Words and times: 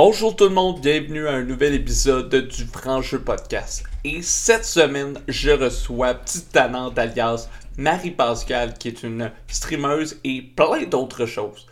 Bonjour 0.00 0.36
tout 0.36 0.44
le 0.44 0.50
monde, 0.50 0.80
bienvenue 0.80 1.26
à 1.26 1.32
un 1.32 1.42
nouvel 1.42 1.74
épisode 1.74 2.32
du 2.32 2.64
Franc 2.66 3.00
Podcast. 3.26 3.82
Et 4.04 4.22
cette 4.22 4.64
semaine, 4.64 5.18
je 5.26 5.50
reçois 5.50 6.14
Petite 6.14 6.52
Tanante 6.52 6.96
alias 6.96 7.48
Marie-Pascale 7.78 8.74
qui 8.74 8.86
est 8.86 9.02
une 9.02 9.32
streameuse 9.48 10.20
et 10.22 10.40
plein 10.40 10.84
d'autres 10.84 11.26
choses. 11.26 11.66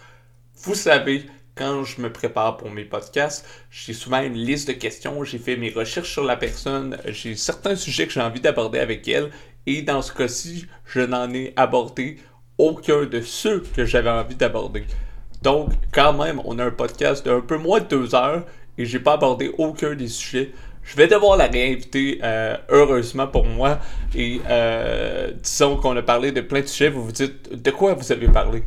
Vous 0.56 0.74
savez, 0.74 1.26
quand 1.54 1.84
je 1.84 2.00
me 2.00 2.12
prépare 2.12 2.56
pour 2.56 2.68
mes 2.68 2.84
podcasts, 2.84 3.46
j'ai 3.70 3.92
souvent 3.92 4.22
une 4.22 4.34
liste 4.34 4.66
de 4.66 4.72
questions, 4.72 5.22
j'ai 5.22 5.38
fait 5.38 5.56
mes 5.56 5.70
recherches 5.70 6.10
sur 6.10 6.24
la 6.24 6.36
personne, 6.36 6.98
j'ai 7.06 7.36
certains 7.36 7.76
sujets 7.76 8.08
que 8.08 8.12
j'ai 8.12 8.20
envie 8.20 8.40
d'aborder 8.40 8.80
avec 8.80 9.06
elle 9.06 9.30
et 9.66 9.82
dans 9.82 10.02
ce 10.02 10.12
cas-ci, 10.12 10.66
je 10.84 10.98
n'en 10.98 11.32
ai 11.32 11.52
abordé 11.54 12.16
aucun 12.58 13.04
de 13.04 13.20
ceux 13.20 13.60
que 13.60 13.84
j'avais 13.84 14.10
envie 14.10 14.34
d'aborder. 14.34 14.84
Donc, 15.46 15.68
quand 15.92 16.12
même, 16.12 16.40
on 16.44 16.58
a 16.58 16.64
un 16.64 16.70
podcast 16.72 17.24
d'un 17.24 17.40
peu 17.40 17.56
moins 17.56 17.78
de 17.78 17.84
deux 17.84 18.16
heures 18.16 18.42
et 18.76 18.84
j'ai 18.84 18.98
pas 18.98 19.12
abordé 19.12 19.52
aucun 19.58 19.94
des 19.94 20.08
sujets. 20.08 20.50
Je 20.82 20.96
vais 20.96 21.06
devoir 21.06 21.36
la 21.36 21.46
réinviter, 21.46 22.18
euh, 22.24 22.56
heureusement 22.68 23.28
pour 23.28 23.46
moi. 23.46 23.78
Et 24.12 24.40
euh, 24.50 25.30
disons 25.40 25.76
qu'on 25.76 25.96
a 25.96 26.02
parlé 26.02 26.32
de 26.32 26.40
plein 26.40 26.62
de 26.62 26.66
sujets. 26.66 26.88
Vous 26.88 27.04
vous 27.04 27.12
dites, 27.12 27.62
de 27.62 27.70
quoi 27.70 27.94
vous 27.94 28.10
avez 28.10 28.26
parlé? 28.26 28.64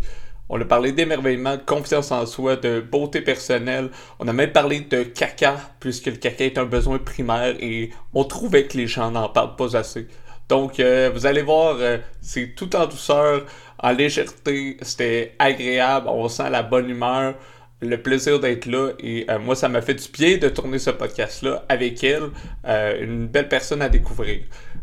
On 0.47 0.61
a 0.61 0.63
parlé 0.63 0.93
d'émerveillement, 0.93 1.57
de 1.57 1.61
confiance 1.65 2.13
en 2.13 2.25
soi, 2.25 2.55
de 2.55 2.79
beauté 2.79 3.20
personnelle. 3.20 3.89
On 4.17 4.29
a 4.29 4.31
même 4.31 4.53
parlé 4.53 4.79
de 4.79 5.03
caca, 5.03 5.57
puisque 5.81 6.05
le 6.05 6.15
caca 6.15 6.45
est 6.45 6.57
un 6.57 6.63
besoin 6.63 6.98
primaire 6.98 7.57
et 7.59 7.89
on 8.13 8.23
trouvait 8.23 8.67
que 8.67 8.77
les 8.77 8.87
gens 8.87 9.11
n'en 9.11 9.27
parlent 9.27 9.57
pas 9.57 9.75
assez. 9.75 10.07
Donc, 10.48 10.79
euh, 10.79 11.11
vous 11.13 11.25
allez 11.25 11.41
voir, 11.41 11.75
c'est 12.21 12.55
tout 12.55 12.73
en 12.77 12.87
douceur 12.87 13.43
en 13.81 13.91
légèreté, 13.91 14.77
c'était 14.81 15.35
agréable, 15.39 16.07
on 16.09 16.27
sent 16.27 16.49
la 16.49 16.63
bonne 16.63 16.89
humeur, 16.89 17.35
le 17.81 17.95
plaisir 17.97 18.39
d'être 18.39 18.65
là 18.65 18.91
et 18.99 19.25
euh, 19.29 19.39
moi 19.39 19.55
ça 19.55 19.70
m'a 19.70 19.81
fait 19.81 19.93
du 19.93 20.09
bien 20.11 20.37
de 20.37 20.49
tourner 20.49 20.79
ce 20.79 20.89
podcast 20.89 21.43
là 21.43 21.63
avec 21.70 22.03
elle, 22.03 22.29
euh, 22.65 23.03
une 23.03 23.27
belle 23.27 23.48
personne 23.48 23.81
à 23.81 23.89
découvrir. 23.89 24.41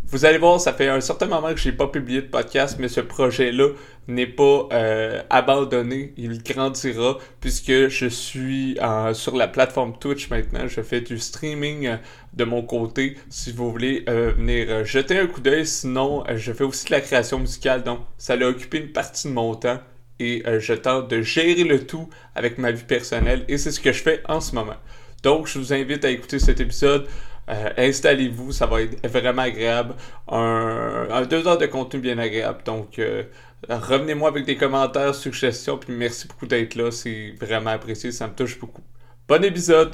Vous 0.08 0.24
allez 0.24 0.38
voir, 0.38 0.60
ça 0.60 0.72
fait 0.72 0.88
un 0.88 1.00
certain 1.00 1.26
moment 1.26 1.52
que 1.52 1.58
j'ai 1.58 1.72
pas 1.72 1.88
publié 1.88 2.22
de 2.22 2.28
podcast, 2.28 2.76
mais 2.78 2.86
ce 2.86 3.00
projet-là 3.00 3.70
n'est 4.06 4.28
pas 4.28 4.68
euh, 4.72 5.20
abandonné. 5.30 6.14
Il 6.16 6.44
grandira 6.44 7.18
puisque 7.40 7.88
je 7.88 8.06
suis 8.06 8.78
sur 9.14 9.36
la 9.36 9.48
plateforme 9.48 9.98
Twitch 9.98 10.30
maintenant. 10.30 10.68
Je 10.68 10.80
fais 10.82 11.00
du 11.00 11.18
streaming 11.18 11.88
euh, 11.88 11.96
de 12.34 12.44
mon 12.44 12.62
côté. 12.62 13.16
Si 13.30 13.50
vous 13.50 13.68
voulez 13.68 14.04
euh, 14.08 14.30
venir 14.36 14.84
jeter 14.84 15.18
un 15.18 15.26
coup 15.26 15.40
d'œil, 15.40 15.66
sinon 15.66 16.22
je 16.36 16.52
fais 16.52 16.64
aussi 16.64 16.86
de 16.86 16.92
la 16.92 17.00
création 17.00 17.40
musicale. 17.40 17.82
Donc 17.82 17.98
ça 18.16 18.34
a 18.34 18.44
occupé 18.44 18.78
une 18.78 18.92
partie 18.92 19.26
de 19.26 19.32
mon 19.32 19.56
temps 19.56 19.80
et 20.20 20.44
je 20.60 20.72
tente 20.72 21.10
de 21.10 21.20
gérer 21.20 21.64
le 21.64 21.84
tout 21.84 22.08
avec 22.36 22.58
ma 22.58 22.70
vie 22.70 22.84
personnelle 22.84 23.44
et 23.48 23.58
c'est 23.58 23.72
ce 23.72 23.80
que 23.80 23.92
je 23.92 24.02
fais 24.02 24.22
en 24.28 24.40
ce 24.40 24.54
moment. 24.54 24.76
Donc 25.24 25.48
je 25.48 25.58
vous 25.58 25.72
invite 25.72 26.04
à 26.04 26.10
écouter 26.10 26.38
cet 26.38 26.60
épisode. 26.60 27.08
Euh, 27.48 27.70
installez-vous, 27.76 28.52
ça 28.52 28.66
va 28.66 28.82
être 28.82 29.06
vraiment 29.06 29.42
agréable. 29.42 29.94
Un, 30.28 31.24
deux 31.28 31.46
heures 31.46 31.58
de 31.58 31.66
contenu 31.66 32.00
bien 32.00 32.18
agréable. 32.18 32.62
Donc, 32.64 32.98
euh, 32.98 33.24
revenez-moi 33.68 34.28
avec 34.28 34.44
des 34.44 34.56
commentaires, 34.56 35.14
suggestions, 35.14 35.78
puis 35.78 35.92
merci 35.92 36.26
beaucoup 36.26 36.46
d'être 36.46 36.74
là. 36.74 36.90
C'est 36.90 37.34
vraiment 37.40 37.70
apprécié, 37.70 38.12
ça 38.12 38.26
me 38.26 38.34
touche 38.34 38.58
beaucoup. 38.58 38.82
Bon 39.28 39.42
épisode! 39.44 39.92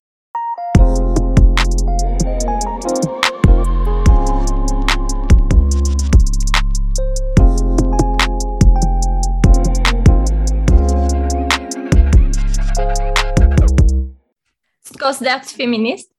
Considères-tu 15.00 15.56
féministe? 15.56 16.11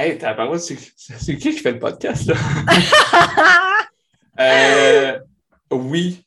Hey, 0.00 0.16
t'as 0.16 0.32
parlé, 0.32 0.58
c'est 0.58 0.76
qui 0.76 1.36
qui 1.36 1.52
fait 1.52 1.72
le 1.72 1.78
podcast, 1.78 2.26
là? 2.26 2.34
euh, 4.40 5.18
oui. 5.70 6.24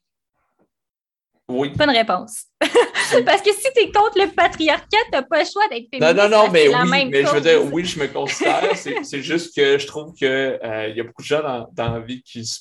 Oui. 1.50 1.70
Bonne 1.76 1.90
réponse. 1.90 2.44
Parce 2.62 3.42
que 3.42 3.52
si 3.52 3.68
tu 3.76 3.82
es 3.82 3.92
contre 3.92 4.20
le 4.20 4.32
patriarcat, 4.32 4.86
tu 5.06 5.12
n'as 5.12 5.24
pas 5.24 5.40
le 5.40 5.50
choix 5.52 5.68
d'être 5.70 5.90
féministe. 5.90 6.02
Non, 6.02 6.14
non, 6.14 6.30
non, 6.30 6.52
mais 6.52 6.68
oui, 6.68 7.06
mais 7.10 7.26
je 7.26 7.32
veux 7.32 7.42
dire, 7.42 7.74
oui, 7.74 7.84
je 7.84 8.00
me 8.00 8.08
considère. 8.08 8.62
c'est 8.76 9.24
juste 9.24 9.56
que 9.56 9.80
je 9.80 9.88
trouve 9.88 10.14
qu'il 10.14 10.28
euh, 10.28 10.94
y 10.96 11.00
a 11.00 11.04
beaucoup 11.04 11.24
de 11.24 11.28
gens 11.28 11.42
dans, 11.42 11.68
dans 11.74 11.94
la 11.94 12.00
vie 12.00 12.22
qui 12.22 12.46
se, 12.46 12.60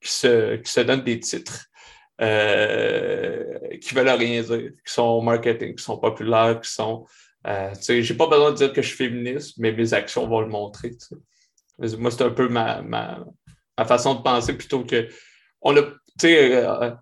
qui 0.00 0.10
se, 0.10 0.56
qui 0.56 0.72
se 0.72 0.80
donnent 0.80 1.04
des 1.04 1.20
titres. 1.20 1.66
Euh, 2.22 3.76
qui 3.82 3.94
veulent 3.94 4.08
rien 4.08 4.40
dire, 4.40 4.70
qui 4.86 4.92
sont 4.92 5.20
marketing, 5.20 5.76
qui 5.76 5.84
sont 5.84 5.98
populaires, 5.98 6.58
qui 6.62 6.70
sont 6.70 7.04
euh, 7.46 7.70
j'ai 7.80 8.14
pas 8.14 8.26
besoin 8.26 8.50
de 8.50 8.56
dire 8.56 8.72
que 8.72 8.82
je 8.82 8.88
suis 8.88 8.96
féministe, 8.96 9.54
mais 9.58 9.72
mes 9.72 9.94
actions 9.94 10.26
vont 10.26 10.40
le 10.40 10.48
montrer. 10.48 10.96
Moi, 11.78 12.10
c'est 12.10 12.22
un 12.22 12.30
peu 12.30 12.48
ma, 12.48 12.82
ma, 12.82 13.24
façon 13.86 14.14
de 14.14 14.22
penser 14.22 14.54
plutôt 14.54 14.84
que. 14.84 15.08
On 15.62 15.76
a, 15.76 15.82
euh, 16.24 16.94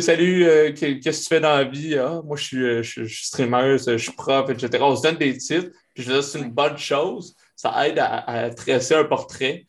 salut, 0.00 0.46
euh, 0.46 0.72
qu'est-ce 0.72 1.18
que 1.18 1.22
tu 1.22 1.28
fais 1.28 1.40
dans 1.40 1.56
la 1.56 1.64
vie? 1.64 1.96
Ah, 1.96 2.20
moi, 2.24 2.36
je 2.36 2.44
suis, 2.44 2.62
euh, 2.62 2.82
je, 2.82 3.04
suis 3.04 3.26
streamer, 3.26 3.76
je 3.78 3.96
suis 3.96 4.12
prof, 4.12 4.48
etc. 4.50 4.82
On 4.82 4.96
se 4.96 5.02
donne 5.02 5.16
des 5.16 5.36
titres, 5.36 5.70
puis 5.94 6.02
je 6.02 6.12
veux 6.12 6.22
c'est 6.22 6.38
une 6.38 6.50
bonne 6.50 6.78
chose. 6.78 7.34
Ça 7.56 7.86
aide 7.86 7.98
à, 7.98 8.18
à, 8.20 8.50
tresser 8.50 8.94
un 8.94 9.04
portrait, 9.04 9.66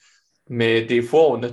mais 0.49 0.83
des 0.83 1.01
fois, 1.01 1.31
on 1.31 1.43
a. 1.43 1.49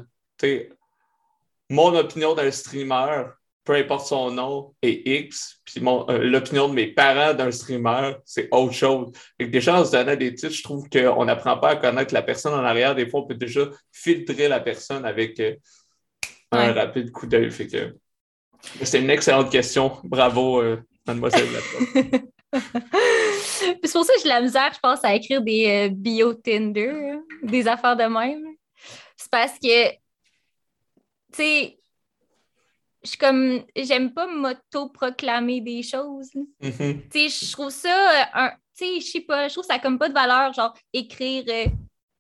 Mon 1.69 1.97
opinion 1.97 2.35
d'un 2.35 2.51
streamer 2.51 3.25
peu 3.67 3.75
importe 3.75 4.07
son 4.07 4.31
nom, 4.31 4.75
est 4.81 5.03
X, 5.05 5.61
puis 5.65 5.83
euh, 5.85 6.19
l'opinion 6.19 6.69
de 6.69 6.75
mes 6.75 6.87
parents 6.87 7.35
d'un 7.35 7.51
streamer, 7.51 8.13
c'est 8.25 8.49
autre 8.53 8.73
chose. 8.73 9.11
Et 9.41 9.47
déjà, 9.47 9.81
en 9.81 9.85
se 9.85 9.91
donnant 9.91 10.15
des 10.15 10.33
titres, 10.35 10.55
je 10.55 10.63
trouve 10.63 10.89
qu'on 10.89 11.25
n'apprend 11.25 11.59
pas 11.59 11.71
à 11.71 11.77
connaître 11.77 12.15
la 12.15 12.23
personne 12.23 12.55
en 12.55 12.65
arrière. 12.65 12.95
Des 12.95 13.09
fois, 13.09 13.21
on 13.21 13.27
peut 13.27 13.35
déjà 13.35 13.63
filtrer 13.91 14.47
la 14.47 14.61
personne 14.61 15.05
avec 15.05 15.41
euh, 15.41 15.57
un 16.53 16.73
rapide 16.73 17.11
coup 17.11 17.27
d'œil. 17.27 17.51
c'est 18.83 19.01
une 19.01 19.11
excellente 19.11 19.51
question. 19.51 19.99
Bravo, 20.05 20.63
euh, 20.63 20.81
mademoiselle. 21.05 21.49
c'est 23.43 23.81
pour 23.81 24.05
ça 24.05 24.15
que 24.15 24.21
j'ai 24.23 24.29
la 24.29 24.43
misère, 24.43 24.71
je 24.73 24.79
pense, 24.81 25.05
à 25.05 25.13
écrire 25.13 25.43
des 25.43 25.91
bio 25.91 26.35
Tinder, 26.35 27.19
des 27.43 27.67
affaires 27.67 27.97
de 27.97 28.05
même. 28.05 28.45
C'est 29.17 29.31
parce 29.31 29.59
que, 29.59 29.91
tu 29.91 29.97
sais, 31.33 31.76
je 33.07 33.17
comme 33.17 33.65
j'aime 33.77 34.13
pas 34.13 34.27
m'auto-proclamer 34.27 35.61
des 35.61 35.83
choses. 35.83 36.31
Mm-hmm. 36.63 37.11
je 37.13 37.53
trouve 37.53 37.71
ça 37.71 37.89
euh, 37.89 38.25
un 38.35 38.53
tu 38.79 38.85
sais, 38.85 39.01
je 39.01 39.07
sais 39.07 39.21
pas, 39.23 39.49
je 39.49 39.55
trouve 39.55 39.65
ça 39.65 39.79
comme 39.79 39.99
pas 39.99 40.09
de 40.11 40.15
valeur, 40.15 40.53
genre 40.53 40.75
écrire 40.93 41.45
euh, 41.49 41.67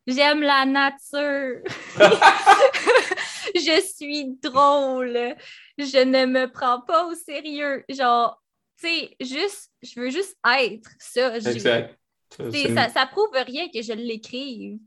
j'aime 0.06 0.40
la 0.40 0.64
nature. 0.64 1.60
je 3.54 3.80
suis 3.82 4.36
drôle. 4.42 5.34
Je 5.78 6.04
ne 6.04 6.26
me 6.26 6.46
prends 6.50 6.80
pas 6.80 7.06
au 7.06 7.14
sérieux. 7.14 7.84
Genre, 7.88 8.42
tu 8.80 8.88
sais, 8.88 9.16
juste, 9.20 9.70
je 9.82 10.00
veux 10.00 10.10
juste 10.10 10.36
être 10.58 10.90
ça. 10.98 11.36
Exact. 11.36 11.98
Ça, 12.30 12.88
ça 12.88 13.06
prouve 13.06 13.30
rien 13.32 13.68
que 13.72 13.82
je 13.82 13.92
l'écrive. 13.92 14.78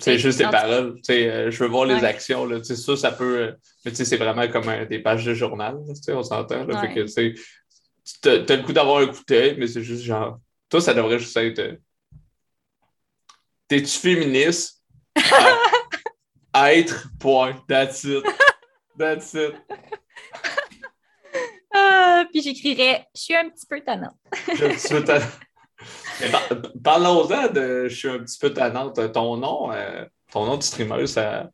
C'est 0.00 0.18
juste 0.18 0.38
des 0.38 0.44
paroles. 0.44 0.98
Euh, 1.10 1.50
je 1.50 1.62
veux 1.62 1.68
voir 1.68 1.84
les 1.84 2.04
actions. 2.04 2.46
Là, 2.46 2.62
ça, 2.62 2.96
ça 2.96 3.12
peut. 3.12 3.38
Euh, 3.38 3.52
mais 3.84 3.94
c'est 3.94 4.16
vraiment 4.16 4.48
comme 4.48 4.66
des 4.88 4.98
pages 4.98 5.24
de 5.24 5.34
journal. 5.34 5.78
On 6.08 6.22
s'entend. 6.22 6.66
tu 6.66 6.72
as, 8.28 8.56
le 8.56 8.62
coup 8.62 8.72
d'avoir 8.72 9.02
un 9.02 9.06
coup 9.06 9.22
d'œil, 9.28 9.56
mais 9.58 9.66
c'est 9.66 9.82
juste 9.82 10.02
genre. 10.02 10.38
Toi, 10.68 10.80
ça 10.80 10.94
devrait 10.94 11.18
juste 11.18 11.36
être. 11.36 11.58
Euh, 11.58 11.76
t'es-tu 13.68 13.98
féministe? 13.98 14.82
être, 16.54 17.08
point. 17.18 17.62
That's 17.68 18.04
it. 18.04 18.24
That's 18.98 19.34
it. 19.34 19.54
Ah, 21.72 22.24
puis 22.32 22.42
j'écrirais 22.42 23.06
Je 23.14 23.20
suis 23.20 23.36
un 23.36 23.48
petit 23.48 23.64
peu 23.64 23.80
tannante. 23.80 24.16
Je 24.48 24.54
suis 24.54 24.64
un 24.64 24.70
petit 24.70 24.88
peu 24.88 25.04
tannante. 25.04 25.40
Parlons-en 26.84 27.48
de 27.48 27.88
Je 27.88 27.94
suis 27.94 28.08
un 28.08 28.18
petit 28.18 28.38
peu 28.38 28.52
tannante. 28.52 29.12
Ton 29.12 29.36
nom, 29.36 29.72
euh, 29.72 30.04
ton 30.32 30.46
nom 30.46 30.56
de 30.56 30.62
streamer, 30.62 31.06
ça, 31.06 31.48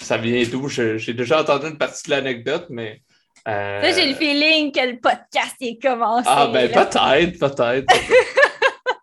ça 0.00 0.16
vient 0.16 0.42
d'où? 0.50 0.68
J'ai 0.68 1.14
déjà 1.14 1.40
entendu 1.40 1.68
une 1.68 1.78
partie 1.78 2.04
de 2.04 2.10
l'anecdote, 2.10 2.66
mais. 2.70 3.02
Euh... 3.48 3.80
j'ai 3.94 4.08
le 4.08 4.14
feeling 4.14 4.72
que 4.72 4.80
le 4.80 4.98
podcast 4.98 5.54
est 5.60 5.80
commencé. 5.80 6.26
Ah, 6.28 6.48
ben 6.52 6.70
peut-être, 6.70 7.38
peut-être. 7.38 7.86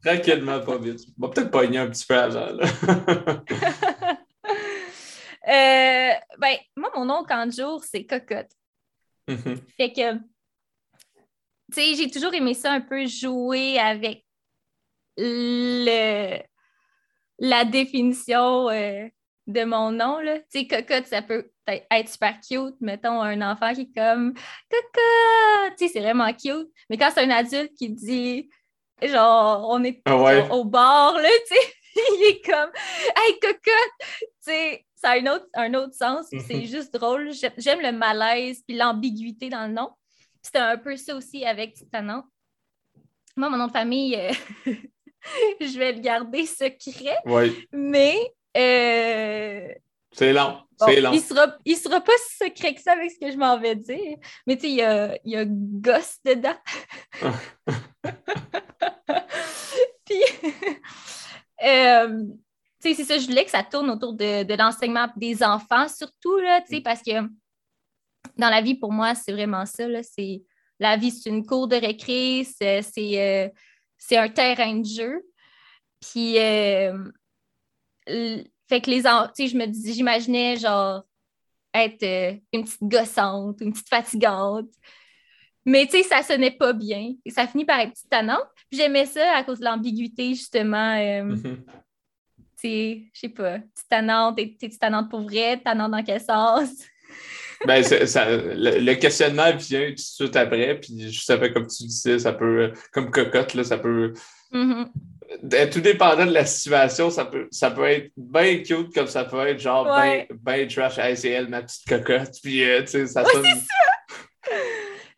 Tranquillement, 0.05 0.59
pas 0.59 0.77
vite. 0.77 0.99
On 1.17 1.27
va 1.27 1.33
peut-être 1.33 1.51
pogner 1.51 1.77
un 1.77 1.89
petit 1.89 2.05
peu 2.05 2.19
avant. 2.19 2.47
euh, 5.47 6.11
ben, 6.37 6.57
moi, 6.75 6.91
mon 6.95 7.05
nom 7.05 7.23
quand 7.25 7.49
jour, 7.55 7.81
c'est 7.89 8.03
Cocotte. 8.05 8.51
Mm-hmm. 9.29 9.57
Fait 9.77 9.93
que, 9.93 10.15
tu 10.15 10.21
sais, 11.71 11.95
j'ai 11.95 12.11
toujours 12.11 12.33
aimé 12.33 12.53
ça 12.53 12.73
un 12.73 12.81
peu 12.81 13.05
jouer 13.05 13.79
avec 13.79 14.25
le, 15.17 16.39
la 17.39 17.65
définition 17.65 18.69
euh, 18.69 19.07
de 19.47 19.63
mon 19.63 19.91
nom. 19.91 20.19
Là. 20.19 20.39
Tu 20.39 20.59
sais, 20.61 20.67
cocotte, 20.67 21.07
ça 21.07 21.21
peut 21.21 21.51
être 21.67 22.09
super 22.09 22.39
cute. 22.39 22.75
Mettons 22.81 23.21
un 23.21 23.41
enfant 23.51 23.73
qui 23.73 23.81
est 23.81 23.93
comme 23.95 24.33
cocotte, 24.69 25.77
tu 25.77 25.87
sais, 25.87 25.93
c'est 25.93 26.01
vraiment 26.01 26.31
cute. 26.33 26.69
Mais 26.89 26.97
quand 26.97 27.09
c'est 27.13 27.21
un 27.23 27.29
adulte 27.29 27.73
qui 27.75 27.89
dit, 27.89 28.49
genre, 29.01 29.67
on 29.69 29.83
est 29.83 30.01
Ah 30.05 30.17
ouais. 30.17 30.49
au 30.51 30.63
bar, 30.65 31.13
là, 31.17 31.29
tu 31.47 31.55
sais, 31.55 31.73
il 31.95 32.23
est 32.29 32.41
comme, 32.45 32.71
hey, 33.17 33.39
cocotte, 33.39 33.61
tu 33.99 34.27
sais, 34.41 34.85
ça 34.95 35.11
a 35.11 35.19
un 35.19 35.27
autre, 35.27 35.45
un 35.55 35.73
autre 35.73 35.93
sens, 35.93 36.27
c'est 36.47 36.55
Mhm. 36.61 36.65
juste 36.65 36.93
drôle. 36.93 37.31
J'ai- 37.33 37.51
J'aime 37.57 37.81
le 37.81 37.91
malaise 37.91 38.63
puis 38.67 38.77
l'ambiguïté 38.77 39.49
dans 39.49 39.67
le 39.67 39.73
nom. 39.73 39.89
C'était 40.41 40.59
un 40.59 40.77
peu 40.77 40.95
ça 40.97 41.15
aussi 41.15 41.45
avec 41.45 41.73
Titanant. 41.73 42.23
Moi, 43.35 43.49
mon 43.49 43.57
nom 43.57 43.67
de 43.67 43.71
famille, 43.71 44.15
euh, 44.15 44.31
je 45.61 45.77
vais 45.77 45.93
le 45.93 45.99
garder 45.99 46.45
secret, 46.45 47.17
Oui, 47.25 47.67
mais 47.71 48.17
euh, 48.57 49.67
c'est 50.11 50.33
long. 50.33 50.59
bon, 50.79 50.85
c'est 50.85 51.01
long. 51.01 51.11
il 51.13 51.21
sera, 51.21 51.57
il 51.65 51.75
sera 51.75 52.01
pas 52.01 52.13
si 52.27 52.45
secret 52.45 52.75
que 52.75 52.81
ça 52.81 52.93
avec 52.93 53.11
ce 53.11 53.19
que 53.19 53.31
je 53.31 53.37
m'en 53.37 53.59
vais 53.59 53.75
dire. 53.75 54.17
Mais 54.45 54.55
tu 54.55 54.63
sais, 54.63 54.69
il 54.69 54.75
y 54.75 54.81
a, 54.81 55.17
il 55.25 55.31
y 55.31 55.37
a 55.37 55.45
gosse 55.45 56.17
dedans. 56.23 56.55
Puis, 60.05 60.21
euh, 61.65 62.23
tu 62.81 62.89
sais, 62.89 62.93
c'est 62.93 63.03
ça, 63.05 63.17
je 63.17 63.25
voulais 63.25 63.45
que 63.45 63.51
ça 63.51 63.63
tourne 63.63 63.89
autour 63.89 64.13
de, 64.13 64.43
de 64.43 64.53
l'enseignement 64.55 65.07
des 65.15 65.41
enfants, 65.43 65.87
surtout, 65.87 66.37
là, 66.37 66.61
tu 66.61 66.75
sais, 66.75 66.81
parce 66.81 67.01
que 67.01 67.11
dans 68.37 68.49
la 68.49 68.61
vie, 68.61 68.75
pour 68.75 68.91
moi, 68.91 69.15
c'est 69.15 69.31
vraiment 69.31 69.65
ça, 69.65 69.87
là, 69.87 70.01
c'est 70.03 70.43
la 70.79 70.97
vie, 70.97 71.11
c'est 71.11 71.29
une 71.29 71.45
cour 71.45 71.67
de 71.67 71.75
récré, 71.75 72.45
c'est 72.45 72.81
c'est, 72.81 73.21
euh, 73.21 73.49
c'est 74.05 74.17
un 74.17 74.27
terrain 74.27 74.75
de 74.75 74.85
jeu. 74.85 75.21
Puis, 76.01 76.37
euh, 76.37 77.11
fait 78.05 78.81
que 78.81 78.89
les 78.89 79.01
tu 79.03 79.07
sais, 79.35 79.47
je 79.47 79.57
me 79.57 79.65
dis, 79.65 79.93
j'imaginais 79.93 80.57
genre 80.57 81.03
être 81.73 82.03
euh, 82.03 82.33
une 82.51 82.65
petite 82.65 82.83
gossante, 82.83 83.61
une 83.61 83.71
petite 83.71 83.87
fatigante. 83.87 84.67
Mais 85.65 85.85
tu 85.85 85.91
sais, 85.93 86.03
ça 86.03 86.21
sonnait 86.21 86.51
pas 86.51 86.73
bien. 86.73 87.13
Et 87.23 87.31
ça 87.31 87.47
finit 87.47 87.63
par 87.65 87.79
être 87.79 87.91
petite 87.91 88.09
tannante. 88.09 88.45
Puis 88.69 88.79
j'aimais 88.79 89.05
ça 89.05 89.37
à 89.37 89.43
cause 89.43 89.59
de 89.59 89.65
l'ambiguïté, 89.65 90.33
justement. 90.35 90.97
euh, 90.97 91.23
Mhm. 91.23 91.63
tu 92.35 92.43
sais, 92.57 93.03
je 93.13 93.19
sais 93.21 93.29
pas, 93.29 93.59
petite 93.59 93.87
tannante, 93.89 94.35
t'es 94.35 94.69
tannante 94.77 95.09
pour 95.09 95.21
vrai, 95.21 95.61
tannante 95.61 95.91
dans 95.91 96.03
quel 96.03 96.19
sens? 96.19 96.69
Ben, 97.65 97.83
ça, 97.83 98.25
le, 98.29 98.79
le 98.79 98.93
questionnement 98.95 99.51
vient 99.57 99.87
tout 99.89 99.93
de 99.95 99.99
suite 99.99 100.35
après, 100.35 100.79
puis 100.79 101.11
je 101.11 101.21
savais, 101.21 101.51
comme 101.53 101.67
tu 101.67 101.83
disais, 101.83 102.19
ça 102.19 102.33
peut, 102.33 102.71
comme 102.91 103.09
cocotte, 103.11 103.53
là, 103.53 103.63
ça 103.63 103.77
peut, 103.77 104.13
Mhm. 104.51 104.87
euh, 105.53 105.67
tout 105.71 105.79
dépendant 105.81 106.25
de 106.25 106.31
la 106.33 106.45
situation, 106.45 107.09
ça 107.09 107.25
peut, 107.25 107.47
ça 107.51 107.71
peut 107.71 107.87
être 107.89 108.11
bien 108.17 108.57
cute, 108.59 108.93
comme 108.93 109.07
ça 109.07 109.23
peut 109.23 109.47
être 109.47 109.59
genre 109.59 109.87
Ouais. 109.87 110.27
bien 110.45 110.67
trash, 110.67 110.97
Hey, 110.99 111.15
c'est 111.17 111.29
elle, 111.29 111.47
ma 111.47 111.61
petite 111.61 111.87
cocotte, 111.87 112.35
puis 112.43 112.63
euh, 112.63 112.81
tu 112.81 112.87
sais, 112.87 113.07
ça 113.07 113.23
Ouais. 113.23 113.29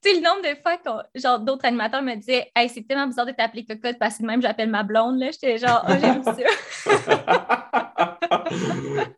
Tu 0.03 0.11
sais, 0.11 0.17
le 0.17 0.23
nombre 0.23 0.43
de 0.43 0.55
fois 0.61 0.77
que 0.77 1.19
genre 1.19 1.39
d'autres 1.39 1.65
animateurs 1.65 2.03
me 2.03 2.13
disaient 2.15 2.51
Hey, 2.55 2.69
c'est 2.69 2.83
tellement 2.87 3.07
bizarre 3.07 3.25
de 3.25 3.31
t'appeler 3.31 3.65
cocotte 3.65 3.97
parce 3.99 4.19
que 4.19 4.23
même 4.23 4.39
j'appelle 4.39 4.69
ma 4.69 4.83
blonde, 4.83 5.17
là. 5.19 5.31
J'étais 5.31 5.57
genre, 5.57 5.83
oh, 5.89 5.93
j'aime 5.99 6.23
ça. 6.23 6.35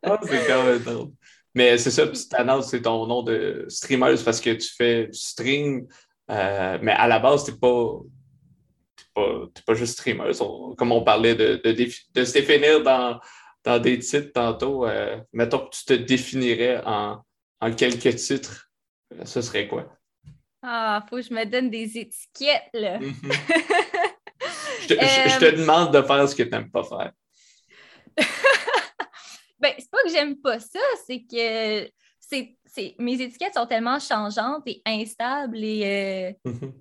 Ah, 0.02 0.18
c'est 0.22 0.46
quand 0.46 0.64
même 0.64 0.78
drôle. 0.78 1.08
Mais 1.54 1.78
c'est 1.78 1.90
ça, 1.90 2.04
annonce, 2.34 2.68
c'est 2.70 2.82
ton 2.82 3.06
nom 3.06 3.22
de 3.22 3.64
streameuse 3.68 4.22
parce 4.22 4.40
que 4.40 4.50
tu 4.50 4.68
fais 4.76 5.06
du 5.06 5.18
stream, 5.18 5.86
euh, 6.30 6.78
mais 6.82 6.92
à 6.92 7.06
la 7.08 7.18
base, 7.18 7.44
pas, 7.58 7.90
t'es 8.96 9.04
pas, 9.14 9.38
t'es 9.54 9.62
pas 9.66 9.74
juste 9.74 9.94
streameuse. 9.94 10.40
On- 10.40 10.74
comme 10.76 10.92
on 10.92 11.02
parlait 11.02 11.34
de, 11.34 11.60
de, 11.64 11.72
de 11.72 12.24
se 12.24 12.32
définir 12.32 12.82
dans, 12.82 13.18
dans 13.64 13.78
des 13.78 13.98
titres 13.98 14.32
tantôt, 14.32 14.86
euh, 14.86 15.18
mettons 15.32 15.60
que 15.66 15.70
tu 15.76 15.84
te 15.84 15.94
définirais 15.94 16.82
en, 16.84 17.20
en 17.60 17.72
quelques 17.72 18.14
titres, 18.16 18.70
euh, 19.14 19.24
ce 19.24 19.40
serait 19.40 19.66
quoi? 19.66 19.86
Ah, 20.62 21.04
faut 21.08 21.16
que 21.16 21.22
je 21.22 21.32
me 21.32 21.44
donne 21.46 21.70
des 21.70 21.98
étiquettes, 21.98 22.70
là. 22.74 22.98
Mhm. 22.98 23.14
Je 24.82 24.86
te, 24.86 24.94
je- 24.94 25.28
je 25.30 25.38
te 25.38 25.56
demande 25.56 25.92
de 25.92 26.00
faire 26.02 26.26
ce 26.28 26.34
que 26.36 26.42
tu 26.44 26.50
n'aimes 26.50 26.70
pas 26.70 26.84
faire. 26.84 27.12
Ben, 29.60 29.72
pas 29.87 29.87
que 30.08 30.12
j'aime 30.14 30.36
pas 30.36 30.58
ça, 30.60 30.80
c'est 31.06 31.20
que 31.24 31.90
c'est, 32.20 32.56
c'est- 32.66 32.94
mes 32.98 33.20
étiquettes 33.20 33.54
sont 33.54 33.66
tellement 33.66 33.98
changeantes 33.98 34.62
et 34.66 34.82
instables 34.86 35.58
et 35.62 36.34
euh, 36.44 36.50
Mhm. 36.50 36.72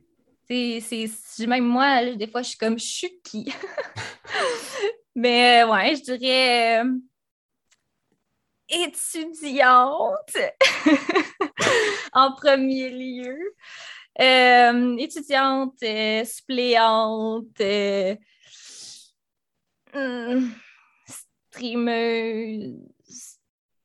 c'est, 0.82 1.48
même 1.48 1.66
moi, 1.66 2.02
là, 2.02 2.16
des 2.16 2.28
fois, 2.28 2.42
je 2.42 2.50
suis 2.50 2.58
comme 2.58 2.80
je 2.80 2.86
suis 2.86 3.20
qui? 3.24 3.46
Mais 5.16 5.64
euh, 5.64 5.68
ouais, 5.72 5.96
je 5.96 6.04
dirais 6.16 6.84
euh, 6.84 6.94
étudiante 8.70 10.38
en 12.14 12.34
premier 12.34 12.90
lieu. 12.90 13.38
Étudiante, 15.00 15.78
suppléante, 16.26 17.62
hum, 19.94 20.52
streameuse, 21.52 22.76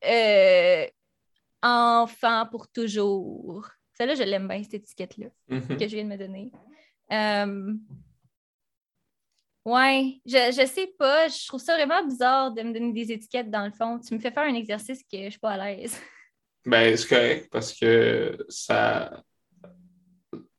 euh, 0.07 0.87
enfant 1.63 2.47
pour 2.51 2.69
toujours. 2.69 3.69
Celle-là, 3.95 4.15
je 4.15 4.23
l'aime 4.23 4.49
bien, 4.49 4.63
cette 4.63 4.75
étiquette-là 4.75 5.27
Mhm. 5.49 5.77
que 5.77 5.89
je 5.89 5.95
viens 5.95 6.05
de 6.05 6.09
me 6.09 6.17
donner. 6.19 6.51
Euh, 7.13 7.75
Ouais, 9.65 10.21
je, 10.27 10.51
je 10.51 10.67
sais 10.67 10.93
pas. 10.99 11.29
Je 11.29 11.47
trouve 11.47 11.61
ça 11.61 11.77
vraiment 11.77 12.05
bizarre 12.05 12.51
de 12.53 12.63
me 12.63 12.73
donner 12.73 12.93
des 12.93 13.13
étiquettes 13.13 13.49
dans 13.49 13.65
le 13.65 13.71
fond. 13.71 14.01
Tu 14.01 14.13
me 14.13 14.19
fais 14.19 14.33
faire 14.33 14.43
un 14.43 14.55
exercice 14.55 15.03
que 15.05 15.23
je 15.25 15.31
suis 15.31 15.39
pas 15.39 15.53
à 15.53 15.57
l'aise. 15.75 15.97
Ben, 16.65 16.97
c'est 16.97 17.09
correct 17.09 17.49
parce 17.51 17.73
que 17.77 18.39
ça, 18.49 19.21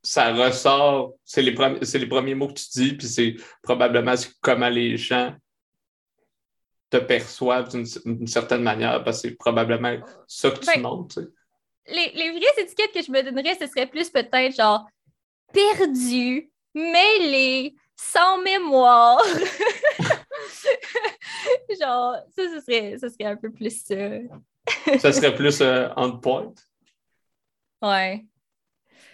ça 0.01 0.33
ressort, 0.33 1.13
c'est 1.23 1.41
les, 1.41 1.51
les 1.53 2.07
premiers 2.07 2.35
mots 2.35 2.49
que 2.49 2.59
tu 2.59 2.65
dis, 2.73 2.93
puis 2.97 3.07
c'est 3.07 3.35
probablement 3.61 4.13
comment 4.41 4.67
les 4.67 4.97
gens 4.97 5.33
te 6.97 7.03
perçoivent 7.03 7.69
d'une, 7.69 8.27
certaine 8.27 8.61
manière, 8.61 9.03
parce 9.03 9.21
que 9.21 9.29
c'est 9.29 9.35
probablement 9.35 9.97
ça 10.27 10.51
que 10.51 10.59
tu 10.59 10.65
Ben, 10.67 10.81
montres. 10.81 11.15
tu 11.15 11.21
sais. 11.21 11.27
Les, 11.87 12.11
les 12.15 12.31
vraies 12.31 12.63
étiquettes 12.63 12.93
que 12.93 13.01
je 13.01 13.11
me 13.11 13.21
donnerais, 13.23 13.57
ce 13.59 13.67
serait 13.67 13.87
plus 13.87 14.09
peut-être 14.09 14.55
genre 14.55 14.87
perdu, 15.51 16.49
mêlé, 16.73 17.75
sans 17.95 18.37
mémoire. 18.41 19.21
genre, 21.79 22.15
ça, 22.35 22.43
ce 22.43 22.61
serait, 22.61 22.97
serait 22.97 23.25
un 23.25 23.35
peu 23.35 23.51
plus 23.51 23.83
ça. 23.83 23.95
Ça 24.99 25.11
serait 25.11 25.35
plus 25.35 25.59
euh, 25.59 25.89
on 25.97 26.17
point. 26.19 26.53
Ouais. 27.81 28.25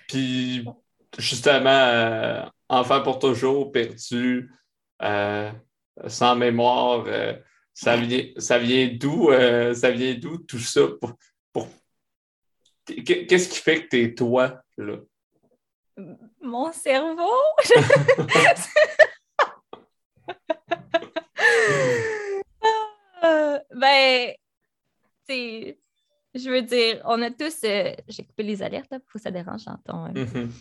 Puis, 0.08 0.64
justement, 1.18 1.70
euh, 1.70 2.46
enfant 2.68 3.02
pour 3.02 3.18
toujours, 3.18 3.72
perdu, 3.72 4.52
euh, 5.02 5.52
sans 6.08 6.36
mémoire, 6.36 7.04
euh, 7.08 7.34
ça 7.74 7.96
vient, 7.98 8.26
ça 8.38 8.58
vient 8.60 8.88
d'où, 9.00 9.30
euh, 9.32 9.74
ça 9.74 9.92
vient 9.92 10.14
d'où 10.16 10.38
tout 10.40 10.60
ça 10.60 10.82
pour, 11.00 11.14
pour- 11.54 11.68
Qu'est- 12.86 13.26
Qu'est-ce 13.28 13.50
qui 13.50 13.60
fait 13.60 13.84
que 13.84 13.88
t'es 13.90 14.14
toi, 14.16 14.62
là? 14.78 14.98
Mon 16.42 16.72
cerveau? 16.72 17.30
Euh, 23.24 23.60
ben, 23.76 24.32
tu 25.28 25.76
je 26.36 26.50
veux 26.50 26.62
dire, 26.62 27.02
on 27.06 27.22
a 27.22 27.32
tous. 27.32 27.64
euh, 27.64 27.92
J'ai 28.08 28.24
coupé 28.24 28.44
les 28.44 28.62
alertes, 28.62 28.90
là, 28.92 29.00
faut 29.08 29.18
que 29.18 29.24
ça 29.24 29.32
dérange. 29.32 29.64
Mhm. 30.16 30.52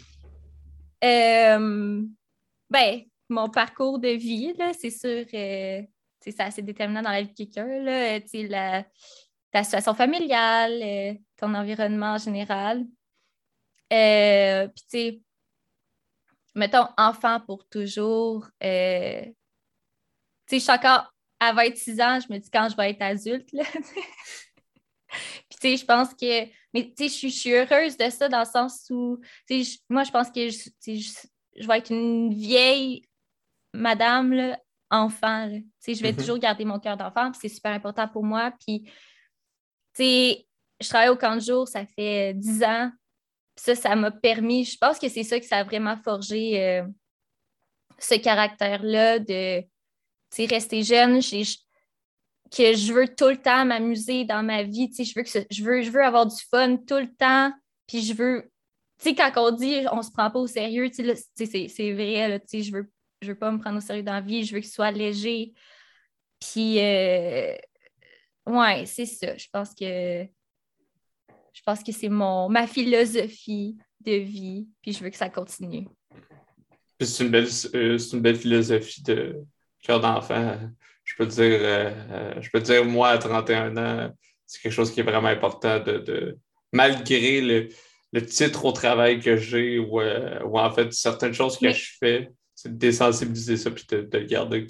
Euh, 1.05 2.03
ben, 2.71 3.03
mon 3.29 3.49
parcours 3.49 3.99
de 3.99 4.09
vie, 4.09 4.55
là, 4.59 4.73
c'est 4.73 4.91
sûr, 4.91 5.25
euh, 5.35 5.83
tu 5.83 5.89
c'est 6.21 6.41
assez 6.41 6.63
déterminant 6.63 7.03
dans 7.03 7.11
la 7.11 7.23
vie 7.23 7.29
de 7.29 7.35
quelqu'un, 7.35 7.67
euh, 7.69 8.83
ta 9.51 9.65
situation 9.65 9.95
familiale, 9.95 10.81
euh, 10.83 11.15
ton 11.37 11.55
environnement 11.55 12.15
en 12.15 12.19
général. 12.19 12.85
Euh, 13.93 14.69
Puis, 14.69 14.83
tu 14.85 14.99
sais, 14.99 15.21
mettons, 16.55 16.87
enfant 16.97 17.41
pour 17.41 17.67
toujours, 17.69 18.47
tu 18.61 18.67
sais, 18.67 19.35
je 20.51 20.59
suis 20.59 20.71
encore 20.73 21.13
à 21.41 21.53
26 21.53 22.01
ans, 22.01 22.19
je 22.21 22.33
me 22.33 22.39
dis 22.39 22.51
quand 22.51 22.69
je 22.69 22.77
vais 22.77 22.91
être 22.91 23.03
adulte, 23.03 23.51
là, 23.53 23.65
Puis, 25.49 25.59
tu 25.61 25.69
sais, 25.71 25.77
je 25.79 25.85
pense 25.85 26.15
que. 26.15 26.45
Mais, 26.75 26.93
tu 26.95 27.09
sais, 27.09 27.29
je 27.29 27.35
suis- 27.35 27.53
heureuse 27.55 27.97
de 27.97 28.11
ça 28.11 28.29
dans 28.29 28.41
le 28.41 28.45
sens 28.45 28.87
où. 28.91 29.21
Moi, 29.89 30.05
je 30.05 30.11
pense 30.11 30.31
que 30.31 30.49
je- 30.51 30.69
je 31.57 31.67
vais 31.67 31.79
être 31.79 31.91
une 31.91 32.33
vieille 32.35 33.03
madame, 33.75 34.33
là, 34.33 34.59
enfant. 34.91 35.49
je 35.87 36.03
vais 36.03 36.13
Mhm. 36.13 36.19
toujours 36.19 36.39
garder 36.39 36.65
mon 36.65 36.79
cœur 36.79 36.97
d'enfant, 36.97 37.31
puis 37.31 37.41
c'est 37.43 37.55
super 37.55 37.73
important 37.73 38.09
pour 38.09 38.25
moi. 38.25 38.53
Puis, 38.61 38.91
je 40.81 40.89
travaille 40.89 41.09
au 41.09 41.17
camp 41.17 41.35
de 41.35 41.41
jour, 41.41 41.67
ça 41.67 41.85
fait 41.87 42.35
10 42.35 42.63
ans. 42.63 42.91
Puis 43.57 43.65
ça, 43.65 43.75
ça 43.75 43.97
m'a 43.97 44.11
permis. 44.11 44.65
Je 44.65 44.79
pense 44.79 44.99
que 44.99 45.09
c'est 45.09 45.25
ça 45.25 45.41
que 45.41 45.47
ça 45.47 45.59
a 45.59 45.65
vraiment 45.65 45.97
forgé 45.97 46.63
euh, 46.63 46.87
ce 47.99 48.15
caractère-là 48.15 49.19
de 49.19 49.65
rester 50.47 50.83
jeune. 50.83 51.21
Que 51.21 52.75
je 52.75 52.93
veux 52.93 53.09
tout 53.09 53.29
le 53.29 53.37
temps 53.37 53.65
m'amuser 53.65 54.25
dans 54.25 54.43
ma 54.43 54.63
vie. 54.63 54.91
Je 54.97 55.13
veux, 55.15 55.23
que 55.23 55.47
je, 55.51 55.63
veux, 55.65 55.83
je 55.83 55.91
veux 55.91 56.03
avoir 56.03 56.27
du 56.27 56.37
fun 56.51 56.77
tout 56.77 56.97
le 56.97 57.13
temps. 57.15 57.53
Puis 57.87 58.03
je 58.03 58.15
veux. 58.15 58.51
Tu 59.01 59.11
sais, 59.11 59.15
quand 59.15 59.33
on 59.37 59.51
dit 59.51 59.85
on 59.93 60.03
se 60.03 60.11
prend 60.11 60.31
pas 60.31 60.39
au 60.39 60.47
sérieux, 60.47 60.89
c'est 60.93 61.93
vrai, 61.93 62.29
là, 62.29 62.39
je 62.53 62.73
veux, 62.73 62.91
je 63.23 63.29
veux 63.29 63.39
pas 63.39 63.51
me 63.51 63.59
prendre 63.59 63.79
au 63.79 63.81
sérieux 63.81 64.03
dans 64.03 64.15
la 64.15 64.21
vie, 64.21 64.45
je 64.45 64.55
veux 64.55 64.61
qu'il 64.61 64.71
soit 64.71 64.91
léger. 64.91 65.53
Puis, 66.41 66.79
euh, 66.79 67.55
ouais, 68.47 68.87
c'est 68.87 69.07
ça. 69.07 69.37
Je 69.37 69.47
pense 69.53 69.75
que 69.75 70.27
je 71.53 71.63
pense 71.65 71.83
que 71.83 71.91
c'est 71.91 72.09
mon 72.09 72.49
ma 72.49 72.67
philosophie 72.67 73.77
de 74.01 74.13
vie, 74.13 74.69
puis 74.81 74.93
je 74.93 75.03
veux 75.03 75.11
que 75.11 75.17
ça 75.17 75.29
continue. 75.29 75.89
C'est 77.01 77.25
une, 77.25 77.31
belle, 77.31 77.49
euh, 77.75 77.99
une 77.99 78.21
belle 78.21 78.37
philosophie 78.37 79.03
de 79.03 79.45
cœur 79.83 80.01
d'enfant. 80.01 80.59
Je 81.05 81.15
peux 81.17 81.27
dire, 81.27 81.59
euh, 81.63 81.93
euh, 82.11 82.35
je 82.41 82.51
peux 82.51 82.61
dire, 82.61 82.85
moi, 82.85 83.11
à 83.11 83.19
31 83.19 83.77
ans, 83.77 84.13
c'est 84.47 84.61
quelque 84.63 84.73
chose 84.73 84.93
qui 84.93 85.01
est 85.01 85.05
vraiment 85.05 85.29
important 85.29 85.79
de, 85.81 86.39
malgré 86.73 87.41
le, 87.41 88.27
titre 88.27 88.65
au 88.65 88.73
travail 88.73 89.21
que 89.21 89.37
j'ai 89.37 89.79
ou, 89.79 90.01
en 90.01 90.71
fait 90.71 90.93
certaines 90.93 91.35
choses 91.35 91.59
que 91.59 91.71
je 91.71 91.93
fais, 91.99 92.31
c'est 92.31 92.38
de 92.65 92.71
désensibiliser 92.71 93.57
ça 93.57 93.71
puis 93.71 93.85
de, 93.91 94.09
le 94.13 94.25
garder. 94.25 94.67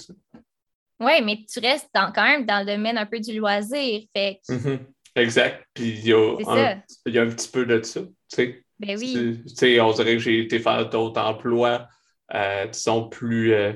Oui, 1.01 1.13
mais 1.25 1.45
tu 1.51 1.61
restes 1.61 1.89
quand 1.93 2.25
même 2.25 2.45
dans 2.45 2.61
le 2.61 2.67
domaine 2.67 2.99
un 2.99 3.07
peu 3.07 3.21
du 3.21 3.39
loisir. 3.39 4.03
Fait 4.15 4.41
mm-hmm. 4.49 4.79
Exact. 5.15 5.65
Puis 5.75 5.89
il 5.89 6.07
y, 6.07 6.13
a 6.13 7.23
un, 7.23 7.29
petit 7.31 7.49
peu 7.49 7.67
de 7.67 7.83
ça. 7.83 8.01
Tu 8.01 8.09
sais. 8.29 8.65
Ben 8.79 8.97
oui. 8.99 9.41
On 9.81 9.93
dirait 9.93 10.13
que 10.15 10.19
j'ai 10.19 10.41
été 10.41 10.61
faire 10.61 10.89
d'autres 10.89 11.21
emplois, 11.21 11.89
euh, 12.35 12.67
disons, 12.67 13.09
plus 13.09 13.53
euh, 13.53 13.73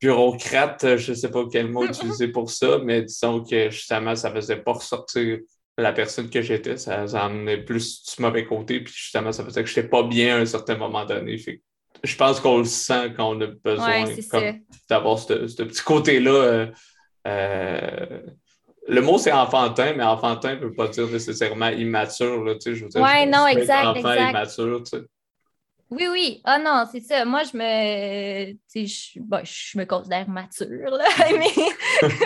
bureaucrates, 0.00 0.96
je 0.96 1.12
ne 1.12 1.16
sais 1.16 1.30
pas 1.30 1.44
quel 1.50 1.68
mot 1.68 1.84
utiliser 1.84 2.28
pour 2.28 2.50
ça, 2.50 2.78
mais 2.82 3.02
disons 3.02 3.42
que 3.42 3.70
justement, 3.70 4.14
ça 4.14 4.30
ne 4.30 4.34
faisait 4.34 4.56
pas 4.56 4.72
ressortir 4.72 5.38
la 5.76 5.92
personne 5.92 6.28
que 6.28 6.42
j'étais. 6.42 6.76
Ça, 6.76 7.06
ça 7.06 7.24
amenait 7.24 7.58
plus 7.58 8.02
du 8.04 8.22
mauvais 8.22 8.44
côté, 8.44 8.80
puis 8.80 8.92
justement, 8.92 9.32
ça 9.32 9.44
faisait 9.44 9.62
que 9.62 9.68
je 9.68 9.78
n'étais 9.78 9.88
pas 9.88 10.02
bien 10.02 10.36
à 10.36 10.40
un 10.40 10.46
certain 10.46 10.76
moment 10.76 11.04
donné. 11.04 11.36
Je 12.04 12.16
pense 12.16 12.40
qu'on 12.40 12.58
le 12.58 12.64
sent 12.64 13.12
quand 13.16 13.36
on 13.36 13.40
a 13.40 13.46
besoin 13.46 14.04
d'avoir 14.88 15.18
ce, 15.18 15.62
petit 15.62 15.82
côté-là. 15.82 16.30
Euh, 16.30 16.66
euh 17.26 18.20
le 18.88 19.02
mot 19.02 19.18
c'est 19.18 19.32
enfantin, 19.32 19.92
mais 19.94 20.02
enfantin 20.02 20.54
ne 20.54 20.60
veut 20.60 20.72
pas 20.72 20.88
dire 20.88 21.06
nécessairement 21.08 21.68
immature. 21.68 22.42
Là, 22.42 22.54
je 22.64 22.70
veux 22.70 22.88
dire, 22.88 23.02
ouais, 23.02 23.26
non, 23.26 23.46
exact. 23.46 23.84
Enfant 23.84 24.12
exact. 24.12 24.30
immature. 24.30 24.82
Oui, 25.90 26.06
oui. 26.10 26.40
Ah 26.44 26.58
non, 26.58 26.84
c'est 26.90 27.00
ça. 27.00 27.24
Moi, 27.24 27.42
je 27.44 27.56
me. 27.56 28.52
Je, 28.74 29.20
bon, 29.20 29.40
je 29.42 29.78
me 29.78 29.84
considère 29.84 30.28
mature, 30.28 30.90
là. 30.90 31.04
Mais... 31.32 32.08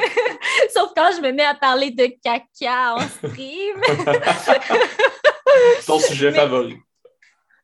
Sauf 0.74 0.92
quand 0.96 1.10
je 1.16 1.20
me 1.20 1.32
mets 1.32 1.44
à 1.44 1.54
parler 1.54 1.90
de 1.90 2.06
caca 2.22 2.94
en 2.94 3.00
stream. 3.00 3.80
Ton 5.86 5.98
sujet 5.98 6.32
favori. 6.32 6.76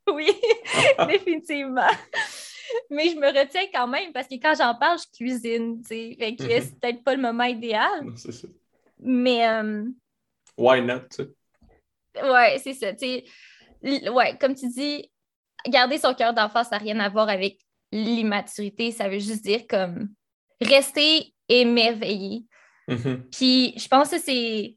Oui, 0.15 0.31
définitivement. 1.09 1.91
Mais 2.91 3.11
je 3.11 3.17
me 3.17 3.27
retiens 3.27 3.67
quand 3.73 3.87
même 3.87 4.12
parce 4.12 4.29
que 4.29 4.35
quand 4.35 4.55
j'en 4.57 4.75
parle, 4.75 4.99
je 4.99 5.17
cuisine, 5.17 5.81
tu 5.83 5.88
sais. 5.88 6.17
Fait 6.19 6.37
que 6.37 6.43
mm-hmm. 6.43 6.62
c'est 6.62 6.81
peut-être 6.81 7.05
pas 7.05 7.15
le 7.15 7.23
moment 7.23 7.45
idéal. 7.45 8.07
C'est 8.17 8.33
ça. 8.33 8.49
Mais. 9.00 9.49
Euh, 9.49 9.85
Why 10.57 10.83
not? 10.83 11.09
Ouais, 12.23 12.59
c'est 12.62 12.75
ça. 12.75 12.93
Ouais, 13.83 14.37
comme 14.38 14.55
tu 14.55 14.69
dis, 14.69 15.11
garder 15.67 15.99
son 15.99 16.15
cœur 16.15 16.35
d'enfant, 16.35 16.65
ça 16.65 16.73
n'a 16.73 16.79
rien 16.79 16.99
à 17.00 17.09
voir 17.09 17.29
avec 17.29 17.59
l'immaturité. 17.93 18.91
Ça 18.91 19.09
veut 19.09 19.19
juste 19.19 19.45
dire 19.45 19.67
comme 19.69 20.09
rester 20.61 21.33
émerveillé. 21.49 22.45
Mm-hmm. 22.88 23.17
Puis 23.31 23.75
je 23.77 23.88
pense 23.88 24.11
que 24.11 24.19
c'est. 24.19 24.77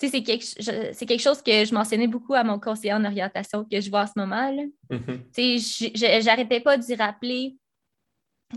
C'est 0.00 0.22
quelque, 0.22 1.04
quelque, 1.04 1.20
chose 1.20 1.42
que 1.42 1.64
je 1.64 1.74
mentionnais 1.74 2.06
beaucoup 2.06 2.34
à 2.34 2.42
mon 2.42 2.58
conseiller 2.58 2.94
en 2.94 3.04
orientation 3.04 3.64
que 3.64 3.80
je 3.80 3.90
vois 3.90 4.02
en 4.02 4.06
ce 4.06 4.12
moment. 4.16 4.50
Mm-hmm. 4.90 6.22
J'arrêtais 6.22 6.60
pas 6.60 6.78
d'y 6.78 6.94
rappeler 6.94 7.56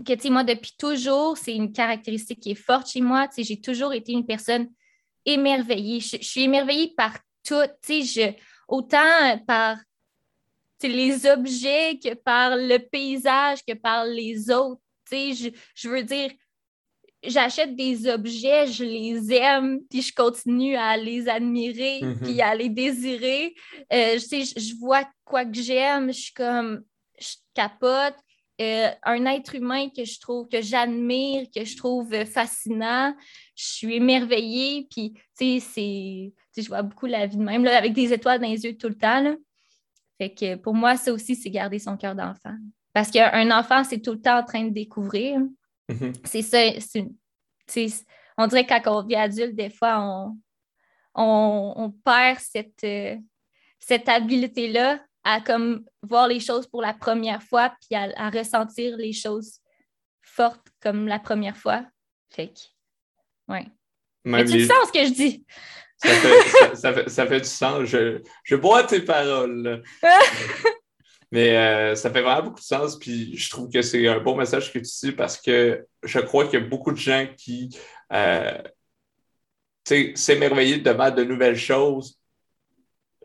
que, 0.02 0.14
tu 0.14 0.30
moi, 0.30 0.42
depuis 0.42 0.72
toujours, 0.78 1.36
c'est 1.36 1.54
une 1.54 1.72
caractéristique 1.72 2.40
qui 2.40 2.52
est 2.52 2.54
forte 2.54 2.88
chez 2.88 3.00
moi. 3.00 3.28
J'ai 3.36 3.60
toujours 3.60 3.92
été 3.92 4.12
une 4.12 4.26
personne 4.26 4.68
émerveillée. 5.24 6.00
Je, 6.00 6.16
suis 6.22 6.42
émerveillée 6.42 6.92
par 6.96 7.18
tout, 7.46 7.68
je, 7.88 8.32
autant 8.66 9.38
par 9.46 9.76
les 10.82 11.26
objets 11.26 11.98
que 12.02 12.14
par 12.14 12.56
le 12.56 12.78
paysage, 12.78 13.60
que 13.66 13.74
par 13.74 14.04
les 14.04 14.50
autres. 14.50 14.80
Je, 15.10 15.50
je 15.74 15.88
veux 15.88 16.02
dire, 16.02 16.30
j'achète 17.26 17.76
des 17.76 18.08
objets, 18.08 18.66
je 18.66 18.84
les 18.84 19.32
aime, 19.32 19.80
puis 19.90 20.02
je 20.02 20.14
continue 20.14 20.76
à 20.76 20.96
les 20.96 21.28
admirer, 21.28 22.00
mm-hmm. 22.00 22.22
puis 22.22 22.40
à 22.40 22.54
les 22.54 22.68
désirer. 22.68 23.54
Euh, 23.92 24.18
je, 24.18 24.54
je 24.56 24.74
vois 24.78 25.04
quoi 25.24 25.44
que 25.44 25.60
j'aime, 25.60 26.12
je 26.12 26.20
suis 26.20 26.34
comme, 26.34 26.82
je 27.18 27.34
capote. 27.54 28.16
Euh, 28.60 28.88
un 29.02 29.26
être 29.26 29.56
humain 29.56 29.88
que 29.88 30.04
je 30.04 30.20
trouve, 30.20 30.46
que 30.48 30.62
j'admire, 30.62 31.48
que 31.52 31.64
je 31.64 31.76
trouve 31.76 32.24
fascinant. 32.24 33.12
Je 33.56 33.64
suis 33.64 33.96
émerveillée, 33.96 34.86
puis, 34.88 35.14
tu 35.36 35.58
sais, 35.58 36.32
je 36.56 36.68
vois 36.68 36.82
beaucoup 36.82 37.06
la 37.06 37.26
vie 37.26 37.36
de 37.36 37.42
même, 37.42 37.64
là, 37.64 37.76
avec 37.76 37.94
des 37.94 38.12
étoiles 38.12 38.40
dans 38.40 38.48
les 38.48 38.64
yeux 38.64 38.76
tout 38.76 38.88
le 38.88 38.94
temps. 38.94 39.34
Fait 40.18 40.32
que 40.32 40.54
pour 40.54 40.72
moi, 40.72 40.96
ça 40.96 41.12
aussi, 41.12 41.34
c'est 41.34 41.50
garder 41.50 41.80
son 41.80 41.96
cœur 41.96 42.14
d'enfant. 42.14 42.54
Parce 42.92 43.10
qu'un 43.10 43.50
enfant, 43.50 43.82
c'est 43.82 44.00
tout 44.00 44.12
le 44.12 44.20
temps 44.20 44.38
en 44.38 44.44
train 44.44 44.64
de 44.64 44.72
découvrir. 44.72 45.40
Mm-hmm. 45.88 46.14
C'est 46.24 46.42
ça. 47.88 47.98
on 48.38 48.46
dirait 48.46 48.64
que 48.64 48.68
quand 48.68 48.98
on 48.98 49.06
vit 49.06 49.16
adulte, 49.16 49.54
des 49.54 49.70
fois, 49.70 50.00
on, 50.00 50.36
on, 51.14 51.90
perd 52.04 52.38
cette, 52.40 52.84
euh, 52.84 53.16
cette 53.78 54.08
habileté-là 54.08 55.00
à 55.24 55.40
comme 55.40 55.84
voir 56.02 56.28
les 56.28 56.40
choses 56.40 56.66
pour 56.66 56.82
la 56.82 56.92
première 56.92 57.42
fois, 57.42 57.74
puis 57.80 57.98
à, 57.98 58.30
ressentir 58.30 58.96
les 58.96 59.12
choses 59.12 59.58
fortes 60.22 60.66
comme 60.80 61.06
la 61.06 61.18
première 61.18 61.56
fois. 61.56 61.84
Fait 62.30 62.48
que, 62.48 63.52
ouais. 63.52 63.66
Mais 64.24 64.44
tu 64.44 64.64
sens 64.66 64.88
ce 64.88 64.92
que 64.92 65.06
je 65.06 65.12
dis? 65.12 65.46
Ça 65.98 66.10
fait, 66.10 66.76
ça, 66.76 66.92
fait, 66.92 67.08
ça 67.08 67.26
fait, 67.26 67.40
du 67.40 67.48
sens. 67.48 67.84
Je, 67.84 68.20
je 68.42 68.56
bois 68.56 68.84
tes 68.84 69.00
paroles. 69.00 69.82
Mais 71.34 71.56
euh, 71.56 71.96
ça 71.96 72.12
fait 72.12 72.22
vraiment 72.22 72.44
beaucoup 72.44 72.60
de 72.60 72.64
sens, 72.64 72.96
puis 72.96 73.36
je 73.36 73.50
trouve 73.50 73.68
que 73.68 73.82
c'est 73.82 74.06
un 74.06 74.20
bon 74.20 74.36
message 74.36 74.72
que 74.72 74.78
tu 74.78 74.84
dis 74.84 75.10
parce 75.10 75.36
que 75.36 75.84
je 76.04 76.20
crois 76.20 76.44
qu'il 76.44 76.60
y 76.60 76.62
a 76.62 76.66
beaucoup 76.66 76.92
de 76.92 76.96
gens 76.96 77.26
qui 77.36 77.76
euh, 78.12 78.62
s'émerveillent 80.14 80.80
devant 80.80 81.10
de 81.10 81.24
nouvelles 81.24 81.56
choses, 81.56 82.20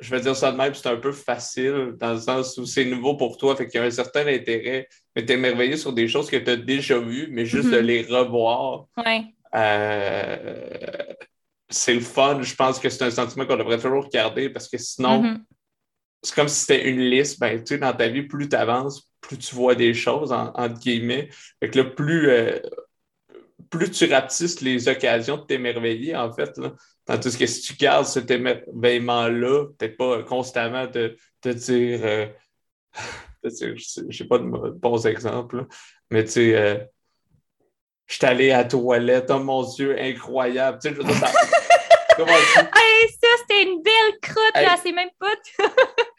je 0.02 0.10
vais 0.10 0.22
dire 0.22 0.36
ça 0.36 0.52
de 0.52 0.58
même, 0.58 0.74
c'est 0.74 0.90
un 0.90 0.96
peu 0.96 1.12
facile 1.12 1.94
dans 2.00 2.14
le 2.14 2.20
sens 2.20 2.58
où 2.58 2.66
c'est 2.66 2.86
nouveau 2.86 3.16
pour 3.16 3.38
toi, 3.38 3.56
fait 3.56 3.68
qu'il 3.68 3.80
y 3.80 3.84
a 3.84 3.86
un 3.86 3.92
certain 3.92 4.26
intérêt, 4.26 4.90
mais 5.16 5.24
tu 5.24 5.32
es 5.32 5.36
émerveillé 5.36 5.78
sur 5.78 5.94
des 5.94 6.08
choses 6.08 6.32
que 6.32 6.38
tu 6.38 6.50
as 6.50 6.58
déjà 6.58 6.98
vues, 6.98 7.28
mais 7.30 7.46
juste 7.46 7.70
de 7.70 7.80
mhm. 7.80 7.86
les 7.86 8.02
revoir. 8.02 8.88
Euh, 9.54 11.14
c'est 11.70 11.94
le 11.94 12.00
fun. 12.00 12.42
Je 12.42 12.56
pense 12.56 12.80
que 12.80 12.90
c'est 12.90 13.04
un 13.04 13.12
sentiment 13.12 13.46
qu'on 13.46 13.58
devrait 13.58 13.78
toujours 13.78 14.06
regarder 14.06 14.50
parce 14.50 14.68
que 14.68 14.80
sinon, 14.80 15.22
mhm. 15.22 15.46
C'est 16.22 16.36
comme 16.36 16.48
si 16.48 16.62
c'était 16.62 16.90
une 16.90 17.00
liste. 17.00 17.40
Ben, 17.40 17.60
tu 17.60 17.76
sais, 17.76 17.78
dans 17.78 17.94
ta 17.94 18.08
vie, 18.08 18.24
plus 18.24 18.50
tu 18.50 18.56
avances, 18.56 19.10
plus 19.22 19.38
tu 19.38 19.56
vois 19.56 19.76
des 19.76 19.94
choses, 19.94 20.32
entre 20.32 20.80
guillemets. 20.80 21.30
Fait 21.60 21.70
que 21.70 21.80
là, 21.80 21.86
plus, 21.86 22.30
euh, 22.30 22.60
plus 23.70 23.92
tu 23.92 24.06
rapetisses 24.12 24.62
les 24.62 24.88
occasions 24.88 25.38
de 25.38 25.44
t'émerveiller, 25.44 26.16
en 26.16 26.32
fait. 26.32 26.58
Là. 26.58 26.74
Tandis 27.06 27.38
que 27.38 27.46
si 27.46 27.62
tu 27.62 27.74
gardes 27.74 28.06
cet 28.06 28.30
émerveillement-là, 28.32 29.68
peut-être 29.78 29.98
pas 29.98 30.24
constamment 30.24 30.88
de 30.88 31.16
te 31.42 31.50
dire, 31.50 32.00
euh, 32.04 32.28
je 33.44 34.24
n'ai 34.24 34.28
pas 34.28 34.40
de 34.40 34.70
bons 34.72 35.08
exemples, 35.08 35.66
mais 36.12 36.24
tu 36.26 36.32
sais, 36.32 36.56
euh, 36.56 36.78
je 38.08 38.16
suis 38.16 38.26
allé 38.26 38.52
à 38.52 38.60
la 38.60 38.66
toilette, 38.66 39.30
oh 39.30 39.40
mon 39.40 39.64
Dieu, 39.64 39.96
incroyable. 40.00 40.80
Tu 40.82 40.90
sais, 40.90 40.96
comment 42.20 42.38
ça, 42.38 43.28
c'était 43.42 43.64
une 43.64 43.82
belle 43.82 44.20
croûte, 44.22 44.56
là, 44.56 44.76
c'est 44.82 44.92
même 44.92 45.10
pas. 45.20 45.32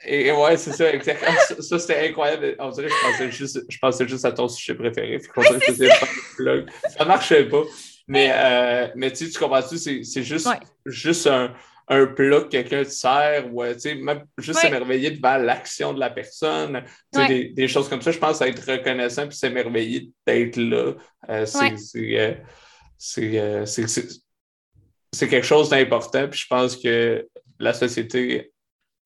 et, 0.04 0.32
ouais, 0.32 0.56
c'est 0.56 0.72
ça, 0.72 0.92
exactement. 0.92 1.36
Ça, 1.60 1.78
c'était 1.78 2.08
incroyable. 2.08 2.56
On 2.58 2.70
dirait 2.70 2.88
que 2.88 2.94
je 2.94 3.10
pensais 3.10 3.30
juste, 3.30 3.60
je 3.68 3.78
pensais 3.78 4.08
juste 4.08 4.24
à 4.24 4.32
ton 4.32 4.48
sujet 4.48 4.74
préféré. 4.74 5.18
Puis 5.18 5.28
ça. 5.76 6.54
ça 6.96 7.04
marchait 7.04 7.44
pas. 7.44 7.62
Mais, 8.08 8.32
euh, 8.34 8.88
mais 8.96 9.12
tu 9.12 9.30
comprends-tu, 9.38 9.78
c'est 9.78 10.22
juste, 10.22 10.48
juste 10.86 11.26
un, 11.26 11.54
un 11.88 12.06
plat 12.06 12.40
que 12.40 12.48
quelqu'un 12.48 12.82
te 12.82 12.88
sert 12.88 13.52
ou 13.52 13.62
euh, 13.62 13.74
même 14.02 14.24
juste 14.38 14.60
s'émerveiller 14.60 15.12
devant 15.12 15.36
l'action 15.36 15.92
de 15.92 16.00
la 16.00 16.10
personne. 16.10 16.82
Des, 17.12 17.50
des, 17.50 17.68
choses 17.68 17.88
comme 17.88 18.02
ça, 18.02 18.10
je 18.10 18.18
pense 18.18 18.42
à 18.42 18.48
être 18.48 18.64
reconnaissant 18.68 19.28
puis 19.28 19.36
s'émerveiller 19.36 20.10
d'être 20.26 20.56
là. 20.56 20.94
Euh, 21.28 21.46
c'est 22.96 23.76
quelque 25.12 25.46
chose 25.46 25.68
d'important. 25.68 26.28
Puis 26.28 26.40
je 26.40 26.46
pense 26.46 26.76
que 26.76 27.28
la 27.58 27.72
société 27.72 28.52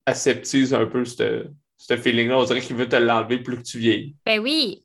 aseptise 0.06 0.74
un 0.74 0.86
peu 0.86 1.04
ce 1.04 1.96
feeling-là. 1.96 2.38
On 2.38 2.44
dirait 2.44 2.60
qu'il 2.60 2.76
veut 2.76 2.88
te 2.88 2.96
l'enlever 2.96 3.38
plus 3.38 3.58
que 3.58 3.62
tu 3.62 3.78
vieillis. 3.78 4.16
Ben 4.24 4.40
oui. 4.40 4.84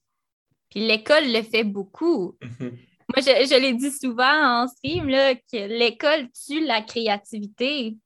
Puis 0.69 0.85
l'école 0.85 1.31
le 1.31 1.41
fait 1.41 1.63
beaucoup. 1.63 2.37
Mm-hmm. 2.41 2.71
Moi, 3.15 3.23
je, 3.25 3.59
l'ai 3.59 3.73
dit 3.73 3.91
souvent 3.91 4.63
en 4.63 4.67
stream, 4.67 5.09
là, 5.09 5.33
que 5.33 5.67
l'école 5.67 6.29
tue 6.31 6.63
la 6.63 6.81
créativité. 6.81 7.97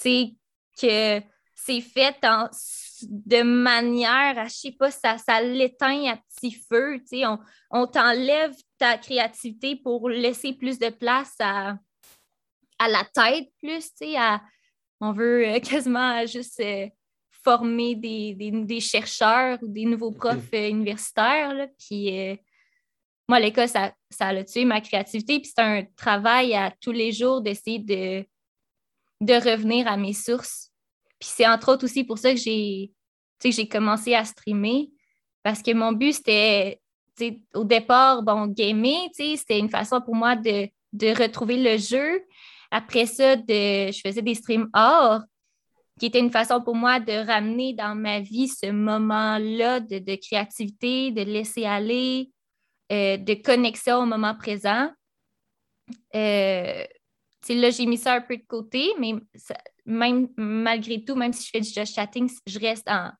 Tu 0.00 0.02
sais, 0.02 0.34
que 0.80 1.26
c'est 1.54 1.80
fait 1.82 2.16
de 3.02 3.42
manière 3.42 4.38
à, 4.38 4.46
je 4.46 4.54
sais 4.54 4.72
pas, 4.72 4.90
ça, 4.90 5.18
ça 5.18 5.42
l'éteint 5.42 6.06
à 6.06 6.16
petit 6.16 6.52
feu. 6.52 6.98
Tu 7.00 7.18
sais, 7.18 7.26
on, 7.26 7.38
on 7.70 7.86
t'enlève 7.86 8.54
ta 8.78 8.96
créativité 8.96 9.76
pour 9.76 10.08
laisser 10.08 10.54
plus 10.54 10.78
de 10.78 10.88
place 10.88 11.34
à, 11.40 11.76
à 12.78 12.88
la 12.88 13.04
tête, 13.04 13.48
plus, 13.60 13.90
tu 13.94 14.12
sais, 14.12 14.16
on 15.00 15.12
veut 15.12 15.46
euh, 15.46 15.60
quasiment 15.60 16.24
juste 16.26 16.60
euh, 16.60 16.88
former 17.44 17.94
des, 17.94 18.80
chercheurs 18.80 19.58
ou 19.62 19.68
des 19.68 19.84
nouveaux 19.84 20.12
profs 20.12 20.52
euh, 20.54 20.68
universitaires. 20.68 21.54
Là, 21.54 21.66
puis 21.78 22.38
moi, 23.28 23.40
l'école, 23.40 23.68
ça, 23.68 23.92
ça 24.10 24.28
a 24.28 24.44
tué 24.44 24.64
ma 24.64 24.80
créativité. 24.80 25.38
Puis 25.40 25.52
c'est 25.54 25.62
un 25.62 25.84
travail 25.96 26.54
à 26.54 26.72
tous 26.80 26.92
les 26.92 27.12
jours 27.12 27.40
d'essayer 27.40 27.78
de, 27.78 28.24
de 29.20 29.34
revenir 29.34 29.86
à 29.86 29.96
mes 29.96 30.14
sources. 30.14 30.70
Puis 31.20 31.28
c'est 31.32 31.46
entre 31.46 31.72
autres 31.72 31.84
aussi 31.84 32.04
pour 32.04 32.18
ça 32.18 32.32
que 32.32 32.40
j'ai, 32.40 32.90
j'ai 33.44 33.68
commencé 33.68 34.14
à 34.14 34.24
streamer. 34.24 34.90
Parce 35.42 35.62
que 35.62 35.72
mon 35.72 35.92
but, 35.92 36.14
c'était 36.14 36.80
au 37.54 37.64
départ, 37.64 38.22
bon, 38.22 38.46
gamer, 38.46 39.08
c'était 39.12 39.58
une 39.58 39.68
façon 39.68 40.00
pour 40.00 40.14
moi 40.14 40.36
de, 40.36 40.68
de, 40.92 41.08
retrouver 41.08 41.56
le 41.56 41.76
jeu. 41.78 42.22
Après 42.70 43.06
ça, 43.06 43.36
de, 43.36 43.90
je 43.90 44.00
faisais 44.04 44.22
des 44.22 44.34
streams 44.34 44.68
hors, 44.74 45.22
qui 45.98 46.06
était 46.06 46.20
une 46.20 46.30
façon 46.30 46.62
pour 46.62 46.76
moi 46.76 47.00
de 47.00 47.26
ramener 47.26 47.74
dans 47.74 47.94
ma 47.94 48.20
vie 48.20 48.48
ce 48.48 48.70
moment-là 48.70 49.80
de, 49.80 49.98
de, 49.98 50.14
créativité, 50.14 51.10
de 51.10 51.22
laisser 51.22 51.64
aller, 51.64 52.30
euh, 52.92 53.16
de 53.16 53.34
connexion 53.34 53.98
au 53.98 54.06
moment 54.06 54.34
présent. 54.34 54.90
Euh, 56.14 56.84
là, 57.48 57.70
j'ai 57.70 57.86
mis 57.86 57.98
ça 57.98 58.14
un 58.14 58.20
peu 58.20 58.36
de 58.36 58.46
côté, 58.46 58.92
mais 58.98 59.14
même 59.84 60.28
malgré 60.36 61.04
tout, 61.04 61.14
même 61.14 61.32
si 61.32 61.46
je 61.46 61.50
fais 61.50 61.60
du 61.60 61.70
just 61.70 61.94
chatting, 61.94 62.30
je 62.46 62.58
reste 62.58 62.88
en, 62.88 63.10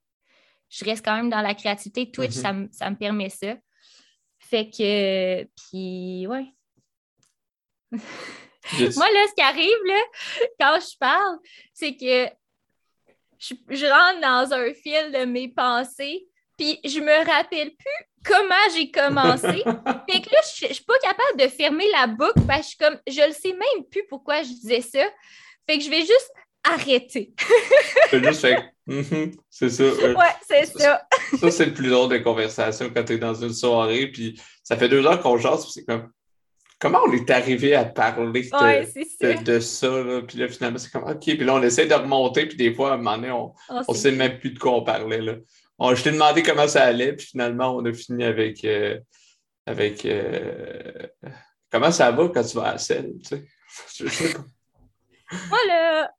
je 0.69 0.85
reste 0.85 1.05
quand 1.05 1.17
même 1.17 1.31
dans 1.31 1.41
la 1.41 1.55
créativité. 1.55 2.11
Twitch, 2.11 2.33
mm-hmm. 2.33 2.41
ça, 2.41 2.53
me, 2.53 2.69
ça, 2.71 2.91
me 2.91 2.97
permet 2.97 3.31
ça. 3.31 3.57
Fait 4.39 4.71
que, 4.71 5.45
puis, 5.45 6.27
ouais. 6.27 6.47
Moi, 8.97 9.11
là, 9.11 9.27
ce 9.29 9.35
qui 9.35 9.43
arrive, 9.43 9.85
là, 9.87 10.01
quand 10.61 10.79
je 10.81 10.97
parle, 10.99 11.39
c'est 11.73 11.97
que 11.97 12.29
je, 13.39 13.87
rentre 13.87 14.21
dans 14.21 14.55
un 14.55 14.73
fil 14.75 15.13
de 15.13 15.25
mes 15.25 15.49
pensées, 15.49 16.27
puis 16.57 16.81
je 16.85 17.01
me 17.01 17.27
rappelle 17.27 17.71
plus 17.71 18.25
comment 18.25 18.55
j'ai 18.75 18.91
commencé. 18.91 19.47
fait 20.11 20.21
que 20.21 20.31
là, 20.31 20.41
je, 20.57 20.67
ne 20.67 20.73
suis 20.73 20.85
pas 20.85 20.99
capable 21.01 21.39
de 21.39 21.49
fermer 21.49 21.87
la 21.93 22.07
boucle 22.07 22.41
parce 22.47 22.75
que 22.75 22.85
je, 22.85 22.89
comme, 22.89 22.99
je 23.07 23.27
le 23.27 23.33
sais 23.33 23.53
même 23.53 23.85
plus 23.91 24.05
pourquoi 24.09 24.43
je 24.43 24.49
disais 24.49 24.81
ça. 24.81 25.05
Fait 25.67 25.79
que 25.79 25.85
je 25.85 25.91
vais 25.91 26.01
juste 26.01 26.33
arrêter. 26.65 27.33
Mhm, 28.87 29.33
c'est 29.51 29.69
ça. 29.69 29.85
ouais, 29.85 30.15
c'est 30.47 30.65
ça. 30.65 31.07
ça, 31.39 31.51
c'est 31.51 31.67
le 31.67 31.75
plus 31.75 31.91
drôle 31.91 32.09
des 32.09 32.23
conversations 32.23 32.91
quand 32.95 33.05
tu 33.05 33.13
es 33.13 33.19
dans 33.19 33.35
une 33.35 33.53
soirée, 33.53 34.07
puis 34.07 34.41
ça 34.63 34.79
fait 34.79 34.89
deux 34.89 35.05
heures 35.07 35.21
qu'on 35.21 35.37
jase, 35.37 35.65
puis 35.65 35.73
c'est 35.75 35.85
comme 35.85 36.11
comment 36.79 37.01
on 37.07 37.13
est 37.13 37.29
arrivé 37.31 37.75
à 37.75 37.85
parler 37.85 38.43
de, 38.43 39.43
de, 39.43 39.61
ça, 39.61 39.89
là? 39.89 40.23
puis 40.23 40.39
là, 40.39 40.49
finalement, 40.49 40.79
c'est 40.79 40.91
comme 40.91 41.09
OK, 41.09 41.21
puis 41.21 41.45
là, 41.45 41.55
on 41.55 41.63
essaie 41.63 41.87
de 41.87 41.95
remonter, 41.95 42.47
puis 42.47 42.57
des 42.57 42.75
fois, 42.75 42.93
à 42.93 42.95
un 42.95 42.97
moment 42.99 43.17
donné, 43.17 43.31
on 43.31 43.55
ne 43.71 43.83
oh, 43.87 43.95
sait 43.95 44.13
même 44.13 44.39
plus 44.39 44.51
de 44.51 44.59
quoi 44.59 44.73
on 44.73 44.83
parlait. 44.83 45.21
Là. 45.21 45.35
je 45.95 46.03
t'ai 46.03 46.13
demandé 46.13 46.43
comment 46.43 46.69
ça 46.69 46.85
allait, 46.85 47.15
puis 47.15 47.27
finalement, 47.27 47.77
on 47.77 47.85
a 47.85 47.93
fini 47.93 48.25
avec. 48.25 48.65
Euh, 48.65 48.99
avec 49.69 50.07
euh, 50.07 51.07
comment 51.71 51.91
ça 51.91 52.11
va 52.11 52.29
quand 52.29 52.43
tu 52.43 52.57
vas 52.57 52.69
à 52.69 52.73
la 52.73 52.79
selle, 52.79 53.13
tu 53.23 53.37
sais? 54.01 54.35
Moi, 55.51 55.59
là, 55.69 56.11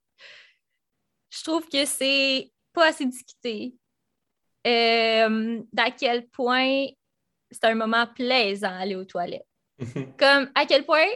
je 1.31 1.43
trouve 1.43 1.67
que 1.67 1.83
c'est 1.85 2.51
pas 2.73 2.89
assez 2.89 3.07
discuté. 3.07 3.73
Euh, 4.67 5.61
d'à 5.73 5.89
quel 5.89 6.27
point 6.27 6.85
c'est 7.49 7.63
un 7.65 7.75
moment 7.75 8.05
plaisant 8.05 8.77
aller 8.77 8.95
aux 8.95 9.05
toilettes. 9.05 9.48
Comme 10.17 10.49
à 10.55 10.65
quel 10.65 10.85
point 10.85 11.07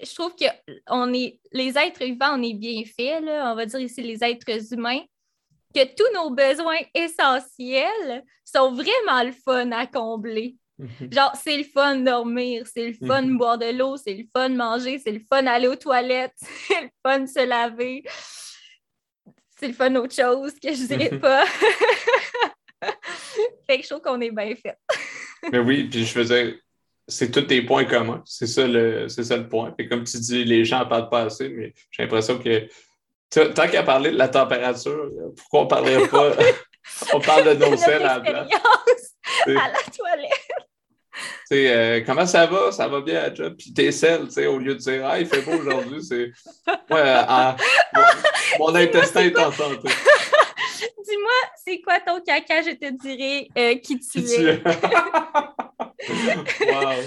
je 0.00 0.14
trouve 0.14 0.34
que 0.36 0.46
on 0.88 1.12
est, 1.12 1.40
les 1.52 1.76
êtres 1.76 2.04
vivants, 2.04 2.38
on 2.38 2.42
est 2.42 2.54
bien 2.54 2.82
faits, 2.84 3.22
on 3.22 3.54
va 3.54 3.66
dire 3.66 3.80
ici 3.80 4.02
les 4.02 4.22
êtres 4.22 4.72
humains, 4.72 5.00
que 5.74 5.84
tous 5.84 6.14
nos 6.14 6.30
besoins 6.30 6.78
essentiels 6.94 8.24
sont 8.44 8.72
vraiment 8.72 9.24
le 9.24 9.32
fun 9.32 9.72
à 9.72 9.86
combler. 9.86 10.56
Genre, 11.10 11.32
c'est 11.34 11.56
le 11.56 11.64
fun 11.64 11.96
de 11.96 12.04
dormir, 12.04 12.64
c'est 12.72 12.86
le 12.86 13.06
fun 13.06 13.22
de 13.22 13.36
boire 13.36 13.58
de 13.58 13.76
l'eau, 13.76 13.96
c'est 13.96 14.14
le 14.14 14.24
fun 14.32 14.48
de 14.48 14.54
manger, 14.54 15.00
c'est 15.00 15.10
le 15.10 15.20
fun 15.28 15.42
d'aller 15.42 15.66
aux 15.66 15.74
toilettes, 15.74 16.36
c'est 16.40 16.82
le 16.82 16.90
fun 17.04 17.20
de 17.20 17.26
se 17.26 17.44
laver 17.44 18.04
c'est 19.58 19.68
le 19.68 19.74
fun 19.74 19.94
autre 19.96 20.14
chose 20.14 20.54
que 20.54 20.72
je 20.72 20.86
dirais 20.86 21.18
pas. 21.20 21.44
fait 23.66 23.78
que 23.78 23.82
je 23.82 23.88
trouve 23.88 24.00
qu'on 24.00 24.20
est 24.20 24.30
bien 24.30 24.54
fait. 24.54 24.78
Mais 25.50 25.58
oui, 25.58 25.84
puis 25.84 26.04
je 26.04 26.12
faisais. 26.12 26.60
C'est 27.08 27.30
tous 27.30 27.40
des 27.40 27.62
points 27.62 27.84
communs. 27.84 28.22
C'est 28.26 28.46
ça 28.46 28.66
le, 28.66 29.08
c'est 29.08 29.24
ça 29.24 29.36
le 29.36 29.48
point. 29.48 29.74
Et 29.78 29.88
comme 29.88 30.04
tu 30.04 30.18
dis, 30.18 30.44
les 30.44 30.64
gens 30.64 30.80
ne 30.80 30.84
parlent 30.84 31.08
pas 31.08 31.22
assez, 31.22 31.48
mais 31.48 31.72
j'ai 31.90 32.02
l'impression 32.02 32.38
que 32.38 32.68
tant 33.30 33.68
qu'à 33.68 33.82
parler 33.82 34.10
de 34.10 34.18
la 34.18 34.28
température, 34.28 35.10
pourquoi 35.36 35.60
on 35.60 35.64
ne 35.64 35.68
parlerait 35.68 36.08
pas? 36.08 36.32
on 37.14 37.20
parle 37.20 37.56
de 37.56 37.64
nos 37.64 37.76
selles 37.76 38.02
à 38.02 38.18
la 38.18 38.40
À 38.40 38.48
la 39.46 39.82
toilette. 39.96 40.48
Euh, 41.52 42.02
comment 42.04 42.26
ça 42.26 42.46
va? 42.46 42.70
Ça 42.72 42.88
va 42.88 43.00
bien, 43.00 43.34
job? 43.34 43.54
Puis 43.58 43.72
tes 43.72 43.90
selles, 43.90 44.28
au 44.46 44.58
lieu 44.58 44.74
de 44.74 44.80
dire 44.80 45.06
Ah, 45.06 45.18
il 45.18 45.26
fait 45.26 45.40
beau 45.40 45.52
aujourd'hui, 45.52 46.02
c'est. 46.02 46.30
Ouais, 46.90 47.14
mon, 48.58 48.74
intestin 48.74 49.22
est 49.22 49.38
en 49.38 49.50
santé. 49.50 49.88
Dis-moi, 51.08 51.32
c'est 51.64 51.80
quoi 51.80 52.00
ton 52.00 52.20
caca? 52.20 52.60
Je 52.62 52.72
te 52.72 52.90
dirai 52.90 53.48
euh, 53.56 53.76
qui 53.76 53.98
tu 53.98 54.18
es? 54.18 54.62
wow. 56.66 57.02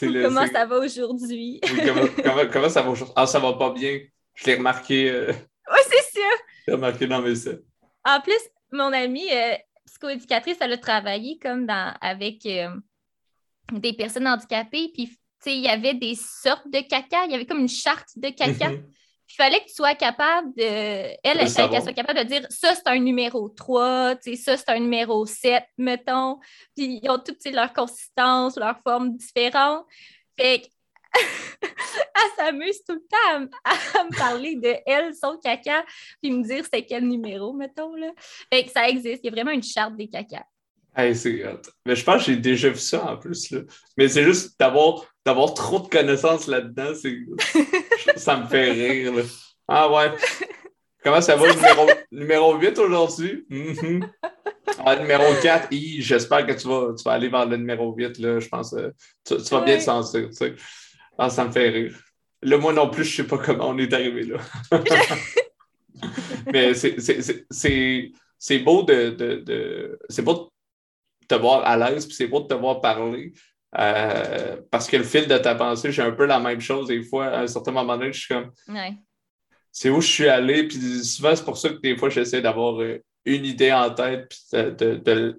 comment 0.00 0.46
ça 0.46 0.66
va 0.66 0.78
aujourd'hui? 0.78 1.60
oui, 1.62 1.80
comment, 1.86 2.46
comment, 2.52 2.68
ça 2.68 2.82
va 2.82 2.90
aujourd'hui? 2.90 3.14
Ah, 3.16 3.26
ça 3.26 3.38
va 3.38 3.54
pas 3.54 3.70
bien. 3.70 4.00
Je 4.34 4.44
l'ai 4.46 4.56
remarqué. 4.56 5.10
Euh, 5.10 5.32
oui, 5.70 5.78
c'est 5.88 6.10
sûr. 6.12 6.30
Je 6.66 6.70
l'ai 6.70 6.74
remarqué 6.74 7.06
dans 7.06 7.22
mes 7.22 7.34
selles. 7.36 7.62
En 8.04 8.20
plus, 8.20 8.40
mon 8.72 8.92
amie 8.92 9.30
psychoéducatrice, 9.86 10.58
elle 10.60 10.72
a 10.72 10.78
travaillé 10.78 11.38
comme 11.38 11.64
dans, 11.66 11.94
avec 12.00 12.46
des 13.72 13.92
personnes 13.94 14.28
handicapées, 14.28 14.90
puis 14.92 15.18
il 15.46 15.60
y 15.60 15.68
avait 15.68 15.94
des 15.94 16.14
sortes 16.14 16.68
de 16.68 16.80
caca, 16.80 17.24
il 17.24 17.32
y 17.32 17.34
avait 17.34 17.46
comme 17.46 17.60
une 17.60 17.68
charte 17.68 18.10
de 18.16 18.28
caca. 18.28 18.72
Il 19.30 19.34
fallait 19.34 19.60
que 19.60 19.66
tu 19.66 19.74
sois 19.74 19.94
capable 19.94 20.54
de. 20.54 20.62
Elle, 20.62 21.18
elle 21.22 21.48
fallait 21.48 21.68
qu'elle 21.68 21.82
soit 21.82 21.92
capable 21.92 22.20
de 22.20 22.24
dire 22.24 22.46
ça, 22.48 22.74
c'est 22.74 22.88
un 22.88 22.98
numéro 22.98 23.48
3, 23.48 24.16
ça, 24.36 24.56
c'est 24.56 24.68
un 24.68 24.78
numéro 24.78 25.26
7, 25.26 25.64
mettons. 25.76 26.38
Puis 26.74 27.00
ils 27.02 27.10
ont 27.10 27.18
toutes 27.18 27.44
leur 27.52 27.72
consistance, 27.72 28.56
leur 28.56 28.80
forme 28.82 29.16
différente. 29.16 29.86
Fait 30.38 30.62
elle 31.62 32.30
s'amuse 32.36 32.84
tout 32.84 32.94
le 32.94 33.06
temps 33.08 33.50
à, 33.64 34.04
me 34.04 34.16
parler 34.16 34.56
de 34.56 34.76
elle, 34.86 35.14
son 35.14 35.38
caca, 35.38 35.84
puis 36.20 36.30
me 36.30 36.42
dire 36.42 36.64
c'est 36.70 36.84
quel 36.84 37.06
numéro, 37.06 37.52
mettons. 37.52 37.94
Là. 37.94 38.10
Fait 38.52 38.64
que 38.64 38.70
ça 38.70 38.88
existe. 38.88 39.20
Il 39.22 39.26
y 39.26 39.28
a 39.28 39.32
vraiment 39.32 39.50
une 39.50 39.62
charte 39.62 39.96
des 39.96 40.08
cacas. 40.08 40.44
Mais 40.98 41.94
je 41.94 42.04
pense 42.04 42.24
que 42.24 42.32
j'ai 42.32 42.36
déjà 42.36 42.70
vu 42.70 42.78
ça 42.78 43.04
en 43.04 43.16
plus. 43.16 43.50
Là. 43.52 43.60
Mais 43.96 44.08
c'est 44.08 44.24
juste 44.24 44.58
d'avoir, 44.58 45.04
d'avoir 45.24 45.54
trop 45.54 45.78
de 45.78 45.86
connaissances 45.86 46.48
là-dedans, 46.48 46.92
ça 48.16 48.36
me 48.36 48.46
fait 48.46 48.72
rire. 48.72 49.12
Ah 49.68 49.90
ouais. 49.90 50.10
Comment 51.04 51.20
ça 51.20 51.36
va, 51.36 51.54
numéro, 51.54 51.86
numéro 52.10 52.56
8 52.56 52.78
aujourd'hui? 52.78 53.46
Ah, 54.84 54.96
numéro 54.96 55.24
4, 55.40 55.68
j'espère 56.00 56.44
que 56.46 56.52
tu 56.52 56.66
vas, 56.66 56.92
tu 56.96 57.04
vas 57.04 57.12
aller 57.12 57.28
vers 57.28 57.46
le 57.46 57.56
numéro 57.56 57.94
8. 57.94 58.18
Là, 58.18 58.40
je 58.40 58.48
pense 58.48 58.72
euh, 58.72 58.90
tu, 59.24 59.36
vas 59.36 59.60
bien 59.60 59.78
te 59.78 59.82
sentir. 59.82 60.28
Tu 60.28 60.34
sais. 60.34 60.54
ah, 61.16 61.30
ça 61.30 61.44
me 61.44 61.52
fait 61.52 61.68
rire. 61.68 61.96
Là, 62.42 62.58
moi 62.58 62.72
non 62.72 62.90
plus, 62.90 63.04
je 63.04 63.22
ne 63.22 63.26
sais 63.28 63.36
pas 63.36 63.38
comment 63.38 63.68
on 63.68 63.78
est 63.78 63.92
arrivé 63.92 64.24
là. 64.24 64.38
Mais 66.52 66.74
c'est 66.74 68.58
beau 68.60 68.82
de, 68.82 69.10
de, 69.10 69.36
de 69.36 69.98
c'est 70.08 70.22
beau 70.22 70.50
te 71.28 71.34
voir 71.34 71.66
à 71.66 71.76
l'aise, 71.76 72.06
puis 72.06 72.14
c'est 72.14 72.26
beau 72.26 72.40
de 72.40 72.46
te 72.46 72.54
voir 72.54 72.80
parler. 72.80 73.32
Euh, 73.78 74.56
parce 74.70 74.88
que 74.88 74.96
le 74.96 75.04
fil 75.04 75.26
de 75.26 75.36
ta 75.36 75.54
pensée, 75.54 75.92
j'ai 75.92 76.02
un 76.02 76.12
peu 76.12 76.24
la 76.24 76.40
même 76.40 76.60
chose 76.60 76.88
des 76.88 77.02
fois. 77.02 77.26
À 77.26 77.40
un 77.42 77.46
certain 77.46 77.72
moment 77.72 77.96
donné, 77.96 78.12
je 78.12 78.20
suis 78.20 78.34
comme. 78.34 78.50
C'est 79.70 79.90
où 79.90 80.00
je 80.00 80.08
suis 80.08 80.28
allé, 80.28 80.66
puis 80.66 81.04
souvent, 81.04 81.36
c'est 81.36 81.44
pour 81.44 81.58
ça 81.58 81.68
que 81.68 81.80
des 81.80 81.96
fois, 81.96 82.08
j'essaie 82.08 82.40
d'avoir 82.40 82.80
euh, 82.80 83.04
une 83.26 83.44
idée 83.44 83.72
en 83.72 83.90
tête, 83.90 84.28
puis 84.28 84.58
de, 84.58 85.36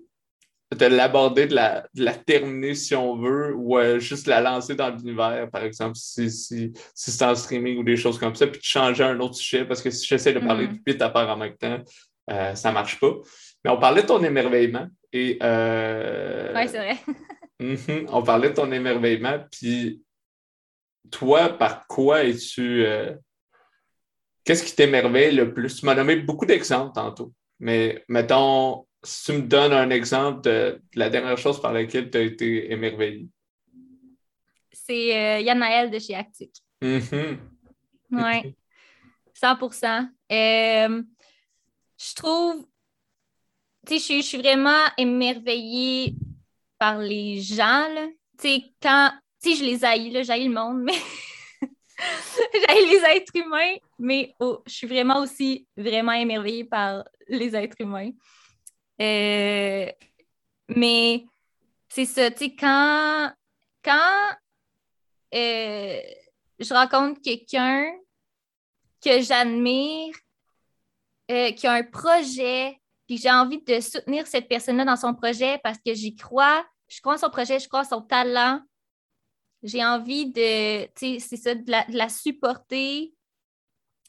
de, 0.75 0.85
l'aborder, 0.85 1.47
de 1.47 1.55
la, 1.55 1.87
la, 1.95 2.13
terminer 2.13 2.75
si 2.75 2.95
on 2.95 3.17
veut, 3.17 3.55
ou 3.55 3.77
euh, 3.77 3.99
juste 3.99 4.27
la 4.27 4.39
lancer 4.39 4.75
dans 4.75 4.91
l'univers, 4.91 5.49
par 5.51 5.63
exemple, 5.63 5.95
si, 5.95 6.29
si, 6.29 6.71
si 6.93 7.11
c'est 7.11 7.25
en 7.25 7.33
streaming 7.33 7.79
ou 7.79 7.83
des 7.83 7.97
choses 7.97 8.19
comme 8.19 8.35
ça, 8.35 8.45
puis 8.45 8.59
de 8.59 8.63
changer 8.63 9.03
un 9.03 9.19
autre 9.19 9.35
sujet, 9.35 9.65
parce 9.65 9.81
que 9.81 9.89
si 9.89 10.05
j'essaie 10.05 10.31
de 10.31 10.39
parler 10.39 10.67
mm-hmm. 10.67 10.85
de 10.85 10.91
huit 10.91 11.01
affaires 11.01 11.29
en 11.29 11.37
même 11.37 11.57
temps, 11.57 11.79
ça 12.27 12.69
ne 12.69 12.73
marche 12.75 12.99
pas. 12.99 13.15
Mais 13.63 13.71
on 13.71 13.79
parlait 13.79 14.03
de 14.03 14.07
ton 14.07 14.23
émerveillement. 14.23 14.87
Et, 15.11 15.37
euh, 15.41 16.53
oui, 16.55 16.67
c'est 16.67 16.77
vrai. 16.77 16.97
Mhm. 17.61 18.07
On 18.13 18.23
parlait 18.23 18.51
de 18.51 18.53
ton 18.53 18.71
émerveillement, 18.71 19.37
puis 19.51 20.01
toi, 21.11 21.49
par 21.49 21.87
quoi 21.87 22.23
es-tu. 22.23 22.85
Euh, 22.85 23.13
qu'est-ce 24.45 24.63
qui 24.63 24.73
t'émerveille 24.73 25.35
le 25.35 25.53
plus? 25.53 25.75
Tu 25.75 25.85
m'as 25.85 25.93
nommé 25.93 26.15
beaucoup 26.15 26.45
d'exemples 26.45 26.93
tantôt, 26.93 27.33
mais 27.59 28.03
mettons, 28.07 28.87
si 29.03 29.25
tu 29.25 29.37
me 29.37 29.41
donnes 29.41 29.73
un 29.73 29.89
exemple 29.89 30.41
de, 30.41 30.81
la 30.95 31.09
dernière 31.09 31.37
chose 31.37 31.61
par 31.61 31.73
laquelle 31.73 32.09
tu 32.09 32.17
as 32.17 32.21
été 32.21 32.71
émerveillé. 32.71 33.27
C'est 34.71 35.15
euh, 35.15 35.39
Yann 35.41 35.91
de 35.91 35.99
chez 35.99 36.15
Actic. 36.15 36.63
Mm-hmm. 36.81 37.37
Oui, 38.11 38.55
100% 39.39 40.09
euh, 40.31 41.03
Je 41.97 42.15
trouve, 42.15 42.65
tu 43.97 44.17
je 44.17 44.21
suis 44.21 44.37
vraiment 44.37 44.85
émerveillée 44.97 46.13
par 46.77 46.99
les 46.99 47.41
gens. 47.41 47.87
Tu 48.37 48.47
sais, 48.47 48.63
quand, 48.81 49.11
je 49.43 49.63
les 49.63 49.83
haïs, 49.83 50.11
là, 50.11 50.21
j'haïs 50.21 50.47
le 50.47 50.53
monde, 50.53 50.83
mais 50.83 50.93
j'haïs 52.67 52.87
les 52.87 53.03
êtres 53.15 53.35
humains, 53.35 53.75
mais 53.97 54.35
oh, 54.39 54.61
je 54.67 54.73
suis 54.73 54.87
vraiment 54.87 55.21
aussi 55.21 55.67
vraiment 55.75 56.11
émerveillée 56.11 56.65
par 56.65 57.03
les 57.27 57.55
êtres 57.55 57.77
humains. 57.79 58.11
Euh, 59.01 59.91
mais 60.69 61.25
c'est 61.89 62.05
ça, 62.05 62.29
tu 62.29 62.45
sais, 62.45 62.55
quand, 62.55 63.31
quand 63.83 64.29
euh, 65.33 66.01
je 66.59 66.73
rencontre 66.73 67.21
quelqu'un 67.21 67.91
que 69.03 69.21
j'admire, 69.21 70.13
euh, 71.31 71.51
qui 71.51 71.67
a 71.67 71.73
un 71.73 71.83
projet, 71.83 72.79
puis 73.09 73.17
j'ai 73.17 73.31
envie 73.31 73.59
de 73.63 73.79
soutenir 73.79 74.27
cette 74.27 74.47
personne-là 74.47 74.85
dans 74.85 74.95
son 74.95 75.15
projet 75.15 75.59
parce 75.63 75.79
que 75.83 75.95
j'y 75.95 76.15
crois, 76.15 76.63
je 76.87 77.01
crois 77.01 77.15
en 77.15 77.17
son 77.17 77.31
projet, 77.31 77.57
je 77.57 77.67
crois 77.67 77.79
en 77.79 77.83
son 77.83 78.01
talent. 78.03 78.61
J'ai 79.63 79.83
envie 79.83 80.31
de, 80.31 80.85
tu 80.93 81.17
sais, 81.17 81.19
c'est 81.19 81.37
ça, 81.37 81.55
de 81.55 81.97
la, 81.97 82.07
supporter. 82.07 83.11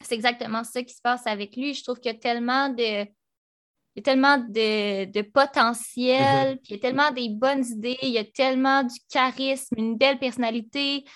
C'est 0.03 0.15
exactement 0.15 0.65
ça 0.65 0.83
qui 0.83 0.93
se 0.93 1.01
passe 1.01 1.27
avec 1.27 1.57
lui. 1.57 1.73
Je 1.73 1.83
trouve 1.83 1.99
qu'il 1.99 2.13
y 2.13 2.15
a 2.15 2.19
tellement 2.19 2.69
de, 2.69 3.05
il 3.05 3.97
y 3.97 4.01
a 4.01 4.03
tellement 4.03 4.37
de, 4.37 5.23
potentiel, 5.23 6.57
mm-hmm. 6.57 6.59
puis 6.59 6.69
il 6.69 6.73
y 6.73 6.75
a 6.75 6.79
tellement 6.79 7.11
des 7.11 7.31
bonnes 7.31 7.65
idées, 7.65 7.99
il 8.03 8.11
y 8.11 8.19
a 8.19 8.25
tellement 8.25 8.83
du 8.83 8.99
charisme, 9.09 9.77
une 9.79 9.97
belle 9.97 10.19
personnalité. 10.19 11.07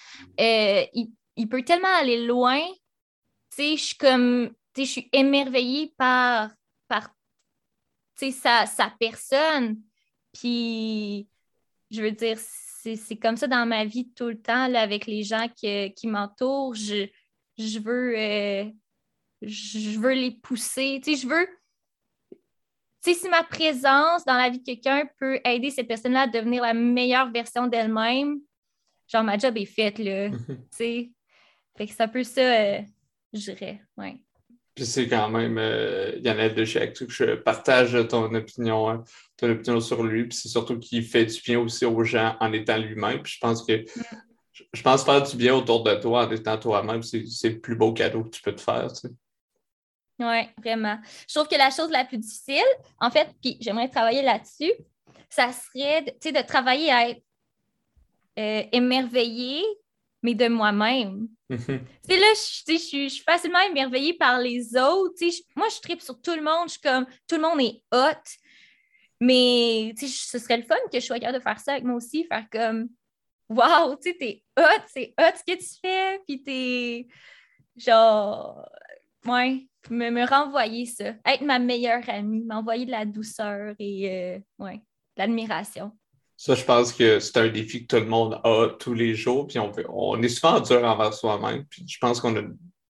Euh, 0.41 0.87
il, 1.37 1.49
peut 1.51 1.63
tellement 1.63 1.95
aller 2.01 2.25
loin. 2.25 2.63
Tu 3.51 3.57
sais, 3.57 3.77
je 3.77 3.85
suis 3.85 3.97
comme, 3.99 4.49
tu 4.73 4.81
sais, 4.81 4.85
je 4.87 4.91
suis 4.91 5.09
émerveillée 5.13 5.93
par, 5.99 6.49
par 6.89 7.11
sa, 8.17 8.67
sa 8.67 8.93
personne. 8.99 9.81
Puis, 10.33 11.29
je 11.91 12.03
veux 12.03 12.13
dire, 12.13 12.39
c'est 12.39 13.17
comme 13.17 13.37
ça 13.37 13.47
dans 13.47 13.67
ma 13.67 13.85
vie 13.85 14.13
tout 14.13 14.29
le 14.29 14.41
temps, 14.41 14.69
là, 14.69 14.81
avec 14.81 15.07
les 15.07 15.23
gens 15.23 15.49
qui, 15.55 15.93
qui 15.95 16.07
m'entourent. 16.07 16.75
Je, 16.75 17.07
je, 17.57 17.79
veux, 17.79 18.19
euh, 18.19 18.65
je 19.43 19.99
veux 19.99 20.13
les 20.13 20.33
pousser. 20.33 21.01
Tu 21.03 21.15
sais, 21.15 21.23
je 21.23 21.29
veux 21.29 21.49
si 23.13 23.29
ma 23.29 23.43
présence 23.43 24.25
dans 24.25 24.37
la 24.37 24.49
vie 24.49 24.61
de 24.61 24.65
quelqu'un 24.65 25.03
peut 25.19 25.39
aider 25.45 25.71
cette 25.71 25.89
personne-là 25.89 26.23
à 26.23 26.27
devenir 26.27 26.63
la 26.63 26.73
meilleure 26.73 27.31
version 27.31 27.67
d'elle-même, 27.67 28.41
genre 29.09 29.25
ma 29.25 29.37
job 29.37 29.57
est 29.59 29.67
faite, 29.67 29.99
là. 29.99 30.31
tu 30.79 31.13
Fait 31.77 31.87
que 31.87 31.93
c'est 31.93 32.01
un 32.01 32.09
peu 32.09 32.25
ça, 32.25 32.41
euh, 32.41 32.81
je 33.33 33.53
dirais. 33.53 33.83
Ouais. 33.99 34.24
Puis 34.75 34.87
c'est 34.87 35.09
quand 35.09 35.29
même, 35.29 35.57
euh, 35.59 36.19
Yannette 36.23 36.55
de 36.55 36.65
chez 36.65 36.93
je 37.09 37.35
partage 37.37 37.97
ton 38.09 38.35
opinion, 38.35 38.91
hein, 38.91 39.05
ton 39.37 39.51
opinion 39.51 39.81
sur 39.81 40.03
lui. 40.03 40.25
Puis 40.27 40.37
c'est 40.37 40.49
surtout 40.49 40.79
qu'il 40.79 41.05
fait 41.05 41.27
du 41.27 41.41
bien 41.41 41.61
aussi 41.61 41.85
aux 41.85 42.05
gens 42.05 42.37
en 42.41 42.53
étant 42.53 42.79
lui-même. 42.79 43.23
Puis 43.23 43.35
je 43.35 43.39
pense 43.39 43.65
que 43.65 43.83
mm. 43.83 44.03
je 44.73 44.83
pense 44.83 45.05
faire 45.05 45.23
du 45.23 45.37
bien 45.37 45.55
autour 45.55 45.85
de 45.85 45.95
toi 45.95 46.27
en 46.27 46.31
étant 46.31 46.59
toi-même, 46.59 47.03
c'est 47.03 47.25
le 47.45 47.61
plus 47.61 47.77
beau 47.77 47.93
cadeau 47.93 48.25
que 48.25 48.31
tu 48.31 48.43
peux 48.43 48.55
te 48.55 48.61
faire. 48.61 48.93
Tu 48.93 49.09
sais. 49.09 49.15
Oui, 50.19 50.49
vraiment. 50.63 50.99
Je 51.29 51.35
trouve 51.35 51.49
que 51.49 51.57
la 51.57 51.71
chose 51.71 51.91
la 51.91 52.05
plus 52.05 52.19
difficile, 52.19 52.63
en 53.01 53.11
fait, 53.11 53.29
puis 53.43 53.57
j'aimerais 53.61 53.89
travailler 53.89 54.23
là-dessus, 54.23 54.73
ça 55.29 55.51
serait 55.53 56.03
de, 56.03 56.31
de 56.31 56.47
travailler 56.47 56.93
à 56.93 57.09
être 57.09 57.23
euh, 58.39 58.63
émerveillé, 58.73 59.63
mais 60.25 60.35
de 60.35 60.49
moi-même. 60.49 61.29
Tu 61.51 61.57
là, 61.57 62.27
je, 62.35 62.79
suis 62.79 63.11
facilement 63.21 63.61
émerveillée 63.61 64.15
par 64.15 64.41
les 64.41 64.75
autres. 64.75 65.23
moi, 65.55 65.69
je 65.69 65.81
tripe 65.81 66.01
sur 66.01 66.21
tout 66.21 66.35
le 66.35 66.43
monde. 66.43 66.67
Je 66.67 66.73
suis 66.73 66.81
comme, 66.81 67.07
tout 67.29 67.37
le 67.37 67.43
monde 67.43 67.61
est 67.61 67.83
hot. 67.93 68.23
Mais 69.21 69.95
ce 69.97 70.39
serait 70.39 70.57
le 70.57 70.63
fun 70.63 70.77
que 70.91 70.99
je 70.99 71.05
sois 71.05 71.21
capable 71.21 71.39
de 71.39 71.43
faire 71.43 71.61
ça 71.61 71.73
avec 71.73 71.85
moi 71.85 71.97
aussi, 71.97 72.25
faire 72.25 72.47
comme, 72.51 72.89
wow, 73.51 73.97
tu 73.97 74.11
sais, 74.11 74.17
t'es 74.19 74.43
hot, 74.59 74.83
c'est 74.89 75.15
hot 75.21 75.37
ce 75.37 75.53
que 75.53 75.59
tu 75.59 75.81
fais, 75.81 76.21
puis 76.27 76.43
t'es 76.43 77.07
genre, 77.77 78.67
ouais, 79.27 79.69
me, 79.91 80.11
me 80.11 80.27
renvoyer 80.27 80.87
ça, 80.87 81.15
être 81.27 81.43
ma 81.43 81.59
meilleure 81.59 82.09
amie, 82.09 82.45
m'envoyer 82.45 82.87
de 82.87 82.91
la 82.91 83.05
douceur 83.05 83.75
et 83.79 84.11
euh, 84.11 84.39
ouais, 84.59 84.77
de 84.77 85.19
l'admiration. 85.19 85.93
Ça, 86.37 86.55
je 86.55 86.65
pense 86.65 86.93
que 86.93 87.21
c'est 87.21 87.37
un 87.39 87.49
défi 87.49 87.87
que 87.87 87.97
tout 87.97 88.03
le 88.03 88.09
monde 88.11 88.41
a 88.43 88.69
tous 88.79 88.95
les 88.95 89.15
jours, 89.15 89.47
puis 89.47 89.59
on, 89.59 89.71
on 89.89 90.21
est 90.23 90.29
souvent 90.29 90.61
dur 90.61 90.83
envers 90.85 91.15
soi-même, 91.15 91.65
puis 91.67 91.85
je 91.89 91.99
pense 91.99 92.21
qu'on 92.21 92.37
a 92.37 92.43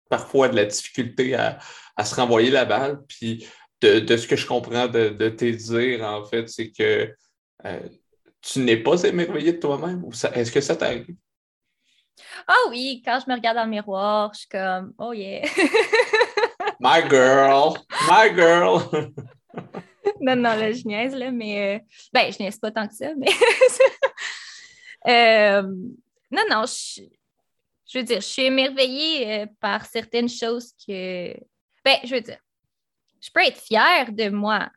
parfois 0.09 0.49
de 0.49 0.57
la 0.57 0.64
difficulté 0.64 1.35
à, 1.35 1.59
se 2.05 2.14
renvoyer 2.14 2.51
la 2.51 2.64
balle, 2.64 3.03
puis 3.07 3.46
de, 3.83 4.16
ce 4.16 4.27
que 4.27 4.37
je 4.37 4.46
comprends 4.46 4.88
de, 4.88 5.11
de 5.11 5.29
tes 5.29 5.53
dires, 5.53 6.05
en 6.05 6.25
fait, 6.25 6.49
c'est 6.49 6.70
que 6.70 7.14
euh, 7.64 7.81
tu 8.40 8.61
n'es 8.61 8.79
pas 8.79 9.03
émerveillé 9.03 9.53
de 9.53 9.59
toi-même, 9.59 10.05
est-ce 10.35 10.53
que 10.53 10.61
ça 10.61 10.77
t'arrive? 10.77 11.14
Ah 12.49 12.68
oui, 12.70 13.03
quand 13.05 13.20
je 13.25 13.31
me 13.31 13.37
regarde 13.37 13.57
dans 13.57 13.64
le 13.64 13.70
miroir, 13.70 14.33
je 14.33 14.40
suis 14.40 14.49
comme, 14.49 14.94
oh 14.99 15.12
yeah! 15.12 15.42
My 16.81 17.03
girl! 17.09 17.77
My 18.09 18.35
girl! 18.35 19.12
non, 20.20 20.37
non, 20.37 20.57
là, 20.57 20.72
je 20.72 20.87
niaise, 20.87 21.14
là, 21.14 21.31
mais. 21.31 21.76
Euh, 21.76 21.79
ben, 22.12 22.33
je 22.33 22.42
niaise 22.42 22.59
pas 22.59 22.70
tant 22.70 22.87
que 22.87 22.94
ça, 22.94 23.14
mais. 23.16 23.29
Euh, 25.07 25.62
non, 26.33 26.42
non, 26.50 26.64
je, 26.66 27.02
je, 27.87 27.98
veux 27.98 28.02
dire, 28.02 28.20
je 28.20 28.26
suis 28.26 28.42
émerveillée 28.42 29.42
euh, 29.42 29.46
par 29.61 29.87
certaines 29.87 30.29
choses 30.29 30.72
que. 30.85 31.33
Ben, 31.85 31.98
je 32.02 32.12
veux 32.12 32.20
dire, 32.20 32.40
je 33.20 33.31
peux 33.31 33.44
être 33.44 33.61
fière 33.61 34.11
de 34.11 34.29
moi, 34.31 34.68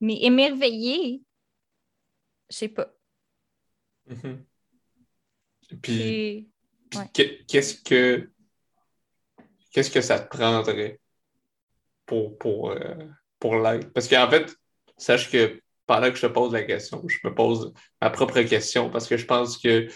mais 0.00 0.22
émerveillée, 0.22 1.22
je 2.50 2.56
sais 2.56 2.68
pas. 2.68 2.88
Mm-hmm. 4.08 4.38
Puis, 5.82 6.48
qu'est-ce 7.48 7.82
que 7.82 8.30
qu'est-ce 9.72 9.90
que 9.90 10.00
ça 10.00 10.20
te 10.20 10.34
prendrait 10.34 11.00
pour, 12.06 12.38
pour, 12.38 12.70
euh, 12.70 12.94
pour 13.38 13.56
l'être? 13.56 13.92
Parce 13.92 14.08
qu'en 14.08 14.28
fait, 14.28 14.54
sache 14.96 15.30
que 15.30 15.60
pendant 15.86 16.10
que 16.10 16.16
je 16.16 16.26
te 16.26 16.32
pose 16.32 16.52
la 16.52 16.62
question, 16.62 17.02
je 17.06 17.18
me 17.24 17.34
pose 17.34 17.72
ma 18.00 18.10
propre 18.10 18.40
question 18.42 18.90
parce 18.90 19.06
que 19.06 19.16
je 19.16 19.24
pense 19.24 19.58
que 19.58 19.88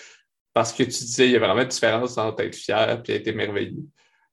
parce 0.53 0.73
que 0.73 0.83
tu 0.83 0.91
disais 0.91 1.27
il 1.27 1.33
y 1.33 1.37
a 1.37 1.39
vraiment 1.39 1.63
une 1.63 1.69
différence 1.69 2.19
entre 2.19 2.43
être 2.43 2.55
fier 2.55 3.03
et 3.07 3.15
être 3.15 3.27
émerveillé. 3.27 3.77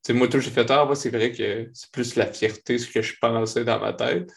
Tu 0.03 0.13
moi, 0.13 0.27
tout 0.27 0.39
j'ai 0.39 0.51
fait 0.51 0.65
tard, 0.65 0.89
ah, 0.89 0.95
c'est 0.95 1.09
vrai 1.09 1.31
que 1.31 1.69
c'est 1.73 1.91
plus 1.91 2.15
la 2.15 2.27
fierté, 2.27 2.77
ce 2.77 2.89
que 2.89 3.01
je 3.01 3.15
pensais 3.19 3.65
dans 3.65 3.79
ma 3.79 3.93
tête. 3.93 4.31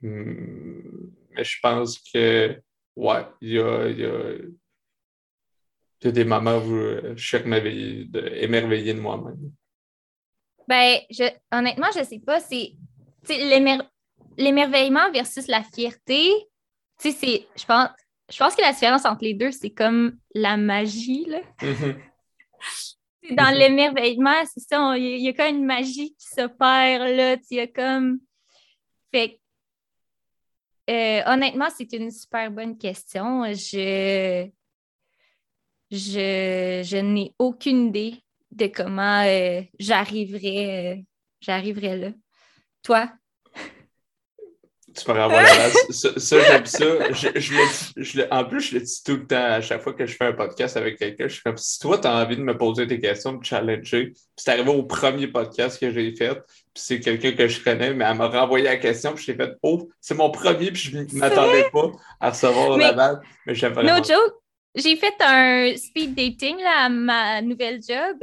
Mais 0.00 1.44
je 1.44 1.56
pense 1.62 1.98
que, 1.98 2.60
ouais, 2.96 3.26
il 3.40 3.52
y 3.52 3.60
a, 3.60 3.88
y 3.88 4.04
a, 4.04 4.38
des 6.10 6.24
moments 6.24 6.58
où 6.58 7.16
je 7.16 7.24
suis 7.24 7.38
émerveillé 7.38 8.94
de 8.94 9.00
moi-même. 9.00 9.52
Ben, 10.66 10.98
je, 11.10 11.24
honnêtement, 11.52 11.88
je 11.94 12.02
sais 12.04 12.18
pas. 12.18 12.40
C'est 12.40 12.74
l'émerveillement 13.28 13.88
versus 15.12 15.46
la 15.48 15.62
fierté. 15.62 16.30
Tu 17.00 17.10
sais, 17.10 17.16
c'est, 17.18 17.48
je 17.56 17.64
pense, 17.64 17.88
je 18.30 18.38
pense 18.38 18.54
que 18.54 18.62
la 18.62 18.72
différence 18.72 19.04
entre 19.04 19.24
les 19.24 19.34
deux, 19.34 19.50
c'est 19.50 19.70
comme 19.70 20.16
la 20.34 20.56
magie. 20.56 21.26
Là. 21.26 21.40
Mm-hmm. 21.60 21.96
Dans 23.30 23.42
mm-hmm. 23.44 23.58
l'émerveillement, 23.58 24.44
c'est 24.52 24.60
ça, 24.60 24.96
il 24.96 25.20
y, 25.20 25.28
a 25.28 25.32
comme 25.32 25.56
une 25.56 25.64
magie 25.64 26.14
qui 26.14 26.26
s'opère 26.26 27.00
là. 27.00 27.36
Il 27.50 27.56
y 27.56 27.60
a 27.60 27.66
comme. 27.66 28.20
Fait 29.12 29.40
euh, 30.90 31.22
honnêtement, 31.26 31.68
c'est 31.74 31.92
une 31.94 32.10
super 32.10 32.50
bonne 32.50 32.76
question. 32.76 33.44
Je, 33.52 34.48
je, 35.90 36.82
je 36.84 36.96
n'ai 36.96 37.32
aucune 37.38 37.88
idée 37.88 38.22
de 38.50 38.66
comment 38.66 39.22
euh, 39.22 39.62
j'arriverais, 39.78 40.96
euh, 40.96 41.02
j'arriverais 41.40 41.96
là. 41.96 42.10
Toi? 42.82 43.10
Tu 44.94 45.10
me 45.10 45.16
renvoies 45.16 45.42
la 45.42 45.48
base. 45.56 45.76
Ça, 45.90 46.08
ça 46.18 46.40
j'aime 46.40 46.66
ça. 46.66 47.12
Je, 47.12 47.28
je, 47.34 47.54
je, 47.96 48.20
en 48.30 48.44
plus, 48.44 48.60
je 48.60 48.74
le 48.74 48.80
dis 48.82 49.02
tout 49.04 49.16
le 49.16 49.26
temps 49.26 49.44
à 49.44 49.60
chaque 49.60 49.82
fois 49.82 49.92
que 49.92 50.06
je 50.06 50.14
fais 50.16 50.26
un 50.26 50.32
podcast 50.32 50.76
avec 50.76 50.98
quelqu'un. 50.98 51.28
Je 51.28 51.34
suis 51.34 51.42
comme 51.42 51.56
si 51.56 51.78
toi, 51.78 51.98
tu 51.98 52.06
as 52.06 52.14
envie 52.14 52.36
de 52.36 52.42
me 52.42 52.56
poser 52.56 52.86
des 52.86 53.00
questions, 53.00 53.32
de 53.32 53.38
me 53.38 53.42
challenger. 53.44 54.06
Puis 54.06 54.22
c'est 54.36 54.52
arrivé 54.52 54.70
au 54.70 54.84
premier 54.84 55.26
podcast 55.28 55.80
que 55.80 55.90
j'ai 55.90 56.14
fait. 56.14 56.34
Puis 56.34 56.82
c'est 56.82 57.00
quelqu'un 57.00 57.32
que 57.32 57.48
je 57.48 57.62
connais, 57.62 57.92
mais 57.92 58.04
elle 58.04 58.16
m'a 58.16 58.28
renvoyé 58.28 58.64
la 58.64 58.76
question. 58.76 59.14
Puis 59.14 59.24
j'ai 59.26 59.34
fait 59.34 59.52
Oh, 59.62 59.88
c'est 60.00 60.14
mon 60.14 60.30
premier. 60.30 60.70
Puis 60.70 60.90
je 60.90 60.98
ne 60.98 61.18
m'attendais 61.18 61.66
pas 61.72 61.90
à 62.20 62.30
recevoir 62.30 62.76
la 62.76 62.92
balle. 62.92 63.20
Mais 63.46 63.54
j'aime 63.54 63.74
No 63.74 63.96
joke. 63.96 64.34
J'ai 64.76 64.96
fait 64.96 65.14
un 65.20 65.72
speed 65.76 66.16
dating 66.16 66.58
là, 66.58 66.86
à 66.86 66.88
ma 66.88 67.40
nouvelle 67.42 67.80
job. 67.80 68.18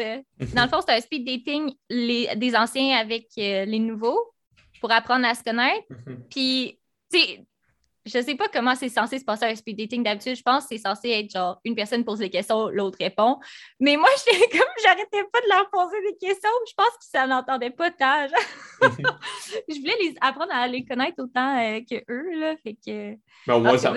Dans 0.54 0.64
le 0.64 0.70
fond, 0.70 0.82
c'est 0.86 0.94
un 0.94 1.00
speed 1.00 1.26
dating 1.26 1.74
les, 1.90 2.28
des 2.36 2.56
anciens 2.56 2.98
avec 2.98 3.28
euh, 3.38 3.64
les 3.64 3.80
nouveaux 3.80 4.34
pour 4.82 4.92
apprendre 4.92 5.26
à 5.26 5.36
se 5.36 5.44
connaître. 5.44 5.86
Mhm. 5.90 6.24
Puis, 6.30 6.80
tu 7.10 7.20
sais, 7.20 7.46
je 8.06 8.20
sais 8.20 8.36
pas 8.36 8.48
comment 8.48 8.74
c'est 8.74 8.90
censé 8.90 9.20
se 9.20 9.24
passer 9.24 9.46
un 9.46 9.56
speed 9.56 9.78
dating 9.78 10.04
d'habitude. 10.04 10.36
Je 10.36 10.42
pense 10.42 10.64
que 10.64 10.70
c'est 10.70 10.82
censé 10.82 11.10
être 11.10 11.32
genre 11.32 11.62
une 11.64 11.76
personne 11.76 12.04
pose 12.04 12.20
des 12.20 12.32
questions, 12.32 12.68
l'autre 12.70 12.98
répond. 13.00 13.38
Mais 13.80 13.96
moi, 13.96 14.10
j'étais 14.26 14.58
comme 14.58 14.68
j'arrêtais 14.84 15.24
pas 15.32 15.40
de 15.40 15.50
leur 15.50 15.70
poser 15.70 15.98
des 16.10 16.18
questions. 16.18 16.50
Je 16.68 16.74
pense 16.76 16.98
que 16.98 17.06
ça 17.06 17.28
n'entendait 17.28 17.70
pas 17.70 17.92
tant. 17.92 18.28
je 18.82 19.80
voulais 19.80 19.98
les 20.02 20.16
apprendre 20.20 20.52
à 20.52 20.68
les 20.68 20.84
connaître 20.84 21.22
autant 21.24 21.60
euh, 21.60 21.80
que 21.88 22.04
eux. 22.10 22.40
Là, 22.40 22.56
fait 22.58 22.74
que. 22.74 23.16
Mais 23.48 23.54
au 23.54 23.60
moins, 23.60 23.78
ça, 23.78 23.94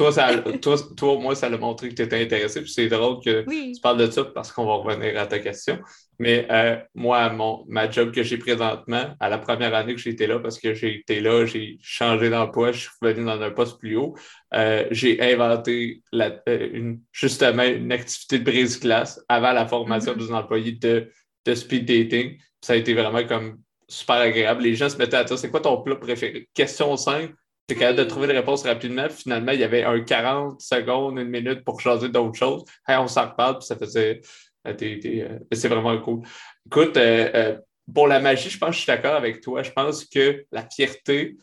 toi, 0.00 0.12
ça, 0.12 0.34
toi, 0.62 0.76
toi, 0.96 1.18
moi, 1.20 1.34
ça 1.34 1.50
l'a 1.50 1.58
montré 1.58 1.90
que 1.90 1.94
tu 1.94 2.00
étais 2.00 2.22
intéressé. 2.22 2.62
Puis 2.62 2.70
c'est 2.70 2.88
drôle 2.88 3.22
que 3.22 3.44
tu 3.46 3.80
parles 3.82 3.98
de 3.98 4.10
ça 4.10 4.24
parce 4.24 4.50
qu'on 4.50 4.64
va 4.64 4.76
revenir 4.76 5.20
à 5.20 5.26
ta 5.26 5.38
question. 5.40 5.78
Mais 6.18 6.46
euh, 6.50 6.78
moi, 6.94 7.28
mon, 7.28 7.66
ma 7.68 7.90
job 7.90 8.10
que 8.10 8.22
j'ai 8.22 8.38
présentement, 8.38 9.14
à 9.20 9.28
la 9.28 9.36
première 9.36 9.74
année 9.74 9.94
que 9.94 10.00
j'étais 10.00 10.26
là, 10.26 10.38
parce 10.38 10.58
que 10.58 10.72
j'ai 10.72 11.00
été 11.00 11.20
là, 11.20 11.44
j'ai 11.44 11.76
changé 11.82 12.30
d'emploi, 12.30 12.72
je 12.72 12.80
suis 12.80 12.90
revenu 13.02 13.26
dans 13.26 13.42
un 13.42 13.50
poste 13.50 13.78
plus 13.78 13.96
haut, 13.96 14.14
euh, 14.54 14.86
j'ai 14.90 15.20
inventé 15.20 16.02
la, 16.12 16.30
euh, 16.48 16.70
une, 16.72 17.00
justement 17.12 17.64
une 17.64 17.92
activité 17.92 18.38
de 18.38 18.44
brise-glace 18.44 19.20
avant 19.28 19.52
la 19.52 19.66
formation 19.66 20.14
mm-hmm. 20.14 20.26
des 20.28 20.32
employés 20.32 20.72
de, 20.72 21.10
de 21.44 21.54
speed 21.54 21.84
dating. 21.84 22.38
Ça 22.62 22.72
a 22.72 22.76
été 22.76 22.94
vraiment 22.94 23.26
comme 23.26 23.58
super 23.86 24.16
agréable. 24.16 24.62
Les 24.62 24.76
gens 24.76 24.88
se 24.88 24.96
mettaient 24.96 25.18
à 25.18 25.24
dire 25.24 25.38
c'est 25.38 25.50
quoi 25.50 25.60
ton 25.60 25.82
plat 25.82 25.96
préféré? 25.96 26.48
Question 26.54 26.96
simple 26.96 27.34
c'est 27.70 27.76
capable 27.76 27.98
de 27.98 28.04
trouver 28.04 28.26
des 28.26 28.32
réponses 28.32 28.64
rapidement. 28.64 29.08
finalement, 29.08 29.52
il 29.52 29.60
y 29.60 29.64
avait 29.64 29.84
un 29.84 30.00
40 30.00 30.60
secondes, 30.60 31.18
une 31.18 31.28
minute 31.28 31.62
pour 31.62 31.80
changer 31.80 32.08
d'autres 32.08 32.36
choses. 32.36 32.64
on 32.88 33.06
s'en 33.06 33.28
reparle, 33.28 33.58
puis 33.58 33.66
ça 33.66 33.76
faisait. 33.76 34.20
Euh, 34.66 34.74
euh, 34.82 35.38
c'est 35.52 35.68
vraiment 35.68 35.96
cool. 36.00 36.22
Écoute, 36.66 36.96
euh, 36.96 37.56
pour 37.94 38.08
la 38.08 38.18
magie, 38.18 38.50
je 38.50 38.58
pense 38.58 38.70
que 38.70 38.74
je 38.74 38.80
suis 38.80 38.86
d'accord 38.88 39.14
avec 39.14 39.40
toi. 39.40 39.62
Je 39.62 39.70
pense 39.70 40.04
que 40.04 40.44
la 40.50 40.68
fierté, 40.68 41.36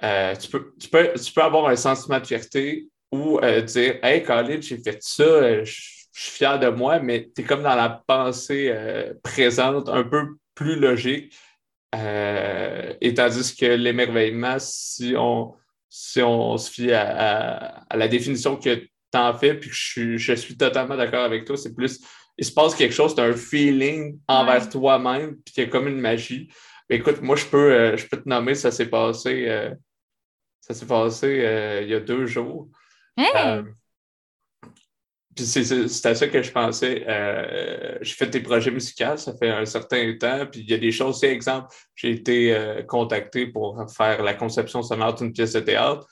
tu, 0.00 0.48
peux, 0.50 0.74
tu, 0.80 0.88
peux, 0.88 1.12
tu 1.14 1.32
peux 1.32 1.42
avoir 1.42 1.68
un 1.68 1.76
sentiment 1.76 2.18
de 2.18 2.26
fierté 2.26 2.88
ou 3.12 3.40
dire 3.40 4.00
Hey, 4.02 4.24
Colin, 4.24 4.60
j'ai 4.60 4.78
fait 4.78 4.98
ça, 5.00 5.62
je 5.62 5.70
suis 5.70 6.32
fier 6.32 6.58
de 6.58 6.70
moi, 6.70 6.98
mais 6.98 7.30
tu 7.32 7.42
es 7.42 7.44
comme 7.44 7.62
dans 7.62 7.76
la 7.76 8.02
pensée 8.04 8.74
présente, 9.22 9.88
un 9.88 10.02
peu 10.02 10.26
plus 10.56 10.74
logique. 10.74 11.32
Euh, 11.96 12.94
et 13.00 13.14
tandis 13.14 13.54
que 13.56 13.66
l'émerveillement, 13.66 14.56
si 14.58 15.14
on, 15.16 15.54
si 15.88 16.20
on 16.22 16.56
se 16.58 16.70
fie 16.70 16.92
à, 16.92 17.84
la 17.94 18.08
définition 18.08 18.56
que 18.56 18.74
tu 18.74 18.90
en 19.14 19.34
fais, 19.34 19.54
puis 19.54 19.70
que 19.70 19.76
je 20.16 20.34
suis, 20.34 20.56
totalement 20.56 20.96
d'accord 20.96 21.24
avec 21.24 21.44
toi, 21.44 21.56
c'est 21.56 21.74
plus, 21.74 22.00
il 22.36 22.44
se 22.44 22.52
passe 22.52 22.74
quelque 22.74 22.94
chose, 22.94 23.14
tu 23.14 23.20
as 23.20 23.24
un 23.24 23.32
feeling 23.32 24.18
envers 24.28 24.68
toi-même, 24.68 25.36
puis 25.36 25.54
il 25.56 25.60
y 25.64 25.66
a 25.66 25.68
comme 25.68 25.88
une 25.88 26.00
magie. 26.00 26.48
écoute, 26.90 27.22
moi, 27.22 27.36
je 27.36 27.46
peux, 27.46 27.72
euh, 27.72 27.96
je 27.96 28.06
peux 28.06 28.20
te 28.20 28.28
nommer, 28.28 28.54
ça 28.54 28.70
s'est 28.70 28.90
passé, 28.90 29.46
euh, 29.48 29.74
ça 30.60 30.74
s'est 30.74 30.86
passé 30.86 31.80
il 31.82 31.88
y 31.88 31.94
a 31.94 32.00
deux 32.00 32.26
jours. 32.26 32.68
C'est 35.44 36.06
à 36.06 36.14
ça 36.14 36.28
que 36.28 36.42
je 36.42 36.50
pensais. 36.50 37.04
Euh, 37.06 37.98
j'ai 38.00 38.14
fait 38.14 38.26
des 38.26 38.40
projets 38.40 38.70
musicaux, 38.70 39.16
ça 39.16 39.36
fait 39.36 39.50
un 39.50 39.66
certain 39.66 40.16
temps. 40.18 40.46
Puis 40.46 40.60
il 40.60 40.70
y 40.70 40.74
a 40.74 40.78
des 40.78 40.92
choses, 40.92 41.20
c'est 41.20 41.32
exemple, 41.32 41.74
j'ai 41.94 42.10
été 42.10 42.54
euh, 42.54 42.82
contacté 42.82 43.46
pour 43.46 43.84
faire 43.90 44.22
la 44.22 44.34
conception 44.34 44.82
sonore 44.82 45.14
d'une 45.14 45.32
pièce 45.32 45.52
de 45.52 45.60
théâtre. 45.60 46.06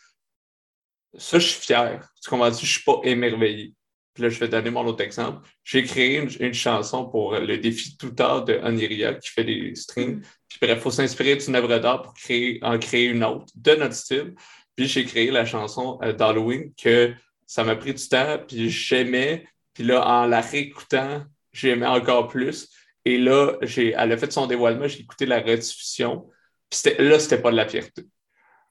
Ça, 1.16 1.38
je 1.38 1.46
suis 1.46 1.60
fier. 1.60 2.08
Tu 2.22 2.28
comprends? 2.28 2.52
Je 2.52 2.62
ne 2.62 2.66
suis 2.66 2.82
pas 2.82 3.00
émerveillé. 3.04 3.74
Puis 4.14 4.22
là, 4.22 4.28
je 4.28 4.38
vais 4.38 4.48
donner 4.48 4.70
mon 4.70 4.87
autre 4.87 5.02
exemple. 5.02 5.46
J'ai 5.64 5.82
créé 5.82 6.24
une, 6.40 6.54
chanson 6.54 7.06
pour 7.06 7.34
le 7.37 7.58
défi 7.58 7.96
tout 7.96 8.10
tard 8.10 8.44
de 8.44 8.54
Oniria 8.62 9.14
qui 9.14 9.30
fait 9.30 9.44
des 9.44 9.74
strings. 9.74 10.16
Mm. 10.16 10.22
Puis 10.48 10.58
bref, 10.62 10.78
il 10.78 10.82
faut 10.82 10.90
s'inspirer 10.90 11.37
d'une 11.37 11.56
œuvre 11.56 11.78
d'art 11.78 12.02
pour 12.02 12.14
créer, 12.14 12.60
en 12.62 12.78
créer 12.78 13.06
une 13.06 13.24
autre 13.24 13.46
de 13.56 13.74
notre 13.74 13.94
style. 13.94 14.34
Puis 14.76 14.87
j'ai 14.87 15.04
créé 15.04 15.30
la 15.30 15.44
chanson 15.44 15.98
euh, 16.02 16.12
d'Halloween 16.12 16.72
que 16.80 17.12
ça 17.46 17.64
m'a 17.64 17.76
pris 17.76 17.94
du 17.94 18.09
temps, 18.09 18.38
puis 18.46 18.70
j'aimais. 18.70 19.46
Puis 19.72 19.85
là, 19.85 20.07
en 20.07 20.26
la 20.26 20.40
réécoutant, 20.40 21.24
j'aimais 21.52 21.87
encore 21.87 22.28
plus. 22.28 22.68
Et 23.04 23.18
là, 23.18 23.59
elle 23.61 24.12
a 24.12 24.16
fait 24.16 24.33
son 24.33 24.46
dévoilement, 24.46 24.88
j'ai 24.88 25.00
écouté 25.00 25.26
la 25.26 25.40
rediffusion. 25.40 26.28
Puis 26.70 26.92
là, 26.98 27.18
c'était 27.18 27.40
pas 27.40 27.50
de 27.50 27.57
la 27.57 27.68
fierté. 27.68 28.04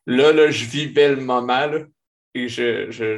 Là, 0.06 0.32
là, 0.32 0.50
je 0.50 0.66
vivais 0.66 1.10
le 1.10 1.22
moment, 1.22 1.72
et 2.34 2.48
je, 2.48 2.90
je, 2.90 3.18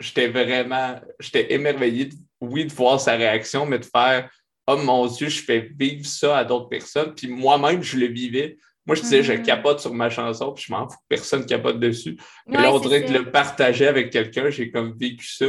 j'étais 0.00 0.28
vraiment, 0.28 1.00
j'étais 1.20 1.52
émerveillé, 1.52 2.10
oui, 2.40 2.66
de 2.66 2.72
voir 2.72 3.00
sa 3.00 3.16
réaction, 3.16 3.66
mais 3.66 3.78
de 3.78 3.84
faire, 3.84 4.30
oh 4.66 4.76
mon 4.76 5.06
Dieu, 5.06 5.28
je 5.28 5.42
fais 5.42 5.70
vivre 5.78 6.06
ça 6.06 6.38
à 6.38 6.44
d'autres 6.44 6.68
personnes. 6.68 7.14
Puis 7.14 7.28
moi-même, 7.28 7.82
je 7.82 7.98
le 7.98 8.06
vivais. 8.06 8.56
Moi, 8.86 8.94
je 8.94 9.02
disais, 9.02 9.22
je 9.22 9.32
mm-hmm. 9.32 9.42
capote 9.42 9.80
sur 9.80 9.92
ma 9.92 10.10
chanson, 10.10 10.52
puis 10.52 10.64
je 10.66 10.72
m'en 10.72 10.88
fous 10.88 10.98
personne 11.08 11.44
capote 11.44 11.80
dessus. 11.80 12.16
Mais 12.46 12.58
là, 12.58 12.72
on 12.72 12.78
dirait 12.78 13.04
que 13.04 13.12
le 13.12 13.30
partager 13.30 13.86
avec 13.86 14.10
quelqu'un, 14.10 14.48
j'ai 14.48 14.70
comme 14.70 14.96
vécu 14.96 15.26
ça, 15.26 15.46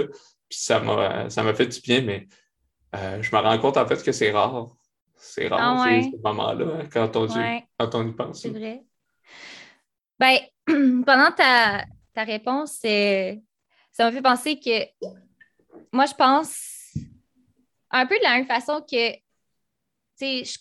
puis 0.50 0.60
ça 0.60 0.80
m'a, 0.80 1.30
ça 1.30 1.43
m'a 1.43 1.54
fait 1.54 1.67
du 1.67 1.80
bien, 1.82 2.02
mais 2.02 2.28
euh, 2.95 3.21
je 3.21 3.36
me 3.36 3.41
rends 3.41 3.58
compte 3.60 3.78
en 3.78 3.86
fait 3.86 4.04
que 4.04 4.12
c'est 4.12 4.32
rare. 4.32 4.67
C'est 5.15 5.47
rare, 5.47 5.82
ah 5.82 6.02
ces, 6.02 6.12
moments-là, 6.23 6.65
hein, 6.80 6.89
quand, 6.91 7.15
on, 7.15 7.28
quand 7.28 7.95
on 7.95 8.08
y 8.08 8.13
pense. 8.13 8.41
C'est 8.41 8.50
vrai. 8.50 8.84
Ben, 10.19 10.38
pendant 11.06 11.32
ta, 11.32 11.86
ta 12.13 12.23
réponse, 12.23 12.80
ça 12.82 14.04
m'a 14.04 14.12
fait 14.12 14.21
penser 14.21 14.60
que 14.60 15.08
moi, 15.91 16.06
je 16.06 16.13
pense 16.13 16.93
un 17.91 18.06
peu 18.06 18.17
de 18.17 18.23
la 18.23 18.36
même 18.36 18.45
façon 18.45 18.82
que, 18.82 19.13
tu 19.13 19.19
sais, 20.15 20.43
je 20.43 20.58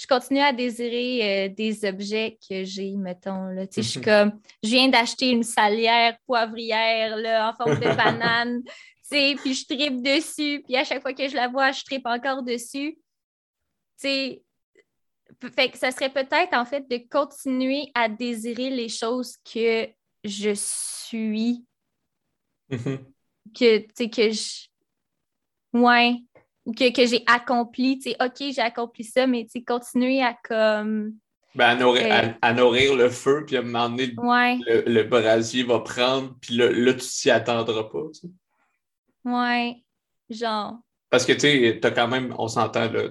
je 0.00 0.06
continue 0.06 0.40
à 0.40 0.52
désirer 0.52 1.44
euh, 1.44 1.48
des 1.50 1.84
objets 1.84 2.38
que 2.48 2.64
j'ai, 2.64 2.92
mettons. 2.96 3.48
Là. 3.48 3.66
Je 3.74 3.82
suis 3.82 4.00
comme, 4.00 4.40
je 4.62 4.70
viens 4.70 4.88
d'acheter 4.88 5.28
une 5.28 5.42
salière 5.42 6.16
poivrière 6.24 7.16
là, 7.16 7.50
en 7.50 7.54
forme 7.54 7.78
de 7.78 7.80
banane, 7.96 8.62
puis 9.10 9.54
je 9.54 9.66
tripe 9.66 10.02
dessus, 10.02 10.62
puis 10.64 10.76
à 10.76 10.84
chaque 10.84 11.02
fois 11.02 11.12
que 11.12 11.28
je 11.28 11.34
la 11.34 11.48
vois, 11.48 11.72
je 11.72 11.84
tripe 11.84 12.06
encore 12.06 12.42
dessus. 12.42 12.98
Fait 13.98 14.42
que 15.70 15.76
ça 15.76 15.90
serait 15.90 16.12
peut-être 16.12 16.54
en 16.54 16.64
fait 16.64 16.88
de 16.88 16.96
continuer 17.10 17.90
à 17.94 18.08
désirer 18.08 18.70
les 18.70 18.88
choses 18.88 19.36
que 19.52 19.86
je 20.24 20.54
suis. 20.54 21.66
Mm-hmm. 22.70 22.98
Que, 23.54 23.78
tu 23.78 23.86
sais, 23.94 24.08
que 24.08 24.30
je. 24.30 24.68
Ouais, 25.72 26.16
que, 26.74 26.92
que 26.92 27.06
j'ai 27.06 27.22
accompli, 27.26 27.98
tu 27.98 28.10
sais, 28.10 28.16
OK, 28.20 28.52
j'ai 28.54 28.60
accompli 28.60 29.04
ça, 29.04 29.26
mais 29.26 29.44
tu 29.44 29.50
sais, 29.52 29.62
continuer 29.62 30.22
à 30.22 30.36
comme. 30.44 31.14
Ben, 31.54 31.70
à, 31.70 31.74
nourrir, 31.74 32.36
à, 32.40 32.52
nourrir 32.52 32.94
le 32.94 33.10
feu, 33.10 33.44
puis 33.44 33.56
à 33.56 33.60
un 33.60 33.62
moment 33.62 33.90
donné, 33.90 34.14
le, 34.16 34.82
le, 34.86 35.02
brasier 35.02 35.64
va 35.64 35.80
prendre, 35.80 36.36
puis 36.40 36.54
là, 36.54 36.70
là 36.70 36.94
tu 36.94 37.08
t'y 37.08 37.30
attendras 37.30 37.84
pas, 37.84 38.02
tu 38.14 38.20
sais. 38.20 38.28
Ouais, 39.24 39.82
genre. 40.28 40.78
Parce 41.10 41.26
que, 41.26 41.32
tu 41.32 41.40
sais, 41.40 41.78
t'as 41.82 41.90
quand 41.90 42.06
même, 42.06 42.34
on 42.38 42.46
s'entend, 42.46 42.88
là, 42.90 43.08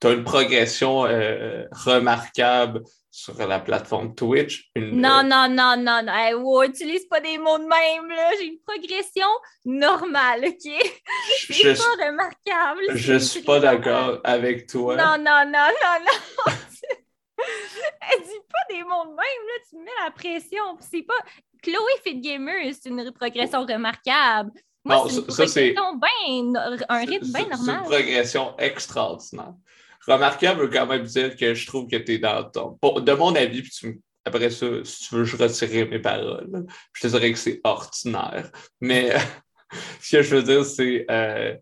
t'as 0.00 0.12
une 0.12 0.24
progression 0.24 1.04
euh, 1.04 1.64
remarquable 1.70 2.82
sur 3.16 3.46
la 3.46 3.58
plateforme 3.60 4.14
Twitch. 4.14 4.70
Non, 4.76 5.22
non, 5.22 5.48
non, 5.48 5.74
non, 5.78 6.02
non. 6.02 6.12
Hey, 6.12 6.34
wow, 6.34 6.64
utilise 6.64 7.06
pas 7.06 7.18
des 7.18 7.38
mots 7.38 7.56
de 7.56 7.64
même, 7.64 8.08
là. 8.10 8.30
J'ai 8.38 8.48
une 8.48 8.58
progression 8.58 9.26
normale, 9.64 10.44
OK? 10.44 10.70
C'est 11.48 11.78
pas 11.78 12.06
remarquable. 12.06 12.82
Je 12.94 13.16
suis 13.16 13.40
pas 13.40 13.58
d'accord 13.58 14.20
avec 14.22 14.66
toi. 14.66 14.96
Non, 14.96 15.16
non, 15.16 15.44
non, 15.46 15.68
non, 15.82 16.04
non. 16.04 16.52
Elle 17.38 18.22
dit 18.22 18.44
pas 18.50 18.74
des 18.74 18.82
mots 18.82 19.04
de 19.04 19.10
même, 19.10 19.16
là. 19.16 19.64
Tu 19.70 19.76
me 19.76 19.84
mets 19.84 19.90
la 20.04 20.10
pression. 20.10 20.76
C'est 20.80 21.02
pas... 21.02 21.14
Chloé 21.62 21.76
Fit 22.04 22.20
Gamer, 22.20 22.70
c'est 22.74 22.90
une 22.90 23.10
progression 23.12 23.64
remarquable. 23.64 24.50
Moi, 24.84 25.06
c'est 25.08 25.16
une 25.16 25.24
progression 25.24 25.96
bien... 25.96 26.84
un 26.90 26.98
rythme 26.98 27.32
bien 27.32 27.48
normal. 27.48 27.58
C'est 27.64 27.72
une 27.72 27.82
progression 27.82 28.54
extraordinaire. 28.58 29.54
Remarquable 30.06 30.62
veut 30.62 30.68
quand 30.68 30.86
même 30.86 31.04
dire 31.04 31.36
que 31.36 31.54
je 31.54 31.66
trouve 31.66 31.88
que 31.88 31.96
tu 31.96 32.14
es 32.14 32.18
dans 32.18 32.44
ton. 32.44 32.78
de 33.00 33.12
mon 33.12 33.34
avis, 33.34 33.62
puis 33.62 34.00
après 34.24 34.50
ça, 34.50 34.66
si 34.84 35.08
tu 35.08 35.14
veux, 35.14 35.24
je 35.24 35.36
retirerai 35.36 35.86
mes 35.86 35.98
paroles. 35.98 36.66
Je 36.92 37.00
te 37.02 37.06
dirais 37.08 37.32
que 37.32 37.38
c'est 37.38 37.60
ordinaire. 37.64 38.50
Mais 38.80 39.12
ce 40.00 40.16
que 40.16 40.22
je 40.22 40.36
veux 40.36 40.42
dire, 40.42 40.64
c'est. 40.64 41.06
Euh, 41.10 41.56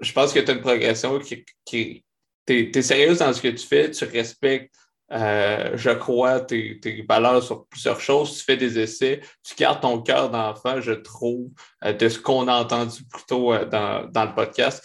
je 0.00 0.12
pense 0.12 0.32
que 0.32 0.40
tu 0.40 0.50
as 0.50 0.54
une 0.54 0.60
progression 0.60 1.18
qui. 1.18 1.44
qui 1.64 2.04
tu 2.46 2.70
es, 2.74 2.82
sérieuse 2.82 3.18
dans 3.18 3.32
ce 3.32 3.42
que 3.42 3.48
tu 3.48 3.66
fais, 3.66 3.90
tu 3.90 4.04
respectes 4.04 4.74
euh, 5.10 5.70
je 5.74 5.90
crois 5.90 6.40
tes, 6.40 6.78
tes, 6.80 7.02
valeurs 7.08 7.42
sur 7.42 7.66
plusieurs 7.66 8.00
choses, 8.00 8.38
tu 8.38 8.44
fais 8.44 8.58
des 8.58 8.78
essais, 8.78 9.20
tu 9.42 9.54
gardes 9.54 9.80
ton 9.80 10.02
cœur 10.02 10.28
d'enfant, 10.28 10.82
je 10.82 10.92
trouve, 10.92 11.48
euh, 11.84 11.94
de 11.94 12.08
ce 12.10 12.18
qu'on 12.18 12.46
a 12.46 12.54
entendu 12.54 13.04
plus 13.04 13.24
tôt 13.26 13.54
euh, 13.54 13.64
dans, 13.64 14.06
dans, 14.10 14.26
le 14.26 14.34
podcast. 14.34 14.84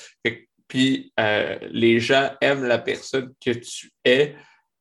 Puis 0.74 1.14
les 1.72 2.00
gens 2.00 2.32
aiment 2.42 2.64
la 2.66 2.80
personne 2.80 3.34
que 3.44 3.52
tu 3.52 3.92
es. 4.04 4.36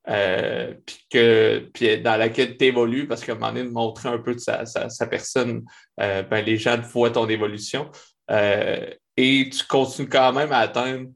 puis, 0.04 1.06
que, 1.10 1.96
dans 1.96 2.16
laquelle 2.16 2.56
tu 2.56 2.64
évolues, 2.66 3.06
parce 3.06 3.24
qu'à 3.24 3.32
un 3.32 3.34
moment 3.34 3.52
donné, 3.52 3.64
de 3.64 3.70
montrer 3.70 4.08
un 4.08 4.18
peu 4.18 4.34
de 4.34 4.40
sa, 4.40 4.64
sa, 4.66 4.88
sa 4.88 5.06
personne, 5.06 5.64
ben, 5.98 6.44
les 6.44 6.56
gens 6.56 6.80
voient 6.80 7.10
ton 7.10 7.28
évolution. 7.28 7.90
et 8.28 9.50
tu 9.50 9.64
continues 9.68 10.08
quand 10.08 10.32
même 10.32 10.52
à 10.52 10.58
atteindre 10.58 11.10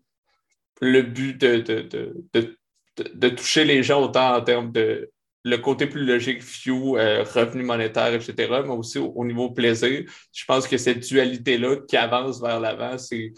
le 0.82 1.00
but 1.02 1.40
de, 1.40 1.56
de, 1.56 1.88
de 2.34 2.58
de, 2.96 3.28
toucher 3.28 3.64
les 3.64 3.82
gens 3.82 4.02
autant 4.02 4.36
en 4.36 4.42
termes 4.42 4.72
de 4.72 5.10
le 5.44 5.58
côté 5.58 5.86
plus 5.86 6.04
logique, 6.04 6.42
view, 6.42 6.96
euh, 6.96 7.22
revenu 7.22 7.62
monétaire, 7.62 8.12
etc., 8.12 8.34
mais 8.64 8.72
aussi 8.72 8.98
au, 8.98 9.24
niveau 9.24 9.50
plaisir. 9.50 10.04
Je 10.32 10.44
pense 10.44 10.66
que 10.66 10.76
cette 10.76 11.06
dualité-là 11.06 11.76
qui 11.88 11.96
avance 11.96 12.40
vers 12.40 12.58
l'avant, 12.58 12.98
c'est 12.98 13.32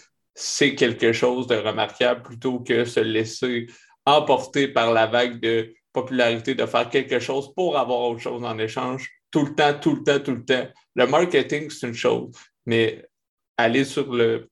quelque 0.76 1.12
chose 1.12 1.46
de 1.46 1.56
remarquable 1.56 2.22
plutôt 2.22 2.60
que 2.60 2.84
se 2.84 3.00
laisser 3.00 3.66
emporter 4.06 4.68
par 4.68 4.92
la 4.92 5.06
vague 5.06 5.40
de 5.40 5.74
popularité, 5.92 6.54
de 6.54 6.66
faire 6.66 6.88
quelque 6.88 7.18
chose 7.18 7.52
pour 7.54 7.76
avoir 7.76 8.00
autre 8.00 8.20
chose 8.20 8.44
en 8.44 8.58
échange 8.58 9.10
tout 9.30 9.44
le 9.44 9.54
temps, 9.54 9.78
tout 9.78 9.96
le 9.96 10.02
temps, 10.04 10.20
tout 10.20 10.34
le 10.34 10.44
temps. 10.44 10.68
Le 10.94 11.06
marketing, 11.06 11.70
c'est 11.70 11.86
une 11.86 11.94
chose, 11.94 12.30
mais 12.66 13.04
aller 13.56 13.84
sur 13.84 14.12
le 14.12 14.48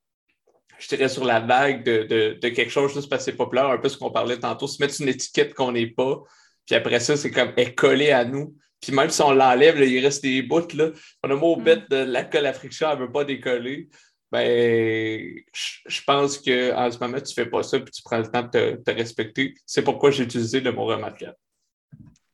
je 0.78 0.88
dirais, 0.88 1.08
sur 1.08 1.24
la 1.24 1.40
vague 1.40 1.84
de, 1.84 2.38
quelque 2.40 2.68
chose 2.68 2.92
juste 2.92 3.08
parce 3.08 3.24
que 3.24 3.30
c'est 3.30 3.36
populaire, 3.36 3.66
un 3.66 3.78
peu 3.78 3.88
ce 3.88 3.96
qu'on 3.96 4.10
parlait 4.10 4.38
tantôt, 4.38 4.66
se 4.66 4.82
mettre 4.82 5.00
une 5.00 5.08
étiquette 5.08 5.54
qu'on 5.54 5.72
n'est 5.72 5.86
pas, 5.86 6.22
puis 6.66 6.74
après 6.74 7.00
ça, 7.00 7.16
c'est 7.16 7.30
comme 7.30 7.52
est 7.56 7.74
collé 7.74 8.10
à 8.10 8.24
nous. 8.24 8.54
Puis 8.80 8.92
même 8.92 9.08
si 9.08 9.22
on 9.22 9.32
l'enlève, 9.32 9.80
il 9.80 10.04
reste 10.04 10.22
des 10.22 10.42
bouts. 10.42 10.74
Là. 10.74 10.90
On 11.22 11.30
a 11.30 11.34
mot 11.34 11.56
mm. 11.56 11.62
bête 11.62 11.90
de 11.90 11.96
la 11.96 12.24
colle 12.24 12.46
à 12.46 12.52
friction, 12.52 12.88
elle 12.90 12.98
ne 12.98 13.04
veut 13.04 13.12
pas 13.12 13.24
décoller. 13.24 13.88
Ben, 14.30 15.40
je 15.52 16.02
pense 16.04 16.38
qu'en 16.38 16.90
ce 16.90 16.98
moment, 16.98 17.18
tu 17.18 17.30
ne 17.30 17.44
fais 17.44 17.46
pas 17.46 17.62
ça, 17.62 17.78
puis 17.78 17.92
tu 17.92 18.02
prends 18.02 18.18
le 18.18 18.26
temps 18.26 18.42
de 18.42 18.82
te, 18.84 18.90
respecter. 18.90 19.54
C'est 19.64 19.82
pourquoi 19.82 20.10
j'ai 20.10 20.24
utilisé 20.24 20.60
le 20.60 20.72
mot 20.72 20.84
remarquable. 20.84 21.36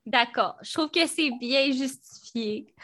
D'accord. 0.06 0.56
Je 0.62 0.72
trouve 0.72 0.90
que 0.90 1.06
c'est 1.06 1.30
bien 1.38 1.70
justifié. 1.70 2.74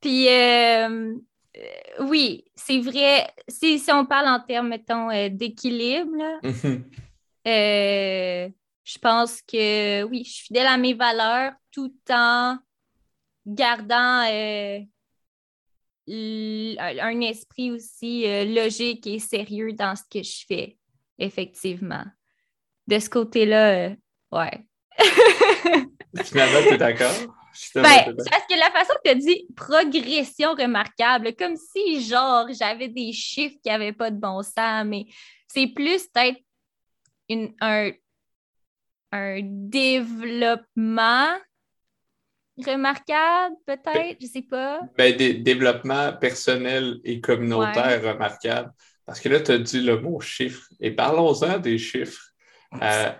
Puis, 0.00 0.28
euh, 0.28 1.14
euh, 1.56 2.04
oui, 2.04 2.44
c'est 2.54 2.80
vrai. 2.80 3.32
Si, 3.48 3.82
on 3.90 4.04
parle 4.04 4.28
en 4.28 4.40
termes, 4.40 4.68
mettons, 4.68 5.10
euh, 5.10 5.28
d'équilibre, 5.30 6.40
mhm. 6.42 6.84
je 7.44 8.98
pense 9.00 9.40
que 9.42 10.02
oui, 10.04 10.24
je 10.24 10.30
suis 10.30 10.46
fidèle 10.46 10.66
à 10.66 10.76
mes 10.76 10.94
valeurs 10.94 11.52
tout 11.72 11.94
en 12.10 12.58
gardant 13.46 14.24
un 16.10 17.20
esprit 17.20 17.70
aussi 17.70 18.24
logique 18.52 19.06
et 19.06 19.18
sérieux 19.18 19.72
dans 19.72 19.94
ce 19.96 20.02
que 20.10 20.22
je 20.22 20.44
fais, 20.46 20.76
effectivement. 21.18 22.04
De 22.86 22.98
ce 22.98 23.08
côté-là, 23.08 23.90
ouais. 24.32 24.64
Finalement, 26.24 26.62
tu 26.62 26.74
es 26.74 26.78
d'accord? 26.78 27.36
Ben, 27.74 28.14
parce 28.16 28.46
que 28.48 28.58
la 28.58 28.70
façon 28.70 28.92
que 29.04 29.10
tu 29.10 29.10
as 29.10 29.14
dit 29.14 29.46
progression 29.56 30.54
remarquable, 30.54 31.34
comme 31.34 31.56
si, 31.56 32.02
genre, 32.02 32.46
j'avais 32.52 32.88
des 32.88 33.12
chiffres 33.12 33.56
qui 33.62 33.68
n'avaient 33.68 33.92
pas 33.92 34.10
de 34.10 34.18
bon 34.18 34.42
sens, 34.42 34.84
mais 34.86 35.06
c'est 35.48 35.66
plus 35.66 36.06
peut-être 36.08 36.40
un, 37.60 37.90
un 39.12 39.40
développement 39.42 41.28
remarquable, 42.64 43.56
peut-être, 43.66 44.16
je 44.20 44.26
sais 44.26 44.42
pas. 44.42 44.80
Ben, 44.96 45.16
des 45.16 45.34
développement 45.34 46.12
personnel 46.14 46.98
et 47.04 47.20
communautaire 47.20 48.02
remarquable. 48.02 48.72
Parce 49.06 49.20
que 49.20 49.28
là, 49.28 49.40
tu 49.40 49.52
as 49.52 49.58
dit 49.58 49.80
le 49.80 50.00
mot 50.00 50.20
chiffre. 50.20 50.68
Et 50.80 50.90
parlons-en 50.90 51.58
des 51.58 51.78
chiffres. 51.78 52.32
Euh, 52.80 53.10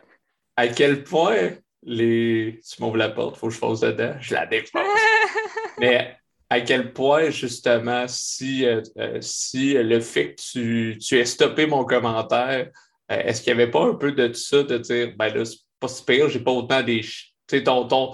à 0.57 0.69
quel 0.69 1.03
point 1.03 1.51
les. 1.83 2.61
Tu 2.69 2.83
m'ouvres 2.83 2.97
la 2.97 3.09
porte, 3.09 3.37
il 3.37 3.39
faut 3.39 3.49
que 3.49 3.55
je 3.55 3.59
fasse 3.59 3.81
dedans. 3.81 4.15
Je 4.21 4.35
la 4.35 4.47
défonce. 4.47 4.87
Mais 5.79 6.17
à 6.51 6.61
quel 6.61 6.93
point, 6.93 7.31
justement, 7.31 8.07
si, 8.09 8.67
euh, 8.67 8.83
euh, 8.99 9.19
si 9.21 9.75
le 9.75 10.01
fait 10.01 10.35
que 10.35 10.43
tu, 10.43 10.99
tu 10.99 11.19
aies 11.19 11.25
stoppé 11.25 11.67
mon 11.67 11.85
commentaire, 11.85 12.71
euh, 13.11 13.23
est-ce 13.23 13.43
qu'il 13.43 13.55
n'y 13.55 13.63
avait 13.63 13.71
pas 13.71 13.85
un 13.85 13.95
peu 13.95 14.13
de 14.13 14.33
ça, 14.33 14.65
de 14.65 14.79
dire, 14.79 15.15
ben 15.17 15.33
là, 15.33 15.45
c'est 15.45 15.59
pas 15.79 15.89
si 15.89 16.05
pire, 16.05 16.29
j'ai 16.29 16.41
pas 16.41 16.51
autant 16.51 16.83
des. 16.83 17.01
Tu 17.01 17.33
sais, 17.49 17.63
ton, 17.63 17.87
ton, 17.87 18.13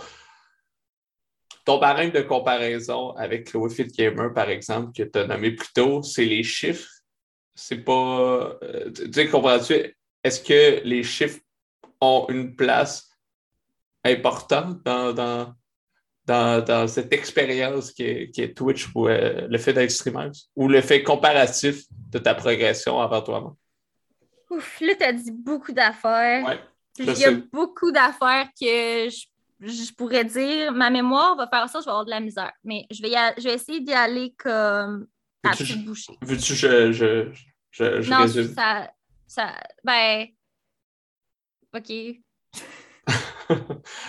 ton 1.67 1.79
barème 1.79 2.13
de 2.13 2.23
comparaison 2.23 3.11
avec 3.17 3.51
Fit 3.51 3.89
Gamer, 3.89 4.33
par 4.33 4.49
exemple, 4.49 4.93
que 4.97 5.03
tu 5.03 5.19
as 5.19 5.27
nommé 5.27 5.51
plus 5.51 5.73
tôt, 5.75 6.01
c'est 6.01 6.25
les 6.25 6.45
chiffres? 6.45 6.89
C'est 7.55 7.85
pas. 7.85 8.57
tu 8.95 9.13
sais, 9.13 9.29
comprends-tu? 9.29 9.97
Est-ce 10.23 10.41
que 10.41 10.81
les 10.85 11.03
chiffres 11.03 11.41
ont 12.01 12.27
une 12.29 12.55
place 12.55 13.11
important 14.05 14.77
dans, 14.85 15.53
dans, 16.25 16.89
cette 16.89 17.13
expérience 17.13 17.91
qui 17.91 18.05
est, 18.05 18.57
Twitch 18.57 18.89
ou 18.95 19.09
euh, 19.09 19.49
le 19.49 19.59
fait 19.59 19.73
d'être 19.73 19.91
streamer 19.91 20.31
ou 20.55 20.69
le 20.69 20.81
fait 20.81 21.03
comparatif 21.03 21.83
de 22.11 22.19
ta 22.19 22.35
progression 22.35 23.01
avant 23.01 23.23
toi-même? 23.23 23.55
Ouf, 24.51 24.81
là, 24.81 24.95
tu 24.95 25.03
as 25.03 25.13
dit 25.13 25.33
beaucoup 25.33 25.73
d'affaires. 25.73 26.61
Il 26.99 27.19
y 27.19 27.25
a 27.25 27.33
beaucoup 27.53 27.91
d'affaires 27.91 28.49
que 28.61 29.09
je, 29.09 29.27
pourrais 29.93 30.25
dire. 30.25 30.73
Ma 30.73 30.91
mémoire 30.91 31.37
va 31.37 31.49
faire 31.49 31.69
ça, 31.69 31.81
je 31.81 31.85
vais 31.85 31.91
avoir 31.91 32.05
de 32.05 32.11
la 32.11 32.21
misère. 32.21 32.53
Mais 32.65 32.87
je 32.91 33.03
vais, 33.03 33.11
je 33.39 33.45
vais 33.45 33.55
essayer 33.55 33.81
d'y 33.81 33.93
aller 33.93 34.35
comme 34.37 35.07
à 35.43 35.57
toute 35.57 35.85
bouchée. 35.85 36.13
Veux-tu 36.23 36.53
que 36.61 36.93
je, 36.93 37.33
je, 37.71 38.03
je, 38.03 38.11
non, 38.11 38.27
Ça, 38.55 38.91
ça, 39.27 39.55
ben, 39.85 40.27
OK. 41.75 41.93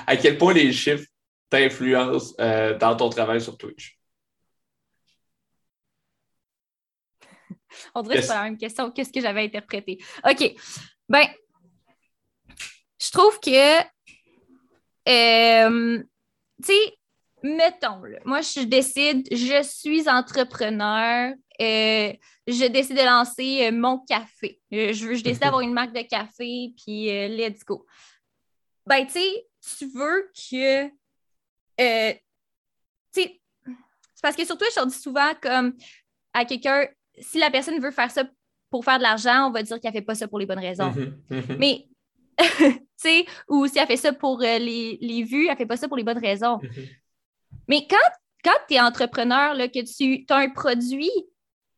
à 0.08 0.18
quel 0.18 0.38
point 0.38 0.54
les 0.54 0.72
chiffres 0.72 1.06
t'influencent 1.50 2.34
euh, 2.40 2.78
dans 2.78 2.96
ton 2.96 3.10
travail 3.10 3.42
sur 3.42 3.58
Twitch? 3.58 3.98
On 7.94 8.02
dirait 8.02 8.18
que 8.18 8.22
c'est 8.22 8.34
la 8.34 8.44
même 8.44 8.58
question. 8.58 8.92
Qu'est-ce 8.92 9.12
que 9.12 9.22
j'avais 9.22 9.44
interprété? 9.44 10.00
OK. 10.28 10.56
Ben, 11.08 11.26
je 13.00 13.12
trouve 13.12 13.40
que, 13.40 13.82
euh, 15.08 16.04
tu 16.64 16.74
sais, 16.74 16.98
mettons, 17.44 18.02
moi, 18.26 18.42
je 18.42 18.64
décide, 18.64 19.28
je 19.32 19.64
suis 19.64 20.10
entrepreneur, 20.10 21.34
euh, 21.62 22.14
je 22.48 22.68
décide 22.68 22.98
de 22.98 23.06
lancer 23.06 23.72
mon 23.72 24.00
café. 24.00 24.60
Je, 24.72 24.94
je 24.94 25.24
décide 25.24 25.42
d'avoir 25.42 25.62
une 25.62 25.74
marque 25.74 25.94
de 25.94 26.02
café, 26.02 26.74
puis 26.78 27.06
let's 27.30 27.64
go 27.66 27.86
ben, 28.88 29.06
tu 29.06 29.14
sais, 29.14 29.48
tu 29.78 29.86
veux 29.88 30.32
que. 30.34 30.86
Euh, 31.80 32.14
tu 33.14 33.22
sais, 33.22 33.42
c'est 33.64 34.22
parce 34.22 34.36
que 34.36 34.46
sur 34.46 34.58
Twitch, 34.58 34.78
on 34.82 34.86
dit 34.86 34.98
souvent 34.98 35.34
comme 35.42 35.74
à 36.34 36.46
quelqu'un, 36.46 36.88
si 37.20 37.38
la 37.38 37.52
personne 37.52 37.80
veut 37.80 37.92
faire 37.92 38.10
ça 38.10 38.24
pour 38.70 38.84
faire 38.84 38.98
de 38.98 39.04
l'argent, 39.04 39.48
on 39.48 39.52
va 39.52 39.62
dire 39.62 39.80
qu'elle 39.80 39.92
ne 39.92 39.98
fait 39.98 40.06
pas 40.06 40.16
ça 40.16 40.28
pour 40.28 40.40
les 40.40 40.46
bonnes 40.46 40.60
raisons. 40.60 40.92
Mhm, 40.92 41.22
mhm. 41.30 41.58
Mais, 41.60 41.88
tu 42.58 42.80
sais, 42.98 43.26
ou 43.48 43.68
si 43.68 43.80
elle 43.80 43.88
fait 43.88 43.98
ça 43.98 44.14
pour 44.14 44.42
euh, 44.42 44.58
les, 44.60 44.98
les, 45.02 45.24
vues, 45.24 45.48
elle 45.48 45.54
ne 45.54 45.58
fait 45.58 45.66
pas 45.66 45.78
ça 45.78 45.88
pour 45.88 45.98
les 45.98 46.04
bonnes 46.04 46.18
raisons. 46.20 46.60
Mhm. 46.62 46.88
Mais 47.68 47.88
quand, 47.90 47.98
quand 48.44 48.58
tu 48.68 48.76
es 48.76 48.80
entrepreneur, 48.80 49.54
là, 49.54 49.68
que 49.68 49.80
tu 49.80 50.26
as 50.30 50.36
un 50.36 50.50
produit, 50.50 51.12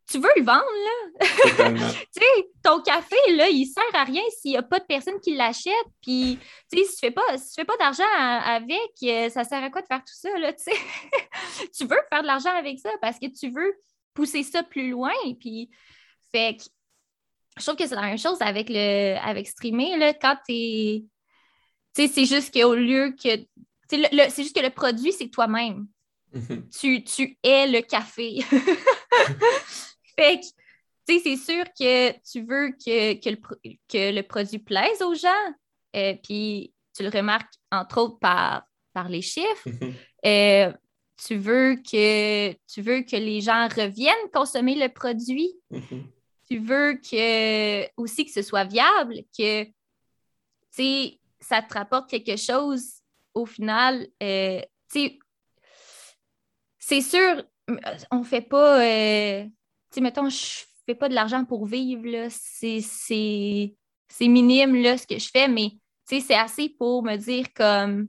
tu 0.09 0.17
veux 0.17 0.29
le 0.35 0.43
vendre, 0.43 0.63
là. 0.63 1.19
tu 2.13 2.21
sais, 2.21 2.49
ton 2.63 2.81
café, 2.81 3.15
là, 3.35 3.47
il 3.49 3.65
sert 3.67 3.83
à 3.93 4.03
rien 4.03 4.23
s'il 4.39 4.51
n'y 4.51 4.57
a 4.57 4.63
pas 4.63 4.79
de 4.79 4.85
personne 4.85 5.19
qui 5.19 5.35
l'achète. 5.35 5.73
Puis, 6.01 6.39
tu 6.71 6.79
sais, 6.79 6.83
si 6.85 6.93
tu 6.95 6.99
fais 6.99 7.11
pas, 7.11 7.37
si 7.37 7.53
fais 7.55 7.65
pas 7.65 7.77
d'argent 7.77 8.03
avec, 8.17 8.91
euh, 9.03 9.29
ça 9.29 9.43
sert 9.43 9.63
à 9.63 9.69
quoi 9.69 9.81
de 9.81 9.87
faire 9.87 9.99
tout 9.99 10.15
ça, 10.15 10.35
là, 10.39 10.51
tu 10.53 10.63
sais? 10.63 10.71
tu 11.77 11.85
veux 11.85 11.99
faire 12.09 12.21
de 12.21 12.27
l'argent 12.27 12.53
avec 12.55 12.79
ça 12.79 12.89
parce 13.01 13.19
que 13.19 13.27
tu 13.27 13.49
veux 13.51 13.75
pousser 14.15 14.41
ça 14.41 14.63
plus 14.63 14.89
loin. 14.89 15.13
Puis, 15.39 15.69
fait 16.31 16.57
que, 16.57 16.63
je 17.57 17.63
trouve 17.63 17.75
que 17.75 17.87
c'est 17.87 17.95
la 17.95 18.01
même 18.01 18.17
chose 18.17 18.37
avec 18.41 18.69
le, 18.69 19.17
avec 19.17 19.47
streamer, 19.47 19.97
là, 19.97 20.13
quand 20.13 20.37
tu 20.47 20.53
Tu 20.53 21.07
sais, 21.93 22.07
c'est 22.07 22.25
juste 22.25 22.53
qu'au 22.53 22.75
lieu 22.75 23.15
que. 23.21 23.29
C'est 23.89 24.43
juste 24.43 24.55
que 24.55 24.61
le 24.61 24.69
produit, 24.69 25.11
c'est 25.11 25.29
toi-même. 25.29 25.87
Mm-hmm. 26.33 26.69
tu, 26.79 27.03
tu 27.03 27.37
es 27.41 27.67
le 27.67 27.81
café. 27.81 28.41
Fait 30.15 30.39
que, 30.39 30.45
tu 31.07 31.17
sais, 31.17 31.21
c'est 31.23 31.37
sûr 31.37 31.63
que 31.73 32.11
tu 32.19 32.41
veux 32.41 32.69
que, 32.69 33.13
que, 33.15 33.29
le, 33.29 33.37
que 33.87 34.15
le 34.15 34.21
produit 34.21 34.59
plaise 34.59 35.01
aux 35.01 35.15
gens. 35.15 35.53
Euh, 35.95 36.13
puis 36.23 36.71
tu 36.95 37.01
le 37.01 37.09
remarques, 37.09 37.53
entre 37.71 38.01
autres, 38.01 38.19
par, 38.19 38.63
par 38.93 39.09
les 39.09 39.23
chiffres. 39.23 39.67
Mhm. 39.67 39.93
Euh, 40.25 40.73
tu 41.25 41.35
veux 41.35 41.75
que 41.75 42.51
tu 42.67 42.81
veux 42.81 43.01
que 43.01 43.15
les 43.15 43.41
gens 43.41 43.67
reviennent 43.67 44.29
consommer 44.33 44.75
le 44.75 44.89
produit. 44.89 45.51
Mhm. 45.71 46.11
Tu 46.49 46.57
veux 46.57 46.95
que 46.95 47.87
aussi 47.95 48.25
que 48.25 48.31
ce 48.31 48.41
soit 48.41 48.63
viable, 48.63 49.15
que 49.37 49.65
ça 51.39 51.61
te 51.61 51.73
rapporte 51.73 52.09
quelque 52.09 52.37
chose 52.37 52.99
au 53.33 53.45
final, 53.45 54.07
euh, 54.23 54.61
c'est 56.79 57.01
sûr, 57.01 57.43
on 58.11 58.23
fait 58.23 58.41
pas, 58.41 58.83
euh, 58.83 59.45
mettons, 59.97 60.29
je 60.29 60.63
fais 60.85 60.95
pas 60.95 61.09
de 61.09 61.13
l'argent 61.13 61.45
pour 61.45 61.65
vivre. 61.65 62.27
C'est 62.29 63.71
minime, 64.21 64.75
là, 64.81 64.97
ce 64.97 65.05
que 65.05 65.19
je 65.19 65.29
fais, 65.29 65.47
mais, 65.47 65.71
c'est 66.05 66.33
assez 66.33 66.69
pour 66.69 67.03
me 67.03 67.15
dire 67.17 67.45
comme, 67.53 68.07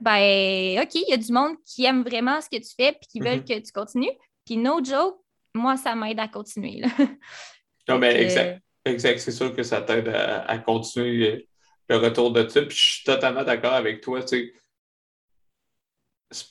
ben, 0.00 0.80
OK, 0.80 0.94
il 0.94 1.08
y 1.08 1.12
a 1.12 1.16
du 1.16 1.32
monde 1.32 1.56
qui 1.64 1.84
aime 1.84 2.04
vraiment 2.04 2.40
ce 2.40 2.48
que 2.48 2.62
tu 2.62 2.72
fais 2.76 2.92
puis 2.92 3.08
qui 3.10 3.18
veulent 3.18 3.40
mm-hmm. 3.40 3.60
que 3.60 3.66
tu 3.66 3.72
continues. 3.72 4.12
Puis, 4.44 4.56
no 4.56 4.84
joke, 4.84 5.18
moi, 5.56 5.76
ça 5.76 5.94
m'aide 5.94 6.20
à 6.20 6.28
continuer, 6.28 6.80
là. 6.80 6.88
Non, 7.88 7.98
mais 7.98 8.20
exact. 8.22 8.62
Exact. 8.84 9.18
C'est 9.18 9.32
sûr 9.32 9.54
que 9.54 9.62
ça 9.62 9.82
t'aide 9.82 10.08
à, 10.08 10.58
continuer 10.58 11.48
le 11.88 11.96
retour 11.96 12.32
de 12.32 12.48
ça. 12.48 12.62
Puis 12.62 12.76
je 12.76 12.92
suis 12.94 13.04
totalement 13.04 13.44
d'accord 13.44 13.74
avec 13.74 14.00
toi. 14.00 14.22
Tu 14.22 14.52
sais, 16.32 16.46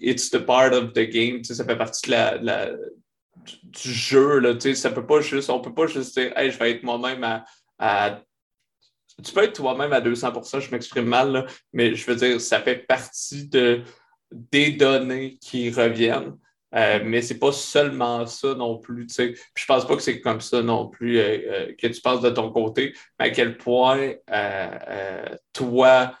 it's 0.00 0.30
the 0.30 0.38
part 0.38 0.72
of 0.72 0.92
the 0.92 1.08
game. 1.08 1.38
Tu 1.38 1.44
sais, 1.44 1.54
ça 1.54 1.64
fait 1.64 1.76
partie 1.76 2.06
de 2.06 2.12
la, 2.12 2.70
du, 3.44 3.92
jeu. 3.92 4.38
Là, 4.38 4.54
tu 4.54 4.60
sais, 4.60 4.74
ça 4.74 4.90
peut 4.90 5.06
pas 5.06 5.20
juste, 5.20 5.50
on 5.50 5.60
peut 5.60 5.74
pas 5.74 5.86
juste 5.86 6.18
dire 6.18 6.36
hey, 6.36 6.50
je 6.50 6.58
vais 6.58 6.72
être 6.72 6.82
moi-même 6.82 7.44
à, 7.78 8.22
Tu 9.24 9.32
peux 9.32 9.44
être 9.44 9.54
toi-même 9.54 9.92
à 9.92 10.00
200% 10.00 10.60
je 10.60 10.70
m'exprime 10.70 11.06
mal, 11.06 11.32
là, 11.32 11.46
mais 11.72 11.94
je 11.94 12.06
veux 12.06 12.16
dire, 12.16 12.40
ça 12.40 12.60
fait 12.60 12.86
partie 12.86 13.48
de, 13.48 13.82
des 14.30 14.72
données 14.72 15.38
qui 15.40 15.70
reviennent. 15.70 16.36
Euh, 16.76 17.00
mais 17.04 17.22
c'est 17.22 17.38
pas 17.38 17.52
seulement 17.52 18.26
ça 18.26 18.54
non 18.54 18.78
plus. 18.78 19.06
Je 19.08 19.32
Je 19.54 19.66
pense 19.66 19.86
pas 19.86 19.96
que 19.96 20.02
c'est 20.02 20.20
comme 20.20 20.40
ça 20.40 20.62
non 20.62 20.88
plus 20.88 21.18
euh, 21.18 21.38
euh, 21.50 21.74
que 21.80 21.86
tu 21.86 22.00
penses 22.00 22.20
de 22.20 22.30
ton 22.30 22.50
côté, 22.52 22.94
mais 23.18 23.26
à 23.26 23.30
quel 23.30 23.56
point 23.56 24.12
toi, 25.52 26.14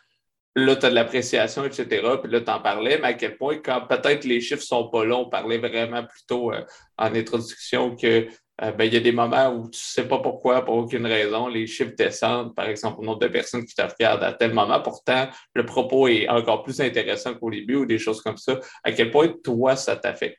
là, 0.54 0.76
tu 0.76 0.86
as 0.86 0.90
de 0.90 0.94
l'appréciation, 0.94 1.64
etc. 1.64 1.86
Puis 2.22 2.32
là, 2.32 2.40
tu 2.40 2.50
en 2.50 2.60
parlais, 2.60 2.98
mais 2.98 3.08
à 3.08 3.14
quel 3.14 3.36
point, 3.36 3.58
quand 3.58 3.82
peut-être 3.86 4.24
les 4.24 4.40
chiffres 4.40 4.62
sont 4.62 4.88
pas 4.88 5.04
là, 5.04 5.16
on 5.16 5.28
parlait 5.28 5.58
vraiment 5.58 6.04
plutôt 6.04 6.52
en 6.52 7.14
introduction 7.14 7.94
que 7.94 8.26
ben, 8.58 8.84
y 8.84 8.96
a 8.96 9.00
des 9.00 9.12
moments 9.12 9.50
où 9.50 9.64
tu 9.68 9.76
ne 9.76 10.02
sais 10.02 10.08
pas 10.08 10.18
pourquoi, 10.20 10.64
pour 10.64 10.76
aucune 10.76 11.04
raison, 11.04 11.48
les 11.48 11.66
chiffres 11.66 11.94
descendent, 11.94 12.54
par 12.54 12.68
exemple, 12.68 13.00
au 13.00 13.04
nombre 13.04 13.18
de 13.18 13.28
personnes 13.28 13.66
qui 13.66 13.74
te 13.74 13.82
regardent 13.82 14.24
à 14.24 14.32
tel 14.32 14.54
moment. 14.54 14.80
Pourtant, 14.80 15.28
le 15.54 15.66
propos 15.66 16.08
est 16.08 16.26
encore 16.28 16.62
plus 16.62 16.80
intéressant 16.80 17.34
qu'au 17.34 17.50
début 17.50 17.76
ou 17.76 17.86
des 17.86 17.98
choses 17.98 18.22
comme 18.22 18.38
ça. 18.38 18.58
À 18.82 18.92
quel 18.92 19.10
point, 19.10 19.28
toi, 19.44 19.76
ça 19.76 19.96
t'affecte? 19.96 20.38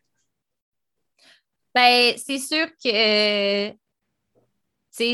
Ben, 1.78 2.15
c'est 2.17 2.39
sûr 2.39 2.65
que 2.84 3.71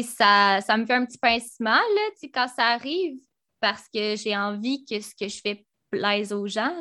ça, 0.02 0.62
ça 0.62 0.78
me 0.78 0.86
fait 0.86 0.94
un 0.94 1.06
petit 1.06 1.18
pincement 1.18 1.72
là, 1.72 2.10
quand 2.34 2.48
ça 2.48 2.68
arrive 2.68 3.18
parce 3.60 3.90
que 3.94 4.16
j'ai 4.16 4.38
envie 4.38 4.86
que 4.86 5.02
ce 5.02 5.14
que 5.14 5.28
je 5.28 5.42
fais 5.42 5.66
plaise 5.92 6.32
aux 6.32 6.48
gens. 6.48 6.74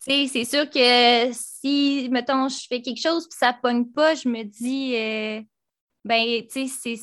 c'est 0.00 0.44
sûr 0.44 0.68
que 0.68 1.32
si, 1.32 2.08
mettons, 2.10 2.48
je 2.48 2.66
fais 2.68 2.82
quelque 2.82 3.00
chose 3.00 3.26
et 3.26 3.36
ça 3.36 3.52
ne 3.52 3.60
pogne 3.62 3.84
pas, 3.84 4.16
je 4.16 4.28
me 4.28 4.42
dis, 4.42 4.96
euh, 4.96 5.40
ben, 6.04 6.44
tu 6.48 6.66
sais, 6.66 6.96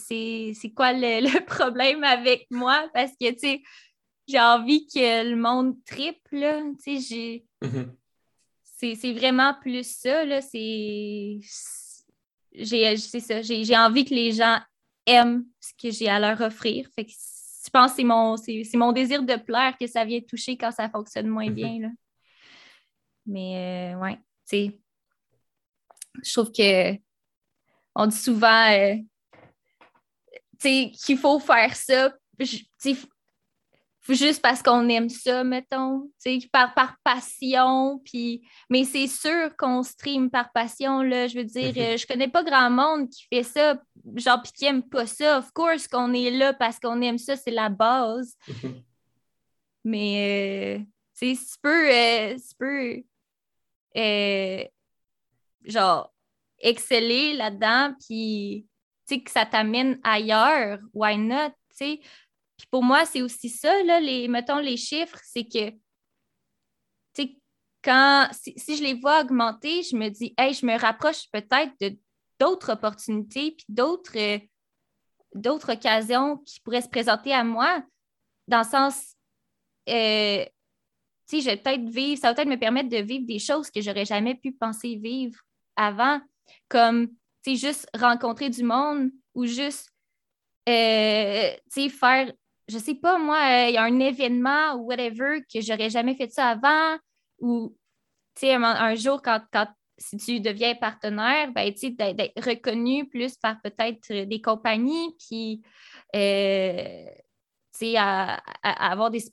c'est 0.53 0.73
quoi 0.73 0.91
le, 0.93 1.45
problème 1.45 2.03
avec 2.03 2.45
moi? 2.51 2.89
Parce 2.93 3.13
que, 3.13 3.31
tu 3.31 3.39
sais, 3.39 3.61
j'ai 4.27 4.41
envie 4.41 4.85
que 4.85 5.29
le 5.29 5.37
monde 5.37 5.77
triple, 5.85 6.75
tu 6.83 6.99
sais, 6.99 7.45
j'ai... 7.61 7.89
c'est 8.79 9.13
vraiment 9.13 9.53
plus 9.53 9.85
ça. 9.85 10.23
Là, 10.25 10.41
c'est 10.41 11.39
ça. 11.43 13.41
J'ai 13.41 13.77
envie 13.77 14.05
que 14.05 14.13
les 14.13 14.31
gens 14.31 14.59
aiment 15.05 15.45
ce 15.59 15.73
que 15.73 15.91
j'ai 15.91 16.07
à 16.07 16.19
leur 16.19 16.39
offrir. 16.41 16.87
Fait 16.95 17.05
que 17.05 17.11
je 17.11 17.69
pense 17.69 17.91
que 17.91 17.97
c'est 17.97 18.03
mon, 18.03 18.35
mon 18.75 18.91
désir 18.91 19.23
de 19.23 19.35
plaire 19.35 19.77
que 19.77 19.87
ça 19.87 20.05
vient 20.05 20.21
toucher 20.21 20.57
quand 20.57 20.71
ça 20.71 20.89
fonctionne 20.89 21.27
moins 21.27 21.49
bien. 21.49 21.79
Là. 21.79 21.89
Mais 23.25 23.93
euh, 23.93 23.99
ouais, 23.99 24.15
tu 24.15 24.21
sais, 24.45 24.79
je 26.23 26.33
trouve 26.33 26.51
que 26.51 26.93
on 27.95 28.07
dit 28.07 28.15
souvent 28.15 28.71
euh, 28.71 28.95
qu'il 30.59 31.17
faut 31.17 31.39
faire 31.39 31.75
ça. 31.75 32.13
Juste 34.15 34.41
parce 34.41 34.61
qu'on 34.61 34.87
aime 34.89 35.09
ça, 35.09 35.43
mettons, 35.43 36.09
par, 36.51 36.73
par 36.73 36.97
passion. 37.03 38.01
Puis... 38.03 38.47
Mais 38.69 38.83
c'est 38.83 39.07
sûr 39.07 39.55
qu'on 39.57 39.83
stream 39.83 40.29
par 40.29 40.51
passion, 40.51 41.01
là. 41.01 41.27
Je 41.27 41.37
veux 41.37 41.43
dire, 41.43 41.69
mhm. 41.69 41.97
je 41.97 42.07
connais 42.07 42.27
pas 42.27 42.43
grand 42.43 42.69
monde 42.69 43.09
qui 43.09 43.25
fait 43.31 43.43
ça, 43.43 43.81
genre, 44.15 44.41
puis 44.41 44.51
qui 44.51 44.65
aime 44.65 44.83
pas 44.83 45.05
ça. 45.05 45.39
Of 45.39 45.51
course 45.53 45.87
qu'on 45.87 46.13
est 46.13 46.31
là 46.31 46.53
parce 46.53 46.79
qu'on 46.79 47.01
aime 47.01 47.17
ça, 47.17 47.35
c'est 47.35 47.51
la 47.51 47.69
base. 47.69 48.35
Mhm. 48.47 48.83
Mais, 49.85 50.79
euh, 50.79 50.83
tu 51.17 51.35
sais, 51.35 51.45
tu 51.45 51.59
peux, 51.61 51.89
euh, 51.91 52.35
tu 52.35 52.55
peux 52.57 53.03
euh, 53.97 54.63
genre, 55.65 56.13
exceller 56.59 57.33
là-dedans, 57.33 57.93
puis, 58.05 58.67
tu 59.07 59.15
sais, 59.15 59.21
que 59.21 59.31
ça 59.31 59.45
t'amène 59.45 59.99
ailleurs, 60.03 60.79
why 60.93 61.17
not, 61.17 61.49
tu 61.69 61.75
sais? 61.77 61.99
Puis 62.59 62.67
pour 62.69 62.83
moi, 62.83 63.05
c'est 63.05 63.21
aussi 63.21 63.47
ça, 63.47 63.83
là, 63.83 64.01
les, 64.01 64.27
mettons, 64.27 64.59
les 64.59 64.75
chiffres, 64.75 65.17
c'est 65.23 65.45
que, 65.45 65.71
quand, 67.81 68.27
si, 68.33 68.75
je 68.75 68.83
les 68.83 68.95
vois 68.95 69.21
augmenter, 69.21 69.83
je 69.83 69.95
me 69.95 70.09
dis, 70.09 70.33
hey, 70.37 70.53
je 70.53 70.65
me 70.65 70.77
rapproche 70.77 71.31
peut-être 71.31 71.71
de 71.79 71.97
d'autres 72.37 72.73
opportunités, 72.73 73.51
puis 73.51 73.65
d'autres, 73.69 74.17
euh, 74.17 74.37
d'autres 75.33 75.73
occasions 75.73 76.37
qui 76.39 76.59
pourraient 76.59 76.81
se 76.81 76.89
présenter 76.89 77.33
à 77.33 77.45
moi, 77.45 77.81
dans 78.49 78.59
le 78.59 78.65
sens, 78.65 79.15
euh, 79.87 80.45
je 81.31 81.45
vais 81.45 81.57
peut-être 81.57 81.87
vivre, 81.87 82.19
ça 82.19 82.29
va 82.29 82.35
peut-être 82.35 82.49
me 82.49 82.59
permettre 82.59 82.89
de 82.89 82.97
vivre 82.97 83.25
des 83.25 83.39
choses 83.39 83.69
que 83.71 83.81
j'aurais 83.81 84.05
jamais 84.05 84.35
pu 84.35 84.51
penser 84.51 84.95
vivre 84.95 85.39
avant, 85.77 86.19
comme, 86.67 87.09
juste 87.45 87.87
rencontrer 87.97 88.49
du 88.49 88.63
monde 88.63 89.09
ou 89.33 89.45
juste, 89.45 89.89
euh, 90.67 91.55
faire 91.89 92.31
je 92.69 92.77
sais 92.77 92.95
pas, 92.95 93.17
moi, 93.17 93.37
euh, 93.37 93.69
il 93.69 93.73
y 93.73 93.77
a 93.77 93.83
un 93.83 93.99
événement 93.99 94.75
ou 94.75 94.85
whatever 94.85 95.41
que 95.51 95.59
j'aurais 95.59 95.89
jamais 95.89 96.15
fait 96.15 96.31
ça 96.31 96.49
avant, 96.49 96.97
ou, 97.39 97.75
sais, 98.35 98.53
un, 98.53 98.95
jour, 98.95 99.21
quand, 99.21 99.41
si 99.97 100.17
tu 100.17 100.39
deviens 100.39 100.75
partenaire, 100.75 101.51
ben, 101.51 101.73
tu 101.73 101.79
sais, 101.79 101.89
d'être 102.13 102.39
reconnu 102.45 103.07
plus 103.07 103.35
par 103.37 103.59
peut-être 103.61 104.13
des 104.25 104.41
compagnies, 104.41 105.15
puis, 105.17 105.61
euh, 106.15 107.05
tu 107.73 107.79
sais, 107.79 107.95
à, 107.97 108.35
avoir 108.63 109.09
des, 109.09 109.23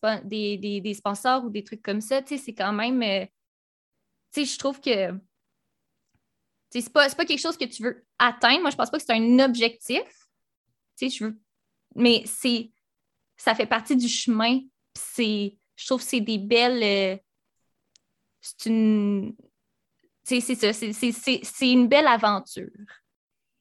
des, 0.80 0.95
sponsors 0.95 1.45
ou 1.45 1.51
des 1.51 1.62
trucs 1.62 1.82
comme 1.82 2.01
ça, 2.01 2.22
tu 2.22 2.37
sais, 2.37 2.43
c'est 2.43 2.55
quand 2.55 2.72
même, 2.72 3.03
euh, 3.03 3.26
tu 4.32 4.45
sais, 4.45 4.53
je 4.53 4.59
trouve 4.59 4.80
que, 4.80 5.12
c'est 6.70 6.93
pas, 6.93 7.09
pas 7.11 7.24
quelque 7.24 7.41
chose 7.41 7.57
que 7.57 7.64
tu 7.64 7.82
veux 7.82 8.05
atteindre. 8.18 8.62
Moi, 8.62 8.70
je 8.70 8.76
pense 8.76 8.91
pas 8.91 8.99
que 8.99 9.05
c'est 9.05 9.14
un 9.14 9.39
objectif. 9.39 10.03
Tu 10.99 11.09
sais, 11.09 11.16
je 11.16 11.24
veux, 11.24 11.41
mais 11.95 12.22
c'est 12.26 12.70
ça 13.37 13.55
fait 13.55 13.66
partie 13.66 13.97
du 13.97 14.09
chemin. 14.09 14.61
C'est, 14.95 15.57
je 15.76 15.87
trouve 15.87 16.01
que 16.01 16.09
c'est 16.09 16.20
des 16.20 16.39
belles. 16.39 16.82
Euh, 16.82 17.16
c'est 18.41 18.68
une. 18.68 19.34
C'est 20.24 20.41
ça, 20.41 20.72
c'est 20.72 21.70
une 21.70 21.87
belle 21.87 22.09
aventure. 22.09 22.70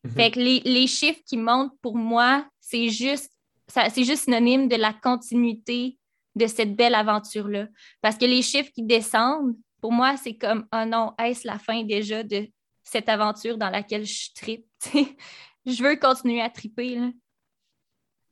Mhm. 0.04 0.12
Fait 0.12 0.32
que 0.32 0.40
les, 0.40 0.88
chiffres 0.88 1.22
qui 1.26 1.38
montent 1.38 1.80
pour 1.80 1.96
moi, 1.96 2.48
c'est 2.60 2.90
juste, 2.90 3.32
c'est 3.68 4.04
juste 4.04 4.24
synonyme 4.24 4.68
de 4.68 4.76
la 4.76 4.92
continuité 4.92 6.00
de 6.36 6.48
cette 6.48 6.76
belle 6.76 6.96
aventure-là. 6.96 7.68
Parce 8.02 8.18
que 8.18 8.26
les 8.26 8.42
chiffres 8.42 8.72
qui 8.74 8.82
descendent, 8.82 9.56
pour 9.80 9.92
moi, 9.92 10.18
c'est 10.18 10.36
comme, 10.36 10.68
oh 10.74 10.86
non, 10.88 11.14
est-ce 11.20 11.46
la 11.46 11.60
fin 11.60 11.84
déjà 11.84 12.24
de 12.24 12.48
cette 12.84 13.10
aventure 13.10 13.60
dans 13.60 13.70
laquelle 13.70 14.06
je 14.06 14.34
tripe? 14.34 14.66
je 15.66 15.84
veux 15.84 15.96
continuer 15.98 16.42
à 16.42 16.50
triper. 16.50 17.00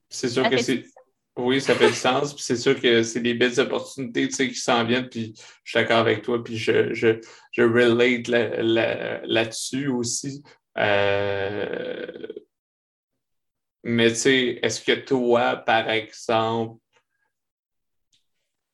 C'est 0.10 0.30
sûr 0.30 0.50
que 0.50 0.58
c'est. 0.58 0.86
Oui, 1.36 1.60
ça 1.62 1.74
fait 1.76 1.88
du 1.88 1.96
sens. 1.96 2.34
Puis 2.34 2.44
c'est 2.44 2.56
sûr 2.58 2.80
que 2.80 3.02
c'est 3.04 3.22
des 3.22 3.34
belles 3.34 3.60
opportunités 3.60 4.28
qui 4.28 4.56
s'en 4.56 4.84
viennent. 4.86 5.10
Puis 5.10 5.34
je 5.64 5.72
suis 5.72 5.80
d'accord 5.80 5.98
avec 5.98 6.22
toi. 6.22 6.44
Puis 6.44 6.58
je, 6.58 6.94
je, 6.94 7.20
je 7.52 7.64
relate 7.64 8.28
là-dessus 9.28 9.88
aussi. 9.88 10.44
Euh, 10.78 12.08
mais 13.84 14.10
tu 14.10 14.16
sais, 14.16 14.60
est-ce 14.62 14.82
que 14.82 14.94
toi, 14.94 15.58
par 15.58 15.90
exemple, 15.90 16.80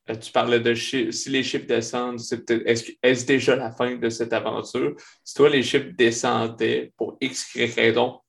euh, 0.10 0.16
tu 0.16 0.32
parlais 0.32 0.60
de 0.60 0.74
chiffres, 0.74 1.12
si 1.12 1.30
les 1.30 1.44
chiffres 1.44 1.66
descendent, 1.66 2.20
est-ce 2.20 2.92
est 3.02 3.28
déjà 3.28 3.56
la 3.56 3.72
fin 3.72 3.96
de 3.96 4.10
cette 4.10 4.34
aventure? 4.34 4.96
Si 5.24 5.34
toi, 5.34 5.50
les 5.50 5.64
chiffres 5.64 5.92
descendaient 5.98 6.94
pour 6.98 7.18
X 7.22 7.58
raison, 7.76 8.20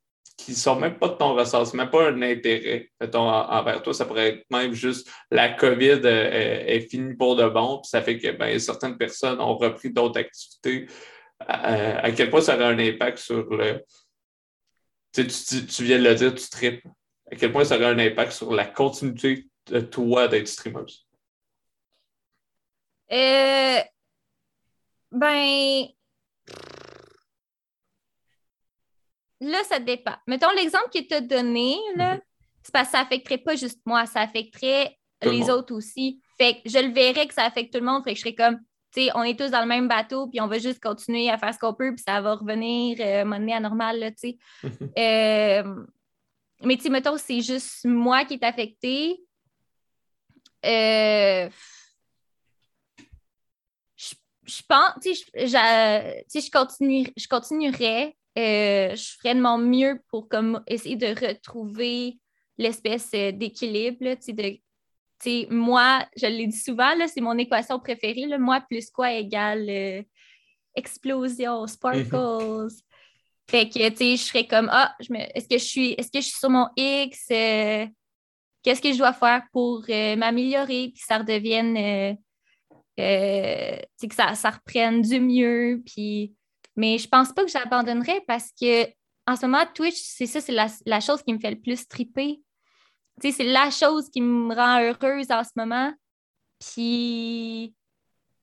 qui 0.44 0.52
ne 0.52 0.56
sont 0.56 0.78
même 0.78 0.98
pas 0.98 1.08
de 1.08 1.14
ton 1.14 1.34
ressort, 1.34 1.66
ce 1.66 1.76
même 1.76 1.90
pas 1.90 2.10
un 2.10 2.22
intérêt 2.22 2.90
envers 3.14 3.82
toi. 3.82 3.92
Ça 3.92 4.04
pourrait 4.04 4.28
être 4.28 4.50
même 4.50 4.72
juste 4.72 5.10
la 5.30 5.50
COVID 5.50 6.00
euh, 6.04 6.64
est, 6.66 6.80
finie 6.80 7.14
pour 7.14 7.36
de 7.36 7.48
bon, 7.48 7.78
puis 7.78 7.90
ça 7.90 8.02
fait 8.02 8.18
que 8.18 8.30
ben, 8.32 8.58
certaines 8.58 8.96
personnes 8.96 9.40
ont 9.40 9.56
repris 9.56 9.90
d'autres 9.90 10.18
activités. 10.18 10.86
À 11.46 12.10
quel 12.12 12.30
point 12.30 12.40
ça 12.40 12.54
aurait 12.54 12.64
un 12.64 12.78
impact 12.78 13.18
sur 13.18 13.48
le. 13.54 13.82
Tu, 15.12 15.26
tu, 15.26 15.84
viens 15.84 15.98
de 15.98 16.04
le 16.04 16.14
dire, 16.14 16.34
tu 16.34 16.48
tripes. 16.48 16.84
À 17.30 17.36
quel 17.36 17.50
point 17.50 17.64
ça 17.64 17.76
aurait 17.76 17.86
un 17.86 17.98
impact 17.98 18.32
sur 18.32 18.52
la 18.52 18.66
continuité 18.66 19.46
de 19.66 19.80
toi 19.80 20.28
d'être 20.28 20.48
streameuse? 20.48 21.06
Euh, 23.10 23.80
ben. 25.10 25.86
Là, 29.40 29.62
ça 29.64 29.78
dépend. 29.78 30.14
Mettons 30.26 30.50
l'exemple 30.50 30.90
que 30.92 31.00
tu 31.00 31.14
as 31.14 31.20
donné, 31.20 31.76
là, 31.96 32.14
Mhm. 32.16 32.20
c'est 32.62 32.72
parce 32.72 32.86
que 32.88 32.92
ça 32.92 33.00
affecterait 33.00 33.38
pas 33.38 33.56
juste 33.56 33.80
moi, 33.86 34.06
ça 34.06 34.20
affecterait 34.20 34.96
Tout 35.20 35.30
les 35.30 35.50
autres 35.50 35.74
aussi. 35.74 36.20
Fait 36.38 36.54
que 36.62 36.68
je 36.68 36.78
le 36.78 36.92
verrais 36.92 37.26
que 37.26 37.34
ça 37.34 37.44
affecte 37.44 37.72
tout 37.72 37.80
le 37.80 37.86
monde. 37.86 38.02
Fait 38.04 38.12
que 38.12 38.16
je 38.16 38.22
serais 38.22 38.34
comme, 38.34 38.58
tu 38.92 39.02
sais, 39.02 39.10
on 39.14 39.22
est 39.22 39.38
tous 39.38 39.50
dans 39.50 39.60
le 39.60 39.66
même 39.66 39.86
bateau, 39.88 40.26
puis 40.28 40.40
on 40.40 40.46
va 40.46 40.58
juste 40.58 40.82
continuer 40.82 41.28
à 41.30 41.38
faire 41.38 41.52
ce 41.54 41.58
qu'on 41.58 41.74
peut, 41.74 41.94
puis 41.94 42.02
ça 42.06 42.20
va 42.20 42.34
revenir 42.34 42.96
euh, 43.00 43.18
à 43.18 43.20
un 43.20 43.24
moment 43.24 43.38
donné 43.38 43.54
à 43.54 43.60
normal, 43.60 43.98
là, 43.98 44.10
tu 44.10 44.16
sais. 44.18 44.38
Euh, 44.98 45.84
mais 46.62 46.76
tu 46.76 46.82
sais, 46.82 46.88
mettons, 46.90 47.16
c'est 47.16 47.40
juste 47.40 47.84
moi 47.84 48.24
qui 48.24 48.34
est 48.34 48.44
affecté. 48.44 49.18
Euh, 50.66 51.48
je, 53.96 54.14
je 54.44 54.62
pense, 54.68 54.90
tu 55.02 55.14
sais, 55.14 55.24
je, 55.34 56.22
sais, 56.28 56.40
je, 56.40 56.50
continue, 56.50 57.06
je 57.16 57.26
continuerais, 57.28 58.14
euh, 58.38 58.94
je 58.94 59.16
ferais 59.18 59.34
de 59.34 59.40
mon 59.40 59.58
mieux 59.58 60.00
pour 60.08 60.28
comme, 60.28 60.62
essayer 60.66 60.96
de 60.96 61.08
retrouver 61.08 62.18
l'espèce 62.58 63.10
euh, 63.14 63.32
d'équilibre, 63.32 63.98
de 64.00 64.58
moi, 65.50 66.06
je 66.16 66.26
l'ai 66.26 66.46
dit 66.46 66.58
souvent, 66.58 66.92
c'est 67.06 67.20
mon 67.20 67.36
équation 67.36 67.78
préférée. 67.78 68.26
Là, 68.26 68.38
moi 68.38 68.60
plus 68.60 68.90
quoi 68.90 69.12
égale 69.12 69.68
euh, 69.68 70.02
explosion, 70.74 71.66
sparkles. 71.66 72.68
Fait 73.50 73.68
que, 73.68 73.88
tu 73.90 73.96
sais, 73.96 74.16
je 74.16 74.22
serais 74.22 74.46
comme, 74.46 74.68
ah, 74.72 74.94
je 75.00 75.12
me- 75.12 75.36
est-ce 75.36 75.48
que 75.48 75.58
je 75.58 75.64
suis 75.64 75.92
est-ce 75.92 76.10
que 76.10 76.20
je 76.20 76.26
suis 76.26 76.38
sur 76.38 76.50
mon 76.50 76.68
X? 76.76 77.26
Euh, 77.32 77.86
Qu'est-ce 78.62 78.82
que 78.82 78.92
je 78.92 78.98
dois 78.98 79.14
faire 79.14 79.42
pour 79.52 79.82
euh, 79.88 80.16
m'améliorer 80.16 80.90
puis 80.90 81.00
que 81.00 81.06
ça 81.06 81.18
redevienne, 81.18 82.16
que 82.96 84.14
ça, 84.14 84.34
ça 84.34 84.50
reprenne 84.50 85.00
du 85.00 85.18
mieux. 85.18 85.82
Puis... 85.84 86.34
Mais 86.80 86.96
je 86.96 87.06
pense 87.06 87.30
pas 87.30 87.44
que 87.44 87.50
j'abandonnerais 87.50 88.22
parce 88.26 88.52
que 88.58 88.86
en 89.26 89.36
ce 89.36 89.44
moment, 89.44 89.66
Twitch, 89.74 90.00
c'est 90.00 90.24
ça, 90.24 90.40
c'est 90.40 90.54
la, 90.86 91.00
chose 91.00 91.22
qui 91.22 91.34
me 91.34 91.38
fait 91.38 91.50
le 91.50 91.60
plus 91.60 91.86
triper. 91.86 92.40
C'est 93.20 93.44
la 93.44 93.70
chose 93.70 94.08
qui 94.08 94.22
me 94.22 94.54
rend 94.54 94.80
heureuse 94.80 95.30
en 95.30 95.44
ce 95.44 95.50
moment. 95.56 95.92
Puis, 96.58 97.74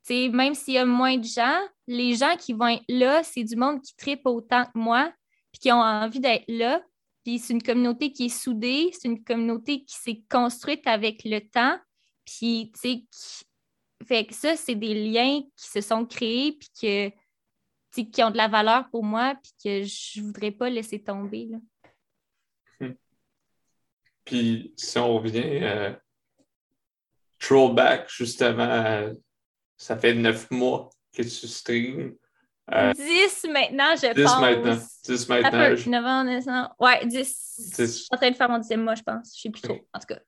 tu 0.05 0.13
sais, 0.13 0.29
même 0.29 0.53
s'il 0.53 0.75
y 0.75 0.77
a 0.77 0.85
moins 0.85 1.17
de 1.17 1.25
gens, 1.25 1.59
les 1.87 2.15
gens 2.15 2.35
qui 2.37 2.53
vont 2.53 2.67
être 2.67 2.83
là, 2.87 3.23
c'est 3.23 3.43
du 3.43 3.55
monde 3.55 3.81
qui 3.81 3.95
tripe 3.95 4.21
autant 4.25 4.65
que 4.65 4.77
moi, 4.77 5.11
puis 5.51 5.61
qui 5.61 5.71
ont 5.71 5.81
envie 5.81 6.19
d'être 6.19 6.45
là. 6.47 6.83
Puis 7.25 7.39
c'est 7.39 7.53
une 7.53 7.63
communauté 7.63 8.13
qui 8.13 8.25
est 8.25 8.29
soudée, 8.29 8.91
c'est 8.93 9.07
une 9.07 9.23
communauté 9.23 9.83
qui 9.83 9.95
s'est 9.95 10.21
construite 10.29 10.85
avec 10.85 11.23
le 11.25 11.39
temps. 11.39 11.79
Puis, 12.23 12.71
tu 12.75 12.79
sais, 12.79 12.95
qui- 12.99 14.07
fait 14.07 14.27
que 14.27 14.35
ça, 14.35 14.55
c'est 14.55 14.75
des 14.75 14.93
liens 14.93 15.41
qui 15.55 15.67
se 15.69 15.81
sont 15.81 16.05
créés, 16.05 16.51
puis 16.51 16.69
que, 16.79 17.11
qui 18.05 18.23
ont 18.23 18.31
de 18.31 18.37
la 18.37 18.47
valeur 18.47 18.89
pour 18.89 19.03
moi, 19.03 19.35
puis 19.41 19.51
que 19.63 19.83
je 19.83 20.21
voudrais 20.21 20.51
pas 20.51 20.69
laisser 20.69 21.01
tomber. 21.03 21.49
Là. 21.51 21.57
Puis 24.25 24.73
si 24.75 24.97
on 24.97 25.17
revient, 25.19 25.41
euh, 25.63 25.93
throwback, 27.39 28.09
justement, 28.09 29.13
ça 29.77 29.97
fait 29.97 30.13
neuf 30.13 30.51
mois 30.51 30.89
que 31.13 31.21
tu 31.21 31.29
streams. 31.29 32.13
Euh, 32.73 32.91
10 32.93 33.45
maintenant, 33.49 33.95
je 33.95 34.13
10 34.13 34.23
pense. 34.23 34.41
maintenant. 34.41 34.77
10 35.05 35.17
Ça 35.25 35.33
maintenant. 35.41 35.69
peut, 35.69 35.75
je- 35.77 35.89
novembre, 35.89 36.31
décembre. 36.31 36.75
Ouais, 36.79 37.05
10. 37.05 37.55
10. 37.57 37.77
Je 37.77 37.85
suis 37.85 38.07
en 38.11 38.17
train 38.17 38.29
de 38.31 38.35
faire 38.35 38.49
mon 38.49 38.57
dixième 38.57 38.83
mois, 38.83 38.95
je 38.95 39.03
pense. 39.03 39.33
Je 39.37 39.41
sais 39.43 39.49
plus 39.49 39.61
trop, 39.61 39.79
en 39.93 39.99
tout 39.99 40.07
cas. 40.07 40.19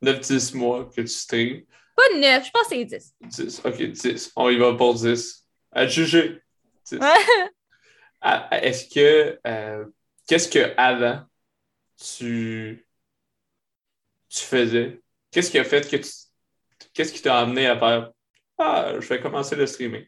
9-10 0.00 0.54
mois 0.56 0.84
que 0.84 1.00
tu 1.00 1.08
streams. 1.08 1.62
Pas 1.96 2.16
9, 2.20 2.46
je 2.46 2.50
pense 2.52 2.62
que 2.62 2.68
c'est 2.68 2.84
10. 2.84 3.14
10. 3.22 3.62
OK, 3.64 3.82
10. 3.82 4.32
On 4.36 4.48
y 4.50 4.56
va 4.56 4.74
pour 4.74 4.94
10. 4.94 5.44
À 5.72 5.88
juger. 5.88 6.40
10. 6.88 6.98
Ah, 8.20 8.48
Est-ce 8.62 8.88
que. 8.92 9.38
euh, 9.46 9.84
Qu'est-ce 10.26 10.48
que 10.48 10.74
avant 10.76 11.24
tu, 11.96 12.86
tu 14.28 14.40
faisais? 14.44 15.00
Qu'est-ce 15.30 15.50
qui 15.50 15.58
a 15.58 15.64
fait 15.64 15.88
que 15.88 15.96
tu. 15.96 16.10
Qu'est-ce 16.92 17.12
qui 17.12 17.22
t'a 17.22 17.38
amené 17.38 17.66
à 17.66 17.78
faire 17.78 18.10
Ah, 18.58 18.92
je 18.98 19.06
vais 19.08 19.20
commencer 19.20 19.56
le 19.56 19.66
streaming? 19.66 20.06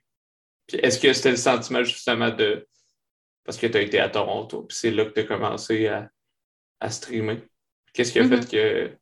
Puis 0.67 0.77
est-ce 0.79 0.99
que 1.01 1.13
c'était 1.13 1.31
le 1.31 1.37
sentiment 1.37 1.83
justement 1.85 2.31
de. 2.31 2.67
Parce 3.45 3.57
que 3.59 3.67
tu 3.67 3.77
as 3.79 3.81
été 3.81 3.99
à 3.99 4.09
Toronto, 4.11 4.65
puis 4.65 4.77
c'est 4.77 4.91
là 4.91 5.05
que 5.07 5.11
tu 5.11 5.21
as 5.21 5.25
commencé 5.25 5.87
à, 5.89 6.11
à 6.81 6.91
streamer? 6.91 7.43
Qu'est-ce 7.93 8.13
qui 8.13 8.19
a 8.21 8.29
fait 8.29 8.49
que. 8.49 8.97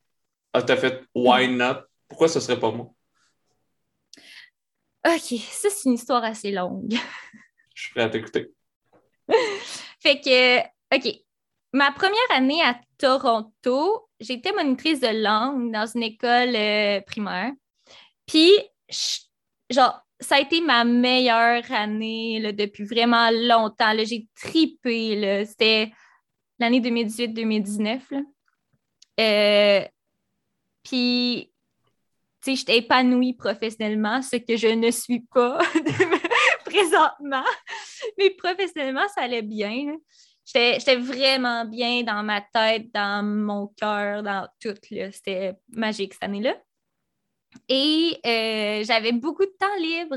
Ah, 0.52 0.62
t'as 0.62 0.76
fait 0.76 1.02
Why 1.14 1.48
not? 1.48 1.82
Pourquoi 2.08 2.28
ce 2.28 2.40
serait 2.40 2.58
pas 2.60 2.70
moi? 2.70 2.90
OK, 5.06 5.38
ça, 5.50 5.68
c'est 5.70 5.84
une 5.88 5.94
histoire 5.94 6.22
assez 6.24 6.50
longue. 6.52 6.94
Je 7.78 7.84
suis 7.84 7.92
prêt 7.92 8.02
à 8.02 8.08
t'écouter. 8.08 8.50
fait 10.00 10.20
que, 10.20 10.58
OK. 10.96 11.14
Ma 11.72 11.92
première 11.92 12.18
année 12.32 12.60
à 12.60 12.76
Toronto, 12.98 14.08
j'étais 14.18 14.52
monitrice 14.52 14.98
de 14.98 15.22
langue 15.22 15.70
dans 15.72 15.86
une 15.86 16.02
école 16.02 16.56
euh, 16.56 17.00
primaire. 17.02 17.52
Puis, 18.26 18.50
je- 18.88 19.20
genre, 19.70 20.00
ça 20.18 20.36
a 20.36 20.40
été 20.40 20.60
ma 20.60 20.82
meilleure 20.84 21.70
année 21.70 22.40
là, 22.40 22.50
depuis 22.50 22.82
vraiment 22.84 23.30
longtemps. 23.30 23.92
là. 23.92 24.02
J'ai 24.02 24.26
tripé. 24.34 25.14
là. 25.14 25.44
C'était 25.44 25.92
l'année 26.58 26.80
2018-2019. 26.80 28.00
là. 28.10 28.20
Euh, 29.20 29.86
puis, 30.82 31.52
tu 32.42 32.50
sais, 32.50 32.56
j'étais 32.56 32.78
épanouie 32.78 33.34
professionnellement, 33.34 34.20
ce 34.22 34.36
que 34.36 34.56
je 34.56 34.68
ne 34.68 34.90
suis 34.90 35.20
pas 35.32 35.58
présentement. 36.68 37.44
Mais 38.18 38.30
professionnellement, 38.30 39.08
ça 39.14 39.22
allait 39.22 39.42
bien. 39.42 39.96
J'étais 40.44 40.96
vraiment 40.96 41.64
bien 41.66 42.02
dans 42.02 42.22
ma 42.22 42.40
tête, 42.40 42.92
dans 42.94 43.24
mon 43.24 43.66
cœur, 43.76 44.22
dans 44.22 44.48
tout. 44.60 44.74
C'était 44.82 45.54
magique 45.68 46.14
cette 46.14 46.22
année-là. 46.22 46.56
Et 47.68 48.18
euh, 48.26 48.84
j'avais 48.84 49.12
beaucoup 49.12 49.44
de 49.44 49.54
temps 49.58 49.76
libre 49.78 50.16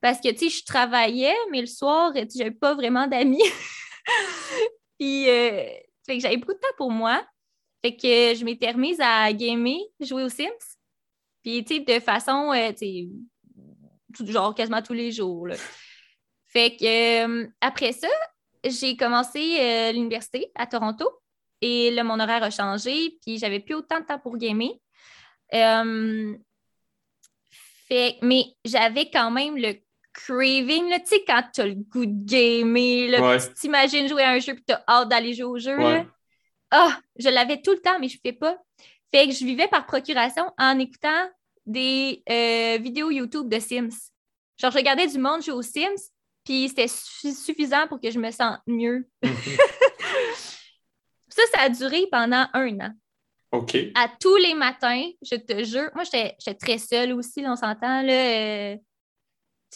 parce 0.00 0.20
que, 0.20 0.30
tu 0.30 0.50
sais, 0.50 0.58
je 0.60 0.64
travaillais, 0.64 1.34
mais 1.50 1.60
le 1.60 1.66
soir, 1.66 2.12
sais, 2.14 2.28
j'avais 2.36 2.50
pas 2.50 2.74
vraiment 2.74 3.06
d'amis. 3.06 3.42
Puis, 4.98 5.28
euh, 5.28 5.64
fait 6.06 6.16
que 6.16 6.20
j'avais 6.20 6.36
beaucoup 6.36 6.54
de 6.54 6.58
temps 6.58 6.76
pour 6.76 6.90
moi. 6.90 7.26
Fait 7.84 7.96
que 7.96 8.34
je 8.38 8.44
m'étais 8.44 8.70
remise 8.70 9.00
à 9.00 9.32
gamer, 9.32 9.78
jouer 10.00 10.24
aux 10.24 10.28
Sims. 10.28 10.76
Puis, 11.42 11.64
tu 11.64 11.76
sais, 11.76 11.80
de 11.80 12.00
façon, 12.00 12.52
euh, 12.52 12.70
tu 12.70 12.78
sais, 12.78 13.08
tout- 14.16 14.26
genre 14.30 14.54
quasiment 14.54 14.82
tous 14.82 14.92
les 14.94 15.12
jours. 15.12 15.46
là. 15.48 15.56
Fait 16.46 16.76
que 16.76 16.84
euh, 17.44 17.46
après 17.60 17.92
ça, 17.92 18.08
j'ai 18.64 18.96
commencé 18.96 19.58
euh, 19.60 19.92
l'université 19.92 20.50
à 20.54 20.66
Toronto 20.66 21.08
et 21.60 21.90
là, 21.90 22.04
mon 22.04 22.18
horaire 22.20 22.42
a 22.42 22.50
changé, 22.50 23.16
puis 23.24 23.38
j'avais 23.38 23.60
plus 23.60 23.74
autant 23.74 24.00
de 24.00 24.04
temps 24.06 24.18
pour 24.18 24.36
gamer. 24.36 24.70
Euh, 25.54 26.36
fait, 27.88 28.16
mais 28.22 28.44
j'avais 28.64 29.10
quand 29.10 29.30
même 29.30 29.56
le 29.56 29.74
craving, 30.12 30.88
tu 31.00 31.06
sais, 31.06 31.24
quand 31.26 31.42
tu 31.54 31.60
as 31.60 31.66
le 31.66 31.74
goût 31.74 32.06
de 32.06 32.24
gamer, 32.24 33.08
là, 33.08 33.20
Ouais. 33.22 33.38
tu 33.38 33.52
t'imagines 33.54 34.08
jouer 34.08 34.22
à 34.22 34.30
un 34.30 34.38
jeu 34.38 34.54
puis 34.54 34.64
tu 34.66 34.72
as 34.74 34.82
hâte 34.88 35.08
d'aller 35.08 35.34
jouer 35.34 35.44
au 35.44 35.58
jeu. 35.58 35.76
Ouais. 35.76 35.98
là. 35.98 36.06
Ah, 36.70 36.98
je 37.18 37.28
l'avais 37.28 37.60
tout 37.62 37.72
le 37.72 37.80
temps, 37.80 37.98
mais 38.00 38.08
je 38.08 38.16
ne 38.16 38.20
fais 38.30 38.32
pas. 38.36 38.58
Fait 39.12 39.26
que 39.28 39.32
je 39.32 39.44
vivais 39.44 39.68
par 39.68 39.86
procuration 39.86 40.50
en 40.58 40.78
écoutant 40.78 41.30
des 41.66 42.22
euh, 42.30 42.78
vidéos 42.80 43.10
YouTube 43.10 43.48
de 43.48 43.58
Sims. 43.58 44.10
Genre, 44.58 44.70
je 44.70 44.76
regardais 44.78 45.06
du 45.06 45.18
monde 45.18 45.42
jouer 45.42 45.54
aux 45.54 45.62
Sims, 45.62 46.10
puis 46.44 46.68
c'était 46.68 46.86
suffi- 46.86 47.34
suffisant 47.34 47.86
pour 47.88 48.00
que 48.00 48.10
je 48.10 48.18
me 48.18 48.30
sente 48.30 48.60
mieux. 48.66 49.06
Ça, 51.28 51.42
ça 51.52 51.60
a 51.62 51.68
duré 51.68 52.06
pendant 52.10 52.46
un 52.54 52.80
an. 52.80 52.90
OK. 53.52 53.76
À 53.94 54.08
tous 54.08 54.36
les 54.36 54.54
matins, 54.54 55.02
je 55.22 55.36
te 55.36 55.62
jure. 55.64 55.90
Moi, 55.94 56.04
j'étais 56.04 56.54
très 56.54 56.78
seule 56.78 57.12
aussi, 57.12 57.42
là, 57.42 57.52
on 57.52 57.56
s'entend. 57.56 58.00
là. 58.02 58.12
euh, 58.72 58.76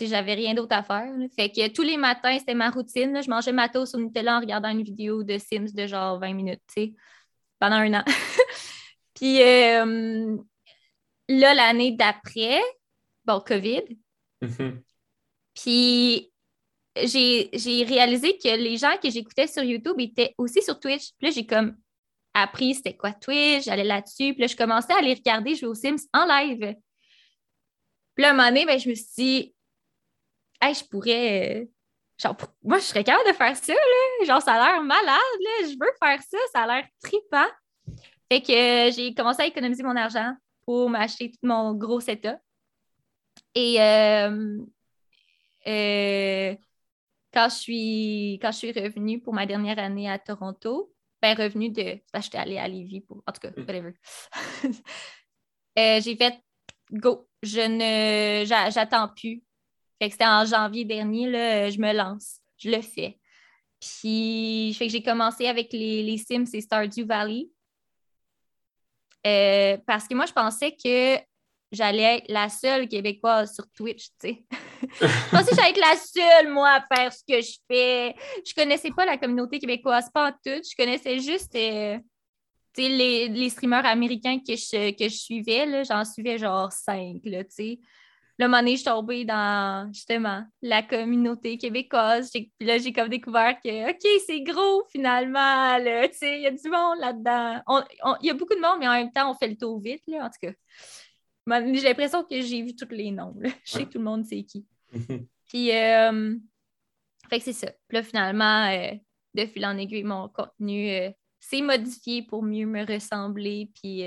j'avais 0.00 0.32
rien 0.32 0.54
d'autre 0.54 0.74
à 0.74 0.82
faire. 0.82 1.12
là. 1.18 1.26
Fait 1.36 1.50
que 1.50 1.68
tous 1.68 1.82
les 1.82 1.98
matins, 1.98 2.38
c'était 2.38 2.54
ma 2.54 2.70
routine. 2.70 3.12
là. 3.12 3.20
Je 3.20 3.28
mangeais 3.28 3.52
ma 3.52 3.68
toast 3.68 3.94
au 3.94 3.98
Nutella 3.98 4.38
en 4.38 4.40
regardant 4.40 4.70
une 4.70 4.82
vidéo 4.82 5.22
de 5.22 5.36
Sims 5.36 5.72
de 5.74 5.86
genre 5.86 6.18
20 6.18 6.32
minutes, 6.32 6.62
tu 6.74 6.82
sais, 6.82 6.94
pendant 7.58 7.76
un 7.76 7.92
an. 7.92 8.04
Puis 9.14 9.42
euh, 9.42 10.36
là, 11.38 11.54
l'année 11.54 11.92
d'après, 11.92 12.60
bon, 13.24 13.40
COVID, 13.40 13.82
Mhm. 14.42 14.82
puis 15.54 16.32
j'ai 16.96 17.50
j'ai 17.52 17.84
réalisé 17.84 18.36
que 18.38 18.48
les 18.56 18.76
gens 18.76 18.96
que 19.02 19.10
j'écoutais 19.10 19.46
sur 19.46 19.62
YouTube 19.62 19.98
étaient 20.00 20.34
aussi 20.38 20.62
sur 20.62 20.78
Twitch. 20.80 21.10
Puis 21.18 21.26
là, 21.28 21.30
j'ai 21.30 21.46
comme 21.46 21.76
appris 22.34 22.74
c'était 22.74 22.96
quoi 22.96 23.12
Twitch, 23.12 23.64
j'allais 23.64 23.84
là-dessus. 23.84 24.32
Puis 24.34 24.40
là, 24.40 24.46
je 24.46 24.56
commençais 24.56 24.92
à 24.94 25.00
les 25.00 25.14
regarder 25.14 25.54
jouer 25.54 25.68
aux 25.68 25.74
Sims 25.74 26.06
en 26.12 26.24
live. 26.26 26.74
Puis 28.14 28.22
là, 28.22 28.28
à 28.28 28.30
un 28.30 28.34
moment 28.34 28.48
donné, 28.48 28.66
ben, 28.66 28.78
je 28.78 28.88
me 28.88 28.94
suis 28.94 29.06
dit, 29.16 29.54
hey, 30.60 30.74
je 30.74 30.84
pourrais. 30.84 31.60
euh, 31.60 31.64
Genre, 32.18 32.36
moi, 32.62 32.78
je 32.78 32.84
serais 32.84 33.02
capable 33.02 33.26
de 33.30 33.34
faire 33.34 33.56
ça, 33.56 33.72
là. 33.72 34.26
Genre, 34.26 34.42
ça 34.42 34.52
a 34.54 34.72
l'air 34.72 34.82
malade, 34.82 35.06
là. 35.40 35.50
Je 35.62 35.70
veux 35.80 35.92
faire 36.02 36.20
ça, 36.22 36.38
ça 36.52 36.62
a 36.64 36.66
l'air 36.66 36.86
trippant. 37.02 37.48
Fait 38.30 38.42
que 38.42 38.52
euh, 38.88 38.90
j'ai 38.92 39.14
commencé 39.14 39.42
à 39.42 39.46
économiser 39.46 39.82
mon 39.82 39.96
argent 39.96 40.34
m'acheter 40.88 41.30
tout 41.30 41.38
mon 41.42 41.74
gros 41.74 42.00
setup. 42.00 42.38
Et 43.54 43.80
euh, 43.80 44.58
euh, 45.66 46.56
quand, 47.32 47.48
je 47.48 47.54
suis, 47.54 48.38
quand 48.40 48.52
je 48.52 48.58
suis 48.58 48.72
revenue 48.72 49.20
pour 49.20 49.34
ma 49.34 49.46
dernière 49.46 49.78
année 49.78 50.08
à 50.10 50.18
Toronto, 50.18 50.92
ben 51.22 51.36
revenue 51.36 51.70
de. 51.70 52.00
Ben, 52.12 52.20
j'étais 52.20 52.38
allée 52.38 52.58
à 52.58 52.68
Lévis 52.68 53.00
pour. 53.00 53.22
En 53.26 53.32
tout 53.32 53.40
cas, 53.40 53.50
mm. 53.50 53.64
whatever. 53.66 53.94
j'ai 56.02 56.16
fait 56.16 56.40
go. 56.92 57.28
Je 57.42 57.60
ne. 57.60 58.44
J'attends 58.46 59.08
plus. 59.08 59.42
Fait 60.00 60.08
que 60.08 60.12
c'était 60.12 60.26
en 60.26 60.44
janvier 60.46 60.84
dernier, 60.84 61.28
là, 61.28 61.70
je 61.70 61.78
me 61.78 61.92
lance. 61.92 62.38
Je 62.56 62.70
le 62.70 62.80
fais. 62.80 63.18
Puis, 63.80 64.74
fait 64.78 64.86
que 64.86 64.92
j'ai 64.92 65.02
commencé 65.02 65.46
avec 65.46 65.72
les, 65.72 66.02
les 66.02 66.18
Sims 66.18 66.46
et 66.52 66.60
Stardew 66.60 67.04
Valley. 67.06 67.48
Euh, 69.26 69.76
parce 69.86 70.08
que 70.08 70.14
moi, 70.14 70.26
je 70.26 70.32
pensais 70.32 70.72
que 70.72 71.18
j'allais 71.72 72.18
être 72.18 72.24
la 72.28 72.48
seule 72.48 72.88
Québécoise 72.88 73.54
sur 73.54 73.68
Twitch, 73.70 74.08
tu 74.20 74.28
sais. 74.28 74.44
je 75.00 75.30
pensais 75.30 75.50
que 75.50 75.56
j'allais 75.56 75.70
être 75.70 75.80
la 75.80 75.96
seule, 75.96 76.52
moi, 76.52 76.70
à 76.70 76.94
faire 76.94 77.12
ce 77.12 77.22
que 77.26 77.40
je 77.40 77.58
fais. 77.70 78.14
Je 78.44 78.54
connaissais 78.54 78.90
pas 78.90 79.04
la 79.04 79.18
communauté 79.18 79.58
québécoise, 79.58 80.10
pas 80.12 80.28
en 80.28 80.32
tout. 80.32 80.62
Je 80.62 80.76
connaissais 80.76 81.18
juste 81.20 81.54
euh, 81.54 81.98
les, 82.76 83.28
les, 83.28 83.50
streamers 83.50 83.86
américains 83.86 84.38
que 84.38 84.56
je, 84.56 84.92
que 84.92 85.04
je 85.04 85.16
suivais. 85.16 85.84
J'en 85.84 86.04
suivais 86.04 86.38
genre 86.38 86.72
cinq, 86.72 87.20
tu 87.22 87.44
sais. 87.50 87.78
Là, 88.40 88.46
un 88.46 88.66
je 88.66 88.76
suis 88.76 88.84
tombée 88.84 89.26
dans, 89.26 89.92
justement, 89.92 90.42
la 90.62 90.82
communauté 90.82 91.58
québécoise. 91.58 92.30
Puis 92.30 92.50
là, 92.60 92.78
j'ai 92.78 92.90
comme 92.90 93.10
découvert 93.10 93.60
que, 93.62 93.90
OK, 93.90 94.22
c'est 94.26 94.40
gros, 94.40 94.82
finalement, 94.90 95.76
tu 95.78 96.16
sais, 96.16 96.38
il 96.38 96.42
y 96.44 96.46
a 96.46 96.50
du 96.50 96.70
monde 96.70 96.98
là-dedans. 97.00 97.62
Il 98.22 98.26
y 98.26 98.30
a 98.30 98.34
beaucoup 98.34 98.54
de 98.54 98.60
monde, 98.62 98.78
mais 98.80 98.88
en 98.88 98.92
même 98.92 99.12
temps, 99.12 99.30
on 99.30 99.34
fait 99.34 99.48
le 99.48 99.58
tour 99.58 99.78
vite, 99.78 100.02
là, 100.06 100.24
en 100.24 100.30
tout 100.30 100.38
cas. 100.40 100.52
J'ai 101.74 101.82
l'impression 101.82 102.24
que 102.24 102.40
j'ai 102.40 102.62
vu 102.62 102.74
tous 102.74 102.88
les 102.90 103.10
noms. 103.10 103.34
Je 103.62 103.70
sais 103.70 103.84
que 103.84 103.90
tout 103.90 103.98
le 103.98 104.04
monde 104.04 104.24
sait 104.24 104.42
qui. 104.42 104.64
Puis, 105.46 105.76
euh, 105.76 106.34
fait 107.28 107.40
que 107.40 107.44
c'est 107.44 107.52
ça. 107.52 107.70
Puis 107.88 107.98
là, 107.98 108.02
finalement, 108.02 108.68
euh, 108.70 108.94
de 109.34 109.44
fil 109.44 109.66
en 109.66 109.76
aiguille, 109.76 110.04
mon 110.04 110.30
contenu 110.30 110.88
euh, 110.92 111.10
s'est 111.40 111.60
modifié 111.60 112.22
pour 112.22 112.42
mieux 112.42 112.64
me 112.64 112.86
ressembler. 112.90 113.70
Puis, 113.74 114.02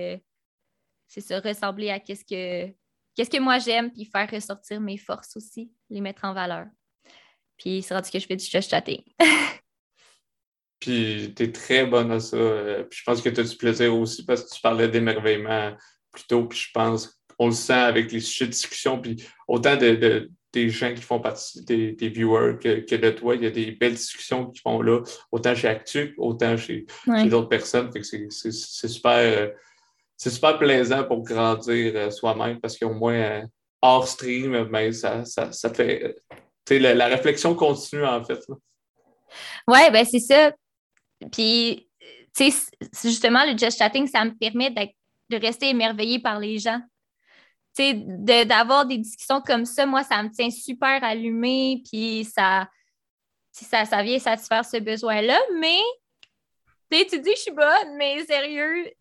c'est 1.06 1.22
ça, 1.22 1.40
ressembler 1.40 1.92
à 1.92 2.00
qu'est-ce 2.00 2.26
que 2.26 2.74
qu'est-ce 3.16 3.30
que 3.30 3.40
moi 3.40 3.60
j'aime, 3.60 3.92
puis 3.92 4.06
faire 4.06 4.30
ressortir 4.30 4.80
mes 4.80 4.98
forces 4.98 5.36
aussi, 5.38 5.72
les 5.90 6.02
mettre 6.02 6.26
en 6.26 6.34
valeur. 6.34 6.66
Puis 7.58 7.82
c'est 7.82 7.94
rendu 7.94 8.10
que 8.10 8.20
je 8.20 8.26
fais 8.26 8.36
du 8.36 8.46
chatting. 8.46 9.02
puis 10.80 11.34
tu 11.36 11.44
es 11.44 11.52
très 11.52 11.86
bonne 11.86 12.12
à 12.12 12.20
ça. 12.20 12.36
Euh, 12.36 12.84
puis 12.84 13.00
je 13.00 13.04
pense 13.06 13.22
que 13.22 13.30
tu 13.30 13.40
as 13.40 13.44
du 13.44 13.56
plaisir 13.56 13.96
aussi 13.96 14.26
parce 14.26 14.44
que 14.44 14.56
tu 14.56 14.62
parlais 14.62 14.88
d'émerveillement 14.88 15.76
plus 16.12 16.26
tôt, 16.28 16.46
puis 16.46 16.60
je 16.60 16.72
pense 16.74 17.22
qu'on 17.38 17.48
le 17.48 17.54
sent 17.54 17.74
avec 17.74 18.12
les 18.12 18.20
sujets 18.20 18.46
de 18.46 18.52
discussion, 18.52 19.02
puis 19.02 19.24
autant 19.48 19.76
de, 19.76 20.30
des 20.52 20.70
gens 20.70 20.94
qui 20.94 21.02
font 21.02 21.20
partie 21.20 21.64
des, 21.66 22.10
viewers 22.10 22.58
que, 22.60 22.96
de 22.96 23.10
toi, 23.10 23.36
il 23.36 23.44
y 23.44 23.48
a 23.48 23.50
des 23.50 23.72
belles 23.72 23.96
discussions 23.96 24.52
qui 24.52 24.62
font 24.62 24.82
là, 24.82 25.02
autant 25.32 25.56
chez 25.56 25.68
Actu, 25.68 26.14
autant 26.18 26.56
chez, 26.58 26.86
d'autres 27.28 27.50
personnes. 27.50 27.90
c'est 28.02 28.52
super. 28.52 29.52
Euh, 30.14 30.18
c'est 30.18 30.30
super 30.30 30.58
plaisant 30.58 31.04
pour 31.04 31.24
grandir 31.24 31.94
euh, 31.96 32.12
soi-même 32.12 32.60
parce 32.60 32.78
qu'au 32.78 32.94
moins, 32.94 33.14
euh, 33.14 33.42
hors 33.82 34.08
stream, 34.08 34.64
ben, 34.66 34.92
ça, 34.92 35.26
ça, 35.26 35.74
fait. 35.74 36.16
La, 36.70 36.94
la, 36.94 37.08
réflexion 37.08 37.56
continue, 37.56 38.06
en 38.06 38.24
fait. 38.24 38.40
Oui, 39.68 39.80
ben 39.92 40.06
c'est 40.06 40.20
ça. 40.20 40.52
Puis, 41.32 41.90
tu 42.36 42.52
sais, 42.52 42.72
justement, 43.04 43.44
le 43.46 43.58
just 43.58 43.78
chatting, 43.78 44.08
ça 44.08 44.24
me 44.24 44.32
permet 44.32 44.70
de 44.70 45.38
rester 45.38 45.70
émerveillé 45.70 46.20
par 46.20 46.40
les 46.40 46.58
gens. 46.60 46.80
Tu 47.76 47.84
sais, 47.84 47.94
d'avoir 47.96 48.86
des 48.86 48.98
discussions 48.98 49.42
comme 49.42 49.66
ça, 49.66 49.86
moi, 49.86 50.04
ça 50.04 50.22
me 50.24 50.30
tient 50.30 50.50
super 50.50 51.04
allumé, 51.04 51.82
puis 51.90 52.24
ça, 52.24 52.68
ça, 53.52 53.86
ça 53.86 54.04
vient 54.04 54.20
satisfaire 54.20 54.64
ce 54.64 54.78
besoin-là. 54.78 55.40
Mais, 55.60 55.82
tu 56.90 57.20
dis 57.20 57.32
je 57.36 57.42
suis 57.42 57.52
bonne, 57.52 57.98
mais 57.98 58.24
sérieux, 58.26 58.94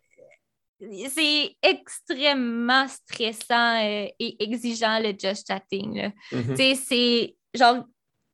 c'est 1.09 1.55
extrêmement 1.61 2.87
stressant 2.87 3.77
euh, 3.83 4.07
et 4.19 4.43
exigeant 4.43 4.99
le 4.99 5.13
just 5.17 5.47
chatting. 5.47 6.11
Mm-hmm. 6.31 6.75
C'est 6.75 7.35
genre 7.53 7.85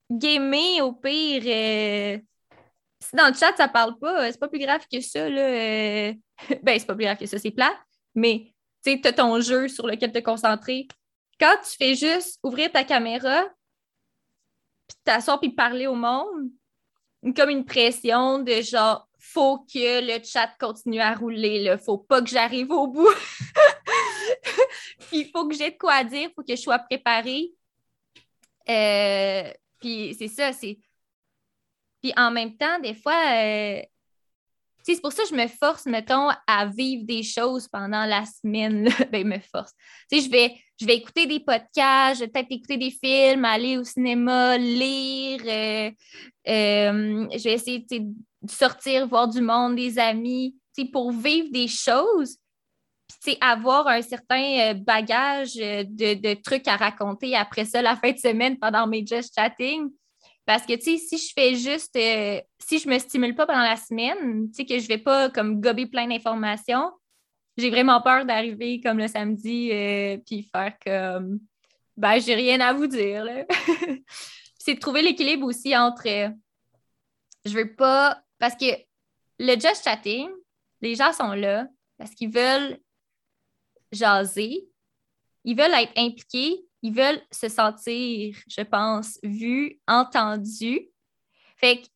gamer 0.10 0.82
au 0.82 0.93
pire. 0.93 1.43
Euh, 1.45 2.20
si 3.02 3.16
dans 3.16 3.28
le 3.28 3.34
chat, 3.34 3.56
ça 3.56 3.68
parle 3.68 3.97
pas, 3.97 4.24
euh, 4.24 4.30
c'est 4.32 4.39
pas 4.39 4.47
plus 4.47 4.60
grave 4.60 4.86
que 4.91 5.00
ça. 5.02 5.30
Là, 5.30 6.14
ben, 6.64 6.80
c'est 6.80 6.86
pas 6.86 6.95
plus 6.95 7.06
grave 7.06 7.18
que 7.18 7.26
ça, 7.26 7.38
c'est 7.38 7.52
plat. 7.52 7.74
Mais 8.16 8.54
tu 8.84 9.00
as 9.04 9.14
ton 9.14 9.39
jeu 9.41 9.68
sur 9.68 9.88
lequel 9.88 10.12
te 10.12 10.20
concentrer. 10.20 10.88
Quand 11.39 11.56
tu 11.64 11.78
fais 11.78 11.95
juste 11.95 12.39
ouvrir 12.43 12.72
ta 12.72 12.84
caméra, 12.84 13.45
puis 14.88 14.97
t'asseoir 15.04 15.39
puis 15.39 15.52
parler 15.52 15.88
au 15.88 15.95
monde, 15.95 16.50
comme 17.36 17.50
une 17.50 17.66
pression 17.66 18.39
de 18.39 18.62
genre 18.62 19.09
faut 19.34 19.60
que 19.60 20.02
le 20.02 20.24
chat 20.24 20.52
continue 20.60 21.00
à 21.00 21.14
rouler. 21.14 21.64
Il 21.64 21.78
faut 21.78 21.98
pas 21.98 22.22
que 22.22 22.30
j'arrive 22.30 22.72
au 22.72 22.88
bout. 22.88 23.10
puis 25.10 25.20
il 25.20 25.30
faut 25.32 25.48
que 25.48 25.56
j'ai 25.56 25.72
de 25.72 25.78
quoi 25.78 26.04
dire, 26.04 26.30
il 26.30 26.34
faut 26.36 26.44
que 26.44 26.56
je 26.56 26.62
sois 26.62 26.80
préparée. 26.80 27.52
Euh, 28.70 29.52
puis 29.80 30.16
c'est 30.18 30.28
ça, 30.28 30.54
c'est. 30.54 30.80
Puis 32.02 32.14
en 32.16 32.32
même 32.32 32.56
temps, 32.56 32.80
des 32.80 32.94
fois, 32.94 33.34
euh, 33.34 33.82
c'est 34.84 35.02
pour 35.02 35.12
ça 35.12 35.24
que 35.24 35.30
je 35.30 35.36
me 35.36 35.48
force, 35.48 35.86
mettons, 35.86 36.30
à 36.48 36.66
vivre 36.66 37.06
des 37.06 37.24
choses 37.24 37.68
pendant 37.68 38.06
la 38.06 38.26
semaine. 38.26 38.90
ben, 39.12 39.28
me 39.28 39.40
force. 39.40 39.72
Je 40.12 40.30
vais, 40.30 40.56
je 40.80 40.86
vais 40.86 40.98
écouter 40.98 41.26
des 41.26 41.40
podcasts, 41.40 42.20
je 42.20 42.26
vais 42.26 42.28
peut-être 42.28 42.52
écouter 42.52 42.78
des 42.78 42.92
films, 42.92 43.46
aller 43.46 43.78
au 43.78 43.84
cinéma, 43.84 44.58
lire. 44.58 45.42
Euh, 45.42 45.92
je 46.46 47.44
vais 47.44 47.54
essayer 47.54 47.80
de 47.80 47.86
sortir, 48.48 49.08
voir 49.08 49.28
du 49.28 49.42
monde, 49.42 49.76
des 49.76 50.00
amis, 50.00 50.56
pour 50.86 51.12
vivre 51.12 51.50
des 51.52 51.68
choses, 51.68 52.38
puis 53.24 53.38
avoir 53.42 53.88
un 53.88 54.02
certain 54.02 54.72
euh, 54.72 54.74
bagage 54.74 55.58
euh, 55.58 55.84
de, 55.88 56.34
trucs 56.42 56.68
à 56.68 56.78
raconter 56.78 57.36
après 57.36 57.66
ça, 57.66 57.82
la 57.82 57.96
fin 57.96 58.12
de 58.12 58.18
semaine, 58.18 58.58
pendant 58.58 58.88
mes 58.88 59.06
just 59.06 59.34
chatting. 59.36 59.90
Parce 60.46 60.66
que, 60.66 60.80
si 60.80 60.98
je 60.98 61.32
fais 61.34 61.56
juste, 61.56 61.96
euh, 61.96 62.40
si 62.60 62.80
je 62.80 62.90
me 62.90 62.98
stimule 62.98 63.36
pas 63.36 63.46
pendant 63.46 63.62
la 63.62 63.76
semaine, 63.76 64.50
que 64.52 64.80
je 64.80 64.88
vais 64.88 64.98
pas 64.98 65.30
comme 65.30 65.60
gober 65.60 65.86
plein 65.86 66.08
d'informations, 66.08 66.92
j'ai 67.58 67.70
vraiment 67.70 68.02
peur 68.02 68.26
d'arriver 68.26 68.80
comme 68.82 69.00
le 69.00 69.08
samedi 69.08 69.70
puis 70.26 70.50
faire 70.50 70.74
comme, 70.84 71.40
ben, 71.98 72.20
j'ai 72.20 72.36
rien 72.36 72.62
à 72.62 72.72
vous 72.72 72.88
dire, 72.88 73.26
c'est 74.58 74.76
de 74.76 74.80
trouver 74.80 75.02
l'équilibre 75.02 75.46
aussi 75.46 75.76
entre, 75.76 76.08
je 77.46 77.52
veux 77.52 77.76
pas 77.76 78.24
parce 78.40 78.56
que 78.56 78.66
le 79.38 79.54
just 79.60 79.84
chatting, 79.84 80.30
les 80.82 80.96
gens 80.96 81.14
sont 81.14 81.34
là 81.34 81.68
parce 81.98 82.12
qu'ils 82.12 82.32
veulent 82.32 82.80
jaser, 83.92 84.68
ils 85.44 85.56
veulent 85.56 85.74
être 85.74 85.98
impliqués, 85.98 86.66
ils 86.82 86.94
veulent 86.94 87.22
se 87.32 87.50
sentir, 87.50 88.36
je 88.48 88.62
pense, 88.62 89.20
vus, 89.24 89.80
entendus. 89.88 90.90
Fait 91.58 91.82
que 91.82 91.88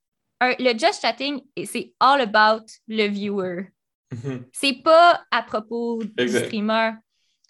le 0.61 0.77
just 0.77 1.01
chatting, 1.01 1.41
c'est 1.65 1.93
all 1.99 2.21
about 2.21 2.65
le 2.87 3.07
viewer. 3.07 3.69
Mm-hmm. 4.11 4.43
C'est 4.51 4.83
pas 4.83 5.23
à 5.31 5.43
propos 5.43 6.03
du 6.03 6.27
streamer. 6.27 6.91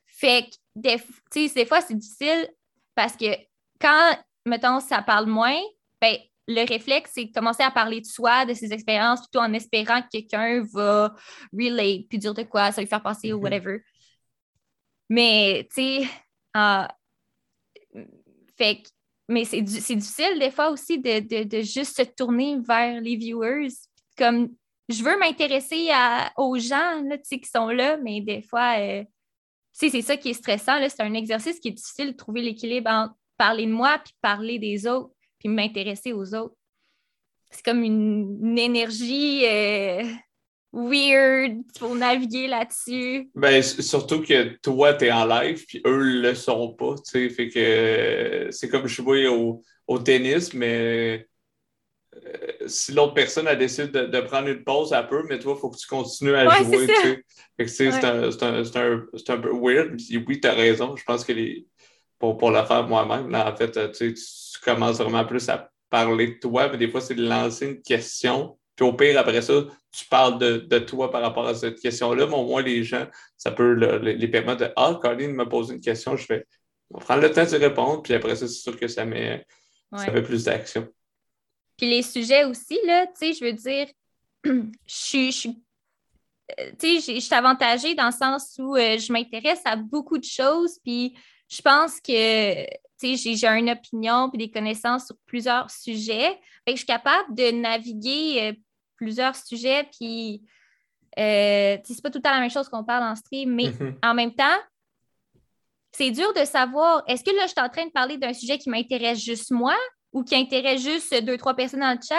Fait 0.05 0.49
que 0.49 0.55
des, 0.75 1.01
des 1.49 1.65
fois, 1.65 1.81
c'est 1.81 1.95
difficile 1.95 2.49
parce 2.95 3.15
que 3.15 3.35
quand, 3.79 4.17
mettons, 4.45 4.79
ça 4.79 5.01
parle 5.01 5.25
moins, 5.25 5.59
ben, 5.99 6.17
le 6.47 6.67
réflexe, 6.67 7.11
c'est 7.13 7.25
de 7.25 7.31
commencer 7.31 7.63
à 7.63 7.71
parler 7.71 8.01
de 8.01 8.05
soi, 8.05 8.45
de 8.45 8.53
ses 8.53 8.73
expériences, 8.73 9.21
plutôt 9.21 9.39
en 9.39 9.53
espérant 9.53 10.01
que 10.01 10.07
quelqu'un 10.11 10.63
va 10.73 11.13
relate, 11.53 12.07
puis 12.09 12.17
dire 12.17 12.33
de 12.33 12.43
quoi, 12.43 12.71
ça 12.71 12.81
lui 12.81 12.87
faire 12.87 13.01
passer 13.01 13.33
ou 13.33 13.37
mhm. 13.37 13.43
whatever. 13.43 13.83
Mais, 15.09 15.67
tu 15.73 15.81
sais, 15.81 16.07
euh, 16.57 16.87
fait 18.57 18.83
mais 19.29 19.45
c'est 19.45 19.61
difficile 19.61 20.37
des 20.37 20.51
fois 20.51 20.69
aussi 20.69 20.99
de, 20.99 21.61
juste 21.61 21.97
se 21.97 22.03
tourner 22.03 22.57
vers 22.59 22.99
les 22.99 23.15
viewers. 23.15 23.69
Comme, 24.17 24.49
je 24.89 25.01
veux 25.01 25.17
m'intéresser 25.17 25.89
aux 26.37 26.57
gens 26.57 27.01
là, 27.03 27.17
qui 27.17 27.45
sont 27.45 27.69
là, 27.69 27.97
mais 27.97 28.21
des 28.21 28.41
fois, 28.41 28.79
euh, 28.79 29.03
c'est 29.71 30.01
ça 30.01 30.17
qui 30.17 30.29
est 30.29 30.33
stressant. 30.33 30.77
C'est 30.89 31.01
un 31.01 31.13
exercice 31.13 31.59
qui 31.59 31.69
est 31.69 31.71
difficile 31.71 32.11
de 32.11 32.17
trouver 32.17 32.41
l'équilibre 32.41 32.89
entre 32.91 33.15
parler 33.37 33.65
de 33.65 33.71
moi 33.71 33.97
puis 34.03 34.13
parler 34.21 34.59
des 34.59 34.85
autres 34.85 35.12
puis 35.43 35.53
m'intéresser 35.53 36.13
aux 36.13 36.33
autres. 36.33 36.55
C'est 37.51 37.63
comme 37.63 37.83
une, 37.83 38.57
énergie 38.57 39.45
euh, 39.45 40.03
weird 40.71 41.61
pour 41.77 41.95
naviguer 41.95 42.47
là-dessus. 42.47 43.29
Ben, 43.35 43.61
surtout 43.61 44.21
que 44.21 44.57
toi, 44.61 44.93
tu 44.95 45.05
es 45.05 45.11
en 45.11 45.25
live, 45.25 45.63
puis 45.67 45.81
eux 45.85 46.21
le 46.21 46.33
sont 46.33 46.73
pas. 46.73 46.95
Fait 47.11 47.49
que 47.49 48.47
c'est 48.49 48.69
comme 48.69 48.87
jouer 48.87 49.27
au, 49.27 49.61
au 49.87 49.99
tennis, 49.99 50.53
mais 50.53 51.27
euh, 52.15 52.67
si 52.67 52.91
l'autre 52.93 53.13
personne 53.13 53.47
a 53.47 53.55
décidé 53.55 54.07
de, 54.07 54.21
prendre 54.21 54.47
une 54.47 54.63
pause, 54.63 54.93
un 54.93 55.03
peu, 55.03 55.23
mais 55.29 55.37
toi, 55.37 55.53
il 55.55 55.59
faut 55.59 55.69
que 55.69 55.77
tu 55.77 55.87
continues 55.87 56.35
à 56.35 56.63
jouer. 56.63 56.87
C'est 57.67 57.87
un, 58.03 58.23
un, 58.23 58.63
un, 58.63 59.37
peu 59.37 59.51
weird. 59.53 59.99
oui, 60.27 60.39
tu 60.39 60.47
as 60.47 60.53
raison. 60.53 60.95
Je 60.95 61.03
pense 61.03 61.23
que 61.23 61.33
les, 61.33 61.67
pour, 62.23 62.37
pour 62.37 62.51
le 62.51 62.63
faire 62.63 62.87
moi-même. 62.87 63.29
Là, 63.29 63.51
en 63.51 63.53
fait, 63.53 63.91
tu, 63.91 64.13
tu 64.13 64.59
commences 64.63 64.99
vraiment 64.99 65.25
plus 65.25 65.49
à 65.49 65.69
parler 65.89 66.27
de 66.27 66.39
toi, 66.39 66.69
mais 66.69 66.77
des 66.77 66.87
fois, 66.87 67.01
c'est 67.01 67.15
de 67.15 67.27
lancer 67.27 67.65
une 67.65 67.81
question. 67.81 68.57
Puis 68.77 68.85
au 68.85 68.93
pire, 68.93 69.19
après 69.19 69.41
ça, 69.41 69.65
tu 69.91 70.05
parles 70.05 70.39
de, 70.39 70.55
de 70.59 70.79
toi 70.79 71.11
par 71.11 71.21
rapport 71.21 71.45
à 71.45 71.53
cette 71.53 71.81
question-là, 71.81 72.25
mais 72.25 72.35
au 72.35 72.45
moins, 72.45 72.61
les 72.61 72.81
gens, 72.85 73.05
ça 73.35 73.51
peut 73.51 73.73
les 73.73 74.27
permettre 74.29 74.61
de 74.61 74.71
Ah, 74.77 74.97
Colin 75.01 75.33
me 75.33 75.43
pose 75.43 75.71
une 75.71 75.81
question, 75.81 76.15
je 76.15 76.25
vais 76.29 76.45
prendre 77.01 77.21
le 77.21 77.29
temps 77.29 77.43
de 77.43 77.57
répondre, 77.57 78.01
puis 78.01 78.13
après 78.13 78.37
ça, 78.37 78.47
c'est 78.47 78.53
sûr 78.53 78.79
que 78.79 78.87
ça 78.87 79.03
met, 79.03 79.45
ça 79.93 80.09
plus 80.09 80.45
d'action. 80.45 80.87
Puis 81.75 81.89
les 81.89 82.03
sujets 82.03 82.45
aussi, 82.45 82.79
là, 82.85 83.05
tu 83.07 83.11
sais, 83.15 83.33
je 83.33 83.43
veux 83.43 83.51
dire, 83.51 83.87
je 84.45 84.63
suis 84.87 85.61
euh, 86.57 86.71
tu 86.79 87.01
sais, 87.01 87.15
je 87.15 87.19
suis 87.19 87.35
avantagée 87.35 87.95
dans 87.95 88.05
le 88.05 88.11
sens 88.11 88.55
où 88.59 88.77
euh, 88.77 88.97
je 88.97 89.11
m'intéresse 89.11 89.61
à 89.65 89.75
beaucoup 89.75 90.17
de 90.17 90.23
choses, 90.23 90.79
puis 90.83 91.15
je 91.53 91.61
pense 91.61 91.99
que 92.01 92.65
j'ai 93.01 93.47
une 93.47 93.69
opinion 93.69 94.29
puis 94.29 94.37
des 94.37 94.51
connaissances 94.51 95.07
sur 95.07 95.15
plusieurs 95.25 95.69
sujets. 95.69 96.39
je 96.67 96.75
suis 96.75 96.85
capable 96.85 97.35
de 97.35 97.51
naviguer 97.51 98.41
euh, 98.41 98.53
plusieurs 98.95 99.35
sujets, 99.35 99.87
puis 99.97 100.41
c'est 101.15 102.01
pas 102.01 102.09
tout 102.09 102.17
le 102.17 102.21
temps 102.21 102.31
la 102.31 102.39
même 102.39 102.49
chose 102.49 102.69
qu'on 102.69 102.83
parle 102.83 103.03
en 103.03 103.15
stream, 103.15 103.53
mais 103.53 103.65
mm-hmm. 103.65 103.95
en 104.03 104.13
même 104.13 104.33
temps, 104.33 104.57
c'est 105.91 106.09
dur 106.09 106.33
de 106.33 106.43
savoir 106.43 107.03
est-ce 107.07 107.23
que 107.23 107.29
là, 107.35 107.43
je 107.43 107.51
suis 107.51 107.61
en 107.61 107.69
train 107.69 107.85
de 107.85 107.91
parler 107.91 108.17
d'un 108.17 108.33
sujet 108.33 108.57
qui 108.57 108.69
m'intéresse 108.69 109.19
juste 109.19 109.51
moi 109.51 109.75
ou 110.11 110.23
qui 110.23 110.35
intéresse 110.35 110.81
juste 110.81 111.23
deux, 111.23 111.37
trois 111.37 111.55
personnes 111.55 111.81
dans 111.81 111.91
le 111.91 111.99
chat? 112.01 112.15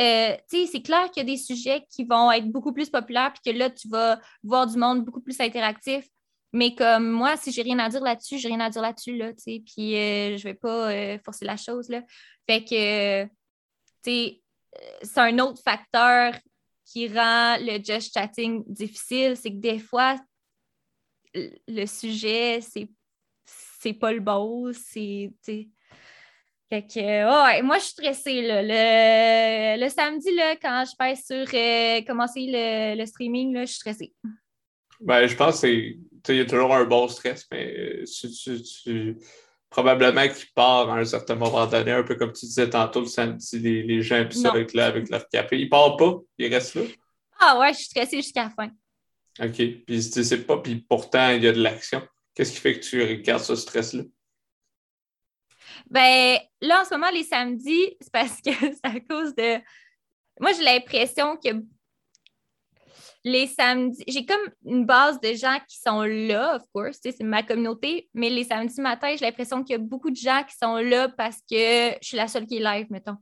Euh, 0.00 0.36
c'est 0.48 0.82
clair 0.82 1.10
qu'il 1.10 1.22
y 1.22 1.26
a 1.26 1.34
des 1.34 1.36
sujets 1.36 1.84
qui 1.90 2.04
vont 2.04 2.30
être 2.30 2.46
beaucoup 2.46 2.72
plus 2.72 2.88
populaires, 2.88 3.32
puis 3.32 3.52
que 3.52 3.58
là, 3.58 3.70
tu 3.70 3.88
vas 3.88 4.20
voir 4.42 4.66
du 4.66 4.78
monde 4.78 5.04
beaucoup 5.04 5.20
plus 5.20 5.38
interactif. 5.40 6.06
Mais 6.52 6.74
comme 6.74 7.10
moi, 7.10 7.36
si 7.36 7.50
j'ai 7.50 7.62
rien 7.62 7.78
à 7.78 7.88
dire 7.88 8.02
là-dessus, 8.02 8.38
j'ai 8.38 8.48
rien 8.48 8.60
à 8.60 8.70
dire 8.70 8.82
là-dessus, 8.82 9.16
là, 9.16 9.32
tu 9.32 9.42
sais, 9.42 9.62
puis 9.64 9.96
euh, 9.96 10.36
je 10.36 10.44
vais 10.44 10.54
pas 10.54 10.90
euh, 10.90 11.18
forcer 11.24 11.44
la 11.44 11.56
chose, 11.56 11.88
là. 11.88 12.02
Fait 12.46 12.64
que, 12.64 13.24
tu 14.04 14.38
c'est 15.02 15.20
un 15.20 15.38
autre 15.38 15.62
facteur 15.62 16.34
qui 16.84 17.08
rend 17.08 17.56
le 17.58 17.82
just 17.82 18.12
chatting 18.14 18.64
difficile, 18.66 19.36
c'est 19.36 19.50
que 19.50 19.60
des 19.60 19.78
fois, 19.78 20.16
le 21.34 21.86
sujet, 21.86 22.60
c'est, 22.60 22.88
c'est 23.44 23.94
pas 23.94 24.12
le 24.12 24.20
beau, 24.20 24.72
c'est, 24.72 25.32
fait 26.72 26.86
que, 26.86 27.60
moi, 27.60 27.76
je 27.76 27.82
suis 27.82 27.92
stressée. 27.92 28.40
Le, 28.42 29.88
samedi, 29.90 30.34
là, 30.34 30.56
quand 30.56 30.84
je 30.90 30.96
passe 30.96 31.26
sur 31.26 31.44
euh, 31.52 32.00
commencer 32.06 32.46
le, 32.48 33.04
streaming, 33.04 33.52
là, 33.52 33.66
je 33.66 33.72
suis 33.72 33.80
stressée. 33.80 34.14
Ben, 35.02 35.26
je 35.26 35.36
pense 35.36 35.60
qu'il 35.60 35.98
y 36.28 36.40
a 36.40 36.44
toujours 36.44 36.74
un 36.74 36.84
bon 36.84 37.08
stress, 37.08 37.46
mais 37.50 38.04
probablement 39.68 40.28
qu'il 40.28 40.46
part 40.54 40.90
à 40.90 40.98
un 40.98 41.04
certain 41.04 41.34
moment 41.34 41.66
donné, 41.66 41.92
un 41.92 42.02
peu 42.02 42.14
comme 42.14 42.32
tu 42.32 42.46
disais 42.46 42.70
tantôt 42.70 43.00
le 43.00 43.06
samedi, 43.06 43.58
les, 43.58 44.02
gens 44.02 44.24
puis 44.28 44.38
ça 44.38 44.50
avec, 44.50 44.74
là, 44.74 44.86
avec 44.86 45.08
leur 45.08 45.28
café. 45.28 45.58
Ils 45.58 45.68
partent 45.68 45.98
pas, 45.98 46.14
ils 46.38 46.52
restent 46.54 46.76
là? 46.76 46.82
Ah 47.40 47.58
ouais, 47.58 47.72
je 47.72 47.78
suis 47.78 47.86
stressée 47.86 48.18
jusqu'à 48.18 48.44
la 48.44 48.50
fin. 48.50 48.70
OK. 49.40 49.56
Puis 49.56 50.10
tu 50.10 50.24
sais 50.24 50.42
pas, 50.44 50.58
puis 50.58 50.76
pourtant, 50.76 51.30
il 51.30 51.42
y 51.42 51.48
a 51.48 51.52
de 51.52 51.60
l'action. 51.60 52.02
Qu'est-ce 52.34 52.52
qui 52.52 52.58
fait 52.58 52.78
que 52.78 52.84
tu 52.84 53.02
regardes 53.02 53.42
ce 53.42 53.56
stress-là? 53.56 54.04
Ben, 55.90 56.38
là, 56.60 56.82
en 56.82 56.84
ce 56.84 56.94
moment, 56.94 57.10
les 57.10 57.24
samedis, 57.24 57.96
c'est 58.00 58.12
parce 58.12 58.40
que 58.40 58.50
c'est 58.60 58.84
à 58.84 59.00
cause 59.00 59.34
de. 59.34 59.58
Moi, 60.38 60.52
j'ai 60.52 60.62
l'impression 60.62 61.36
que 61.36 61.48
les 63.24 63.46
samedis, 63.46 64.02
j'ai 64.08 64.26
comme 64.26 64.40
une 64.64 64.84
base 64.84 65.20
de 65.20 65.32
gens 65.34 65.58
qui 65.68 65.78
sont 65.78 66.02
là, 66.02 66.56
of 66.56 66.62
course, 66.72 66.98
c'est 67.02 67.20
ma 67.20 67.42
communauté, 67.42 68.08
mais 68.14 68.30
les 68.30 68.44
samedis 68.44 68.80
matin, 68.80 69.14
j'ai 69.16 69.24
l'impression 69.24 69.62
qu'il 69.62 69.72
y 69.72 69.76
a 69.76 69.82
beaucoup 69.82 70.10
de 70.10 70.16
gens 70.16 70.42
qui 70.48 70.56
sont 70.56 70.76
là 70.76 71.08
parce 71.08 71.38
que 71.38 71.92
je 72.00 72.06
suis 72.06 72.16
la 72.16 72.28
seule 72.28 72.46
qui 72.46 72.56
est 72.56 72.60
live, 72.60 72.86
mettons. 72.90 73.16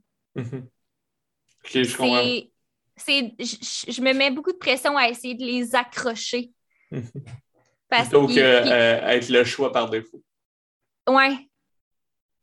Ok, 1.63 1.83
je 1.83 1.95
comprends. 1.95 2.23
Je, 2.97 3.91
je, 3.91 4.01
me 4.01 4.13
mets 4.13 4.31
beaucoup 4.31 4.51
de 4.51 4.57
pression 4.57 4.97
à 4.97 5.07
essayer 5.07 5.35
de 5.35 5.43
les 5.43 5.75
accrocher. 5.75 6.51
Mm-hmm. 6.91 7.11
Plutôt 7.89 8.27
qu'être 8.27 8.67
euh, 8.67 9.21
le 9.29 9.43
choix 9.43 9.71
par 9.71 9.89
défaut. 9.89 10.23
Ouais, 11.07 11.37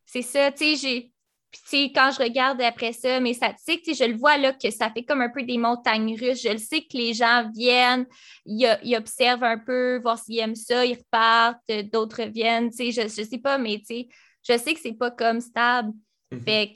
c'est 0.04 0.22
ça, 0.22 0.52
tu 0.52 0.76
sais, 0.76 1.10
Puis, 1.50 1.92
quand 1.92 2.10
je 2.10 2.22
regarde 2.22 2.60
après 2.60 2.92
ça 2.92 3.20
mes 3.20 3.34
statistiques, 3.34 3.96
je 3.96 4.04
le 4.04 4.16
vois 4.16 4.36
là 4.36 4.52
que 4.52 4.70
ça 4.70 4.90
fait 4.90 5.04
comme 5.04 5.22
un 5.22 5.30
peu 5.30 5.42
des 5.42 5.58
montagnes 5.58 6.16
russes. 6.18 6.42
Je 6.42 6.50
le 6.52 6.58
sais 6.58 6.82
que 6.82 6.96
les 6.96 7.14
gens 7.14 7.50
viennent, 7.54 8.06
ils, 8.44 8.96
observent 8.96 9.44
un 9.44 9.58
peu, 9.58 9.98
voir 10.00 10.18
s'ils 10.18 10.38
aiment 10.38 10.54
ça, 10.54 10.84
ils 10.84 10.98
repartent, 10.98 11.60
d'autres 11.92 12.24
viennent. 12.24 12.70
Tu 12.70 12.92
sais, 12.92 12.92
je 12.92 13.20
ne 13.20 13.26
sais 13.26 13.38
pas, 13.38 13.56
mais 13.58 13.78
tu 13.78 13.86
sais, 13.86 14.08
je 14.46 14.58
sais 14.58 14.74
que 14.74 14.80
c'est 14.80 14.92
pas 14.92 15.10
comme 15.10 15.40
stable. 15.40 15.92
Mm-hmm. 16.32 16.44
Fait 16.44 16.72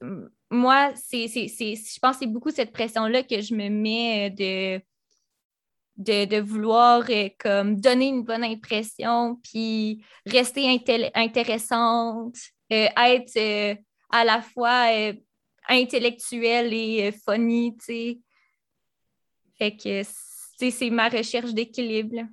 que 0.00 0.30
moi, 0.50 0.92
c'est, 0.94 1.26
je 1.26 1.98
pense 2.00 2.16
que 2.16 2.20
c'est 2.20 2.30
beaucoup 2.30 2.50
cette 2.50 2.72
pression-là 2.72 3.22
que 3.22 3.40
je 3.40 3.54
me 3.54 3.68
mets 3.68 4.30
euh, 4.30 4.80
de, 5.96 6.24
de, 6.26 6.40
vouloir 6.40 7.04
euh, 7.10 7.28
comme 7.38 7.80
donner 7.80 8.08
une 8.08 8.22
bonne 8.22 8.44
impression, 8.44 9.36
puis 9.42 10.04
rester 10.26 10.68
intéressante, 11.14 12.36
euh, 12.72 12.88
être 12.96 13.36
euh, 13.36 13.74
à 14.12 14.24
la 14.24 14.42
fois 14.42 14.92
euh, 14.92 15.14
intellectuel 15.68 16.72
et 16.72 17.12
funny, 17.24 17.76
tu 17.78 17.84
sais. 17.84 18.18
Fait 19.58 19.76
que 19.76 20.02
c'est 20.58 20.90
ma 20.90 21.08
recherche 21.08 21.52
d'équilibre. 21.52 22.26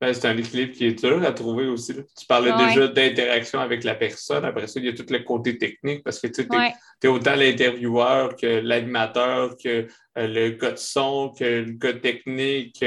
Ben, 0.00 0.12
c'est 0.12 0.28
un 0.28 0.36
équilibre 0.36 0.72
qui 0.72 0.86
est 0.86 0.92
dur 0.92 1.22
à 1.24 1.32
trouver 1.32 1.66
aussi. 1.66 1.94
Tu 1.94 2.26
parlais 2.26 2.52
déjà 2.52 2.86
d'interaction 2.86 3.60
avec 3.60 3.82
la 3.82 3.94
personne. 3.94 4.44
Après 4.44 4.66
ça, 4.66 4.78
il 4.78 4.86
y 4.86 4.88
a 4.90 4.92
tout 4.92 5.06
le 5.08 5.20
côté 5.20 5.56
technique 5.56 6.04
parce 6.04 6.20
que 6.20 6.26
tu 6.26 6.42
es, 6.42 7.08
autant 7.08 7.34
l'intervieweur 7.34 8.36
que 8.36 8.46
l'animateur, 8.46 9.56
que 9.56 9.86
le 10.14 10.50
gars 10.50 10.72
de 10.72 10.76
son, 10.76 11.32
que 11.36 11.44
le 11.44 11.72
gars 11.72 11.94
technique, 11.94 12.84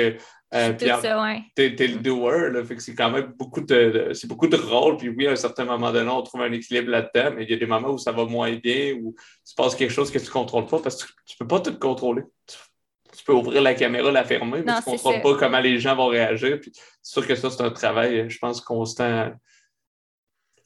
euh, 0.51 0.73
puis 0.73 1.75
t'es, 1.75 1.87
le 1.87 1.99
doer, 1.99 2.49
là, 2.49 2.63
fait 2.63 2.75
que 2.75 2.81
c'est 2.81 2.95
quand 2.95 3.11
même 3.11 3.33
beaucoup 3.37 3.61
de, 3.61 4.11
c'est 4.13 4.27
beaucoup 4.27 4.47
de 4.47 4.57
rôles. 4.57 4.97
Puis 4.97 5.09
oui, 5.09 5.27
à 5.27 5.31
un 5.31 5.35
certain 5.35 5.65
moment 5.65 5.91
donné, 5.91 6.09
on 6.09 6.23
trouve 6.23 6.41
un 6.41 6.51
équilibre 6.51 6.89
là-dedans, 6.89 7.35
mais 7.35 7.43
il 7.43 7.51
y 7.51 7.53
a 7.53 7.57
des 7.57 7.67
moments 7.67 7.91
où 7.91 7.99
ça 7.99 8.11
va 8.11 8.25
moins 8.25 8.55
bien, 8.55 8.95
où 8.95 9.15
tu 9.47 9.53
passes 9.55 9.75
quelque 9.75 9.93
chose 9.93 10.09
que 10.09 10.17
tu 10.17 10.25
ne 10.25 10.31
contrôles 10.31 10.65
pas 10.65 10.79
parce 10.79 11.03
que 11.03 11.11
tu 11.25 11.35
ne 11.35 11.45
peux 11.45 11.47
pas 11.47 11.59
tout 11.59 11.77
contrôler. 11.77 12.23
Tu, 12.47 13.23
peux 13.25 13.33
ouvrir 13.33 13.61
la 13.61 13.75
caméra, 13.75 14.11
la 14.11 14.23
fermer, 14.23 14.63
mais 14.65 14.73
tu 14.81 14.89
ne 14.89 14.97
contrôles 14.97 15.21
pas 15.21 15.35
comment 15.35 15.59
les 15.59 15.79
gens 15.79 15.95
vont 15.95 16.07
réagir. 16.07 16.59
Puis 16.59 16.71
c'est 16.73 17.11
sûr 17.19 17.27
que 17.27 17.35
ça, 17.35 17.51
c'est 17.51 17.61
un 17.61 17.69
travail, 17.69 18.27
je 18.27 18.39
pense, 18.39 18.59
constant, 18.59 19.31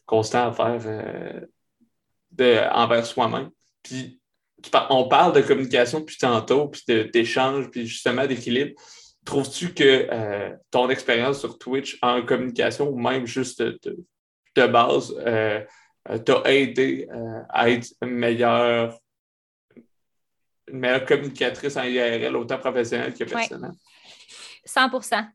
constant 0.05 0.47
à 0.47 0.51
faire 0.53 0.81
euh, 0.85 1.41
de, 2.31 2.59
envers 2.71 3.05
soi-même. 3.05 3.49
Puis 3.81 4.21
on 4.89 5.09
parle 5.09 5.33
de 5.33 5.41
communication 5.41 5.99
depuis 5.99 6.17
tantôt, 6.17 6.69
puis 6.69 6.83
d'échange, 7.11 7.69
puis 7.69 7.85
justement 7.85 8.25
d'équilibre. 8.25 8.79
Trouves-tu 9.25 9.73
que 9.73 10.07
euh, 10.11 10.55
ton 10.69 10.89
expérience 10.89 11.39
sur 11.39 11.57
Twitch 11.57 11.97
en 12.01 12.25
communication 12.25 12.89
ou 12.89 12.99
même 12.99 13.25
juste 13.25 13.61
de, 13.61 14.67
base 14.67 15.15
euh, 15.25 15.63
euh, 16.09 16.17
t'a 16.17 16.41
aidé 16.45 17.07
à 17.49 17.69
être 17.69 17.87
une 18.01 18.09
meilleure, 18.09 18.99
meilleure 20.69 21.05
communicatrice 21.05 21.77
en 21.77 21.83
IRL, 21.83 22.35
autant 22.35 22.57
professionnelle 22.57 23.13
que 23.13 23.23
personnelle? 23.23 23.71
100% 24.67 25.27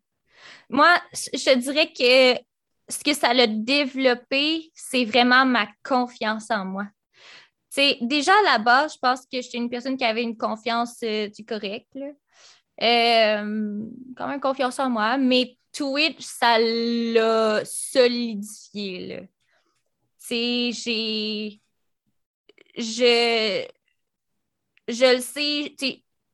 Moi, 0.68 0.94
je 1.12 1.54
dirais 1.58 1.92
que 1.92 2.38
ce 2.90 3.02
que 3.02 3.14
ça 3.14 3.30
a 3.30 3.46
développé, 3.46 4.70
c'est 4.74 5.04
vraiment 5.04 5.46
ma 5.46 5.66
confiance 5.82 6.50
en 6.50 6.64
moi. 6.66 6.86
Déjà 8.02 8.32
à 8.32 8.42
la 8.42 8.58
base, 8.58 8.94
je 8.94 8.98
pense 8.98 9.20
que 9.20 9.40
j'étais 9.40 9.58
une 9.58 9.70
personne 9.70 9.96
qui 9.96 10.04
avait 10.04 10.22
une 10.22 10.36
confiance 10.36 11.00
du 11.00 11.44
correct. 11.46 11.88
Euh, 12.80 13.84
quand 14.16 14.28
même 14.28 14.40
confiance 14.40 14.78
en 14.78 14.88
moi, 14.88 15.18
mais 15.18 15.56
Twitch, 15.72 16.20
ça 16.20 16.58
l'a 16.58 17.64
solidifié. 17.64 19.28
Tu 20.26 20.72
j'ai. 20.72 21.60
Je. 22.76 23.66
Je 24.86 25.14
le 25.16 25.20
sais, 25.20 25.74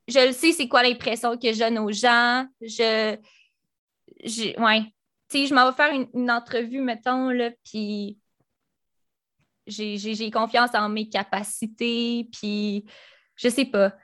je 0.07 0.27
le 0.27 0.33
sais, 0.33 0.53
c'est 0.53 0.69
quoi 0.69 0.83
l'impression 0.83 1.37
que 1.37 1.53
je 1.53 1.59
donne 1.59 1.79
aux 1.79 1.93
gens. 1.93 2.47
Je. 2.61 3.17
je 4.25 4.61
ouais. 4.61 4.83
Tu 5.29 5.47
je 5.47 5.55
m'en 5.55 5.71
vais 5.71 5.77
faire 5.77 5.93
une, 6.15 6.31
entrevue, 6.31 6.83
mettons, 6.83 7.31
là, 7.31 7.51
puis 7.65 8.19
j'ai 9.67 10.31
confiance 10.31 10.75
en 10.75 10.89
mes 10.91 11.09
capacités, 11.09 12.29
puis 12.31 12.85
je 13.35 13.49
sais 13.49 13.65
pas 13.65 13.97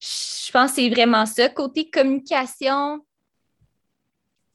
je 0.00 0.52
pense 0.52 0.70
que 0.70 0.76
c'est 0.76 0.90
vraiment 0.90 1.26
ça. 1.26 1.48
Côté 1.48 1.90
communication, 1.90 3.04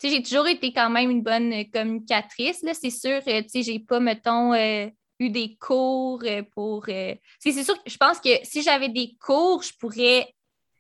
j'ai 0.10 0.22
toujours 0.22 0.48
été 0.48 0.74
quand 0.74 0.89
même 0.89 1.10
une 1.10 1.22
bonne 1.22 1.70
communicatrice. 1.72 2.64
C'est 2.74 2.89
sûr, 2.89 3.22
euh, 3.28 3.41
je 3.54 3.72
n'ai 3.72 3.80
pas, 3.80 4.00
mettons, 4.00 4.54
euh, 4.54 4.88
eu 5.20 5.30
des 5.30 5.56
cours 5.56 6.22
euh, 6.24 6.44
pour. 6.54 6.86
c'est 6.86 7.64
sûr 7.64 7.82
que 7.82 7.89
je 7.89 7.98
pense 7.98 8.20
que 8.20 8.30
si 8.44 8.62
j'avais 8.62 8.89
des 8.89 9.16
cours, 9.20 9.64
je 9.64 9.74
pourrais, 9.78 10.34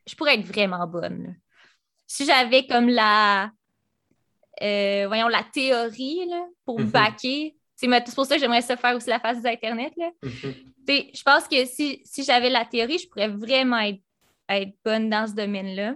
je 0.07 0.15
pourrais 0.15 0.35
être 0.35 0.45
vraiment 0.45 0.85
bonne. 0.87 1.35
Si 2.07 2.25
j'avais 2.25 2.65
comme 2.67 2.89
la. 2.89 3.51
voyons, 4.59 5.27
la 5.27 5.43
théorie 5.43 6.29
pour 6.65 6.79
me 6.79 6.85
mm-hmm. 6.85 6.91
baquer, 6.91 7.55
c'est 7.75 8.15
pour 8.15 8.25
ça 8.25 8.35
que 8.35 8.41
j'aimerais 8.41 8.61
ça 8.61 8.77
faire 8.77 8.95
aussi 8.95 9.09
la 9.09 9.19
phase 9.19 9.41
d'Internet. 9.41 9.93
Mm-hmm. 10.23 11.11
Je 11.15 11.23
pense 11.23 11.47
que 11.47 11.65
si, 11.65 12.03
j'avais 12.23 12.49
la 12.49 12.65
théorie, 12.65 12.97
je 12.97 13.07
pourrais 13.07 13.29
vraiment 13.29 13.79
être, 13.79 14.01
bonne 14.83 15.09
dans 15.09 15.27
ce 15.27 15.33
domaine-là. 15.33 15.95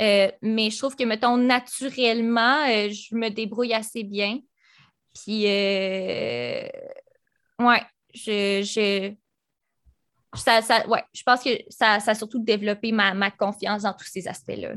Euh, 0.00 0.30
mais 0.42 0.70
je 0.70 0.78
trouve 0.78 0.94
que, 0.94 1.04
mettons, 1.04 1.36
naturellement, 1.36 2.64
euh, 2.68 2.88
je 2.90 3.14
me 3.14 3.30
débrouille 3.30 3.74
assez 3.74 4.04
bien. 4.04 4.38
Puis, 5.14 5.46
euh, 5.46 6.68
ouais, 7.58 7.82
je, 8.14 9.12
ça, 10.34 10.86
ouais, 10.86 11.02
je 11.12 11.22
pense 11.24 11.42
que 11.42 11.50
ça, 11.68 11.98
ça 11.98 12.12
a 12.12 12.14
surtout 12.14 12.38
développé 12.38 12.92
ma, 12.92 13.14
ma 13.14 13.30
confiance 13.30 13.82
dans 13.82 13.94
tous 13.94 14.06
ces 14.06 14.28
aspects-là 14.28 14.74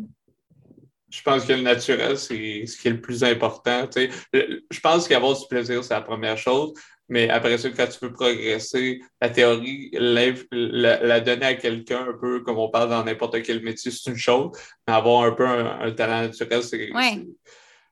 je 1.12 1.22
pense 1.22 1.46
que 1.46 1.54
le 1.54 1.62
naturel, 1.62 2.18
c'est 2.18 2.66
ce 2.66 2.78
qui 2.78 2.88
est 2.88 2.92
le 2.92 3.02
plus 3.02 3.24
important. 3.24 3.88
Je 3.94 4.80
pense 4.80 5.08
qu'avoir 5.08 5.38
du 5.38 5.46
plaisir, 5.50 5.84
c'est 5.84 5.94
la 5.94 6.02
première 6.02 6.38
chose. 6.38 6.74
Mais 7.12 7.30
après 7.30 7.58
ça, 7.58 7.70
quand 7.70 7.88
tu 7.88 8.06
veux 8.06 8.14
progresser, 8.14 9.02
la 9.22 9.30
théorie, 9.30 9.90
la, 9.92 11.20
donner 11.20 11.46
à 11.46 11.56
quelqu'un, 11.56 12.08
un 12.08 12.18
peu 12.18 12.40
comme 12.40 12.58
on 12.58 12.70
parle 12.70 12.90
dans 12.90 13.04
n'importe 13.04 13.44
quel 13.44 13.62
métier, 13.62 13.92
c'est 13.92 14.10
une 14.10 14.16
chose. 14.16 14.52
Mais 14.88 14.94
avoir 14.94 15.26
un 15.26 15.34
peu 15.34 15.46
un, 15.46 15.92
talent 15.92 16.22
naturel, 16.22 16.64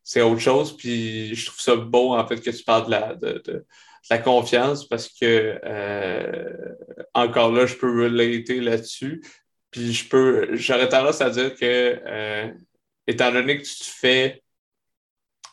c'est 0.04 0.22
autre 0.22 0.40
chose. 0.40 0.78
Puis 0.78 1.36
je 1.36 1.48
trouve 1.48 1.60
ça 1.60 1.76
beau, 1.76 2.14
en 2.16 2.26
fait, 2.26 2.40
que 2.40 2.50
tu 2.50 2.64
parles 2.64 2.86
de 2.86 2.92
la, 2.92 3.16
de, 3.16 3.66
la 4.10 4.18
confiance 4.20 4.88
parce 4.88 5.10
que, 5.10 5.60
euh, 5.66 6.76
encore 7.14 7.52
là, 7.52 7.66
je 7.66 7.76
peux 7.76 8.04
relater 8.04 8.62
là-dessus. 8.62 9.22
Puis 9.70 9.92
je 9.92 10.08
peux, 10.08 10.56
j'aurais 10.56 10.88
tendance 10.88 11.20
à 11.20 11.30
dire 11.30 11.56
que 11.56 12.00
euh, 12.06 12.48
étant 13.06 13.34
donné 13.34 13.58
que 13.58 13.64
tu 13.64 13.80
te 13.80 13.84
fais 13.84 14.42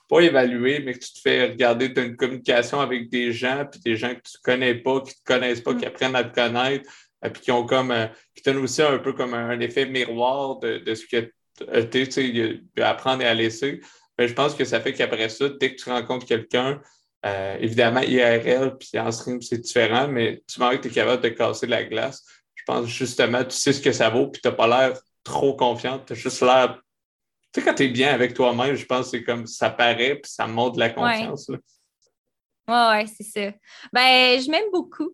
pas 0.09 0.21
évaluer, 0.21 0.81
mais 0.81 0.95
que 0.95 1.01
tu 1.01 1.13
te 1.15 1.21
fais 1.21 1.47
regarder, 1.47 1.93
tu 1.93 2.01
as 2.01 2.05
une 2.05 2.17
communication 2.17 2.81
avec 2.81 3.11
des 3.11 3.33
gens, 3.33 3.65
puis 3.71 3.81
des 3.81 3.97
gens 3.97 4.15
que 4.15 4.21
tu 4.21 4.37
ne 4.39 4.43
connais 4.43 4.75
pas, 4.75 5.01
qui 5.01 5.11
ne 5.11 5.15
te 5.15 5.25
connaissent 5.25 5.61
pas, 5.61 5.75
qui 5.75 5.85
mm. 5.85 5.89
apprennent 5.89 6.17
à 6.17 6.25
te 6.25 6.35
connaître, 6.35 6.91
euh, 7.25 7.31
puis 7.31 7.43
qui 7.43 7.51
ont 7.51 7.67
comme 7.67 7.91
euh, 7.91 8.07
qui 8.35 8.43
donnent 8.43 8.59
aussi 8.59 8.83
un 8.83 8.99
peu 8.99 9.13
comme 9.13 9.35
un, 9.35 9.59
effet 9.61 9.87
miroir 9.87 10.59
de, 10.59 10.95
ce 10.95 11.07
que 11.07 11.33
tu 11.91 12.11
sais, 12.11 12.61
apprendre 12.83 13.23
et 13.23 13.27
à 13.27 13.35
laisser. 13.35 13.81
Mais 14.19 14.29
je 14.29 14.35
pense 14.35 14.55
que 14.55 14.65
ça 14.65 14.81
fait 14.81 14.93
qu'après 14.93 15.29
ça, 15.29 15.49
dès 15.49 15.75
que 15.75 15.83
tu 15.83 15.91
rencontres 15.91 16.27
quelqu'un, 16.27 16.81
euh, 17.25 17.57
évidemment, 17.61 18.01
IRL 18.01 18.77
puis 18.79 18.99
en 18.99 19.11
stream, 19.11 19.43
c'est 19.43 19.59
différent, 19.59 20.09
mais 20.09 20.43
tu 20.47 20.59
vois 20.59 20.77
que 20.77 20.83
tu 20.83 20.89
es 20.89 20.91
capable 20.91 21.23
de 21.23 21.31
casser 21.31 21.67
la 21.67 21.85
glace. 21.85 22.25
Je 22.55 22.63
pense 22.65 22.87
justement, 22.87 23.43
tu 23.45 23.57
sais 23.57 23.73
ce 23.73 23.81
que 23.81 23.93
ça 23.93 24.11
vaut, 24.11 24.29
puis 24.29 24.41
tu 24.41 24.49
n'as 24.49 24.55
pas 24.55 24.67
l'air 24.67 24.99
trop 25.25 25.55
confiante, 25.57 26.07
tu 26.07 26.13
as 26.13 26.17
juste 26.17 26.41
l'air 26.41 26.81
tu 27.53 27.61
sais, 27.61 27.67
quand 27.67 27.75
tu 27.75 27.85
es 27.85 27.89
bien 27.89 28.13
avec 28.13 28.35
toi-même, 28.35 28.75
je 28.75 28.85
pense 28.85 29.07
que 29.07 29.19
c'est 29.19 29.25
comme 29.25 29.47
ça 29.47 29.71
paraît, 29.71 30.17
puis 30.17 30.31
ça 30.31 30.47
montre 30.47 30.79
la 30.79 30.91
confiance. 30.91 31.49
Oui, 31.49 31.57
ouais, 32.69 33.07
c'est 33.07 33.25
ça. 33.25 33.57
Ben, 33.93 34.41
je 34.41 34.51
m'aime 34.51 34.71
beaucoup. 34.73 35.11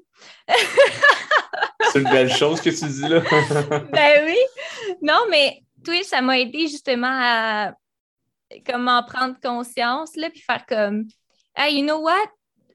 c'est 1.93 2.01
une 2.01 2.11
belle 2.11 2.33
chose 2.33 2.61
que 2.61 2.71
tu 2.71 2.85
dis 2.87 3.09
là. 3.09 3.21
ben 3.93 4.25
oui. 4.25 4.39
Non, 5.01 5.27
mais 5.31 5.63
Twitch, 5.85 6.07
ça 6.07 6.21
m'a 6.21 6.39
aidé 6.39 6.69
justement 6.69 7.09
à 7.11 7.75
comment 8.67 9.03
prendre 9.05 9.37
conscience, 9.41 10.17
là, 10.17 10.31
puis 10.31 10.41
faire 10.41 10.65
comme 10.67 11.07
Hey, 11.55 11.79
you 11.79 11.85
know 11.85 12.01
what? 12.01 12.29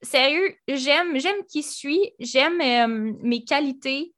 Sérieux, 0.03 0.55
j'aime, 0.67 1.19
j'aime 1.19 1.43
qui 1.49 1.63
je 1.63 1.67
suis, 1.67 2.13
j'aime 2.19 2.61
euh, 2.61 3.13
mes 3.21 3.43
qualités, 3.43 4.13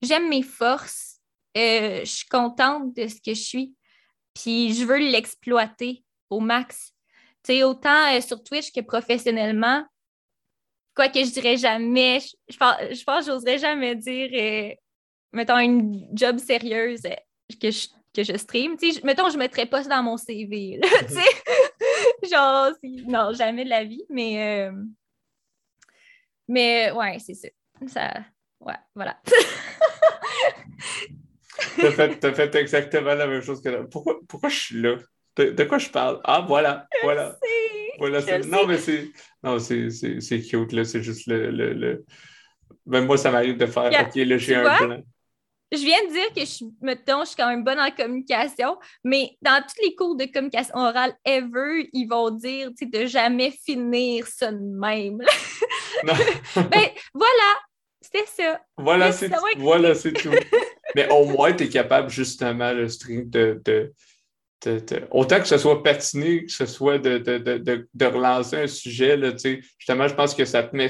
j'aime 0.00 0.28
mes 0.28 0.42
forces. 0.42 1.16
Euh, 1.56 2.00
je 2.00 2.10
suis 2.10 2.28
contente 2.28 2.94
de 2.94 3.08
ce 3.08 3.16
que 3.16 3.34
je 3.34 3.42
suis. 3.42 3.74
Puis 4.36 4.74
je 4.74 4.84
veux 4.84 4.98
l'exploiter 4.98 6.04
au 6.28 6.40
max. 6.40 6.92
Tu 7.42 7.54
sais, 7.54 7.62
autant 7.62 8.14
euh, 8.14 8.20
sur 8.20 8.42
Twitch 8.42 8.70
que 8.70 8.80
professionnellement. 8.80 9.84
Quoi 10.94 11.08
que 11.08 11.24
je 11.24 11.30
dirais 11.30 11.56
jamais, 11.56 12.20
je, 12.48 12.56
pense, 12.56 12.76
je 12.90 13.04
pense 13.04 13.26
que 13.26 13.32
j'oserais 13.32 13.58
jamais 13.58 13.94
dire, 13.94 14.30
euh, 14.32 14.74
mettons, 15.32 15.58
une 15.58 16.08
job 16.12 16.38
sérieuse 16.38 17.04
euh, 17.04 17.14
que 17.60 17.70
je, 17.70 17.88
que 18.14 18.22
je 18.22 18.36
stream. 18.36 18.76
Tu 18.76 18.92
sais, 18.92 19.00
mettons, 19.04 19.28
je 19.28 19.34
ne 19.34 19.40
mettrais 19.40 19.66
pas 19.66 19.82
ça 19.82 19.90
dans 19.90 20.02
mon 20.02 20.16
CV. 20.16 20.80
tu 21.08 21.14
sais, 21.14 22.28
genre, 22.30 22.72
non, 23.06 23.32
jamais 23.32 23.64
de 23.64 23.70
la 23.70 23.84
vie, 23.84 24.04
mais. 24.10 24.70
mais 26.48 26.90
ouais, 26.92 27.18
c'est 27.18 27.34
ça. 27.34 27.48
Ça. 27.86 28.24
Ouais, 28.60 28.78
voilà. 28.94 29.18
T'as 31.80 31.90
fait, 31.90 32.24
as 32.24 32.32
fait 32.34 32.54
exactement 32.54 33.14
la 33.14 33.26
même 33.26 33.42
chose 33.42 33.62
que 33.62 33.68
là. 33.68 33.84
Pourquoi, 33.90 34.18
pourquoi 34.28 34.48
je 34.48 34.58
suis 34.58 34.80
là? 34.80 34.96
De, 35.36 35.64
quoi 35.64 35.78
je 35.78 35.90
parle? 35.90 36.20
Ah, 36.24 36.44
voilà, 36.46 36.86
voilà. 37.02 37.36
voilà 37.98 38.20
non, 38.46 38.66
mais 38.66 38.78
c'est. 38.78 39.10
Non, 39.42 39.58
c'est 39.58 40.40
cute, 40.48 40.72
là. 40.72 40.84
C'est 40.84 41.02
juste 41.02 41.26
le. 41.26 41.50
le, 41.50 41.72
le... 41.74 42.04
Même 42.86 43.06
moi, 43.06 43.18
ça 43.18 43.30
m'arrive 43.30 43.56
de 43.56 43.66
faire. 43.66 43.90
OK, 43.90 44.14
là, 44.14 44.38
j'ai 44.38 44.54
un 44.54 44.76
plan. 44.76 45.02
Je 45.72 45.78
viens 45.78 46.06
de 46.06 46.12
dire 46.12 46.32
que 46.32 46.44
je, 46.44 46.64
mettons, 46.80 47.22
je 47.22 47.26
suis 47.26 47.36
quand 47.36 47.48
même 47.48 47.64
bonne 47.64 47.80
en 47.80 47.90
communication, 47.90 48.78
mais 49.02 49.36
dans 49.42 49.60
tous 49.62 49.82
les 49.84 49.96
cours 49.96 50.14
de 50.14 50.26
communication 50.26 50.76
orale 50.76 51.12
ever, 51.24 51.90
ils 51.92 52.06
vont 52.06 52.30
dire 52.30 52.70
de 52.80 53.06
jamais 53.06 53.50
finir 53.50 54.28
ça 54.28 54.52
de 54.52 54.58
même. 54.58 55.18
ben, 56.04 56.88
voilà, 57.12 57.54
c'était 58.06 58.26
ça. 58.26 58.60
Voilà, 58.76 59.12
c'est 59.12 59.30
voilà, 59.56 59.94
tout. 59.94 60.30
Mais 60.94 61.08
au 61.10 61.24
moins, 61.24 61.52
tu 61.52 61.64
es 61.64 61.68
capable 61.68 62.08
justement, 62.08 62.72
le 62.72 62.88
stream, 62.88 63.28
de, 63.28 63.60
de, 63.64 63.92
autant 65.10 65.38
que 65.40 65.46
ce 65.46 65.58
soit 65.58 65.82
patiné, 65.82 66.44
que 66.44 66.52
ce 66.52 66.66
soit 66.66 66.98
de, 66.98 67.18
de 67.18 68.06
relancer 68.06 68.56
un 68.56 68.66
sujet, 68.66 69.16
là, 69.16 69.32
justement, 69.78 70.08
je 70.08 70.14
pense 70.14 70.34
que 70.34 70.44
ça 70.44 70.62
te 70.62 70.74
met. 70.74 70.88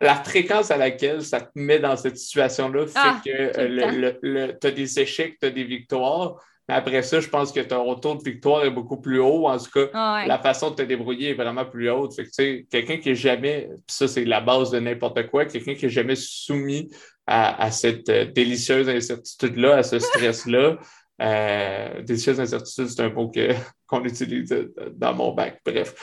La 0.00 0.14
fréquence 0.16 0.70
à 0.70 0.76
laquelle 0.76 1.22
ça 1.22 1.40
te 1.40 1.50
met 1.54 1.78
dans 1.78 1.96
cette 1.96 2.18
situation-là 2.18 2.86
fait 2.86 2.92
ah, 2.96 3.20
que 3.24 4.58
tu 4.60 4.66
as 4.66 4.70
des 4.70 5.00
échecs, 5.00 5.38
tu 5.40 5.46
as 5.46 5.50
des 5.50 5.64
victoires. 5.64 6.36
Mais 6.68 6.74
après 6.74 7.02
ça, 7.02 7.20
je 7.20 7.28
pense 7.28 7.52
que 7.52 7.60
ton 7.60 7.84
retour 7.84 8.16
de 8.16 8.24
victoire 8.24 8.64
est 8.64 8.70
beaucoup 8.70 9.00
plus 9.00 9.20
haut. 9.20 9.46
En 9.46 9.56
tout 9.56 9.70
cas, 9.72 9.88
ah 9.94 10.24
la 10.26 10.38
façon 10.38 10.70
de 10.70 10.76
te 10.76 10.82
débrouiller 10.82 11.30
est 11.30 11.34
vraiment 11.34 11.64
plus 11.64 11.88
haute. 11.90 12.14
Fait 12.14 12.24
que, 12.24 12.62
quelqu'un 12.68 12.96
qui 12.98 13.10
n'est 13.10 13.14
jamais, 13.14 13.70
ça, 13.86 14.08
c'est 14.08 14.24
la 14.24 14.40
base 14.40 14.70
de 14.72 14.80
n'importe 14.80 15.28
quoi, 15.28 15.44
quelqu'un 15.44 15.74
qui 15.74 15.84
n'est 15.84 15.90
jamais 15.90 16.16
soumis 16.16 16.90
à, 17.26 17.70
cette 17.70 18.08
euh, 18.08 18.24
délicieuse 18.24 18.88
incertitude-là, 18.88 19.76
à 19.76 19.82
ce 19.82 19.98
stress-là. 19.98 20.78
Euh, 21.22 22.02
délicieuse 22.02 22.38
incertitude, 22.40 22.88
c'est 22.88 23.02
un 23.02 23.10
mot 23.10 23.30
qu'on 23.86 24.04
utilise 24.04 24.52
euh, 24.52 24.72
dans 24.92 25.14
mon 25.14 25.32
bac. 25.32 25.60
Bref. 25.64 25.94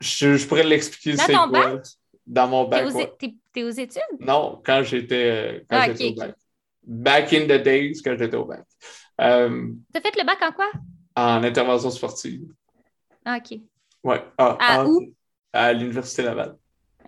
Je, 0.00 0.46
pourrais 0.46 0.64
l'expliquer. 0.64 1.16
Dans 1.16 1.46
ton 1.46 1.48
bac? 1.48 1.82
Dans 2.26 2.48
mon 2.48 2.68
bac. 2.68 2.86
T'es 3.52 3.62
aux, 3.62 3.68
aux, 3.68 3.70
études? 3.70 4.02
Non, 4.18 4.60
quand 4.64 4.82
j'étais 4.82 5.64
ah, 5.68 5.88
au 5.90 6.14
bac. 6.14 6.34
Back 6.82 7.32
in 7.32 7.44
the 7.44 7.62
days, 7.62 8.00
quand 8.02 8.16
j'étais 8.18 8.36
au 8.36 8.44
bac. 8.44 8.64
Euh, 9.20 9.72
T'as 9.92 10.00
fait 10.00 10.16
le 10.16 10.24
bac 10.24 10.38
en 10.42 10.52
quoi? 10.52 10.70
En 11.16 11.42
intervention 11.42 11.90
sportive. 11.90 12.48
Ah, 13.24 13.38
OK. 13.38 13.58
Ouais. 14.02 14.24
Ah, 14.38 14.56
à 14.58 14.84
où? 14.84 15.14
À 15.52 15.72
l'Université 15.72 16.22
Laval. 16.22 16.56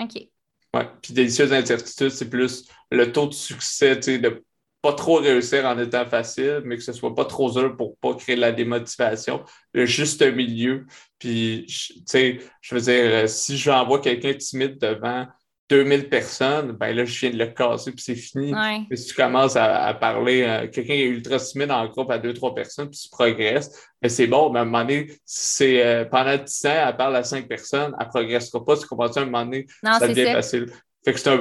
OK. 0.00 0.28
Ouais. 0.74 0.88
Puis 1.02 1.12
délicieuse 1.12 1.52
incertitude, 1.52 2.10
c'est 2.10 2.28
plus 2.28 2.66
le 2.90 3.12
taux 3.12 3.26
de 3.26 3.34
succès, 3.34 3.96
tu 3.96 4.02
sais, 4.02 4.18
de 4.18 4.44
pas 4.82 4.92
trop 4.94 5.16
réussir 5.16 5.64
en 5.64 5.78
étant 5.78 6.04
facile, 6.06 6.62
mais 6.64 6.76
que 6.76 6.82
ce 6.82 6.92
soit 6.92 7.14
pas 7.14 7.24
trop 7.24 7.50
dur 7.50 7.76
pour 7.76 7.96
pas 7.98 8.14
créer 8.14 8.34
de 8.34 8.40
la 8.40 8.50
démotivation. 8.50 9.44
Le 9.72 9.86
juste 9.86 10.22
milieu. 10.22 10.86
Puis, 11.20 11.66
tu 11.68 12.02
sais, 12.04 12.40
je 12.60 12.74
veux 12.74 12.80
dire, 12.80 13.28
si 13.28 13.56
j'envoie 13.56 14.00
quelqu'un 14.00 14.34
timide 14.34 14.78
devant 14.78 15.26
2000 15.72 16.10
personnes, 16.10 16.72
ben 16.72 16.94
là, 16.94 17.06
je 17.06 17.20
viens 17.20 17.30
de 17.30 17.38
le 17.38 17.46
casser, 17.46 17.92
puis 17.92 18.02
c'est 18.04 18.14
fini. 18.14 18.52
si 18.92 19.06
tu 19.06 19.14
commences 19.14 19.56
à, 19.56 19.94
parler, 19.94 20.42
euh, 20.42 20.68
quelqu'un 20.68 20.92
est 20.92 21.04
ultra 21.04 21.38
timide 21.38 21.70
en 21.70 21.86
groupe 21.86 22.10
à 22.10 22.18
deux, 22.18 22.34
trois 22.34 22.54
personnes, 22.54 22.90
puis 22.90 22.98
tu 22.98 23.08
progresses, 23.08 23.70
mais 24.02 24.08
ben, 24.08 24.10
c'est 24.10 24.26
bon, 24.26 24.50
mais 24.50 24.58
à 24.58 24.62
un 24.62 24.64
moment 24.66 24.84
donné, 24.84 25.10
c'est 25.24 25.82
euh, 25.82 26.04
pendant 26.04 26.36
10 26.36 26.66
ans, 26.66 26.88
elle 26.88 26.96
parle 26.96 27.16
à 27.16 27.24
cinq 27.24 27.48
personnes, 27.48 27.96
elle 27.98 28.06
ne 28.06 28.10
progressera 28.10 28.62
pas, 28.62 28.76
tu 28.76 28.86
comprends 28.86 29.06
à 29.06 29.20
un 29.20 29.24
moment 29.24 29.46
donné, 29.46 29.66
ça 29.82 30.06
devient 30.06 30.32
facile. 30.32 30.66
Fait 31.04 31.14
que 31.14 31.18
c'est 31.18 31.30
un, 31.30 31.38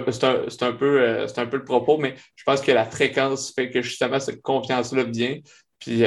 peu, 0.71 1.01
euh, 1.01 1.27
un 1.35 1.45
peu 1.45 1.57
le 1.57 1.65
propos, 1.65 1.97
mais 1.97 2.15
je 2.37 2.43
pense 2.45 2.61
que 2.61 2.71
la 2.71 2.85
fréquence 2.85 3.53
fait 3.53 3.69
que 3.69 3.81
justement 3.81 4.21
cette 4.21 4.41
confiance-là 4.41 5.03
vient. 5.03 5.37
Puis 5.77 6.03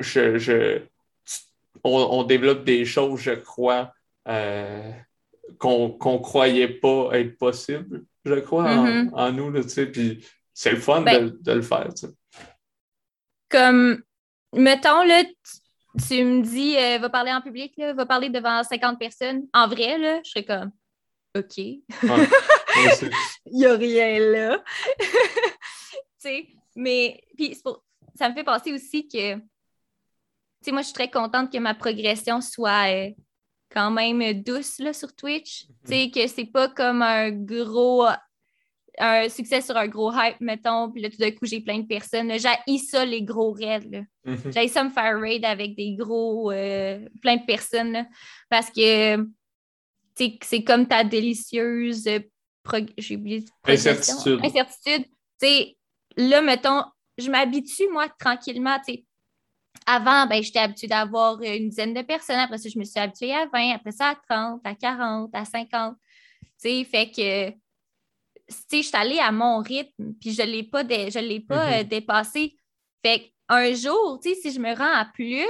je, 0.00 0.80
on, 1.84 2.24
développe 2.24 2.64
des 2.64 2.84
choses, 2.84 3.20
je 3.20 3.30
crois, 3.30 3.92
qu'on 5.58 5.88
ne 5.88 6.18
croyait 6.18 6.68
pas 6.68 7.10
être 7.12 7.38
possible, 7.38 8.04
je 8.24 8.34
crois, 8.40 8.64
en, 8.64 8.86
mm-hmm. 8.86 9.30
nous, 9.32 9.62
tu 9.62 9.68
sais, 9.68 9.86
puis 9.86 10.24
c'est 10.52 10.72
le 10.72 10.80
fun 10.80 11.02
ben 11.02 11.36
de, 11.40 11.52
le 11.52 11.62
faire, 11.62 11.88
tu 11.94 12.06
sais. 12.06 12.12
Comme, 13.48 14.02
mettons, 14.52 15.02
là, 15.02 15.24
tu, 15.24 16.24
me 16.24 16.42
dis, 16.42 16.76
euh, 16.76 16.98
va 16.98 17.08
parler 17.08 17.32
en 17.32 17.40
public, 17.40 17.74
là, 17.76 17.92
va 17.94 18.06
parler 18.06 18.28
devant 18.28 18.62
50 18.62 18.98
personnes. 18.98 19.46
En 19.54 19.68
vrai, 19.68 19.98
là, 19.98 20.20
je 20.24 20.30
serais 20.30 20.44
comme, 20.44 20.72
OK. 21.36 21.58
Il 21.58 21.82
n'y 23.52 23.66
a 23.66 23.74
rien 23.74 24.18
là. 24.18 24.62
tu 24.98 25.06
sais, 26.18 26.48
mais, 26.76 27.22
puis 27.36 27.58
ça 28.14 28.28
me 28.28 28.34
fait 28.34 28.44
penser 28.44 28.72
aussi 28.72 29.08
que, 29.08 29.36
tu 29.36 29.42
sais, 30.62 30.72
moi, 30.72 30.82
je 30.82 30.86
suis 30.86 30.94
très 30.94 31.10
contente 31.10 31.52
que 31.52 31.58
ma 31.58 31.74
progression 31.74 32.40
soit... 32.40 32.92
Euh, 32.92 33.10
quand 33.70 33.90
même 33.90 34.42
douce 34.42 34.78
là, 34.78 34.92
sur 34.92 35.14
Twitch. 35.14 35.66
Tu 35.86 35.92
sais, 35.92 36.10
que 36.10 36.26
c'est 36.26 36.46
pas 36.46 36.68
comme 36.68 37.02
un 37.02 37.30
gros 37.30 38.06
un 38.98 39.28
succès 39.28 39.60
sur 39.60 39.76
un 39.76 39.86
gros 39.86 40.12
hype, 40.12 40.40
mettons, 40.40 40.90
puis 40.90 41.00
là, 41.02 41.10
tout 41.10 41.18
d'un 41.18 41.30
coup, 41.30 41.46
j'ai 41.46 41.60
plein 41.60 41.78
de 41.78 41.86
personnes. 41.86 42.32
J'ai 42.38 42.78
ça, 42.78 43.04
les 43.04 43.22
gros 43.22 43.52
raids. 43.52 44.04
Mhm. 44.24 44.52
J'ai 44.52 44.68
ça 44.68 44.84
me 44.84 44.90
faire 44.90 45.20
raid 45.20 45.44
avec 45.44 45.76
des 45.76 45.94
gros, 45.94 46.50
euh, 46.50 46.98
plein 47.22 47.36
de 47.36 47.44
personnes, 47.44 47.92
là, 47.92 48.06
parce 48.50 48.70
que 48.70 49.24
c'est 50.14 50.64
comme 50.64 50.86
ta 50.86 51.04
délicieuse, 51.04 52.08
j'ai 52.98 53.16
oublié. 53.16 53.44
Incertitude. 53.64 54.40
Incertitude. 54.44 55.04
Tu 55.40 55.46
sais, 55.46 55.76
là, 56.16 56.42
mettons, 56.42 56.82
je 57.16 57.30
m'habitue, 57.30 57.88
moi, 57.92 58.08
tranquillement, 58.18 58.78
tu 58.86 58.94
sais. 58.94 59.04
Avant, 59.86 60.26
ben, 60.26 60.42
j'étais 60.42 60.58
habituée 60.58 60.86
d'avoir 60.86 61.40
une 61.42 61.68
dizaine 61.70 61.94
de 61.94 62.02
personnes. 62.02 62.38
Après 62.38 62.58
ça, 62.58 62.68
je 62.68 62.78
me 62.78 62.84
suis 62.84 62.98
habituée 63.00 63.34
à 63.34 63.46
20, 63.46 63.74
après 63.74 63.92
ça 63.92 64.08
à 64.10 64.14
30, 64.14 64.60
à 64.64 64.74
40, 64.74 65.30
à 65.34 65.44
50. 65.44 65.96
Tu 66.40 66.46
sais, 66.58 66.84
fait 66.84 67.10
que 67.10 67.50
tu 68.70 68.78
je 68.78 68.82
suis 68.82 68.96
allée 68.96 69.18
à 69.18 69.30
mon 69.32 69.58
rythme, 69.60 70.14
puis 70.20 70.32
je 70.32 70.42
ne 70.42 70.46
l'ai 70.48 70.62
pas, 70.62 70.84
dé- 70.84 71.10
je 71.10 71.18
l'ai 71.18 71.40
pas 71.40 71.66
Mhm. 71.66 71.72
euh, 71.72 71.84
dépassé. 71.84 72.56
Fait 73.04 73.32
qu'un 73.48 73.74
jour, 73.74 74.18
tu 74.22 74.30
sais, 74.34 74.40
si 74.40 74.52
je 74.52 74.60
me 74.60 74.74
rends 74.74 74.94
à 74.94 75.04
plus, 75.04 75.44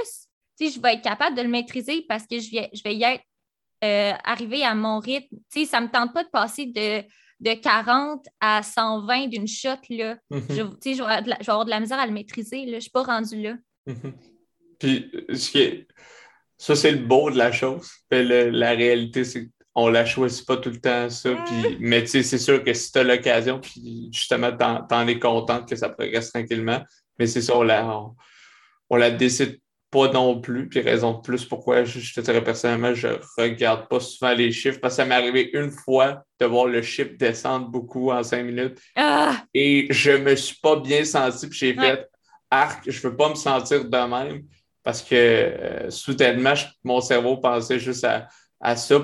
tu 0.57 0.67
sais, 0.67 0.71
je 0.73 0.79
vais 0.81 0.93
être 0.95 1.01
capable 1.01 1.35
de 1.35 1.41
le 1.41 1.47
maîtriser 1.47 2.05
parce 2.07 2.25
que 2.27 2.39
je 2.39 2.51
vais, 2.51 2.69
je 2.73 2.83
vais 2.83 2.95
y 2.95 3.03
être 3.03 3.23
euh, 3.83 4.11
arrivée 4.25 4.63
à 4.63 4.75
mon 4.75 4.99
rythme. 4.99 5.37
Tu 5.51 5.61
sais, 5.61 5.65
ça 5.65 5.79
ne 5.79 5.85
me 5.87 5.91
tente 5.91 6.13
pas 6.13 6.23
de 6.25 6.29
passer 6.29 6.65
de, 6.65 7.01
de 7.39 7.53
40 7.53 8.25
à 8.41 8.61
120 8.61 9.27
d'une 9.27 9.47
shot, 9.47 9.69
là. 9.89 10.17
Mhm. 10.29 10.41
Je, 10.49 10.61
tu 10.63 10.69
sais, 10.81 10.93
je, 10.95 11.03
vais 11.03 11.03
avoir 11.09 11.23
de 11.23 11.29
la, 11.29 11.37
je 11.39 11.45
vais 11.45 11.51
avoir 11.51 11.65
de 11.65 11.69
la 11.69 11.79
misère 11.79 11.99
à 11.99 12.05
le 12.05 12.11
maîtriser, 12.11 12.65
là. 12.65 12.71
Je 12.71 12.75
ne 12.75 12.79
suis 12.81 12.91
pas 12.91 13.03
rendue 13.03 13.41
là. 13.41 13.53
Puis, 14.79 15.11
ce 15.33 15.49
qui 15.51 15.59
est... 15.59 15.87
ça, 16.57 16.75
c'est 16.75 16.91
le 16.91 16.99
beau 17.05 17.29
de 17.31 17.37
la 17.37 17.51
chose. 17.51 17.89
Mais 18.11 18.23
le- 18.23 18.49
la 18.49 18.71
réalité, 18.71 19.23
c'est 19.23 19.49
qu'on 19.73 19.89
la 19.89 20.05
choisit 20.05 20.45
pas 20.47 20.57
tout 20.57 20.69
le 20.69 20.79
temps, 20.79 21.09
ça. 21.09 21.31
Puis, 21.45 21.77
mais 21.79 22.01
tu 22.01 22.07
sais, 22.07 22.23
c'est 22.23 22.37
sûr 22.37 22.63
que 22.63 22.73
si 22.73 22.91
tu 22.91 22.99
as 22.99 23.03
l'occasion, 23.03 23.59
puis 23.59 24.09
justement, 24.11 24.51
t'en, 24.51 24.83
t'en 24.83 25.07
es 25.07 25.19
contente 25.19 25.69
que 25.69 25.75
ça 25.75 25.89
progresse 25.89 26.31
tranquillement. 26.31 26.81
Mais 27.17 27.27
c'est 27.27 27.41
ça, 27.41 27.55
on 27.57 27.63
la, 27.63 27.85
on, 27.85 28.15
on 28.89 28.95
la 28.95 29.11
décide 29.11 29.59
pas 29.91 30.11
non 30.11 30.39
plus. 30.39 30.69
Puis, 30.69 30.81
raison 30.81 31.13
de 31.13 31.21
plus 31.21 31.45
pourquoi 31.45 31.83
je, 31.83 31.99
je 31.99 32.13
te 32.13 32.21
dirais 32.21 32.43
personnellement, 32.43 32.93
je 32.93 33.07
regarde 33.37 33.87
pas 33.87 33.99
souvent 33.99 34.33
les 34.33 34.51
chiffres. 34.51 34.79
Parce 34.79 34.95
que 34.95 35.03
ça 35.03 35.05
m'est 35.05 35.15
arrivé 35.15 35.49
une 35.53 35.71
fois 35.71 36.23
de 36.39 36.45
voir 36.45 36.65
le 36.65 36.81
chiffre 36.81 37.11
descendre 37.17 37.67
beaucoup 37.67 38.11
en 38.11 38.23
cinq 38.23 38.43
minutes. 38.43 38.79
Ah! 38.95 39.43
Et 39.53 39.87
je 39.89 40.11
me 40.11 40.35
suis 40.35 40.57
pas 40.61 40.77
bien 40.77 41.03
senti, 41.03 41.47
puis 41.47 41.59
j'ai 41.59 41.73
fait 41.73 42.08
arc, 42.51 42.89
je 42.89 43.07
veux 43.07 43.15
pas 43.15 43.29
me 43.29 43.35
sentir 43.35 43.85
de 43.85 43.97
même 43.97 44.43
parce 44.83 45.01
que 45.01 45.15
euh, 45.15 45.89
soudainement, 45.89 46.55
je- 46.55 46.65
mon 46.83 47.01
cerveau 47.01 47.37
pensait 47.37 47.79
juste 47.79 48.03
à, 48.03 48.27
à 48.59 48.75
ça. 48.75 49.01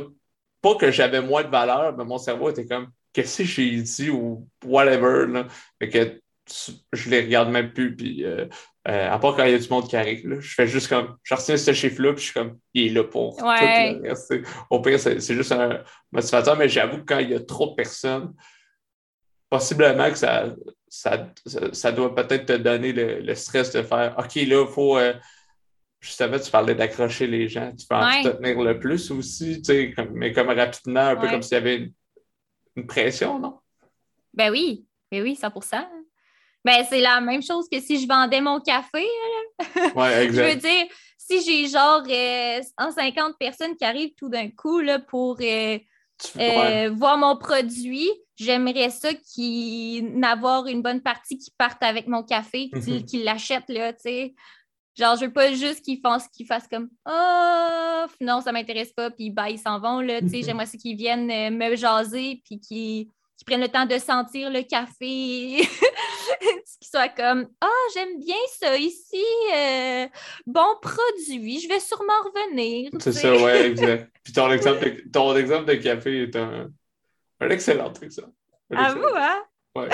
Pas 0.62 0.76
que 0.76 0.90
j'avais 0.92 1.22
moins 1.22 1.44
de 1.44 1.50
valeur, 1.50 1.96
mais 1.96 2.06
mon 2.06 2.18
cerveau 2.18 2.50
était 2.50 2.66
comme 2.66 2.88
qu'est-ce 3.14 3.40
que 3.40 3.44
j'ai 3.44 3.82
dit 3.82 4.10
ou 4.10 4.48
whatever. 4.66 5.26
Là. 5.28 5.48
Fait 5.80 5.90
que 5.90 6.22
je 6.94 7.10
les 7.10 7.22
regarde 7.22 7.50
même 7.50 7.72
plus. 7.72 7.96
Puis, 7.96 8.24
euh, 8.26 8.46
euh, 8.88 9.12
à 9.12 9.18
part 9.20 9.36
quand 9.36 9.44
il 9.46 9.52
y 9.52 9.56
a 9.56 9.60
du 9.60 9.70
monde 9.70 9.88
qui 9.88 9.96
arrive, 9.96 10.28
là, 10.28 10.38
je 10.40 10.54
fais 10.54 10.68
juste 10.68 10.88
comme 10.88 11.16
je 11.24 11.34
retiens 11.36 11.58
ce 11.58 11.74
chiffre-là, 11.74 12.14
puis 12.14 12.22
je 12.22 12.32
suis 12.32 12.34
comme 12.40 12.58
il 12.74 12.88
est 12.88 12.94
là 12.94 13.04
pour 13.04 13.42
Ouais. 13.44 13.96
tout 13.96 14.02
le 14.04 14.10
reste. 14.10 14.34
Au 14.70 14.80
pire, 14.82 15.00
c'est 15.00 15.20
c'est 15.20 15.34
juste 15.36 15.52
un 15.52 15.84
motivateur, 16.12 16.56
mais 16.58 16.70
j'avoue 16.70 16.98
que 17.00 17.14
quand 17.14 17.20
il 17.20 17.30
y 17.32 17.36
a 17.36 17.40
trop 17.40 17.68
de 17.72 17.76
personnes, 17.76 18.34
possiblement 19.50 20.10
que 20.10 20.18
ça, 20.18 20.46
ça, 20.88 21.28
ça, 21.74 21.92
doit 21.92 22.14
peut-être 22.16 22.46
te 22.46 22.54
donner 22.54 22.94
le, 22.94 23.20
le 23.20 23.36
stress 23.36 23.72
de 23.72 23.82
faire 23.84 24.16
OK, 24.18 24.36
là, 24.36 24.66
il 24.68 24.74
faut. 24.74 24.98
euh, 24.98 25.14
justement, 26.00 26.38
tu 26.40 26.52
parlais 26.52 26.76
d'accrocher 26.76 27.28
les 27.28 27.48
gens. 27.50 27.72
Tu 27.76 27.88
peux 27.88 27.96
en 27.96 28.06
Ouais. 28.08 28.22
te 28.24 28.30
tenir 28.30 28.62
le 28.62 28.80
plus 28.80 29.10
aussi, 29.12 29.58
tu 29.62 29.66
sais, 29.66 29.92
comme- 29.96 30.12
mais 30.14 30.32
comme 30.32 30.50
rapidement, 30.50 31.00
un 31.08 31.16
peu 31.16 31.24
Ouais. 31.26 31.32
comme 31.32 31.42
s'il 31.42 31.56
y 31.56 31.58
avait 31.58 31.76
une, 31.78 31.94
une 32.76 32.86
pression, 32.88 33.40
non? 33.40 33.60
Ben 34.34 34.52
oui, 34.52 34.86
ben 35.12 35.24
oui, 35.24 35.36
100% 35.36 35.88
Ben, 36.64 36.86
c'est 36.90 37.00
la 37.02 37.22
même 37.22 37.42
chose 37.44 37.68
que 37.72 37.80
si 37.80 38.00
je 38.02 38.08
vendais 38.08 38.42
mon 38.42 38.60
café. 38.60 39.06
Oui, 39.06 39.08
Je 39.96 40.42
veux 40.42 40.50
exact. 40.50 40.62
dire, 40.62 40.86
si 41.18 41.42
j'ai 41.42 41.68
genre 41.68 42.04
euh, 42.10 42.62
150 42.80 43.38
personnes 43.40 43.76
qui 43.76 43.86
arrivent 43.86 44.14
tout 44.18 44.30
d'un 44.30 44.50
coup 44.50 44.80
là, 44.80 45.00
pour 45.00 45.38
euh, 45.42 45.44
ouais. 45.44 45.88
Euh, 46.40 46.90
voir 46.92 47.18
mon 47.18 47.38
produit, 47.38 48.10
j'aimerais 48.36 48.90
ça 48.90 49.14
qu'il 49.14 50.18
n'avoir 50.20 50.68
une 50.68 50.82
bonne 50.82 51.02
partie 51.02 51.38
qui 51.38 51.52
parte 51.58 51.82
avec 51.84 52.08
mon 52.08 52.24
café, 52.24 52.70
qu'ils 52.70 52.96
Mhm. 52.96 53.06
qu'ils 53.06 53.24
l'achètent, 53.24 53.70
là, 53.70 53.94
tu 53.94 54.02
sais. 54.02 54.36
Genre, 54.98 55.18
je 55.18 55.26
veux 55.26 55.34
pas 55.34 55.54
juste 55.54 55.84
qu'ils 55.84 56.00
fassent, 56.00 56.28
qu'ils 56.30 56.46
fassent 56.46 56.68
comme 56.70 56.90
Oh, 57.06 58.06
non, 58.22 58.40
ça 58.42 58.52
m'intéresse 58.52 58.94
pas, 58.94 59.12
puis 59.12 59.30
bah, 59.30 59.50
ils 59.50 59.60
s'en 59.60 59.80
vont, 59.80 60.00
là, 60.00 60.22
tu 60.22 60.30
sais. 60.30 60.38
Mhm. 60.38 60.44
J'aimerais 60.44 60.66
ça 60.68 60.78
qu'ils 60.78 60.96
viennent 60.98 61.30
euh, 61.30 61.52
me 61.52 61.76
jaser, 61.76 62.42
puis 62.46 62.60
qu'ils 62.60 63.10
qu'ils 63.38 63.46
prennent 63.46 63.62
le 63.62 63.68
temps 63.68 63.86
de 63.86 63.98
sentir 63.98 64.50
le 64.50 64.62
café, 64.62 65.68
qu'ils 66.42 66.88
soient 66.90 67.10
comme 67.10 67.48
Ah, 67.62 67.68
j'aime 67.94 68.20
bien 68.20 68.36
ça 68.60 68.78
ici, 68.78 69.24
euh, 69.54 70.08
bon 70.46 70.66
produit, 70.82 71.60
je 71.60 71.68
vais 71.70 71.80
sûrement 71.80 72.14
revenir. 72.24 72.92
C'est 73.00 73.12
ça, 73.12 73.34
ouais, 73.36 73.68
exact. 73.68 74.12
Puis 74.24 74.34
ton 74.34 74.52
exemple 74.52 74.84
de, 74.86 75.10
ton 75.12 75.36
exemple 75.36 75.66
de 75.66 75.76
café 75.76 76.24
est 76.24 76.36
un, 76.36 76.70
un 77.42 77.50
excellent 77.50 77.94
exemple. 78.02 78.32
Un 78.72 78.78
À 78.78 78.88
excellent- 78.90 79.02
vous, 79.10 79.16
hein? 79.16 79.44
Ouais. 79.76 79.90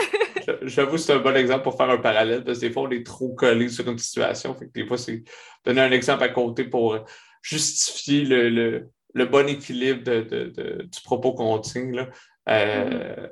J'a- 0.46 0.58
J'avoue, 0.62 0.98
c'est 1.00 1.12
un 1.14 1.20
bon 1.20 1.36
exemple 1.36 1.64
pour 1.64 1.76
faire 1.76 1.90
un 1.90 1.98
parallèle 1.98 2.44
parce 2.44 2.60
que 2.60 2.68
des 2.68 2.72
fois, 2.72 2.84
on 2.84 2.92
est 2.92 3.04
trop 3.04 3.30
collé 3.34 3.68
sur 3.68 3.90
une 3.90 3.98
situation. 3.98 4.54
Fait 4.54 4.68
que 4.68 4.72
des 4.74 4.86
fois, 4.86 4.98
c'est 5.00 5.24
donner 5.66 5.82
un 5.82 5.92
exemple 5.92 6.24
à 6.24 6.30
côté 6.30 6.66
pour 6.66 7.00
justifier 7.42 8.24
le, 8.26 8.50
le, 8.50 8.90
le 9.16 9.26
bon 9.26 9.48
équilibre 9.50 10.04
de, 10.04 10.22
de- 10.22 10.46
de- 10.56 10.84
du 10.84 11.02
propos 11.04 11.34
qu'on 11.34 11.58
tient. 11.60 11.90
Là. 11.92 12.10
Euh, 12.50 13.28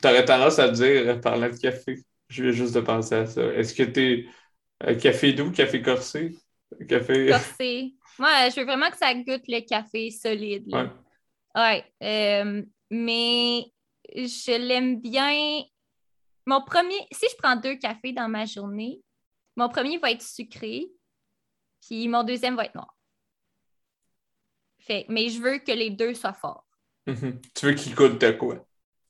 T'aurais 0.00 0.24
tendance 0.24 0.58
à 0.58 0.68
dire, 0.68 1.20
parlant 1.20 1.48
de 1.48 1.56
café, 1.56 2.04
je 2.28 2.42
viens 2.42 2.52
juste 2.52 2.74
de 2.74 2.80
penser 2.80 3.14
à 3.16 3.26
ça. 3.26 3.42
Est-ce 3.54 3.74
que 3.74 3.82
t'es 3.82 4.26
euh, 4.84 4.94
café 4.94 5.32
doux, 5.32 5.50
café 5.50 5.82
corsé? 5.82 6.38
Café. 6.88 7.30
Corsé. 7.30 7.94
Moi, 8.18 8.48
je 8.50 8.60
veux 8.60 8.66
vraiment 8.66 8.90
que 8.90 8.96
ça 8.96 9.12
goûte 9.14 9.44
le 9.48 9.66
café 9.66 10.10
solide. 10.10 10.68
là. 10.68 10.84
Ouais. 10.84 10.90
Ouais. 11.60 11.84
euh, 12.44 12.62
mais 12.90 13.64
je 14.14 14.56
l'aime 14.56 15.00
bien. 15.00 15.62
Mon 16.46 16.62
premier, 16.62 16.98
si 17.10 17.26
je 17.30 17.36
prends 17.36 17.56
deux 17.56 17.76
cafés 17.76 18.12
dans 18.12 18.28
ma 18.28 18.44
journée, 18.44 19.00
mon 19.56 19.68
premier 19.68 19.98
va 19.98 20.12
être 20.12 20.22
sucré, 20.22 20.86
puis 21.82 22.06
mon 22.06 22.22
deuxième 22.22 22.54
va 22.54 22.66
être 22.66 22.74
noir. 22.74 22.94
Fait, 24.78 25.06
mais 25.08 25.28
je 25.28 25.40
veux 25.40 25.58
que 25.58 25.72
les 25.72 25.90
deux 25.90 26.14
soient 26.14 26.32
forts. 26.32 26.67
Mhm. 27.08 27.40
Tu 27.54 27.66
veux 27.66 27.72
qu'il 27.74 27.94
goûte 27.94 28.20
de 28.20 28.30
quoi? 28.32 28.64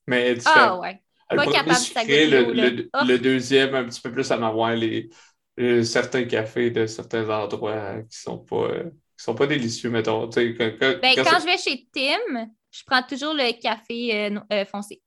Mais 0.06 0.34
tu 0.36 0.42
Ah 0.46 0.70
fais- 0.74 0.80
ouais. 0.80 1.02
Le 1.30 1.36
Pas 1.36 1.44
premier 1.44 1.74
sucré, 1.74 2.26
le, 2.26 2.88
Ah. 2.94 3.04
le 3.04 3.18
deuxième, 3.18 3.74
un 3.74 3.84
petit 3.84 4.00
peu 4.00 4.10
plus 4.10 4.30
en 4.32 4.42
avoir 4.42 4.74
les, 4.74 5.10
les- 5.58 5.84
certains 5.84 6.24
cafés 6.24 6.70
de 6.70 6.86
certains 6.86 7.28
endroits 7.28 8.00
qui 8.10 8.18
sont 8.18 8.38
pas, 8.38 8.56
euh, 8.70 8.84
qui 8.84 9.24
sont 9.24 9.34
pas 9.34 9.46
délicieux, 9.46 9.90
mettons. 9.90 10.30
Quand, 10.30 10.32
quand- 10.32 11.00
Ben, 11.02 11.14
quand 11.16 11.40
je 11.40 11.44
vais 11.44 11.58
chez 11.58 11.86
Tim, 11.92 12.48
je 12.70 12.82
prends 12.86 13.02
toujours 13.02 13.34
le 13.34 13.60
café 13.60 14.30
euh, 14.30 14.40
euh, 14.52 14.64
foncé. 14.64 15.02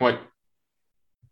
Ouais. 0.00 0.18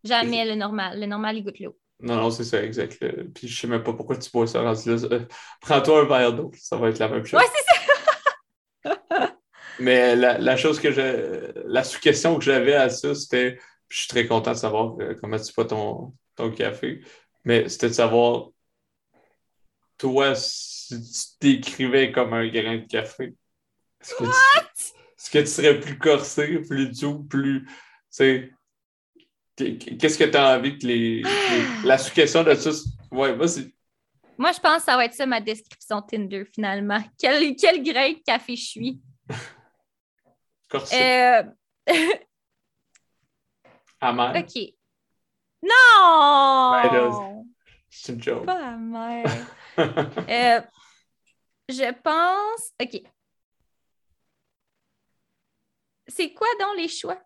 Jamais 0.05 0.45
le 0.45 0.55
normal. 0.55 1.01
Le 1.01 1.07
normal, 1.07 1.39
il 1.39 1.43
goûte 1.45 1.59
l'eau. 1.59 1.76
Non, 2.01 2.16
non, 2.16 2.30
c'est 2.30 2.45
ça, 2.45 2.62
exact. 2.62 3.03
Puis 3.35 3.49
je 3.49 3.61
sais 3.61 3.66
même 3.66 3.82
pas 3.82 3.95
pourquoi 3.95 4.16
tu 4.16 4.30
bois 4.30 4.47
ça 4.47 4.61
Prends-toi 5.61 6.03
un 6.03 6.05
verre 6.05 6.32
d'eau, 6.35 6.53
ça 6.57 6.76
va 6.76 6.91
être 6.91 6.99
la 6.99 7.09
même 7.09 7.24
chose. 7.24 7.41
Ouais, 7.41 7.47
c'est 7.53 8.91
ça. 8.91 9.34
Mais 9.81 10.14
la, 10.16 10.39
la 10.39 10.57
chose 10.57 10.79
que 10.81 10.91
je. 10.93 11.53
La 11.66 11.83
sous-question 11.85 12.39
que 12.39 12.45
j'avais 12.45 12.75
à 12.75 12.89
ça, 12.91 13.14
c'était. 13.14 13.59
Je 13.89 13.99
suis 13.99 14.09
très 14.09 14.27
content 14.27 14.53
de 14.53 14.57
savoir 14.57 14.97
euh, 15.01 15.14
comment 15.20 15.39
tu 15.39 15.53
bois 15.53 15.64
ton, 15.66 16.14
ton 16.37 16.51
café. 16.51 17.03
Mais 17.45 17.68
c'était 17.68 17.89
de 17.89 17.93
savoir, 17.95 18.49
toi, 19.99 20.35
si 20.35 20.97
tu 21.41 21.61
t'écrivais 21.61 22.11
comme 22.12 22.33
un 22.33 22.47
grain 22.49 22.79
de 22.79 22.87
café, 22.87 23.35
est-ce 24.01 24.14
que, 24.14 24.25
est-ce 24.25 25.31
que 25.31 25.39
tu 25.41 25.47
serais 25.47 25.79
plus 25.81 25.99
corsé, 25.99 26.59
plus 26.61 26.89
doux, 26.99 27.22
plus. 27.25 27.64
Tu 27.66 27.70
sais. 28.11 28.51
qu- 29.57 29.97
Qu'est-ce 29.99 30.18
que 30.18 30.25
tu 30.25 30.37
as 30.37 30.57
envie 30.59 30.79
que 30.79 30.87
les. 30.87 31.22
les- 31.22 31.85
la 31.85 31.99
sous-question 31.99 32.43
de 32.45 32.55
ça. 32.55 32.72
c'est- 32.72 32.89
Ouais, 33.11 33.33
vas-y. 33.35 33.72
Moi, 34.37 34.51
je 34.53 34.59
pense 34.61 34.79
que 34.79 34.85
ça 34.85 34.97
va 34.97 35.05
être 35.05 35.14
ça 35.14 35.27
ma 35.27 35.41
description 35.41 36.03
Tinder, 36.03 36.45
finalement. 36.53 37.01
Quel, 37.18 37.55
quel 37.55 37.83
grain 37.85 38.12
de 38.12 38.22
café 38.27 38.57
je 38.57 38.64
suis? 38.64 39.01
Corsé. 40.69 40.97
Euh, 41.03 41.43
Amer. 44.01 44.33
OK. 44.37 44.75
Non! 45.62 46.73
Ben 46.83 47.35
C'est 47.89 48.12
une 48.12 48.23
joke. 48.23 48.47
Pas 48.47 48.69
amer. 48.75 49.25
Euh, 49.77 50.61
je 51.69 51.93
pense... 52.03 52.73
OK. 52.81 53.03
C'est 56.07 56.33
quoi 56.33 56.47
donc 56.61 56.77
les 56.77 56.87
choix? 56.89 57.21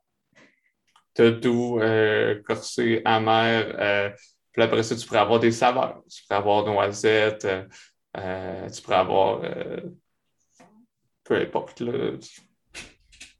T'as 1.12 1.30
doux, 1.30 1.78
euh, 1.80 2.40
corsé, 2.42 3.02
amer. 3.04 3.74
euh, 3.78 4.10
puis 4.52 4.62
après 4.62 4.82
ça, 4.82 4.96
tu 4.96 5.06
pourrais 5.06 5.18
avoir 5.20 5.40
des 5.40 5.52
saveurs. 5.52 6.02
Tu 6.08 6.22
pourrais 6.22 6.38
avoir 6.38 6.64
noisette. 6.64 7.44
euh, 7.44 7.66
euh, 8.16 8.70
tu 8.70 8.80
pourrais 8.80 8.96
avoir. 8.96 9.40
peu 11.24 11.34
importe. 11.36 11.80
Là. 11.80 12.16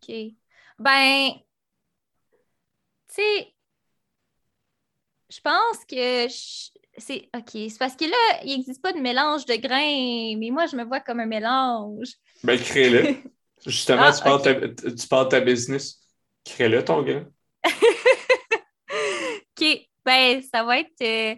OK. 0.09 0.35
Ben, 0.79 1.33
tu 3.09 3.15
sais, 3.15 3.55
je 5.29 5.41
pense 5.41 5.85
que 5.85 6.29
c'est 6.99 7.29
OK. 7.37 7.51
C'est 7.53 7.79
parce 7.79 7.97
que 7.97 8.05
là, 8.05 8.41
il 8.45 8.57
n'existe 8.57 8.83
pas 8.83 8.93
de 8.93 9.01
mélange 9.01 9.45
de 9.47 9.57
grains, 9.57 10.37
mais 10.39 10.51
moi, 10.51 10.67
je 10.67 10.77
me 10.77 10.85
vois 10.85 11.01
comme 11.01 11.21
un 11.21 11.27
mélange. 11.27 12.09
Ben, 12.43 12.59
crée-le. 12.59 13.17
Justement, 13.67 14.03
ah, 14.05 14.13
tu, 14.13 14.23
parles 15.09 15.27
de 15.27 15.31
ta, 15.31 15.41
business. 15.41 16.01
Crée-le, 16.45 16.85
ton 16.85 17.03
gars. 17.03 17.25
OK. 19.61 19.89
Ben, 20.05 20.43
ça 20.43 20.63
va 20.63 20.79
être. 20.79 21.03
Euh, 21.03 21.35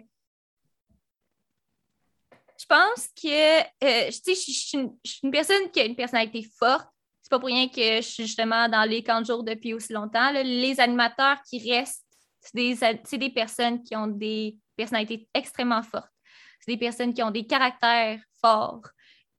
je 2.61 2.65
pense 2.67 3.07
que 3.19 3.59
euh, 3.83 4.11
je, 4.11 4.33
suis 4.35 4.77
une, 4.77 5.31
personne 5.31 5.71
qui 5.71 5.79
a 5.79 5.85
une 5.85 5.95
personnalité 5.95 6.47
forte. 6.59 6.90
Pas 7.31 7.39
pour 7.39 7.47
rien 7.47 7.69
que 7.69 8.01
je 8.01 8.01
suis 8.01 8.27
justement 8.27 8.67
dans 8.67 8.83
les 8.83 9.03
camps 9.03 9.21
de 9.21 9.25
jour 9.25 9.41
depuis 9.41 9.73
aussi 9.73 9.93
longtemps. 9.93 10.31
Les 10.33 10.81
animateurs 10.81 11.37
qui 11.49 11.71
restent, 11.71 12.05
c'est 12.41 12.53
des, 12.53 13.17
des 13.17 13.29
personnes 13.29 13.81
qui 13.81 13.95
ont 13.95 14.07
des 14.07 14.57
personnalités 14.75 15.29
extrêmement 15.33 15.81
fortes. 15.81 16.11
C'est 16.59 16.73
des 16.73 16.77
personnes 16.77 17.13
qui 17.13 17.23
ont 17.23 17.31
des 17.31 17.47
caractères 17.47 18.19
forts, 18.41 18.81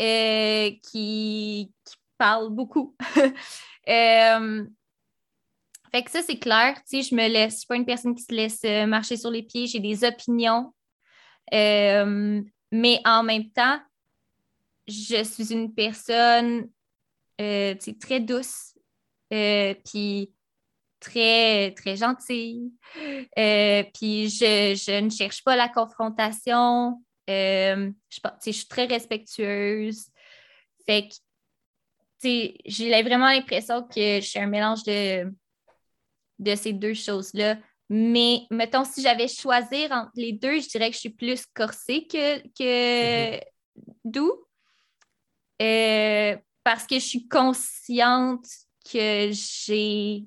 euh, 0.01 0.70
qui, 0.82 1.70
qui, 1.84 1.95
parlent 2.16 2.49
beaucoup. 2.49 2.97
euh, 3.88 4.64
fait 5.90 6.03
que 6.03 6.11
ça, 6.11 6.22
c'est 6.22 6.38
clair. 6.38 6.74
Je 6.90 7.14
me 7.14 7.28
laisse, 7.28 7.59
suis 7.59 7.66
pas 7.66 7.76
une 7.76 7.84
personne 7.84 8.14
qui 8.14 8.22
se 8.22 8.32
laisse 8.32 8.62
euh, 8.64 8.86
marcher 8.86 9.18
sur 9.18 9.30
les 9.30 9.43
pieds. 9.43 9.66
J'ai 9.66 9.80
des 9.80 10.03
opinions. 10.03 10.72
Mais 11.53 13.03
en 13.05 13.22
même 13.22 13.51
temps, 13.51 13.78
je 14.88 15.22
suis 15.24 15.53
une 15.53 15.74
personne 15.74 16.70
euh, 17.41 17.74
très 18.01 18.20
douce, 18.20 18.74
puis 19.30 20.33
très, 21.01 21.72
très 21.72 21.97
gentille. 21.97 22.72
puis 22.95 24.28
je, 24.28 24.74
je, 24.76 25.01
ne 25.01 25.11
cherche 25.11 25.43
pas 25.43 25.57
la 25.57 25.68
confrontation. 25.68 27.03
je, 27.28 27.93
je 28.45 28.51
suis 28.51 28.68
très 28.68 28.87
respectueuse. 28.87 30.07
Fait 30.87 31.09
que 31.09 31.14
j'ai 32.24 33.03
vraiment 33.03 33.26
l'impression 33.26 33.83
que 33.83 34.20
je 34.20 34.26
suis 34.26 34.39
un 34.39 34.47
mélange 34.47 34.85
de, 34.85 35.33
de 36.39 36.55
ces 36.55 36.72
deux 36.72 36.95
choses-là. 36.95 37.59
Mais 37.89 38.41
mettons, 38.51 38.85
si 38.85 39.03
j'avais 39.03 39.28
choisi 39.28 39.87
entre 39.91 40.12
les 40.16 40.33
deux, 40.33 40.61
je 40.61 40.68
dirais 40.68 40.89
que 40.89 40.95
je 40.95 41.01
suis 41.01 41.11
plus 41.11 41.45
corsée 41.55 42.07
que, 42.07 42.39
que 42.41 43.37
mm-hmm. 43.37 43.41
doux. 44.05 44.47
Euh, 45.61 46.37
parce 46.65 46.87
que 46.87 46.97
je 46.97 47.05
suis 47.05 47.29
consciente 47.29 48.47
que 48.85 49.31
j'ai. 49.33 50.25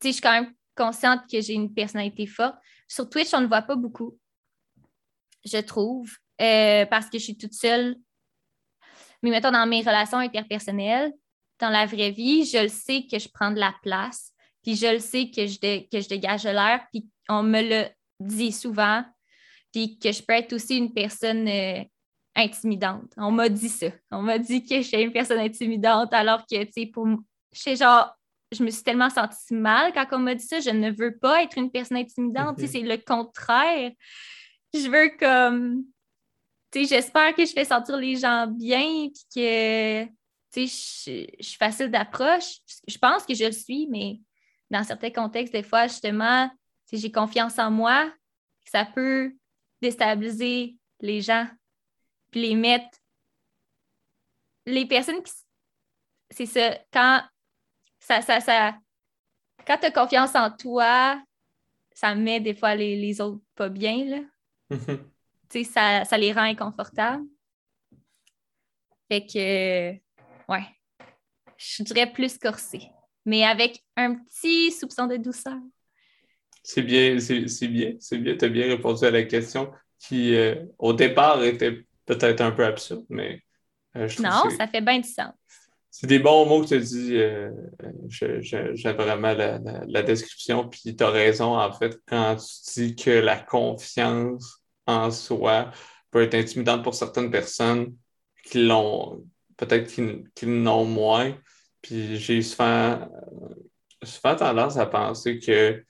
Tu 0.00 0.08
sais, 0.08 0.08
je 0.08 0.12
suis 0.12 0.20
quand 0.20 0.32
même 0.32 0.54
consciente 0.74 1.22
que 1.30 1.40
j'ai 1.40 1.54
une 1.54 1.72
personnalité 1.72 2.26
forte. 2.26 2.56
Sur 2.88 3.08
Twitch, 3.08 3.32
on 3.34 3.40
ne 3.40 3.46
voit 3.46 3.62
pas 3.62 3.76
beaucoup, 3.76 4.18
je 5.44 5.58
trouve, 5.58 6.10
euh, 6.40 6.86
parce 6.86 7.08
que 7.08 7.18
je 7.18 7.24
suis 7.24 7.36
toute 7.36 7.54
seule. 7.54 7.96
Mais 9.22 9.30
mettons, 9.30 9.52
dans 9.52 9.66
mes 9.66 9.80
relations 9.80 10.18
interpersonnelles, 10.18 11.12
dans 11.58 11.70
la 11.70 11.86
vraie 11.86 12.10
vie, 12.10 12.44
je 12.44 12.58
le 12.58 12.68
sais 12.68 13.06
que 13.10 13.18
je 13.18 13.28
prends 13.32 13.52
de 13.52 13.60
la 13.60 13.74
place 13.82 14.32
puis 14.62 14.76
je 14.76 14.86
le 14.86 15.00
sais 15.00 15.30
que 15.30 15.46
je, 15.46 15.58
que 15.58 16.00
je 16.00 16.08
dégage 16.08 16.44
l'air, 16.44 16.86
puis 16.92 17.06
on 17.28 17.42
me 17.42 17.62
le 17.62 17.88
dit 18.20 18.52
souvent, 18.52 19.04
puis 19.72 19.98
que 19.98 20.12
je 20.12 20.22
peux 20.22 20.34
être 20.34 20.52
aussi 20.52 20.78
une 20.78 20.92
personne 20.92 21.48
euh, 21.48 21.82
intimidante. 22.34 23.12
On 23.16 23.30
m'a 23.30 23.48
dit 23.48 23.68
ça. 23.68 23.88
On 24.10 24.22
m'a 24.22 24.38
dit 24.38 24.64
que 24.64 24.76
je 24.76 24.82
suis 24.82 25.02
une 25.02 25.12
personne 25.12 25.38
intimidante, 25.38 26.12
alors 26.12 26.46
que, 26.46 26.64
tu 26.64 26.72
sais, 26.72 26.86
pour 26.86 27.06
je 27.52 27.74
genre, 27.74 28.16
je 28.50 28.62
me 28.62 28.70
suis 28.70 28.82
tellement 28.82 29.10
sentie 29.10 29.54
mal 29.54 29.92
quand 29.92 30.06
on 30.12 30.18
m'a 30.18 30.34
dit 30.34 30.44
ça. 30.44 30.60
Je 30.60 30.70
ne 30.70 30.90
veux 30.90 31.16
pas 31.16 31.42
être 31.42 31.56
une 31.58 31.70
personne 31.70 31.98
intimidante. 31.98 32.58
Sais, 32.60 32.66
c'est 32.66 32.80
le 32.80 32.96
contraire. 32.96 33.92
Je 34.74 34.88
veux 34.88 35.10
comme. 35.18 35.84
Tu 36.70 36.86
sais, 36.86 36.94
j'espère 36.96 37.34
que 37.34 37.44
je 37.44 37.52
fais 37.52 37.64
sentir 37.64 37.96
les 37.96 38.16
gens 38.16 38.46
bien, 38.46 39.08
puis 39.08 39.24
que. 39.34 40.04
Tu 40.54 40.68
sais, 40.68 41.34
je 41.38 41.46
suis 41.46 41.56
facile 41.56 41.90
d'approche. 41.90 42.58
Je 42.86 42.98
pense 42.98 43.24
que 43.24 43.34
je 43.34 43.44
le 43.44 43.52
suis, 43.52 43.86
mais 43.90 44.20
dans 44.70 44.84
certains 44.84 45.10
contextes, 45.10 45.52
des 45.52 45.62
fois, 45.62 45.86
justement, 45.86 46.50
si 46.86 46.98
j'ai 46.98 47.10
confiance 47.10 47.58
en 47.58 47.70
moi, 47.70 48.12
ça 48.64 48.84
peut 48.84 49.32
déstabiliser 49.80 50.76
les 51.00 51.22
gens, 51.22 51.46
puis 52.32 52.40
les 52.40 52.56
mettre. 52.56 52.98
Les 54.66 54.86
personnes 54.86 55.22
qui. 55.22 55.32
C'est 56.30 56.46
ça, 56.46 56.76
quand 56.92 57.22
ça, 58.00 58.22
ça, 58.22 58.40
ça, 58.40 58.76
quand 59.64 59.78
tu 59.78 59.86
as 59.86 59.90
confiance 59.92 60.34
en 60.34 60.50
toi, 60.50 61.22
ça 61.92 62.14
met 62.16 62.40
des 62.40 62.54
fois 62.54 62.74
les, 62.74 63.20
autres 63.20 63.40
pas 63.54 63.68
bien. 63.68 64.04
Là. 64.04 64.18
tu 64.76 64.98
sais, 65.50 65.64
ça, 65.64 66.04
ça 66.04 66.18
les 66.18 66.32
rend 66.32 66.42
inconfortables. 66.42 67.24
Fait 69.08 69.26
que, 69.26 69.92
ouais, 70.50 70.66
je 71.56 71.82
dirais 71.84 72.10
plus 72.10 72.38
corsé 72.38 72.90
mais 73.24 73.44
avec 73.44 73.82
un 73.96 74.16
petit 74.16 74.70
soupçon 74.72 75.06
de 75.06 75.16
douceur. 75.16 75.58
C'est 76.62 76.82
bien, 76.82 77.18
c'est 77.18 77.40
bien, 77.68 77.94
c'est 77.98 78.18
bien. 78.18 78.36
Tu 78.36 78.44
as 78.44 78.48
bien 78.48 78.66
répondu 78.66 79.04
à 79.04 79.10
la 79.10 79.24
question 79.24 79.72
qui, 79.98 80.34
euh, 80.34 80.64
au 80.78 80.92
départ, 80.92 81.42
était 81.44 81.84
peut-être 82.06 82.40
un 82.40 82.50
peu 82.50 82.64
absurde, 82.64 83.04
mais 83.08 83.42
euh, 83.96 84.08
je 84.08 84.22
Non, 84.22 84.48
ça 84.56 84.66
fait 84.66 84.80
bien 84.80 84.98
du 84.98 85.08
sens. 85.08 85.32
C'est 85.90 86.06
des 86.06 86.18
bons 86.18 86.46
mots 86.46 86.62
que 86.62 86.68
tu 86.68 86.74
as 86.74 86.78
dit. 86.78 87.16
Euh, 87.16 87.50
J'aime 88.08 88.96
vraiment 88.96 89.34
la, 89.34 89.58
la, 89.86 90.02
description. 90.02 90.66
Puis 90.66 90.96
tu 90.96 91.04
as 91.04 91.10
raison, 91.10 91.58
en 91.58 91.70
fait, 91.70 92.00
quand 92.06 92.36
tu 92.36 92.86
dis 92.86 92.96
que 92.96 93.10
la 93.10 93.38
confiance 93.38 94.62
en 94.86 95.10
soi 95.10 95.70
peut 96.10 96.22
être 96.22 96.34
intimidante 96.34 96.82
pour 96.82 96.94
certaines 96.94 97.30
personnes 97.30 97.94
qui 98.44 98.64
l'ont, 98.64 99.22
peut-être 99.58 99.86
qui 100.34 100.46
l'ont 100.46 100.86
moins. 100.86 101.36
Puis 101.82 102.16
j'ai 102.16 102.40
souvent, 102.40 103.06
souvent 104.02 104.36
tendance 104.36 104.78
à 104.78 104.86
penser 104.86 105.38
que, 105.40 105.84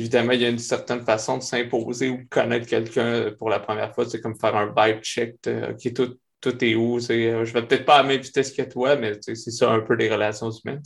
évidemment, 0.00 0.32
il 0.32 0.42
y 0.42 0.44
a 0.44 0.48
une 0.48 0.58
certaine 0.58 1.04
façon 1.04 1.38
de 1.38 1.42
s'imposer 1.42 2.08
ou 2.08 2.18
de 2.18 2.28
connaître 2.28 2.66
quelqu'un 2.66 3.30
pour 3.38 3.50
la 3.50 3.60
première 3.60 3.94
fois. 3.94 4.04
C'est 4.08 4.20
comme 4.20 4.38
faire 4.38 4.56
un 4.56 4.66
vibe 4.76 5.00
check. 5.02 5.36
OK, 5.46 5.92
tout, 5.94 6.18
tout 6.40 6.64
est 6.64 6.74
où? 6.74 6.98
Euh, 6.98 7.44
je 7.44 7.52
vais 7.52 7.62
peut-être 7.62 7.84
pas 7.84 7.96
à 7.96 8.02
la 8.02 8.08
même 8.08 8.20
vitesse 8.20 8.52
que 8.52 8.62
toi, 8.62 8.96
mais 8.96 9.14
c'est 9.20 9.36
ça 9.36 9.70
un 9.70 9.80
peu 9.80 9.94
les 9.94 10.10
relations 10.10 10.50
humaines. 10.50 10.82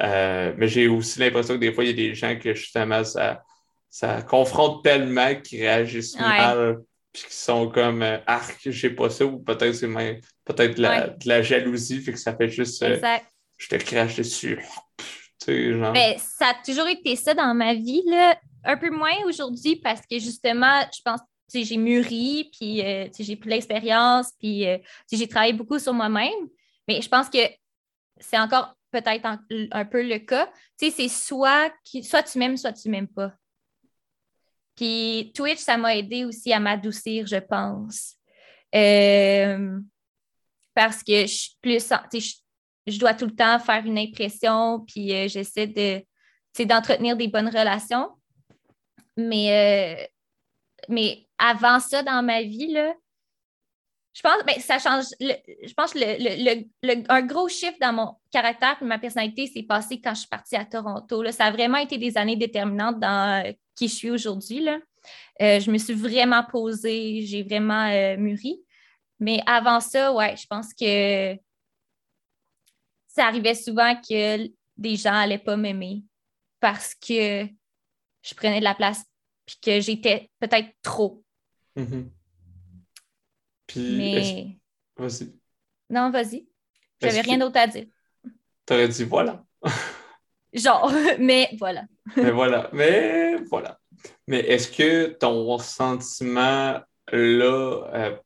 Euh, 0.00 0.52
mais 0.56 0.68
j'ai 0.68 0.88
aussi 0.88 1.18
l'impression 1.18 1.54
que 1.54 1.60
des 1.60 1.72
fois, 1.72 1.84
il 1.84 1.88
y 1.88 1.92
a 1.92 2.08
des 2.08 2.14
gens 2.14 2.38
que 2.38 2.54
justement, 2.54 3.02
ça, 3.02 3.42
ça 3.90 4.22
confronte 4.22 4.84
tellement 4.84 5.34
qu'ils 5.36 5.62
réagissent 5.62 6.18
mal 6.18 6.78
puis 7.16 7.24
qui 7.30 7.34
sont 7.34 7.70
comme 7.70 8.02
euh, 8.02 8.18
arc, 8.26 8.58
j'ai 8.66 8.90
pas 8.90 9.08
ça, 9.08 9.24
ou 9.24 9.38
peut-être 9.38 9.72
c'est 9.72 9.88
peut-être 10.44 10.76
de, 10.76 11.28
la 11.28 11.40
jalousie, 11.40 12.02
fait 12.02 12.12
que 12.12 12.18
ça 12.18 12.36
fait 12.36 12.50
juste 12.50 12.82
euh, 12.82 12.98
je 13.56 13.68
te 13.68 13.76
crache 13.76 14.16
dessus. 14.16 14.62
Ben, 15.92 16.18
ça 16.18 16.48
a 16.48 16.54
toujours 16.64 16.88
été 16.88 17.16
ça 17.16 17.34
dans 17.34 17.54
ma 17.54 17.74
vie, 17.74 18.02
là. 18.06 18.38
un 18.64 18.76
peu 18.76 18.90
moins 18.90 19.24
aujourd'hui 19.26 19.76
parce 19.76 20.00
que 20.00 20.18
justement, 20.18 20.82
je 20.94 21.00
pense 21.04 21.20
que 21.20 21.62
j'ai 21.62 21.76
mûri, 21.76 22.50
puis 22.58 22.82
euh, 22.84 23.08
j'ai 23.18 23.36
pris 23.36 23.50
l'expérience, 23.50 24.32
puis 24.38 24.66
j'ai 25.10 25.28
travaillé 25.28 25.52
beaucoup 25.52 25.78
sur 25.78 25.92
moi-même. 25.92 26.48
Mais 26.88 27.00
je 27.00 27.08
pense 27.08 27.28
que 27.28 27.38
c'est 28.18 28.38
encore 28.38 28.76
peut-être 28.90 29.26
un, 29.70 29.84
peu 29.84 30.02
le 30.02 30.18
cas. 30.18 30.50
C'est 30.76 31.08
soit, 31.08 31.72
soit 32.02 32.22
tu 32.22 32.38
m'aimes, 32.38 32.56
soit 32.56 32.72
tu 32.72 32.88
m'aimes 32.88 33.08
pas. 33.08 33.32
Puis 34.74 35.32
Twitch, 35.34 35.58
ça 35.58 35.76
m'a 35.76 35.96
aidé 35.96 36.24
aussi 36.24 36.52
à 36.52 36.60
m'adoucir, 36.60 37.26
je 37.26 37.36
pense. 37.36 38.14
Euh, 38.74 39.78
parce 40.74 41.02
que 41.02 41.22
je 41.22 41.26
suis 41.26 41.56
plus. 41.62 41.88
Je, 42.12 42.34
dois 42.98 43.14
tout 43.14 43.26
le 43.26 43.34
temps 43.34 43.58
faire 43.58 43.84
une 43.84 43.98
impression, 43.98 44.80
puis 44.86 45.12
euh, 45.12 45.28
j'essaie 45.28 45.66
de, 45.66 46.64
d'entretenir 46.64 47.16
des 47.16 47.28
bonnes 47.28 47.48
relations. 47.48 48.10
Mais, 49.16 49.98
euh, 50.00 50.06
mais 50.88 51.26
avant 51.38 51.80
ça, 51.80 52.02
dans 52.02 52.22
ma 52.22 52.42
vie, 52.42 52.72
là, 52.72 52.94
je 54.12 54.22
pense 54.22 54.38
que 54.38 54.46
ben, 54.46 54.60
ça 54.60 54.78
change. 54.78 55.04
je 55.20 55.74
pense 55.74 55.92
que 55.92 55.98
le, 55.98 57.04
un 57.10 57.22
gros 57.22 57.48
chiffre 57.48 57.76
dans 57.80 57.92
mon 57.92 58.14
caractère 58.30 58.76
et 58.80 58.84
ma 58.84 58.98
personnalité 58.98 59.46
s'est 59.46 59.64
passé 59.64 60.00
quand 60.00 60.14
je 60.14 60.20
suis 60.20 60.28
partie 60.28 60.56
à 60.56 60.64
Toronto. 60.64 61.22
Là. 61.22 61.32
Ça 61.32 61.44
a 61.44 61.50
vraiment 61.50 61.76
été 61.76 61.98
des 61.98 62.16
années 62.16 62.36
déterminantes 62.36 62.98
dans 62.98 63.54
qui 63.74 63.88
je 63.88 63.94
suis 63.94 64.10
aujourd'hui. 64.10 64.66
Euh, 65.42 65.60
je 65.60 65.70
me 65.70 65.78
suis 65.78 65.94
vraiment 65.94 66.42
posée, 66.44 67.22
j'ai 67.26 67.42
vraiment 67.42 67.88
euh, 67.90 68.16
mûri. 68.16 68.62
Mais 69.20 69.42
avant 69.46 69.80
ça, 69.80 70.12
ouais, 70.12 70.34
je 70.36 70.46
pense 70.46 70.74
que 70.74 71.34
ça 73.16 73.26
arrivait 73.26 73.54
souvent 73.54 73.94
que 73.96 74.46
des 74.76 74.96
gens 74.96 75.12
n'allaient 75.12 75.38
pas 75.38 75.56
m'aimer 75.56 76.04
parce 76.60 76.94
que 76.94 77.46
je 78.22 78.34
prenais 78.34 78.58
de 78.58 78.64
la 78.64 78.74
place 78.74 79.02
puis 79.46 79.56
que 79.62 79.80
j'étais 79.80 80.30
peut-être 80.38 80.68
trop. 80.82 81.24
Mm-hmm. 81.76 82.10
Puis, 83.66 83.96
Mais... 83.96 84.58
vas-y. 84.96 85.32
Non, 85.88 86.10
vas-y. 86.10 86.46
J'avais 87.00 87.22
que- 87.22 87.26
rien 87.26 87.38
d'autre 87.38 87.58
à 87.58 87.66
dire. 87.66 87.86
T'aurais 88.66 88.88
dit 88.88 89.04
voilà. 89.04 89.44
Genre, 90.52 90.92
mais 91.18 91.50
voilà. 91.58 91.84
Mais 92.16 92.30
voilà. 92.30 92.70
Mais 92.72 93.36
voilà. 93.50 93.78
Mais 94.26 94.40
est-ce 94.40 94.70
que 94.70 95.06
ton 95.06 95.58
sentiment 95.58 96.80
là, 97.12 97.90
euh, 97.94 98.16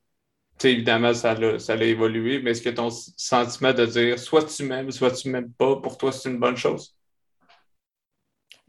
évidemment, 0.69 1.15
ça 1.15 1.35
l'a, 1.35 1.59
ça 1.59 1.77
l'a 1.77 1.85
évolué, 1.85 2.41
mais 2.41 2.53
est-ce 2.53 2.63
que 2.63 2.71
ton 2.71 2.91
sentiment 2.91 3.73
de 3.73 3.87
dire 3.87 4.19
soit 4.19 4.45
tu 4.45 4.65
m'aimes, 4.65 4.91
soit 4.91 5.11
tu 5.11 5.29
m'aimes 5.29 5.53
pas, 5.53 5.77
pour 5.77 5.97
toi, 5.99 6.13
c'est 6.13 6.29
une 6.29 6.39
bonne 6.39 6.57
chose? 6.57 6.95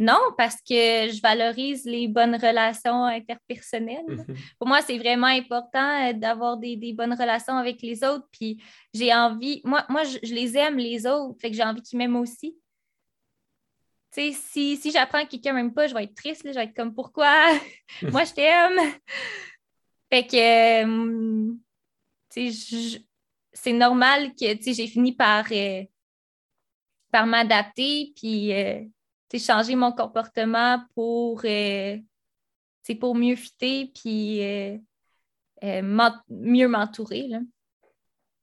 Non, 0.02 0.20
parce 0.36 0.56
que 0.56 0.74
je 1.12 1.22
valorise 1.22 1.86
les 1.86 2.08
bonnes 2.08 2.36
relations 2.36 3.06
interpersonnelles. 3.06 4.04
Mhm. 4.08 4.36
Pour 4.58 4.68
moi, 4.68 4.82
c'est 4.82 4.98
vraiment 4.98 5.28
important 5.28 6.10
euh, 6.10 6.14
d'avoir 6.14 6.58
des, 6.58 6.76
des 6.76 6.92
bonnes 6.92 7.14
relations 7.14 7.56
avec 7.56 7.84
les 7.84 8.04
autres. 8.04 8.28
Puis 8.32 8.60
j'ai 8.96 9.14
envie, 9.14 9.62
moi, 9.64 9.86
moi 9.90 10.04
je, 10.04 10.18
je 10.24 10.34
les 10.34 10.58
aime, 10.58 10.78
les 10.78 11.06
autres, 11.06 11.40
fait 11.40 11.52
que 11.52 11.56
j'ai 11.56 11.64
envie 11.64 11.84
qu'ils 11.84 12.00
m'aiment 12.00 12.16
aussi. 12.16 12.58
Tu 14.12 14.22
sais, 14.22 14.32
si, 14.32 14.76
si 14.76 14.92
j'apprends 14.92 15.24
que 15.24 15.30
quelqu'un 15.30 15.54
m'aime 15.54 15.74
pas, 15.74 15.86
je 15.86 15.94
vais 15.94 16.06
être 16.06 16.16
triste, 16.16 16.46
là, 16.46 16.52
je 16.52 16.58
vais 16.58 16.66
être 16.66 16.76
comme 16.76 16.96
pourquoi? 16.96 17.32
moi, 18.12 18.24
je 18.24 18.34
t'aime. 18.34 18.80
Fait 20.12 20.26
que, 20.26 20.84
euh, 20.84 21.54
c'est 22.32 23.74
normal 23.74 24.34
que, 24.36 24.46
j'ai 24.62 24.88
fini 24.88 25.14
par, 25.14 25.46
euh, 25.52 25.84
par 27.12 27.26
m'adapter, 27.26 28.14
puis, 28.16 28.54
euh, 28.54 28.84
changer 29.38 29.76
mon 29.76 29.92
comportement 29.92 30.84
pour, 30.94 31.42
euh, 31.46 31.98
pour 33.00 33.16
mieux 33.16 33.36
fitter, 33.36 33.92
puis 33.94 34.42
mieux 36.30 36.68
m'entourer, 36.68 37.28
là. 37.28 37.40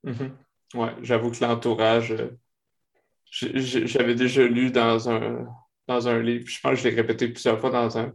Mhm. 0.05 0.36
Ouais, 0.74 0.94
j'avoue 1.02 1.31
que 1.31 1.44
l'entourage, 1.44 2.15
j'avais 3.31 4.15
déjà 4.15 4.47
lu 4.47 4.70
dans 4.70 5.10
un, 5.10 5.47
dans 5.86 6.09
un 6.09 6.20
livre, 6.20 6.47
je 6.47 6.60
pense 6.60 6.73
que 6.73 6.78
je 6.78 6.89
l'ai 6.89 6.94
répété 6.94 7.28
plusieurs 7.28 7.60
fois 7.60 7.70
dans 7.70 7.98
un 7.98 8.12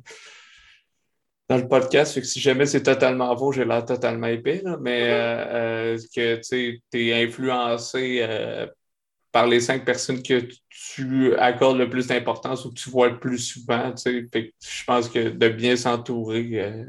dans 1.54 1.62
le 1.62 1.68
podcast, 1.68 2.20
que 2.20 2.26
si 2.26 2.40
jamais 2.40 2.66
c'est 2.66 2.82
totalement 2.82 3.38
faux, 3.38 3.52
j'ai 3.52 3.64
l'air 3.64 3.86
totalement 3.86 4.26
épais, 4.26 4.62
là, 4.64 4.76
mais 4.82 5.04
euh, 5.04 5.94
euh, 5.94 5.98
que 6.16 6.42
tu 6.42 6.82
es 6.94 7.24
influencé 7.24 8.22
euh, 8.22 8.66
par 9.32 9.46
les 9.46 9.60
cinq 9.60 9.86
personnes 9.86 10.24
que 10.24 10.48
tu 10.70 11.36
accordes 11.36 11.78
le 11.78 11.88
plus 11.88 12.08
d'importance 12.08 12.66
ou 12.66 12.70
que 12.70 12.80
tu 12.80 12.90
vois 12.90 13.10
le 13.10 13.20
plus 13.20 13.38
souvent. 13.38 13.94
je 13.96 14.84
pense 14.88 15.10
que 15.10 15.30
de 15.30 15.50
bien 15.50 15.76
s'entourer, 15.76 16.88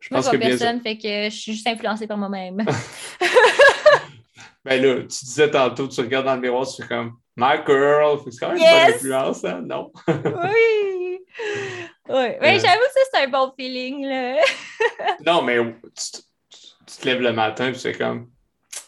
je 0.00 0.08
pense 0.08 0.30
que 0.30 0.36
bien 0.38 0.48
personne, 0.48 0.80
fait 0.80 0.96
que 0.96 1.24
je 1.24 1.36
suis 1.36 1.52
juste 1.52 1.66
influencée 1.66 2.06
par 2.06 2.16
moi-même. 2.16 2.64
Ben 4.64 4.82
là, 4.82 5.02
tu 5.02 5.26
disais 5.26 5.50
tantôt, 5.50 5.88
tu 5.88 6.00
regardes 6.00 6.24
dans 6.24 6.36
le 6.36 6.40
miroir, 6.40 6.66
tu 6.66 6.80
fais 6.80 6.88
comme 6.88 7.18
My 7.36 7.56
girl, 7.66 8.18
c'est 8.24 8.38
quand 8.40 8.48
même 8.48 8.56
une 8.56 8.62
Yes! 8.62 8.86
bonne 8.86 8.94
influence, 8.94 9.44
hein? 9.44 9.60
Non? 9.62 9.92
oui! 10.08 11.18
Oui, 12.08 12.28
mais 12.40 12.56
Euh. 12.56 12.60
j'avoue 12.60 12.80
que 12.82 12.92
ça, 12.92 13.00
c'est 13.12 13.24
un 13.24 13.28
bon 13.28 13.52
feeling, 13.58 14.04
là. 14.06 14.36
non, 15.26 15.42
mais 15.42 15.56
tu, 15.58 16.20
tu- 16.50 16.58
tu 16.86 16.96
te 17.00 17.06
lèves 17.06 17.20
le 17.22 17.32
matin 17.32 17.68
et 17.70 17.74
c'est 17.74 17.96
comme 17.96 18.30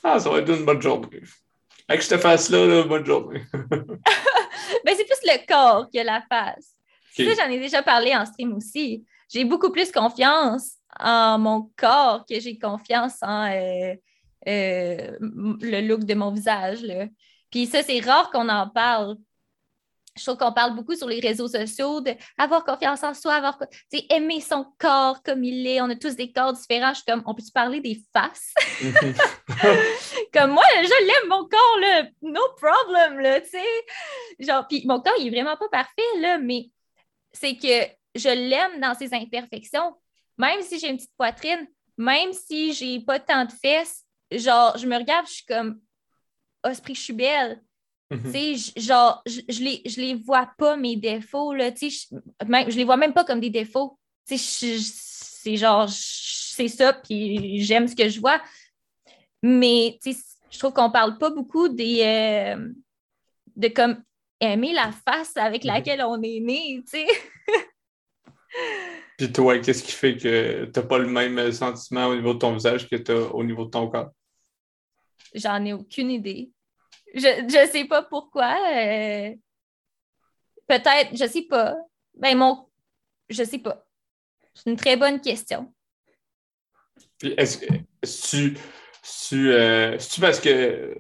Ah, 0.03 0.19
ça 0.21 0.29
va 0.31 0.39
être 0.39 0.51
une 0.51 0.65
bonne 0.65 0.83
journée. 0.83 1.23
Avec 1.89 2.03
cette 2.03 2.21
face-là, 2.21 2.67
là, 2.67 2.83
bonne 2.85 3.07
journée. 3.07 3.43
Ben, 4.85 4.95
c'est 4.97 5.05
plus 5.05 5.21
le 5.25 5.47
corps 5.47 5.89
que 5.93 6.01
la 6.01 6.23
face. 6.29 6.75
Ok. 7.19 7.27
Ça, 7.27 7.45
j'en 7.45 7.51
ai 7.51 7.59
déjà 7.59 7.83
parlé 7.83 8.15
en 8.15 8.25
stream 8.27 8.55
aussi. 8.55 9.05
J'ai 9.33 9.45
beaucoup 9.45 9.71
plus 9.71 9.91
confiance 9.93 10.75
en 11.01 11.39
mon 11.39 11.71
corps 11.77 12.25
que 12.29 12.39
j'ai 12.41 12.59
confiance 12.59 13.15
en 13.23 13.47
euh, 13.51 13.95
euh, 14.49 15.17
le 15.21 15.81
look 15.87 16.05
de 16.05 16.15
mon 16.15 16.31
visage. 16.33 16.83
là. 16.83 17.07
Puis 17.51 17.67
ça, 17.67 17.83
c'est 17.83 18.01
rare 18.01 18.31
qu'on 18.31 18.49
en 18.49 18.69
parle. 18.69 19.17
Je 20.17 20.23
trouve 20.25 20.37
qu'on 20.37 20.53
parle 20.53 20.75
beaucoup 20.75 20.95
sur 20.95 21.09
les 21.09 21.21
réseaux 21.21 21.49
sociaux 21.49 22.01
d'avoir 22.01 22.65
confiance 22.65 23.03
en 23.03 23.15
soi, 23.15 23.35
avoir 23.35 23.59
aimer 24.11 24.41
son 24.41 24.67
corps 24.79 25.23
comme 25.23 25.45
il 25.45 25.67
est. 25.67 25.81
On 25.81 25.91
a 25.91 25.97
tous 25.97 26.17
des 26.17 26.33
corps 26.33 26.53
différents. 26.53 26.91
Je 26.91 26.97
suis 26.97 27.05
comme, 27.05 27.23
on 27.27 27.35
peut-tu 27.35 27.53
parler 27.53 27.81
des 27.81 28.01
faces? 28.13 28.55
Comme 30.33 30.51
moi, 30.51 30.65
je 30.77 31.07
l'aime, 31.07 31.29
mon 31.29 31.49
corps, 31.49 31.79
là, 31.81 32.05
no 32.23 32.41
problem, 32.57 33.21
là, 33.21 33.41
tu 33.41 33.51
sais. 33.51 33.85
Genre, 34.39 34.67
puis 34.67 34.83
mon 34.87 35.01
corps, 35.01 35.15
il 35.19 35.29
est 35.29 35.31
vraiment 35.31 35.57
pas 35.57 35.69
parfait, 35.69 36.21
là, 36.21 36.39
mais 36.39 36.71
c'est 37.33 37.57
que 37.57 37.87
je 38.15 38.29
l'aime 38.29 38.81
dans 38.81 38.95
ses 38.95 39.15
imperfections. 39.15 39.95
Même 40.39 40.63
si 40.63 40.79
j'ai 40.79 40.91
une 40.91 40.97
petite 40.97 41.17
poitrine, 41.17 41.67
même 41.97 42.33
si 42.33 42.73
j'ai 42.73 43.01
pas 43.01 43.19
tant 43.19 43.45
de 43.45 43.53
fesses, 43.53 44.05
genre, 44.31 44.77
je 44.77 44.87
me 44.87 44.97
regarde, 44.97 45.27
je 45.27 45.35
suis 45.35 45.47
comme, 45.47 45.81
oh, 46.65 46.69
esprit, 46.69 46.95
je 46.95 47.03
suis 47.03 47.13
belle. 47.13 47.63
Tu 48.11 48.57
j- 48.57 48.73
genre, 48.77 49.23
je, 49.27 49.41
je 49.49 49.63
les, 49.63 49.83
je 49.85 50.01
les 50.01 50.15
vois 50.15 50.51
pas, 50.59 50.77
mes 50.77 50.97
défauts, 50.97 51.53
là, 51.55 51.73
tu 51.73 51.91
sais, 51.91 52.09
je, 52.13 52.47
même- 52.47 52.71
je 52.71 52.77
les 52.77 52.85
vois 52.85 52.97
même 52.97 53.13
pas 53.13 53.25
comme 53.25 53.41
des 53.41 53.51
défauts. 53.51 53.99
Tu 54.29 54.39
sais, 54.39 54.79
c'est 54.81 55.57
genre, 55.57 55.89
c'est 55.89 56.69
ça, 56.69 56.93
puis 56.93 57.61
j'aime 57.63 57.89
ce 57.89 57.97
que 57.97 58.09
je 58.09 58.21
vois. 58.21 58.41
Mais, 59.43 59.99
tu 60.03 60.13
sais, 60.13 60.21
je 60.51 60.59
trouve 60.59 60.73
qu'on 60.73 60.91
parle 60.91 61.19
pas 61.19 61.31
beaucoup 61.31 61.69
des, 61.69 62.01
euh, 62.03 62.69
de 63.57 63.69
comme 63.69 64.03
aimer 64.41 64.73
la 64.73 64.93
face 64.93 65.37
avec 65.37 65.65
Mhm. 65.65 65.69
laquelle 65.71 66.03
on 66.03 66.23
est 66.23 66.41
né, 66.41 66.83
tu 66.91 66.99
sais. 66.99 67.07
Puis 69.19 69.33
toi, 69.33 69.59
qu'est-ce 69.59 69.83
qui 69.83 69.93
fait 69.93 70.17
que 70.17 70.67
t'as 70.67 70.83
pas 70.83 70.99
le 70.99 71.09
même 71.09 71.51
sentiment 71.53 72.07
au 72.09 72.15
niveau 72.17 72.35
de 72.35 72.39
ton 72.39 72.53
visage 72.53 72.89
que 72.89 72.97
t'as 72.97 73.15
au 73.15 73.43
niveau 73.43 73.65
de 73.65 73.71
ton 73.71 73.89
corps? 73.89 74.11
J'en 75.35 75.65
ai 75.65 75.73
aucune 75.73 76.11
idée. 76.11 76.51
Je, 77.17 77.23
je 77.49 77.71
sais 77.73 77.85
pas 77.87 78.03
pourquoi. 78.03 78.57
euh, 78.75 79.35
Peut-être, 80.69 81.17
je 81.17 81.27
sais 81.27 81.43
pas. 81.43 81.77
Ben, 82.15 82.37
mon. 82.37 82.69
Je 83.29 83.43
sais 83.43 83.59
pas. 83.59 83.85
C'est 84.55 84.71
une 84.71 84.77
très 84.77 84.97
bonne 84.97 85.21
question. 85.21 85.73
Puis 87.19 87.35
est-ce 87.37 87.59
que 87.59 87.67
tu 88.03 88.57
tu 89.29 89.53
euh, 89.53 89.99
c'est-tu 89.99 90.21
parce 90.21 90.41
que 90.41 90.49
euh, 90.49 90.95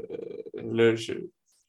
là 0.54 0.94
je, 0.94 1.12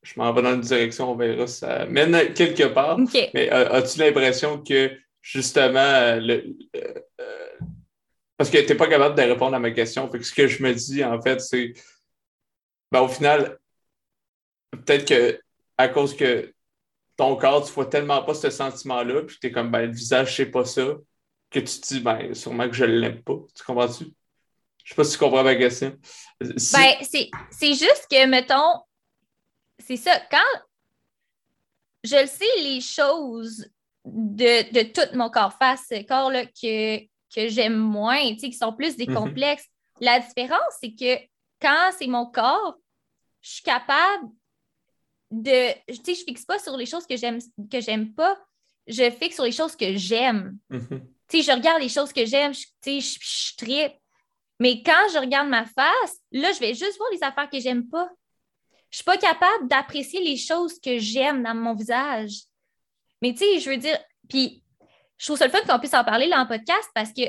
je 0.03 0.13
m'en 0.17 0.31
vais 0.33 0.41
dans 0.41 0.53
une 0.53 0.61
direction, 0.61 1.11
on 1.11 1.15
verra 1.15 1.47
si 1.47 1.59
ça 1.59 1.85
mène 1.85 2.33
quelque 2.33 2.67
part. 2.67 2.97
Mais 3.33 3.51
euh, 3.51 3.71
as-tu 3.71 3.99
l'impression 3.99 4.61
que 4.63 4.91
justement 5.21 6.15
le 6.17 6.55
parce 8.37 8.49
que 8.51 8.57
tu 8.59 8.67
n'es 8.67 8.75
pas 8.75 8.87
capable 8.87 9.15
de 9.15 9.23
répondre 9.23 9.55
à 9.55 9.59
ma 9.59 9.71
question. 9.71 10.09
Fait 10.11 10.19
que 10.19 10.23
ce 10.23 10.33
que 10.33 10.47
je 10.47 10.61
me 10.61 10.71
dis, 10.73 11.03
en 11.03 11.19
fait, 11.19 11.41
c'est 11.41 11.73
ben, 12.91 13.01
au 13.01 13.07
final, 13.07 13.57
peut-être 14.71 15.07
que 15.07 15.41
à 15.77 15.87
cause 15.87 16.15
que 16.15 16.53
ton 17.15 17.35
corps, 17.35 17.65
tu 17.65 17.71
vois 17.73 17.85
tellement 17.85 18.23
pas 18.23 18.33
ce 18.33 18.49
sentiment-là, 18.49 19.23
puis 19.23 19.37
tu 19.39 19.47
es 19.47 19.51
comme 19.51 19.71
ben 19.71 19.85
le 19.87 19.91
visage, 19.91 20.35
c'est 20.35 20.47
pas 20.51 20.65
ça, 20.65 20.85
que 21.49 21.59
tu 21.59 21.65
te 21.79 21.87
dis 21.87 21.99
ben 21.99 22.33
sûrement 22.33 22.67
que 22.69 22.75
je 22.75 22.85
l'aime 22.85 23.21
pas. 23.23 23.37
Tu 23.55 23.63
comprends-tu? 23.63 24.05
Je 24.83 24.89
sais 24.89 24.95
pas 24.95 25.03
si 25.03 25.13
tu 25.13 25.17
comprends 25.19 25.43
ma 25.43 25.55
question. 25.55 25.97
Si- 26.57 26.73
Ben, 26.77 27.29
c'est 27.51 27.73
juste 27.73 28.07
que, 28.09 28.25
mettons, 28.25 28.81
c'est 29.79 29.97
ça, 29.97 30.19
quand 30.31 30.61
je 32.03 32.15
le 32.21 32.27
sais, 32.27 32.45
les 32.61 32.79
choses 32.81 33.67
de, 34.05 34.71
de 34.71 34.83
tout 34.91 35.15
mon 35.17 35.29
corps 35.29 35.53
face, 35.53 35.85
ce 35.89 36.03
corps-là 36.03 36.45
que, 36.45 36.99
que 37.01 37.47
j'aime 37.49 37.75
moins, 37.77 38.21
tu 38.33 38.39
sais, 38.39 38.49
qui 38.49 38.57
sont 38.57 38.73
plus 38.73 38.95
des 38.95 39.07
Mhm. 39.07 39.13
complexes, 39.15 39.65
la 39.99 40.19
différence, 40.19 40.73
c'est 40.79 40.93
que 40.93 41.19
quand 41.61 41.91
c'est 41.97 42.07
mon 42.07 42.25
corps, 42.27 42.75
je 43.41 43.49
suis 43.55 43.63
capable 43.63 44.29
de, 45.31 45.73
tu 45.91 45.95
sais, 46.03 46.15
je 46.15 46.23
fixe 46.23 46.45
pas 46.45 46.59
sur 46.59 46.75
les 46.77 46.85
choses 46.85 47.05
que 47.05 47.17
j'aime 47.17 47.39
que 47.71 47.81
j'aime 47.81 48.13
pas, 48.13 48.37
je 48.87 49.09
fixe 49.11 49.35
sur 49.35 49.43
les 49.43 49.51
choses 49.51 49.75
que 49.75 49.95
j'aime 49.97 50.57
Mhm. 50.69 51.01
tu 51.27 51.43
sais, 51.43 51.51
je 51.51 51.55
regarde 51.55 51.81
les 51.81 51.89
choses 51.89 52.13
que 52.13 52.25
j'aime, 52.25 52.53
je- 52.53 52.65
tu 52.81 53.01
sais, 53.01 53.19
je, 53.59 53.65
je. 53.65 53.89
Mais 54.59 54.81
quand 54.81 55.07
je 55.13 55.19
regarde 55.19 55.49
ma 55.49 55.65
face, 55.65 56.17
là, 56.31 56.51
je 56.53 56.59
vais 56.59 56.73
juste 56.73 56.97
voir 56.97 57.09
les 57.11 57.21
affaires 57.23 57.49
que 57.49 57.59
j'aime 57.59 57.87
pas. 57.89 58.09
Je 58.89 58.97
suis 58.97 59.03
pas 59.03 59.17
capable 59.17 59.67
d'apprécier 59.67 60.21
les 60.23 60.37
choses 60.37 60.79
que 60.79 60.97
j'aime 60.97 61.43
dans 61.43 61.53
mon 61.53 61.75
visage. 61.75 62.43
Mais 63.21 63.33
tu 63.33 63.39
sais, 63.39 63.59
je 63.59 63.69
veux 63.69 63.77
dire, 63.77 63.97
puis 64.29 64.63
je 65.17 65.25
trouve 65.25 65.37
ça 65.37 65.45
le 65.45 65.51
fun 65.51 65.59
qu'on 65.67 65.77
puisse 65.79 65.93
en 65.93 66.03
parler 66.05 66.27
là 66.27 66.41
en 66.41 66.45
podcast 66.47 66.89
parce 66.95 67.11
que 67.11 67.21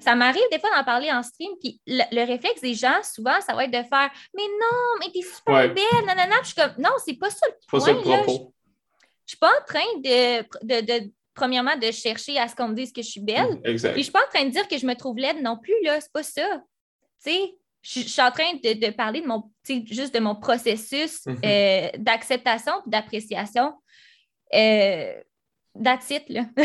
ça 0.00 0.14
m'arrive 0.14 0.42
des 0.50 0.58
fois 0.58 0.70
d'en 0.76 0.84
parler 0.84 1.10
en 1.10 1.22
stream, 1.22 1.50
puis 1.60 1.80
le, 1.86 2.02
le 2.12 2.24
réflexe 2.26 2.60
des 2.60 2.74
gens, 2.74 3.02
souvent, 3.02 3.40
ça 3.40 3.54
va 3.54 3.64
être 3.64 3.70
de 3.70 3.82
faire 3.88 4.10
«Mais 4.34 4.42
non, 4.44 4.98
mais 5.00 5.06
t'es 5.12 5.22
super 5.22 5.54
Ouais. 5.54 5.68
belle, 5.68 6.04
nanana.» 6.06 6.36
Puis 6.42 6.50
je 6.50 6.52
suis 6.52 6.54
comme 6.54 6.74
«Non, 6.82 6.90
c'est 7.04 7.18
pas 7.18 7.30
ça 7.30 7.46
le 7.48 7.54
C'est 7.60 7.70
pas 7.70 7.80
ça 7.80 7.92
le 7.92 8.00
point, 8.02 8.18
propos. 8.22 8.52
Je 9.26 9.30
suis 9.30 9.38
pas 9.38 9.50
en 9.50 9.64
train 9.66 9.98
de, 9.98 10.42
de, 10.62 10.80
de- 11.00 11.10
premièrement, 11.34 11.76
de 11.76 11.90
chercher 11.90 12.38
à 12.38 12.46
ce 12.48 12.54
qu'on 12.54 12.68
me 12.68 12.74
dise 12.74 12.92
que 12.92 13.02
je 13.02 13.08
suis 13.08 13.20
belle. 13.20 13.60
Exact. 13.64 13.92
Puis 13.92 14.02
je 14.02 14.04
suis 14.04 14.12
pas 14.12 14.24
en 14.24 14.28
train 14.32 14.44
de 14.44 14.50
dire 14.50 14.68
que 14.68 14.78
je 14.78 14.86
me 14.86 14.94
trouve 14.94 15.16
laide 15.18 15.42
non 15.42 15.56
plus, 15.58 15.74
là. 15.82 16.00
C'est 16.00 16.12
pas 16.12 16.22
ça. 16.22 16.46
Tu 17.24 17.30
sais, 17.30 17.54
je 17.82 18.00
je 18.00 18.08
suis 18.08 18.22
en 18.22 18.30
train 18.30 18.52
de, 18.62 18.72
de 18.86 18.90
parler 18.92 19.20
de 19.20 19.26
mon, 19.26 19.50
juste 19.90 20.14
de 20.14 20.20
mon 20.20 20.36
processus 20.36 21.26
Mhm. 21.26 21.40
euh, 21.44 21.88
d'acceptation 21.98 22.72
et 22.86 22.90
d'appréciation. 22.90 23.74
Euh, 24.54 25.20
that's 25.82 26.10
it, 26.10 26.28
là. 26.28 26.46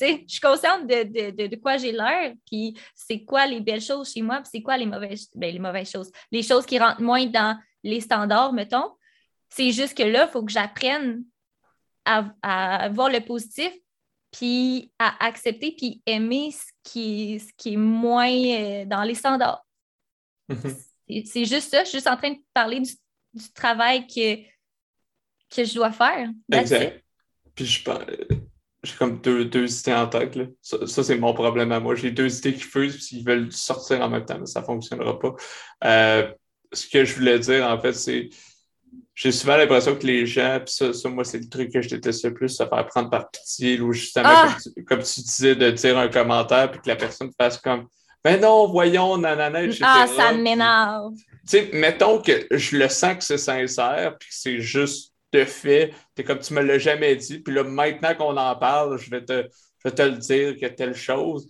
je 0.00 0.24
suis 0.26 0.40
consciente 0.40 0.86
de, 0.86 1.56
quoi 1.56 1.76
j'ai 1.76 1.92
l'air, 1.92 2.34
puis 2.46 2.78
c'est 2.94 3.24
quoi 3.24 3.46
les 3.46 3.60
belles 3.60 3.80
choses 3.80 4.12
chez 4.12 4.22
moi, 4.22 4.36
puis 4.36 4.48
c'est 4.52 4.62
quoi 4.62 4.76
les 4.76 4.86
mauvaises, 4.86 5.28
ben, 5.34 5.52
les 5.52 5.58
mauvaises 5.58 5.90
choses. 5.90 6.10
Les 6.30 6.42
choses 6.42 6.66
qui 6.66 6.78
rentrent 6.78 7.02
moins 7.02 7.26
dans 7.26 7.58
les 7.82 8.00
standards, 8.00 8.52
mettons. 8.52 8.92
C'est 9.48 9.72
juste 9.72 9.96
que 9.96 10.02
là, 10.02 10.26
il 10.28 10.32
faut 10.32 10.42
que 10.42 10.52
j'apprenne 10.52 11.24
à, 12.04 12.88
voir 12.90 13.10
le 13.10 13.20
positif, 13.20 13.72
puis 14.30 14.90
à 14.98 15.24
accepter, 15.24 15.74
puis 15.76 16.02
aimer 16.06 16.50
ce 16.50 16.72
qui, 16.82 17.40
ce 17.40 17.52
qui 17.56 17.74
est 17.74 17.78
moins 17.78 18.30
euh, 18.30 18.84
dans 18.84 19.02
les 19.02 19.14
standards. 19.14 19.64
Mm-hmm. 20.50 21.24
C'est 21.24 21.44
juste 21.44 21.70
ça. 21.70 21.84
Je 21.84 21.88
suis 21.88 21.98
juste 21.98 22.08
en 22.08 22.16
train 22.16 22.30
de 22.30 22.40
parler 22.52 22.80
du, 22.80 23.52
travail 23.52 24.06
que, 24.06 24.36
que 25.50 25.64
je 25.64 25.74
dois 25.74 25.92
faire. 25.92 26.30
Exact. 26.52 27.03
Puis 27.54 27.66
je 27.66 27.82
pense. 27.82 28.00
J'ai 28.84 28.94
comme 28.96 29.18
deux, 29.20 29.46
deux, 29.46 29.80
idées 29.80 29.94
en 29.94 30.06
tête. 30.06 30.36
Là. 30.36 30.44
Ça, 30.60 31.02
c'est 31.02 31.16
mon 31.16 31.32
problème 31.32 31.72
à 31.72 31.80
moi. 31.80 31.94
J'ai 31.94 32.10
deux 32.10 32.36
idées 32.36 32.52
qui 32.52 32.60
fusent, 32.60 32.96
puis 32.96 33.16
ils 33.16 33.24
veulent 33.24 33.50
sortir 33.50 34.02
en 34.02 34.10
même 34.10 34.26
temps, 34.26 34.38
mais 34.38 34.46
ça 34.46 34.60
ne 34.60 34.66
fonctionnera 34.66 35.18
pas. 35.18 35.34
Euh, 35.84 36.30
ce 36.70 36.86
que 36.86 37.04
je 37.04 37.14
voulais 37.14 37.38
dire, 37.38 37.66
en 37.66 37.78
fait, 37.78 37.94
c'est. 37.94 38.28
J'ai 39.14 39.32
souvent 39.32 39.56
l'impression 39.56 39.94
que 39.94 40.06
les 40.06 40.26
gens, 40.26 40.58
puis 40.64 40.74
ça, 40.74 40.92
ça, 40.92 41.08
moi, 41.08 41.24
c'est 41.24 41.38
le 41.38 41.48
truc 41.48 41.72
que 41.72 41.80
je 41.80 41.88
déteste 41.88 42.24
le 42.24 42.34
plus, 42.34 42.48
se 42.48 42.64
faire 42.66 42.86
prendre 42.86 43.10
par 43.10 43.30
pitié, 43.30 43.80
ou 43.80 43.92
justement, 43.92 44.28
ah! 44.28 44.56
comme, 44.86 45.02
tu, 45.02 45.20
disais, 45.20 45.54
de 45.54 45.70
dire 45.70 45.96
un 45.96 46.08
commentaire, 46.08 46.70
puis 46.70 46.80
que 46.80 46.88
la 46.88 46.96
personne 46.96 47.30
fasse 47.38 47.58
comme 47.58 47.86
Ben 48.24 48.40
non, 48.40 48.66
voyons, 48.66 49.16
nanana, 49.16 49.62
etc. 49.62 49.82
Ah, 49.84 50.06
ça 50.08 50.32
m'énerve. 50.32 51.12
Tu 51.14 51.58
sais, 51.58 51.70
mettons 51.72 52.20
que 52.20 52.46
je 52.50 52.76
le 52.76 52.88
sens 52.88 53.16
que 53.16 53.24
c'est 53.24 53.38
sincère, 53.38 54.16
puis 54.18 54.28
que 54.28 54.34
c'est 54.34 54.60
juste 54.60 55.13
de 55.34 55.44
fait. 55.44 55.92
es 56.16 56.24
comme 56.24 56.38
tu 56.38 56.54
me 56.54 56.62
l'as 56.62 56.78
jamais 56.78 57.16
dit. 57.16 57.40
Puis 57.40 57.54
là, 57.54 57.64
maintenant 57.64 58.14
qu'on 58.14 58.36
en 58.36 58.56
parle, 58.56 58.98
je 58.98 59.10
vais 59.10 59.24
te, 59.24 59.48
te 59.90 60.02
le 60.02 60.16
dire 60.16 60.56
que 60.58 60.66
telle 60.66 60.94
chose. 60.94 61.48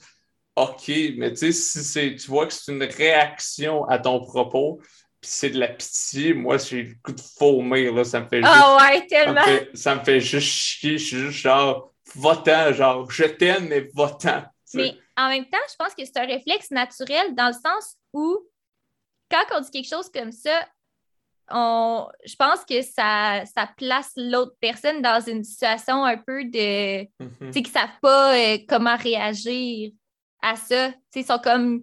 OK, 0.56 0.88
mais 1.16 1.32
tu 1.32 1.52
sais, 1.52 1.82
si 1.82 2.16
tu 2.16 2.30
vois 2.30 2.46
que 2.46 2.52
c'est 2.52 2.72
une 2.72 2.84
réaction 2.84 3.84
à 3.86 3.98
ton 3.98 4.20
propos, 4.20 4.80
puis 5.20 5.30
c'est 5.30 5.50
de 5.50 5.58
la 5.58 5.68
pitié, 5.68 6.32
moi, 6.32 6.58
j'ai 6.58 6.82
le 6.82 6.94
coup 7.02 7.12
de 7.12 7.20
faumer, 7.20 7.90
là, 7.90 8.04
ça 8.04 8.20
me 8.20 8.28
fait 8.28 8.40
ah 8.44 8.54
juste... 8.54 8.92
ouais, 8.92 9.06
tellement! 9.06 9.42
Ça 9.74 9.96
me 9.96 10.04
fait, 10.04 10.20
juste 10.20 10.46
chier, 10.46 10.98
je 10.98 11.04
suis 11.04 11.18
juste 11.18 11.38
genre, 11.38 11.92
votant, 12.14 12.72
genre, 12.72 13.10
je 13.10 13.24
t'aime, 13.24 13.68
mais 13.68 13.88
votant. 13.94 14.44
Mais 14.74 14.94
en 15.16 15.28
même 15.28 15.44
temps, 15.46 15.58
je 15.68 15.76
pense 15.76 15.94
que 15.94 16.04
c'est 16.04 16.18
un 16.18 16.26
réflexe 16.26 16.70
naturel 16.70 17.34
dans 17.34 17.48
le 17.48 17.52
sens 17.52 17.96
où, 18.12 18.38
quand 19.30 19.44
on 19.56 19.60
dit 19.60 19.70
quelque 19.70 19.88
chose 19.88 20.10
comme 20.10 20.32
ça, 20.32 20.66
je 21.50 22.36
pense 22.36 22.64
que 22.64 22.82
ça, 22.82 23.44
ça 23.44 23.68
place 23.76 24.12
l'autre 24.16 24.54
personne 24.60 25.02
dans 25.02 25.20
une 25.20 25.44
situation 25.44 26.04
un 26.04 26.16
peu 26.16 26.44
de. 26.44 27.02
Mhm. 27.02 27.30
Tu 27.40 27.52
sais, 27.52 27.62
qu'ils 27.62 27.74
ne 27.74 27.78
savent 27.78 28.00
pas 28.00 28.36
euh, 28.36 28.58
comment 28.68 28.96
réagir 28.96 29.92
à 30.42 30.56
ça. 30.56 30.90
Tu 30.90 30.96
sais, 31.10 31.20
ils 31.20 31.26
sont 31.26 31.38
comme. 31.38 31.82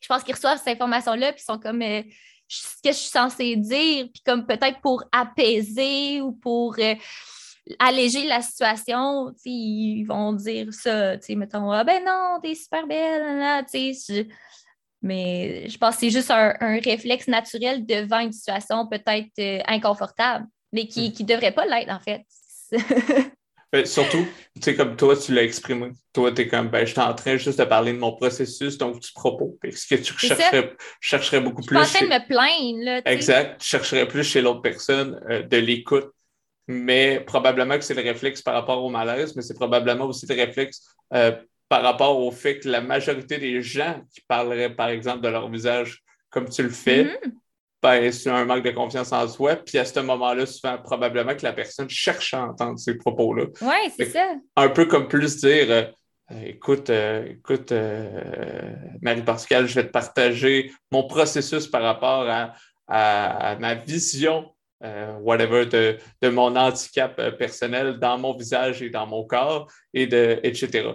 Je 0.00 0.08
pense 0.08 0.22
qu'ils 0.22 0.34
reçoivent 0.34 0.58
cette 0.58 0.74
information-là, 0.74 1.32
puis 1.32 1.42
ils 1.42 1.52
sont 1.52 1.58
comme. 1.58 1.82
Euh, 1.82 2.02
ce 2.48 2.80
que 2.82 2.92
je 2.92 2.98
suis 2.98 3.10
censée 3.10 3.56
dire, 3.56 4.08
puis 4.12 4.22
comme 4.24 4.46
peut-être 4.46 4.80
pour 4.80 5.02
apaiser 5.10 6.20
ou 6.20 6.30
pour 6.30 6.76
euh, 6.78 6.94
alléger 7.80 8.24
la 8.24 8.40
situation, 8.40 9.32
tu 9.32 9.38
sais, 9.38 9.50
ils 9.50 10.04
vont 10.04 10.32
dire 10.32 10.72
ça, 10.72 11.16
tu 11.18 11.26
sais, 11.26 11.34
mettons, 11.34 11.72
ah 11.72 11.82
ben 11.82 12.04
non, 12.04 12.38
t'es 12.40 12.54
super 12.54 12.86
belle, 12.86 13.64
tu 13.70 13.94
sais, 13.94 14.28
mais 15.02 15.68
je 15.68 15.78
pense 15.78 15.94
que 15.96 16.00
c'est 16.00 16.10
juste 16.10 16.30
un, 16.30 16.54
réflexe 16.84 17.28
naturel 17.28 17.86
devant 17.86 18.20
une 18.20 18.32
situation 18.32 18.86
peut-être 18.88 19.30
euh, 19.38 19.60
inconfortable, 19.66 20.46
mais 20.72 20.86
qui 20.86 21.10
ne 21.10 21.22
hmm. 21.22 21.26
devrait 21.26 21.52
pas 21.52 21.66
l'être, 21.66 21.90
en 21.90 22.00
fait. 22.00 22.22
Ben, 23.72 23.84
surtout, 23.84 24.24
tu 24.54 24.62
sais, 24.62 24.76
comme 24.76 24.96
toi, 24.96 25.16
tu 25.16 25.34
l'as 25.34 25.42
exprimé. 25.42 25.90
Toi, 26.12 26.30
tu 26.32 26.42
es 26.42 26.48
comme, 26.48 26.68
ben, 26.68 26.86
je 26.86 26.92
suis 26.92 27.00
en 27.00 27.12
train 27.14 27.36
juste 27.36 27.58
de 27.58 27.64
parler 27.64 27.92
de 27.92 27.98
mon 27.98 28.14
processus, 28.14 28.78
donc 28.78 29.00
tu 29.00 29.12
propos. 29.12 29.58
Est-ce 29.64 29.88
que 29.88 30.00
tu 30.00 30.16
chercherais, 30.16 30.72
chercherais 31.00 31.40
beaucoup 31.40 31.62
plus. 31.62 31.76
Je 31.76 31.84
suis 31.84 31.96
en 31.96 31.98
train 31.98 32.18
de 32.18 32.22
me 32.22 32.26
plaindre, 32.26 32.84
là. 32.84 33.12
Exact. 33.12 33.60
Tu 33.60 33.68
chercherais 33.68 34.06
plus 34.06 34.22
chez 34.22 34.40
l'autre 34.40 34.62
personne 34.62 35.20
euh, 35.28 35.42
de 35.42 35.56
l'écoute. 35.56 36.10
Mais 36.68 37.20
probablement 37.20 37.76
que 37.76 37.84
c'est 37.84 37.94
le 37.94 38.02
réflexe 38.02 38.42
par 38.42 38.54
rapport 38.54 38.82
au 38.82 38.88
malaise, 38.88 39.36
mais 39.36 39.42
c'est 39.42 39.54
probablement 39.54 40.06
aussi 40.06 40.26
le 40.26 40.34
réflexe 40.34 40.82
euh, 41.14 41.32
par 41.68 41.82
rapport 41.82 42.18
au 42.18 42.30
fait 42.30 42.60
que 42.60 42.68
la 42.68 42.80
majorité 42.80 43.38
des 43.38 43.62
gens 43.62 44.00
qui 44.12 44.20
parleraient, 44.22 44.74
par 44.74 44.88
exemple, 44.88 45.20
de 45.20 45.28
leur 45.28 45.50
visage 45.50 46.02
comme 46.30 46.48
tu 46.48 46.62
le 46.62 46.70
fais, 46.70 47.04
mm-hmm. 47.04 47.32
ben, 47.82 48.12
c'est 48.12 48.30
un 48.30 48.44
manque 48.44 48.64
de 48.64 48.70
confiance 48.70 49.12
en 49.12 49.26
soi. 49.26 49.56
Puis 49.56 49.78
à 49.78 49.84
ce 49.84 50.00
moment-là, 50.00 50.46
souvent, 50.46 50.78
probablement 50.78 51.34
que 51.34 51.42
la 51.42 51.52
personne 51.52 51.88
cherche 51.88 52.34
à 52.34 52.42
entendre 52.42 52.78
ces 52.78 52.96
propos-là. 52.96 53.46
Oui, 53.62 53.92
c'est 53.96 54.10
ça. 54.10 54.34
Un 54.56 54.68
peu 54.68 54.86
comme 54.86 55.08
plus 55.08 55.38
dire 55.38 55.92
euh, 56.32 56.42
écoute, 56.44 56.90
euh, 56.90 57.26
écoute, 57.30 57.72
euh, 57.72 58.72
Marie-Pascale, 59.00 59.66
je 59.66 59.74
vais 59.76 59.86
te 59.86 59.92
partager 59.92 60.72
mon 60.90 61.06
processus 61.06 61.66
par 61.66 61.82
rapport 61.82 62.28
à, 62.28 63.56
ma 63.58 63.74
vision 63.74 64.52
whatever, 65.20 65.66
de, 65.66 65.96
de, 66.22 66.28
mon 66.28 66.54
handicap 66.54 67.16
personnel 67.38 67.98
dans 67.98 68.18
mon 68.18 68.36
visage 68.36 68.82
et 68.82 68.90
dans 68.90 69.06
mon 69.06 69.24
corps, 69.24 69.66
et 69.92 70.06
de, 70.06 70.38
etc 70.44 70.92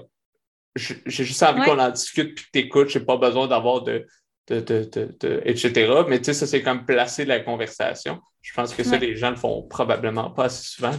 j'ai 0.76 1.26
juste 1.26 1.44
envie 1.44 1.62
qu'on 1.64 1.80
en 1.80 1.90
discute 1.90 2.36
puis 2.36 2.46
que 2.46 2.50
tu 2.54 2.60
écoutes. 2.60 2.90
Je 2.90 3.00
n'ai 3.00 3.06
pas 3.06 3.18
besoin 3.18 3.48
d'avoir 3.48 3.82
de, 3.82 4.06
de, 4.48 5.42
etc. 5.46 5.92
Mais 6.08 6.20
tu 6.20 6.26
sais, 6.26 6.34
ça, 6.34 6.48
c'est 6.48 6.62
comme 6.62 6.86
placer 6.86 7.26
la 7.26 7.40
conversation. 7.40 8.20
Je 8.42 8.54
pense 8.54 8.74
que 8.74 8.84
ça, 8.84 8.98
les 8.98 9.16
gens 9.16 9.30
le 9.30 9.36
font 9.36 9.62
probablement 9.64 10.32
pas 10.32 10.46
assez 10.46 10.64
souvent. 10.64 10.92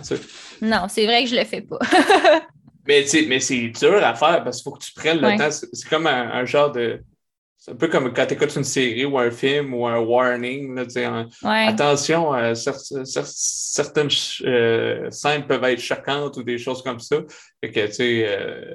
Non, 0.60 0.86
c'est 0.88 1.06
vrai 1.06 1.24
que 1.24 1.30
je 1.30 1.36
le 1.36 1.44
fais 1.44 1.62
pas. 1.62 1.78
mais 2.86 3.04
mais 3.28 3.40
c'est 3.40 3.68
dur 3.68 4.04
à 4.04 4.14
faire 4.14 4.44
parce 4.44 4.58
qu'il 4.58 4.64
faut 4.64 4.76
que 4.76 4.84
tu 4.84 4.92
prennes 4.94 5.20
le 5.20 5.36
temps. 5.36 5.50
C'est 5.50 5.88
comme 5.88 6.06
un, 6.06 6.44
genre 6.44 6.70
de. 6.70 7.02
C'est 7.58 7.72
un 7.72 7.76
peu 7.76 7.88
comme 7.88 8.12
quand 8.12 8.26
tu 8.26 8.34
écoutes 8.34 8.54
une 8.56 8.64
série 8.64 9.04
ou 9.04 9.18
un 9.18 9.30
film 9.30 9.74
ou 9.74 9.86
un 9.86 9.98
warning. 9.98 10.74
Là, 10.74 10.84
Attention, 11.42 12.34
euh, 12.34 12.54
certaines 12.54 14.08
euh, 14.44 15.10
scènes 15.10 15.46
peuvent 15.46 15.64
être 15.64 15.80
choquantes 15.80 16.36
ou 16.36 16.42
des 16.42 16.58
choses 16.58 16.82
comme 16.82 16.98
ça. 16.98 17.16
Fait 17.60 17.70
que, 17.70 17.86
tu 17.86 17.92
sais, 17.92 18.24
euh, 18.26 18.74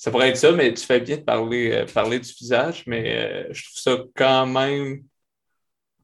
ça 0.00 0.10
pourrait 0.10 0.30
être 0.30 0.38
ça, 0.38 0.50
mais 0.52 0.72
tu 0.72 0.82
fais 0.82 0.98
bien 0.98 1.18
de 1.18 1.20
parler, 1.20 1.72
euh, 1.72 1.84
parler 1.84 2.18
du 2.18 2.32
visage, 2.32 2.84
mais 2.86 3.18
euh, 3.18 3.48
je 3.52 3.64
trouve 3.64 3.78
ça 3.78 4.04
quand 4.16 4.46
même. 4.46 5.02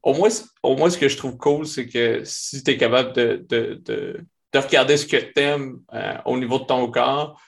Au 0.02 0.12
moins, 0.12 0.28
au 0.62 0.76
moins, 0.76 0.90
ce 0.90 0.98
que 0.98 1.08
je 1.08 1.16
trouve 1.16 1.38
cool, 1.38 1.66
c'est 1.66 1.88
que 1.88 2.22
si 2.22 2.62
tu 2.62 2.72
es 2.72 2.76
capable 2.76 3.14
de, 3.14 4.22
regarder 4.54 4.98
ce 4.98 5.06
que 5.06 5.16
tu 5.16 5.40
aimes 5.40 5.80
euh, 5.94 6.18
au 6.26 6.36
niveau 6.36 6.58
de 6.58 6.64
ton 6.64 6.90
corps, 6.90 7.40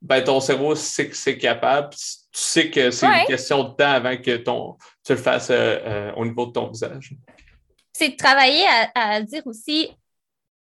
ben, 0.00 0.22
ton 0.22 0.38
cerveau 0.38 0.76
sait 0.76 1.08
que 1.08 1.16
c'est 1.16 1.38
capable. 1.38 1.92
Tu 1.92 2.18
sais 2.30 2.70
que 2.70 2.92
c'est 2.92 3.06
une 3.06 3.26
question 3.26 3.64
de 3.64 3.74
temps 3.74 3.94
avant 3.94 4.16
que 4.16 4.36
ton, 4.36 4.78
tu 5.04 5.12
le 5.12 5.18
fasses 5.18 5.50
au 6.16 6.24
niveau 6.24 6.46
de 6.46 6.52
ton 6.52 6.68
visage. 6.68 7.14
C'est 7.92 8.10
de 8.10 8.16
travailler 8.16 8.64
à, 8.94 9.20
dire 9.22 9.44
aussi, 9.44 9.90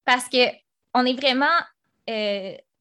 parce 0.06 0.24
qu'on 0.30 1.04
est 1.04 1.20
vraiment 1.20 1.58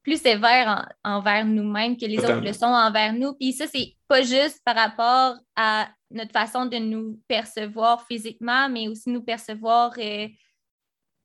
plus 0.06 0.22
sévère 0.22 0.88
envers 1.02 1.44
nous-mêmes 1.44 1.96
que 1.96 2.06
les 2.06 2.18
autres 2.18 2.40
le 2.40 2.52
sont 2.52 2.66
envers 2.66 3.12
nous. 3.12 3.34
Puis 3.34 3.52
ça, 3.52 3.66
c'est 3.66 3.96
pas 4.06 4.22
juste 4.22 4.62
par 4.64 4.76
rapport 4.76 5.34
à 5.56 5.88
notre 6.12 6.30
façon 6.30 6.64
de 6.64 6.76
nous 6.76 7.20
percevoir 7.26 8.06
physiquement, 8.06 8.68
mais 8.68 8.86
aussi 8.86 9.10
nous 9.10 9.24
percevoir 9.24 9.92
euh, 9.98 10.28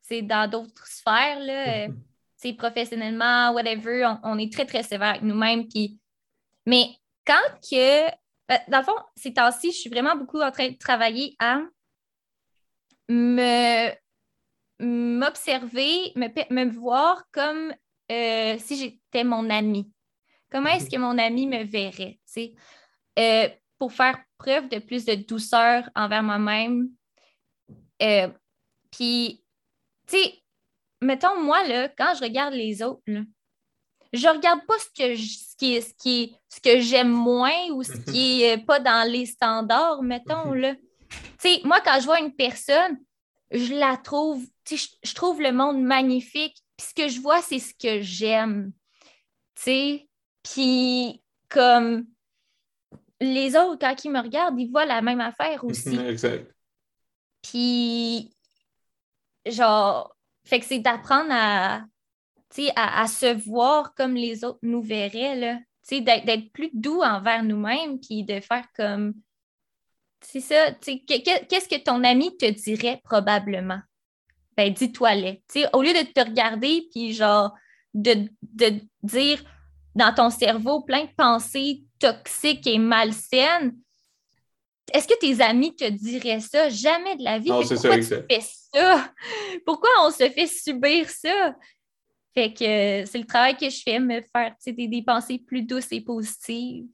c'est 0.02 0.24
dans 0.24 0.50
d'autres 0.50 0.88
sphères, 0.88 1.40
là, 1.40 1.88
euh, 2.46 2.54
professionnellement, 2.58 3.52
whatever, 3.52 4.16
on, 4.24 4.40
est 4.40 4.52
très, 4.52 4.66
très 4.66 4.82
sévère 4.82 5.10
avec 5.10 5.22
nous-mêmes. 5.22 5.68
Puis... 5.68 6.00
Mais 6.66 6.88
quand 7.24 7.60
que, 7.62 8.08
euh, 8.08 8.58
dans 8.68 8.80
le 8.80 8.84
fond, 8.84 8.96
ces 9.16 9.32
temps-ci, 9.32 9.72
je 9.72 9.78
suis 9.78 9.92
vraiment 9.92 10.16
beaucoup 10.16 10.42
en 10.42 10.50
train 10.50 10.70
de 10.70 10.78
travailler 10.78 11.36
à 11.40 11.62
me 13.08 13.92
m'observer, 14.80 16.12
me, 16.16 16.28
me 16.52 16.72
voir 16.72 17.26
comme 17.32 17.72
euh, 18.12 18.58
si 18.60 18.78
j'étais 18.78 19.24
mon 19.24 19.50
ami? 19.50 19.90
Comment 20.52 20.70
est-ce 20.70 20.90
que 20.90 20.98
mon 20.98 21.18
ami 21.18 21.48
me 21.48 21.64
verrait? 21.64 22.20
Euh, 23.18 23.50
pour 23.80 23.94
faire 23.94 24.22
preuve 24.38 24.70
de 24.70 24.80
plus 24.80 25.06
de 25.06 25.16
douceur 25.16 25.90
envers 25.96 26.24
moi-même. 26.24 26.90
Euh, 28.02 28.28
puis, 28.92 29.44
tu 30.08 30.18
sais, 30.18 30.34
mettons, 31.02 31.42
moi, 31.42 31.66
là, 31.68 31.90
quand 31.90 32.14
je 32.16 32.24
regarde 32.24 32.54
les 32.54 32.84
autres, 32.84 33.02
là, 33.08 33.22
je 34.14 34.28
regarde 34.28 34.66
pas 34.68 34.78
ce 34.78 34.88
que 34.88 35.16
ce 35.16 35.56
qui 35.56 35.76
est, 35.76 35.82
ce 35.82 35.94
qui 35.94 36.36
ce 36.50 36.60
que 36.60 36.82
j'aime 36.82 37.12
moins 37.12 37.70
ou 37.72 37.84
ce 37.84 37.98
qui 38.12 38.44
est 38.44 38.58
pas 38.58 38.80
dans 38.80 39.10
les 39.10 39.26
standards, 39.26 40.04
mettons, 40.04 40.52
là. 40.52 40.76
Tu 40.76 41.50
sais, 41.50 41.62
moi, 41.64 41.80
quand 41.82 42.00
je 42.00 42.06
vois 42.06 42.20
une 42.20 42.36
personne, 42.36 43.00
je 43.52 43.74
la 43.74 43.98
trouve, 43.98 44.46
tu 44.66 44.78
sais, 44.78 44.90
je 45.04 45.14
trouve 45.14 45.42
le 45.42 45.52
monde 45.52 45.82
magnifique, 45.82 46.58
ce 46.82 46.94
que 46.94 47.08
je 47.08 47.22
vois, 47.22 47.42
c'est 47.42 47.60
ce 47.60 47.74
que 47.74 48.02
j'aime. 48.02 48.72
Tu 49.56 49.62
sais, 49.64 50.10
puis 50.44 51.24
comme 51.50 52.06
les 53.20 53.56
autres, 53.56 53.78
quand 53.80 54.04
ils 54.04 54.12
me 54.12 54.20
regardent, 54.20 54.60
ils 54.60 54.70
voient 54.70 54.86
la 54.86 55.02
même 55.02 55.22
affaire 55.22 55.64
aussi. 55.64 55.96
exact. 55.98 56.54
Puis, 57.42 58.34
genre, 59.46 60.16
fait 60.46 60.60
que 60.60 60.66
c'est 60.66 60.80
d'apprendre 60.80 61.32
à, 61.32 61.76
à, 62.76 63.02
à, 63.02 63.08
se 63.08 63.34
voir 63.48 63.94
comme 63.94 64.16
les 64.16 64.44
autres 64.44 64.60
nous 64.64 64.82
verraient, 64.82 65.36
là. 65.36 65.60
D'être 65.90 66.54
plus 66.54 66.70
doux 66.74 67.02
envers 67.02 67.44
nous-mêmes, 67.44 68.00
puis 68.00 68.24
de 68.24 68.40
faire 68.40 68.66
comme. 68.76 69.14
C'est 70.22 70.40
ça. 70.40 70.72
Qu'est-ce 70.72 71.68
que 71.68 71.84
ton 71.84 72.04
ami 72.04 72.38
te 72.38 72.50
dirait 72.50 73.02
probablement? 73.04 73.82
Ben, 74.58 74.74
dis-toi-les. 74.74 75.44
Au 75.74 75.82
lieu 75.82 75.94
de 75.94 76.12
te 76.12 76.20
regarder, 76.20 76.88
puis 76.92 77.14
genre, 77.14 77.54
de, 77.94 78.30
de 78.42 78.82
dire 79.04 79.42
dans 79.96 80.14
ton 80.14 80.30
cerveau 80.30 80.82
plein 80.82 81.06
de 81.06 81.16
pensées 81.16 81.84
toxiques 82.00 82.68
et 82.68 82.78
malsaines, 82.78 83.76
est-ce 84.94 85.08
que 85.08 85.18
tes 85.20 85.42
amis 85.42 85.76
te 85.76 85.90
diraient 85.90 86.40
ça? 86.40 86.70
Jamais 86.70 87.16
de 87.16 87.24
la 87.24 87.40
vie. 87.40 87.50
Non, 87.50 87.64
c'est 87.64 87.78
ça, 87.78 87.96
tu 87.96 88.04
fais 88.04 88.42
ça? 88.42 89.14
Pourquoi 89.66 89.90
on 90.06 90.12
se 90.12 90.30
fait 90.30 90.48
subir 90.48 91.10
ça? 91.10 91.56
Fait 92.34 92.54
que 92.54 92.64
euh, 92.64 93.06
c'est 93.06 93.18
le 93.18 93.26
travail 93.26 93.58
que 93.58 93.70
je 93.70 93.82
fais, 93.84 94.00
me 94.00 94.22
faire 94.22 94.56
des, 94.66 94.88
des, 94.88 95.02
pensées 95.02 95.38
plus 95.38 95.64
douces 95.64 95.92
et 95.92 96.02
positives 96.02 96.86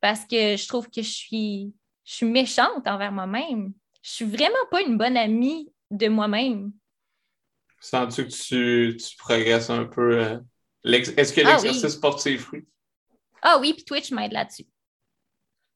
parce 0.00 0.24
que 0.24 0.56
je 0.56 0.68
trouve 0.68 0.88
que 0.88 1.02
je 1.02 1.10
suis, 1.10 1.74
je 2.04 2.14
suis 2.14 2.26
méchante 2.26 2.86
envers 2.86 3.10
moi-même. 3.10 3.72
Je 4.02 4.10
suis 4.10 4.24
vraiment 4.24 4.54
pas 4.70 4.82
une 4.82 4.96
bonne 4.96 5.16
amie 5.16 5.68
de 5.90 6.08
moi-même. 6.08 6.72
Sens-tu 7.86 8.26
que 8.26 8.32
tu, 8.32 8.96
tu, 8.96 9.16
progresses 9.16 9.70
un 9.70 9.84
peu? 9.84 10.20
Euh, 10.20 10.38
est-ce 10.82 11.32
que 11.32 11.40
ah 11.46 11.52
l'exercice 11.52 11.94
porte 11.94 12.18
ses 12.18 12.36
fruits? 12.36 12.66
Ah 13.42 13.58
oui, 13.60 13.74
puis 13.74 13.84
Twitch 13.84 14.10
m'aide 14.10 14.32
là-dessus. 14.32 14.66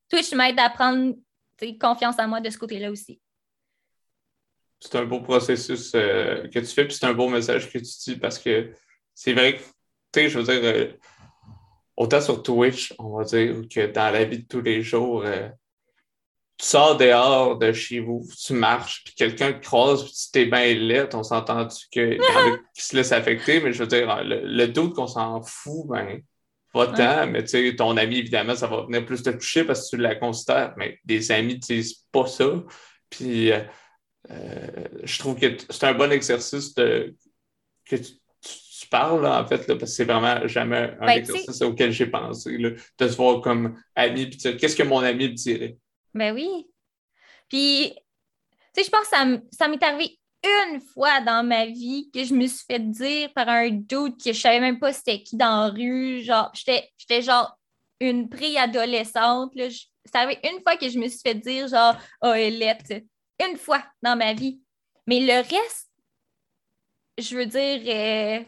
Twitch 0.09 0.33
m'aide 0.33 0.59
à 0.59 0.71
prendre 0.71 1.15
confiance 1.81 2.19
en 2.19 2.27
moi 2.27 2.41
de 2.41 2.51
ce 2.51 2.59
côté-là 2.59 2.91
aussi. 2.91 3.21
C'est 4.81 4.97
un 4.97 5.05
beau 5.05 5.21
processus 5.21 5.93
euh, 5.95 6.49
que 6.49 6.59
tu 6.59 6.67
fais, 6.67 6.85
puis 6.85 6.97
c'est 6.97 7.07
un 7.07 7.15
beau 7.15 7.29
message 7.29 7.71
que 7.71 7.79
tu 7.79 7.85
dis 7.85 8.17
parce 8.17 8.41
que 8.41 8.73
c'est 9.15 9.35
vrai 9.35 9.59
que, 9.59 9.61
tu 9.61 9.67
sais, 10.15 10.29
je 10.31 10.39
veux 10.41 10.45
dire, 10.45 10.61
euh, 10.65 10.93
autant 11.97 12.21
sur 12.21 12.43
Twitch, 12.43 12.93
on 12.99 13.19
va 13.19 13.25
dire, 13.25 13.55
que 13.73 13.87
dans 13.87 14.13
la 14.13 14.25
vie 14.25 14.41
de 14.41 14.49
tous 14.49 14.63
les 14.63 14.83
jours, 14.83 15.23
euh, 15.25 15.49
tu 16.61 16.67
sors 16.67 16.99
dehors 16.99 17.57
de 17.57 17.73
chez 17.73 18.01
vous, 18.01 18.29
tu 18.39 18.53
marches, 18.53 19.03
puis 19.05 19.15
quelqu'un 19.15 19.55
te 19.55 19.65
croise, 19.65 20.05
puis 20.05 20.13
tu 20.13 20.31
t'es 20.31 20.45
bien 20.45 20.75
lettre, 20.75 21.17
on 21.17 21.23
s'entend-tu 21.23 21.89
qu'il 21.91 22.15
y 22.15 22.21
en 22.21 22.53
a 22.53 22.59
qui 22.75 22.83
se 22.83 22.95
laissent 22.95 23.13
affecter, 23.13 23.61
mais 23.61 23.73
je 23.73 23.79
veux 23.79 23.87
dire, 23.87 24.23
le, 24.23 24.67
doute 24.67 24.95
qu'on 24.95 25.07
s'en 25.07 25.41
fout, 25.41 25.87
ben, 25.89 26.21
pas 26.75 26.89
tant, 26.89 27.27
mais 27.27 27.45
tu 27.45 27.49
sais, 27.49 27.77
ton 27.77 27.97
ami, 27.97 28.19
évidemment, 28.19 28.55
ça 28.55 28.67
va 28.67 28.83
venir 28.83 29.07
plus 29.07 29.23
te 29.23 29.31
toucher 29.31 29.65
parce 29.65 29.91
que 29.91 29.97
tu 29.97 30.03
la 30.03 30.17
considères, 30.17 30.75
mais 30.77 30.99
des 31.07 31.33
amis, 31.33 31.59
tu 31.61 31.83
sais, 31.83 31.95
pas 32.13 32.27
ça. 32.27 32.63
Puis, 33.09 33.53
euh, 33.53 33.65
je 35.03 35.19
trouve 35.19 35.37
que 35.41 35.57
c'est 35.71 35.85
un 35.85 35.95
bon 35.95 36.13
exercice 36.13 36.75
de, 36.75 37.17
que 37.87 37.97
tu 37.97 38.87
parle 38.91 39.27
en 39.27 39.47
fait, 39.47 39.67
parce 39.67 39.79
que 39.79 39.87
c'est 39.87 40.05
vraiment 40.05 40.47
jamais 40.47 40.95
un 41.01 41.07
ben, 41.07 41.13
exercice 41.13 41.63
auquel 41.63 41.91
j'ai 41.91 42.07
pensé, 42.07 42.59
de 42.59 43.09
se 43.09 43.17
voir 43.17 43.41
comme 43.41 43.81
ami, 43.95 44.27
puis 44.27 44.57
qu'est-ce 44.59 44.77
que 44.77 44.83
mon 44.83 44.99
ami 44.99 45.29
me 45.29 45.35
dirait? 45.35 45.79
Ben 46.15 46.35
oui. 46.35 46.69
Puis, 47.49 47.95
tu 48.75 48.83
sais, 48.83 48.85
je 48.85 48.91
pense 48.91 49.09
que 49.09 49.57
ça, 49.57 49.69
m'est 49.69 49.83
arrivé 49.83 50.19
une 50.43 50.81
fois 50.81 51.21
dans 51.21 51.47
ma 51.47 51.67
vie 51.67 52.11
que 52.13 52.25
je 52.25 52.35
me 52.35 52.47
suis 52.47 52.65
fait 52.67 52.79
dire 52.79 53.33
par 53.35 53.49
un 53.49 53.71
doute 53.71 54.23
que 54.23 54.33
je 54.33 54.41
savais 54.41 54.61
même 54.61 54.79
pas 54.79 54.93
c'était 54.93 55.23
qui 55.23 55.37
dans 55.37 55.65
la 55.65 55.69
rue. 55.69 56.23
Genre, 56.23 56.51
j'étais 56.55 57.23
genre 57.23 57.59
une 58.01 58.29
préadolescente. 58.29 59.53
Ça 60.11 60.21
arrivé 60.21 60.41
une 60.45 60.63
fois 60.63 60.77
que 60.77 60.89
je 60.89 60.99
me 60.99 61.09
suis 61.09 61.21
fait 61.21 61.35
dire 61.35 61.69
genre, 61.69 61.97
oh, 62.23 62.33
Elette. 62.33 63.05
Une 63.47 63.57
fois 63.57 63.83
dans 64.03 64.17
ma 64.17 64.33
vie. 64.33 64.61
Mais 65.07 65.21
le 65.21 65.37
reste, 65.37 65.91
je 67.19 67.37
veux 67.37 67.47
dire, 67.47 67.81
euh, 67.87 68.45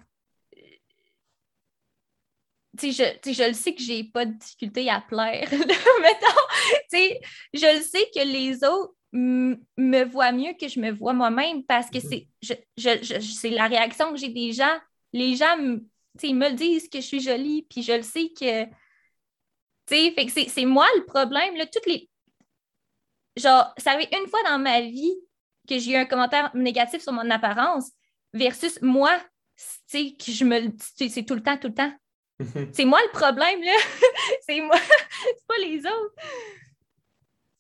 je, 2.91 3.33
je 3.33 3.49
le 3.49 3.55
sais 3.55 3.75
que 3.75 3.83
j'ai 3.83 4.05
pas 4.05 4.27
de 4.27 4.33
difficulté 4.33 4.91
à 4.91 5.01
plaire. 5.01 5.49
Mettons, 5.53 6.43
je 7.55 7.77
le 7.77 7.83
sais 7.83 8.11
que 8.15 8.25
les 8.27 8.65
autres 8.65 8.95
me 9.13 10.05
voient 10.05 10.33
mieux 10.33 10.55
que 10.59 10.69
je 10.69 10.81
me 10.81 10.91
vois 10.91 11.13
moi-même 11.13 11.65
parce 11.65 11.91
que 11.91 11.99
mhm. 11.99 12.25
c'est 12.43 12.67
je, 12.77 13.49
la 13.55 13.67
réaction 13.69 14.11
que 14.11 14.17
j'ai 14.17 14.31
des 14.31 14.53
gens. 14.53 14.77
Les 15.13 15.37
gens 15.37 15.57
ils 16.23 16.37
me 16.37 16.51
disent 16.51 16.89
que 16.89 17.01
je 17.01 17.07
suis 17.07 17.21
jolie, 17.21 17.67
puis 17.69 17.83
je 17.83 17.93
le 17.93 18.03
sais 18.03 18.31
que. 18.39 18.67
Fait 19.89 20.27
que 20.27 20.33
c'est 20.49 20.65
moi 20.65 20.87
le 20.97 21.05
problème. 21.05 21.57
Là, 21.57 21.67
toutes 21.67 21.87
les. 21.87 22.09
Genre, 23.37 23.73
ça 23.79 23.93
arrive 23.93 24.09
une 24.13 24.29
fois 24.29 24.43
dans 24.45 24.59
ma 24.59 24.81
vie 24.81 25.15
que 25.69 25.79
j'ai 25.79 25.93
eu 25.93 25.97
un 25.97 26.05
commentaire 26.05 26.51
négatif 26.55 27.03
sur 27.03 27.13
mon 27.13 27.31
apparence 27.31 27.91
versus 28.33 28.81
moi, 28.83 29.19
que 29.93 30.33
je 30.33 30.45
me 30.45 30.73
c'est 30.79 31.25
tout 31.25 31.35
le 31.35 31.43
temps, 31.43 31.57
tout 31.57 31.69
le 31.69 31.75
temps. 31.75 31.93
C'est 32.73 32.85
moi 32.85 33.01
le 33.05 33.13
problème, 33.13 33.63
là. 33.63 33.73
c'est 34.47 34.61
moi, 34.61 34.77
c'est 35.25 35.47
pas 35.47 35.59
les 35.59 35.79
autres. 35.79 36.15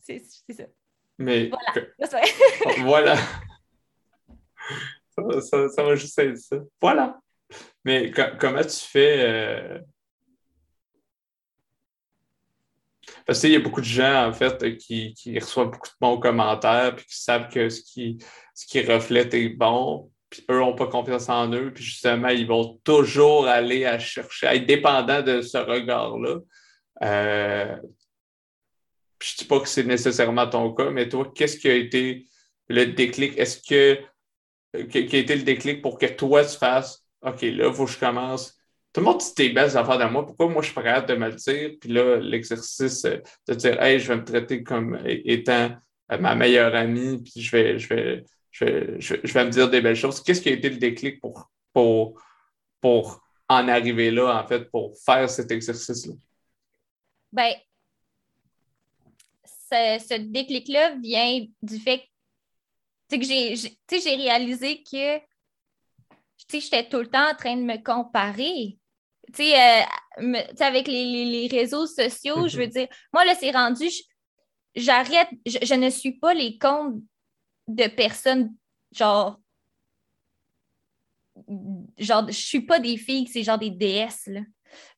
C'est, 0.00 0.22
ça. 0.50 0.64
Mais. 1.18 1.50
Voilà. 1.98 2.26
voilà. 2.80 3.16
Ça, 5.40 5.68
ça, 5.68 5.82
va 5.82 5.94
juste 5.94 6.18
être 6.18 6.36
ça. 6.36 6.56
Voilà. 6.80 7.20
Mais 7.84 8.10
comment 8.10 8.62
tu 8.62 8.86
fais. 8.88 9.16
Euh... 9.20 9.78
Parce 13.26 13.40
qu'il 13.40 13.50
y 13.50 13.56
a 13.56 13.60
beaucoup 13.60 13.80
de 13.80 13.86
gens, 13.86 14.28
en 14.28 14.32
fait, 14.32 14.76
qui, 14.78 15.14
qui, 15.14 15.38
reçoivent 15.38 15.70
beaucoup 15.70 15.88
de 15.88 15.94
bons 16.00 16.18
commentaires 16.18 16.96
puis 16.96 17.06
qui 17.06 17.16
savent 17.16 17.48
que 17.48 17.68
ce 17.68 17.82
qui, 17.82 18.18
ce 18.54 18.66
qui 18.66 18.80
reflète 18.82 19.32
est 19.34 19.50
bon 19.50 20.11
puis 20.32 20.46
eux 20.50 20.60
n'ont 20.60 20.74
pas 20.74 20.86
confiance 20.86 21.28
en 21.28 21.52
eux, 21.52 21.72
puis 21.74 21.84
justement, 21.84 22.28
ils 22.28 22.46
vont 22.46 22.80
toujours 22.84 23.46
aller 23.46 23.84
à 23.84 23.98
chercher, 23.98 24.46
à 24.46 24.54
être 24.54 24.66
dépendants 24.66 25.20
de 25.20 25.42
ce 25.42 25.58
regard-là. 25.58 26.38
Euh, 27.02 27.76
je 29.20 29.34
ne 29.34 29.38
dis 29.38 29.44
pas 29.44 29.60
que 29.60 29.68
c'est 29.68 29.84
nécessairement 29.84 30.48
ton 30.48 30.72
cas, 30.72 30.90
mais 30.90 31.06
toi, 31.06 31.30
qu'est-ce 31.34 31.58
qui 31.58 31.68
a 31.68 31.74
été 31.74 32.26
le 32.68 32.86
déclic? 32.86 33.38
Est-ce 33.38 33.60
que 33.60 34.00
qui 34.88 35.16
a 35.16 35.18
été 35.18 35.36
le 35.36 35.42
déclic 35.42 35.82
pour 35.82 35.98
que 35.98 36.06
toi, 36.06 36.42
tu 36.46 36.56
fasses 36.56 37.04
OK, 37.20 37.42
là, 37.42 37.68
il 37.68 37.74
faut 37.74 37.84
que 37.84 37.92
je 37.92 37.98
commence. 37.98 38.56
Tout 38.94 39.02
le 39.02 39.04
monde 39.04 39.18
dit 39.18 39.34
tes 39.34 39.50
belles 39.50 39.76
affaires 39.76 39.98
de 39.98 40.04
moi. 40.04 40.24
Pourquoi 40.24 40.48
moi, 40.48 40.62
je 40.62 40.68
suis 40.70 40.74
prêt 40.74 41.02
de 41.02 41.14
me 41.14 41.28
le 41.28 41.34
dire? 41.34 41.72
Puis 41.78 41.92
là, 41.92 42.16
l'exercice 42.16 43.02
de 43.02 43.54
dire 43.54 43.82
Hey, 43.82 44.00
je 44.00 44.08
vais 44.08 44.16
me 44.16 44.24
traiter 44.24 44.62
comme 44.62 44.98
étant 45.06 45.76
ma 46.08 46.34
meilleure 46.34 46.74
amie, 46.74 47.22
puis 47.22 47.42
je 47.42 47.50
vais, 47.54 47.78
je 47.78 47.88
vais, 47.88 48.24
je, 48.52 49.32
vais 49.32 49.44
me 49.44 49.50
dire 49.50 49.70
des 49.70 49.80
belles 49.80 49.96
choses. 49.96 50.22
Qu'est-ce 50.22 50.40
qui 50.40 50.50
a 50.50 50.52
été 50.52 50.68
le 50.68 50.76
déclic 50.76 51.20
pour, 51.20 51.50
pour, 51.72 52.22
pour 52.80 53.22
en 53.48 53.68
arriver 53.68 54.10
là, 54.10 54.42
en 54.42 54.46
fait, 54.46 54.70
pour 54.70 54.96
faire 54.98 55.28
cet 55.28 55.50
exercice-là? 55.50 56.14
Bien, 57.32 57.54
ce, 59.44 60.18
déclic-là 60.18 60.96
vient 60.96 61.46
du 61.62 61.78
fait 61.78 62.06
que 63.10 63.22
j'ai 63.22 64.16
réalisé 64.16 64.82
que 64.82 65.20
j'étais 66.52 66.88
tout 66.88 66.98
le 66.98 67.08
temps 67.08 67.30
en 67.30 67.34
train 67.34 67.56
de 67.56 67.62
me 67.62 67.82
comparer. 67.82 68.78
Tu 69.34 69.44
sais, 69.44 69.54
euh, 69.54 70.42
avec 70.60 70.88
les, 70.88 71.48
réseaux 71.50 71.86
sociaux, 71.86 72.48
je 72.48 72.58
veux 72.58 72.66
dire, 72.66 72.88
moi, 73.12 73.24
là, 73.24 73.34
c'est 73.34 73.50
rendu, 73.50 73.88
j'arrête, 74.74 75.28
je, 75.46 75.74
ne 75.74 75.88
suis 75.88 76.18
pas 76.18 76.34
les 76.34 76.58
comptes 76.58 77.02
de 77.68 77.86
personnes 77.88 78.54
genre 78.92 79.40
genre 81.98 82.26
je 82.28 82.32
suis 82.32 82.60
pas 82.60 82.78
des 82.78 82.96
filles 82.96 83.26
c'est 83.26 83.42
genre 83.42 83.58
des 83.58 83.70
déesses 83.70 84.26
là. 84.26 84.40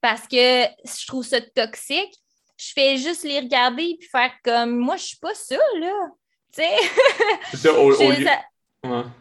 parce 0.00 0.26
que 0.26 0.36
je 0.36 1.06
trouve 1.06 1.24
ça 1.24 1.40
toxique. 1.40 2.14
Je 2.56 2.72
fais 2.72 2.96
juste 2.96 3.24
les 3.24 3.40
regarder 3.40 3.96
puis 3.98 4.08
faire 4.08 4.30
comme 4.44 4.76
moi 4.78 4.96
je 4.96 5.04
suis 5.04 5.16
pas 5.16 5.34
ça 5.34 5.56
là. 5.80 5.92
Tu 6.52 6.62
sais? 6.62 6.76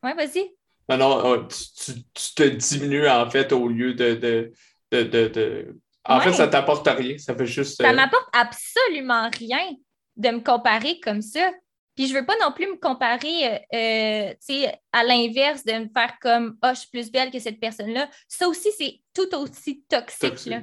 Ouais, 0.00 0.14
vas-y. 0.14 0.54
Non 0.88 0.96
non 0.96 1.48
tu, 1.48 2.34
te 2.34 2.42
diminues 2.44 3.08
en 3.08 3.28
fait 3.28 3.52
au 3.52 3.68
lieu 3.68 3.94
de, 3.94 4.14
de, 4.14 5.02
de, 5.02 5.76
en 6.04 6.20
fait 6.20 6.32
ça 6.32 6.48
t'apporte 6.48 6.88
rien 6.88 7.18
ça 7.18 7.34
fait 7.36 7.46
juste 7.46 7.76
ça 7.76 7.90
euh, 7.90 7.94
m'apporte 7.94 8.28
absolument 8.32 9.28
rien 9.36 9.74
de 10.16 10.30
me 10.30 10.40
comparer 10.40 10.98
comme 11.00 11.20
ça 11.20 11.50
puis 11.98 12.06
je 12.06 12.14
veux 12.14 12.24
pas 12.24 12.36
non 12.40 12.52
plus 12.52 12.68
me 12.68 12.76
comparer 12.76 13.56
euh, 13.74 14.32
euh, 14.38 14.66
à 14.92 15.02
l'inverse 15.02 15.64
de 15.64 15.72
me 15.72 15.88
faire 15.88 16.16
comme 16.20 16.56
oh, 16.62 16.68
je 16.70 16.78
suis 16.78 16.90
plus 16.90 17.10
belle 17.10 17.32
que 17.32 17.40
cette 17.40 17.58
personne-là. 17.58 18.08
Ça 18.28 18.46
aussi, 18.46 18.68
c'est 18.78 19.00
tout 19.12 19.34
aussi 19.34 19.82
toxique. 19.88 20.46
Là. 20.46 20.62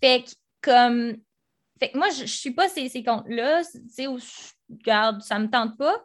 Fait 0.00 0.22
que 0.22 0.30
comme 0.62 1.16
fait 1.80 1.90
que 1.90 1.98
moi, 1.98 2.08
je, 2.10 2.22
ne 2.22 2.26
suis 2.26 2.52
pas 2.52 2.68
ces, 2.68 2.88
ces 2.88 3.02
comptes-là, 3.02 3.62
où 4.08 4.18
je 4.18 4.76
garde, 4.84 5.22
ça 5.22 5.40
me 5.40 5.50
tente 5.50 5.76
pas. 5.76 6.04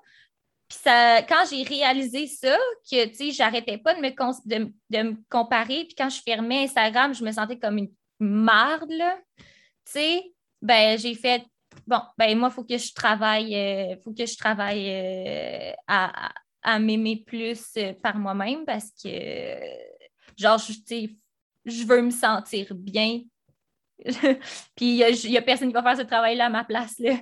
Puis 0.68 0.80
ça, 0.82 1.22
quand 1.22 1.44
j'ai 1.48 1.62
réalisé 1.62 2.26
ça, 2.26 2.58
que 2.90 3.06
tu 3.06 3.14
sais, 3.14 3.32
j'arrêtais 3.32 3.78
pas 3.78 3.94
de 3.94 4.02
me, 4.02 4.66
de, 4.90 5.04
me 5.04 5.16
comparer, 5.30 5.86
puis 5.86 5.94
quand 5.96 6.10
je 6.10 6.24
fermais 6.24 6.64
Instagram, 6.64 7.14
je 7.14 7.24
me 7.24 7.32
sentais 7.32 7.60
comme 7.60 7.78
une 7.78 7.92
marde, 8.20 8.90
là. 8.90 9.16
Tu 9.38 9.46
sais, 9.92 10.24
ben 10.60 10.98
j'ai 10.98 11.14
fait 11.14 11.46
bon, 11.88 12.02
ben 12.18 12.38
moi, 12.38 12.50
il 12.52 12.56
faut 12.56 12.64
que 12.64 12.78
je 12.78 12.94
travaille, 12.94 13.56
euh, 13.56 13.96
faut 14.04 14.14
que 14.14 14.26
je 14.26 14.38
travaille 14.38 14.90
euh, 14.90 15.72
à, 15.88 16.80
m'aimer 16.80 17.24
plus 17.26 17.64
euh, 17.78 17.94
par 17.94 18.18
moi-même 18.18 18.66
parce 18.66 18.92
que 18.92 19.10
Genre, 20.40 20.58
je, 20.58 20.72
tu 20.72 20.82
sais, 20.86 21.10
je 21.66 21.84
veux 21.84 22.02
me 22.02 22.12
sentir 22.12 22.74
bien. 22.74 23.22
Puis 24.06 25.02
il 25.02 25.30
n'y 25.30 25.38
a, 25.38 25.42
personne 25.42 25.68
qui 25.68 25.74
va 25.74 25.84
faire 25.84 25.98
ce 25.98 26.04
travail-là 26.04 26.46
à 26.46 26.50
ma 26.50 26.64
place. 26.64 26.98
Là. 27.00 27.18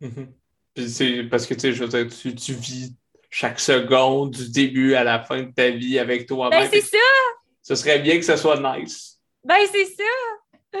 Mhm. 0.00 0.34
Puis 0.74 0.90
c'est 0.90 1.22
parce 1.24 1.46
que 1.46 1.54
tu 1.54 1.60
sais, 1.60 1.72
je 1.72 1.84
veux 1.84 1.88
dire, 1.88 2.08
tu, 2.12 2.34
tu 2.34 2.54
vis 2.54 2.96
chaque 3.30 3.60
seconde 3.60 4.32
du 4.32 4.50
début 4.50 4.94
à 4.94 5.04
la 5.04 5.22
fin 5.22 5.42
de 5.42 5.52
ta 5.52 5.70
vie 5.70 6.00
avec 6.00 6.26
toi-même. 6.26 6.58
Ben, 6.58 6.68
c'est 6.68 6.80
ça! 6.80 6.98
Ce 7.62 7.76
serait 7.76 8.00
bien 8.00 8.16
que 8.16 8.24
ce 8.24 8.36
soit 8.36 8.58
nice. 8.58 9.20
Ben, 9.44 9.64
c'est 9.70 9.84
ça! 9.84 10.78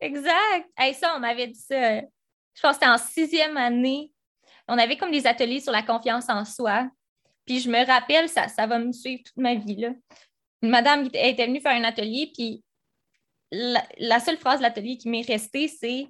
Exact! 0.00 0.68
Hey, 0.76 0.94
ça, 0.94 1.14
on 1.16 1.20
m'avait 1.20 1.48
dit 1.48 1.60
ça. 1.60 2.02
Je 2.54 2.62
pense 2.62 2.72
que 2.72 2.84
c'était 2.84 2.92
en 2.92 2.98
sixième 2.98 3.56
année. 3.56 4.12
On 4.68 4.78
avait 4.78 4.96
comme 4.96 5.10
des 5.10 5.26
ateliers 5.26 5.60
sur 5.60 5.72
la 5.72 5.82
confiance 5.82 6.28
en 6.28 6.44
soi. 6.44 6.88
Puis 7.46 7.60
je 7.60 7.70
me 7.70 7.84
rappelle, 7.84 8.28
ça, 8.28 8.48
ça 8.48 8.66
va 8.66 8.78
me 8.78 8.92
suivre 8.92 9.22
toute 9.24 9.36
ma 9.36 9.54
vie. 9.54 9.76
Là. 9.76 9.90
Une 10.62 10.70
madame 10.70 11.08
était 11.12 11.46
venue 11.46 11.60
faire 11.60 11.72
un 11.72 11.84
atelier, 11.84 12.30
puis 12.34 12.62
la, 13.50 13.82
la 13.98 14.20
seule 14.20 14.36
phrase 14.36 14.58
de 14.58 14.62
l'atelier 14.62 14.98
qui 14.98 15.08
m'est 15.08 15.26
restée, 15.26 15.68
c'est 15.68 16.06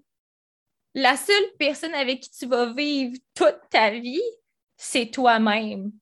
La 0.94 1.16
seule 1.16 1.56
personne 1.58 1.94
avec 1.94 2.20
qui 2.20 2.30
tu 2.30 2.46
vas 2.46 2.72
vivre 2.72 3.16
toute 3.34 3.60
ta 3.70 3.90
vie, 3.90 4.20
c'est 4.76 5.10
toi-même. 5.10 5.92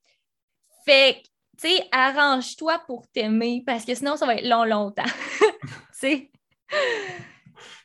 Fait 0.85 1.23
que, 1.23 1.29
tu 1.61 1.77
sais, 1.77 1.89
arrange-toi 1.93 2.79
pour 2.87 3.07
t'aimer 3.09 3.63
parce 3.67 3.85
que 3.85 3.95
sinon, 3.95 4.17
ça 4.17 4.25
va 4.25 4.37
être 4.37 4.49
long, 4.49 4.65
longtemps. 4.65 5.03
tu 5.41 5.79
sais. 5.93 6.31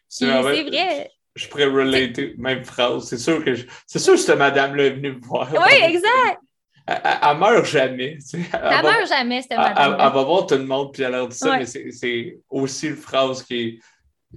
C'est 0.07 0.27
vrai. 0.41 1.11
Je 1.35 1.47
pourrais 1.47 1.65
relater, 1.65 2.35
même 2.37 2.63
phrase. 2.63 3.07
C'est 3.07 3.17
sûr 3.17 3.43
que 3.43 3.55
c'est 3.87 3.99
sûr 3.99 4.13
que 4.13 4.19
cette 4.19 4.37
madame-là 4.37 4.85
est 4.85 4.91
venue 4.91 5.13
me 5.13 5.21
voir. 5.21 5.51
Oui, 5.51 5.73
exact. 5.81 6.39
Elle, 6.85 7.01
elle, 7.03 7.37
meurt 7.37 7.65
jamais. 7.65 8.17
Elle, 8.33 8.45
elle 8.53 8.83
meurt 8.83 9.07
jamais, 9.07 9.41
cette 9.41 9.57
madame. 9.57 9.93
Elle, 9.99 10.13
va 10.13 10.23
voir 10.23 10.45
tout 10.45 10.55
le 10.55 10.65
monde 10.65 10.93
puis 10.93 11.03
elle 11.03 11.13
leur 11.13 11.27
dit 11.27 11.37
ça, 11.37 11.57
mais 11.57 11.65
c'est 11.65 12.39
aussi 12.49 12.87
une 12.87 12.97
phrase 12.97 13.43
qui, 13.43 13.81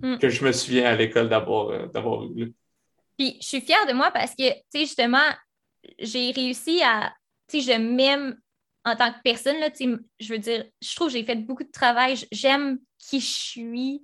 mm. 0.01 0.18
que 0.18 0.28
je 0.28 0.44
me 0.44 0.52
souviens 0.52 0.86
à 0.86 0.94
l'école 0.94 1.28
d'avoir 1.28 1.70
euh, 1.70 2.28
eu. 2.36 2.52
Puis 3.18 3.36
je 3.40 3.47
suis 3.47 3.60
fière 3.60 3.86
de 3.86 3.93
moi 3.93 4.10
parce 4.12 4.32
que, 4.32 4.48
tu 4.48 4.60
sais, 4.70 4.81
justement, 4.81 5.27
j'ai 5.98 6.31
réussi 6.31 6.82
à, 6.82 7.12
tu 7.48 7.60
sais, 7.60 7.73
je 7.73 7.78
m'aime 7.78 8.36
en 8.86 8.94
tant 8.94 9.12
que 9.12 9.18
personne, 9.24 9.59
là, 9.59 9.68
je 10.20 10.32
veux 10.32 10.39
dire, 10.39 10.64
je 10.81 10.94
trouve 10.94 11.09
que 11.09 11.14
j'ai 11.14 11.24
fait 11.24 11.35
beaucoup 11.35 11.64
de 11.64 11.73
travail, 11.73 12.16
j'aime 12.31 12.78
qui 12.98 13.18
je 13.18 13.27
suis, 13.27 14.02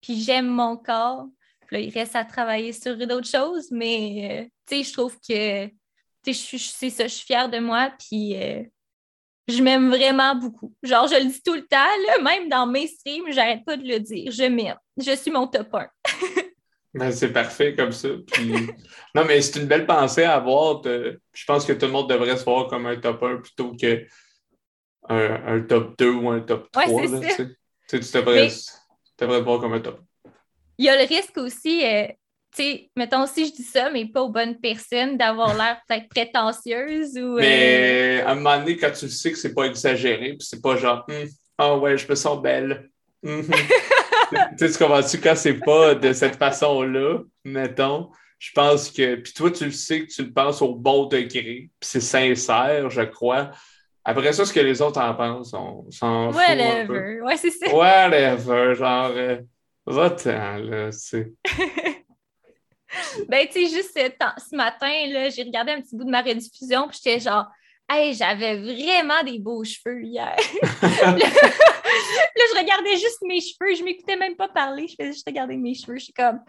puis 0.00 0.20
j'aime 0.22 0.46
mon 0.46 0.76
corps. 0.76 1.26
Là, 1.72 1.80
il 1.80 1.90
reste 1.90 2.14
à 2.14 2.24
travailler 2.24 2.74
sur 2.74 2.98
d'autres 2.98 3.26
choses, 3.26 3.70
mais, 3.70 4.50
euh, 4.70 4.82
je 4.82 4.92
trouve 4.92 5.16
que, 5.26 5.70
c'est 6.22 6.90
ça, 6.90 7.04
je 7.04 7.14
suis 7.14 7.24
fière 7.24 7.48
de 7.48 7.58
moi, 7.58 7.90
puis 7.98 8.36
euh, 8.36 8.62
je 9.48 9.62
m'aime 9.62 9.88
vraiment 9.88 10.36
beaucoup. 10.36 10.74
Genre, 10.82 11.08
je 11.08 11.14
le 11.14 11.30
dis 11.30 11.42
tout 11.42 11.54
le 11.54 11.66
temps, 11.66 11.78
là, 11.78 12.22
même 12.22 12.50
dans 12.50 12.66
mes 12.66 12.86
streams, 12.86 13.32
j'arrête 13.32 13.64
pas 13.64 13.78
de 13.78 13.88
le 13.88 14.00
dire, 14.00 14.30
je 14.30 14.42
m'aime. 14.42 14.76
Je 14.98 15.16
suis 15.16 15.30
mon 15.30 15.46
top 15.46 15.74
1. 15.74 15.88
Ben, 16.94 17.10
c'est 17.10 17.32
parfait 17.32 17.74
comme 17.74 17.90
ça. 17.90 18.08
non, 19.14 19.24
mais 19.24 19.40
c'est 19.40 19.60
une 19.60 19.66
belle 19.66 19.86
pensée 19.86 20.24
à 20.24 20.34
avoir. 20.34 20.82
Je 20.84 21.44
pense 21.46 21.64
que 21.64 21.72
tout 21.72 21.86
le 21.86 21.92
monde 21.92 22.10
devrait 22.10 22.36
se 22.36 22.44
voir 22.44 22.66
comme 22.68 22.84
un 22.84 22.96
top 23.00 23.22
1 23.22 23.36
plutôt 23.36 23.72
qu'un 23.72 24.00
un 25.08 25.60
top 25.62 25.96
2 25.98 26.10
ou 26.10 26.28
un 26.28 26.40
top 26.40 26.70
3. 26.70 26.84
Ouais, 26.84 27.06
là, 27.06 27.20
tu, 27.34 27.56
tu 27.88 27.98
devrais, 27.98 28.50
te 29.16 29.24
voir 29.24 29.60
comme 29.60 29.72
un 29.72 29.80
top 29.80 30.00
1. 30.00 30.02
Il 30.78 30.84
y 30.86 30.88
a 30.88 30.96
le 30.96 31.06
risque 31.06 31.36
aussi, 31.38 31.84
euh, 31.84 32.06
tu 32.54 32.62
sais, 32.62 32.90
mettons 32.96 33.26
si 33.26 33.46
je 33.46 33.52
dis 33.52 33.62
ça, 33.62 33.90
mais 33.90 34.06
pas 34.06 34.22
aux 34.22 34.30
bonnes 34.30 34.58
personnes, 34.58 35.16
d'avoir 35.16 35.54
l'air 35.56 35.80
peut-être 35.88 36.08
prétentieuse 36.08 37.16
ou. 37.16 37.36
Mais 37.36 38.20
euh, 38.22 38.26
à 38.26 38.32
un 38.32 38.34
moment 38.34 38.58
donné, 38.58 38.76
quand 38.76 38.92
tu 38.92 39.08
sais 39.08 39.32
que 39.32 39.38
c'est 39.38 39.54
pas 39.54 39.64
exagéré, 39.64 40.34
puis 40.34 40.46
c'est 40.48 40.60
pas 40.60 40.76
genre, 40.76 41.04
hum, 41.08 41.28
ah 41.58 41.76
ouais, 41.76 41.96
je 41.96 42.08
me 42.08 42.14
sens 42.14 42.40
belle. 42.40 42.90
Hum, 43.24 43.40
hum. 43.40 43.46
tu 44.58 44.68
sais, 44.68 44.78
comprends-tu, 44.78 45.18
quand 45.18 45.36
c'est 45.36 45.60
pas 45.60 45.94
de 45.94 46.12
cette 46.12 46.36
façon-là, 46.36 47.18
mettons, 47.44 48.10
je 48.38 48.50
pense 48.52 48.90
que. 48.90 49.16
Puis 49.16 49.32
toi, 49.32 49.50
tu 49.50 49.66
le 49.66 49.70
sais 49.70 50.04
que 50.06 50.12
tu 50.12 50.24
le 50.24 50.32
penses 50.32 50.60
au 50.62 50.74
bon 50.74 51.06
degré, 51.06 51.30
puis 51.32 51.70
c'est 51.80 52.00
sincère, 52.00 52.90
je 52.90 53.02
crois. 53.02 53.50
Après 54.04 54.32
ça, 54.32 54.44
ce 54.44 54.52
que 54.52 54.60
les 54.60 54.82
autres 54.82 55.00
en 55.00 55.14
pensent, 55.14 55.54
on 55.54 55.88
s'en 55.90 56.32
fout. 56.32 56.40
Whatever. 56.40 57.20
Ouais, 57.20 57.36
c'est 57.36 57.50
ça. 57.50 57.72
Whatever. 57.72 58.74
Genre, 58.74 59.12
euh, 59.14 59.36
va-t'en, 59.86 60.56
là, 60.58 60.90
tu 60.90 60.98
sais. 60.98 61.32
ben, 63.28 63.46
tu 63.46 63.66
sais, 63.66 63.66
juste 63.68 63.94
ce 63.94 64.56
matin, 64.56 64.90
j'ai 65.34 65.42
regardé 65.42 65.72
un 65.72 65.80
petit 65.80 65.96
bout 65.96 66.04
de 66.04 66.10
ma 66.10 66.22
rediffusion, 66.22 66.88
puis 66.88 66.98
j'étais 67.02 67.20
genre, 67.20 67.46
Hey, 67.90 68.14
j'avais 68.14 68.56
vraiment 68.56 69.22
des 69.22 69.38
beaux 69.38 69.64
cheveux 69.64 70.02
hier. 70.02 70.34
là, 70.82 71.16
je 71.18 72.58
regardais 72.58 72.96
juste 72.96 73.20
mes 73.22 73.40
cheveux. 73.40 73.74
Je 73.74 73.84
m'écoutais 73.84 74.16
même 74.16 74.34
pas 74.34 74.48
parler. 74.48 74.88
Je 74.88 74.94
faisais 74.98 75.12
juste 75.12 75.26
regarder 75.26 75.58
mes 75.58 75.74
cheveux. 75.74 75.98
Je 75.98 76.04
suis 76.04 76.12
comme, 76.12 76.40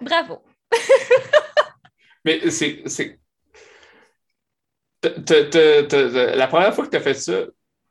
bravo. 0.00 0.42
Mais 2.24 2.50
c'est. 2.50 2.82
La 5.02 6.48
première 6.48 6.74
fois 6.74 6.84
que 6.84 6.90
tu 6.90 6.96
as 6.96 7.00
fait 7.00 7.14
ça, 7.14 7.44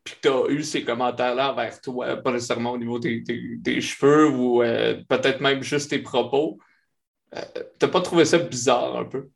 puis 0.03 0.15
que 0.15 0.21
tu 0.21 0.27
as 0.27 0.47
eu 0.49 0.63
ces 0.63 0.83
commentaires-là 0.83 1.53
vers 1.53 1.79
toi, 1.79 2.17
pas 2.17 2.31
nécessairement 2.31 2.71
au 2.71 2.77
niveau 2.77 2.99
des, 2.99 3.81
cheveux 3.81 4.27
ou 4.29 4.61
euh, 4.61 5.01
peut-être 5.07 5.39
même 5.39 5.63
juste 5.63 5.91
tes 5.91 5.99
propos, 5.99 6.57
euh, 7.35 7.41
t'as 7.79 7.87
pas 7.87 8.01
trouvé 8.01 8.25
ça 8.25 8.37
bizarre 8.37 8.97
un 8.97 9.05
peu? 9.05 9.29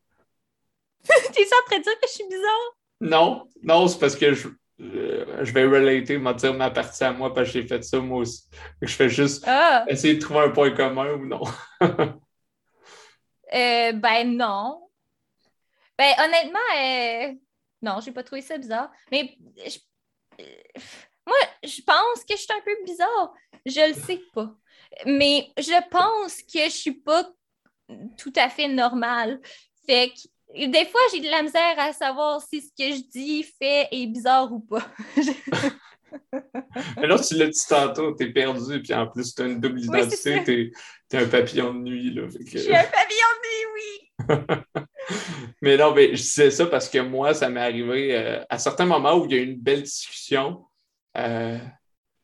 T'es 1.04 1.46
ça 1.46 1.56
en 1.64 1.66
train 1.68 1.78
de 1.78 1.84
dire 1.84 2.00
que 2.02 2.08
je 2.08 2.14
suis 2.14 2.28
bizarre? 2.28 2.78
Non, 3.00 3.48
non, 3.64 3.88
c'est 3.88 4.00
parce 4.00 4.16
que 4.18 4.34
je, 4.34 4.50
euh, 4.82 5.46
je 5.46 5.54
vais 5.54 5.66
relater, 5.66 6.18
me 6.18 6.34
dire 6.34 6.54
ma 6.54 6.70
partie 6.70 7.04
à 7.04 7.14
moi 7.14 7.34
parce 7.34 7.48
que 7.48 7.54
j'ai 7.54 7.68
fait 7.68 7.84
ça 7.84 8.00
moi 8.00 8.20
aussi. 8.20 8.44
Je 8.82 8.94
fais 8.94 9.10
juste 9.10 9.46
ah. 9.48 9.86
essayer 9.88 10.16
de 10.16 10.20
trouver 10.20 10.42
un 10.42 10.50
point 10.50 10.72
commun 10.72 11.14
ou 11.14 11.26
non. 11.26 11.44
ben 13.52 14.36
non. 14.36 14.84
Ben 15.98 16.14
honnêtement, 16.20 17.40
non, 17.82 18.02
j'ai 18.04 18.12
pas 18.12 18.24
trouvé 18.24 18.42
ça 18.42 18.58
bizarre. 18.58 18.92
Mais 19.12 19.38
moi, 21.26 21.36
je 21.64 21.82
pense 21.82 22.24
que 22.24 22.36
je 22.36 22.42
suis 22.42 22.54
un 22.54 22.62
peu 22.62 22.76
bizarre. 22.86 23.34
Je 23.66 23.90
le 23.90 23.94
sais 23.94 24.22
pas. 24.34 24.56
Mais 25.06 25.50
je 25.58 25.90
pense 25.90 26.42
que 26.42 26.66
je 26.66 26.76
suis 26.76 27.02
pas 27.02 27.30
tout 28.18 28.34
à 28.36 28.50
fait 28.50 28.68
normale. 28.68 29.42
Fait 29.86 30.10
que 30.10 30.66
des 30.66 30.86
fois, 30.86 31.02
j'ai 31.12 31.20
de 31.20 31.30
la 31.30 31.44
misère 31.44 31.76
à 31.78 31.94
savoir 31.94 32.42
si 32.42 32.62
ce 32.62 32.70
que 32.70 32.96
je 32.96 33.02
dis, 33.10 33.44
fait 33.44 33.88
est 33.92 34.08
bizarre 34.08 34.52
ou 34.52 34.60
pas. 34.60 34.86
Mais 36.98 37.08
là, 37.08 37.20
tu 37.20 37.36
l'as 37.36 37.48
dit 37.48 37.68
tantôt, 37.68 38.14
t'es 38.14 38.32
perdu, 38.32 38.82
puis 38.82 38.94
en 38.94 39.08
plus, 39.08 39.36
t'as 39.36 39.46
une 39.46 39.60
double 39.60 39.82
identité, 39.82 40.44
t'es, 40.44 40.72
es 41.12 41.18
un 41.18 41.28
papillon 41.28 41.74
de 41.74 41.80
nuit. 41.80 42.14
Là, 42.14 42.28
Je 42.28 42.58
suis 42.58 42.76
un 42.76 42.84
papillon 42.84 43.32
de 43.36 43.48
nuit, 43.48 43.66
oui! 43.76 44.07
mais 45.62 45.78
non, 45.78 45.94
mais 45.94 46.16
je 46.16 46.22
disais 46.22 46.52
ça 46.52 46.66
parce 46.66 46.90
que 46.90 47.00
moi, 47.00 47.34
ça 47.34 47.50
m'est 47.50 47.62
arrivé 47.62 48.16
euh, 48.16 48.44
à 48.50 48.58
certains 48.58 48.86
moments 48.86 49.16
où 49.16 49.26
il 49.26 49.32
y 49.32 49.36
a 49.36 49.38
eu 49.38 49.46
une 49.46 49.60
belle 49.60 49.84
discussion. 49.84 50.66
Euh, 51.18 51.58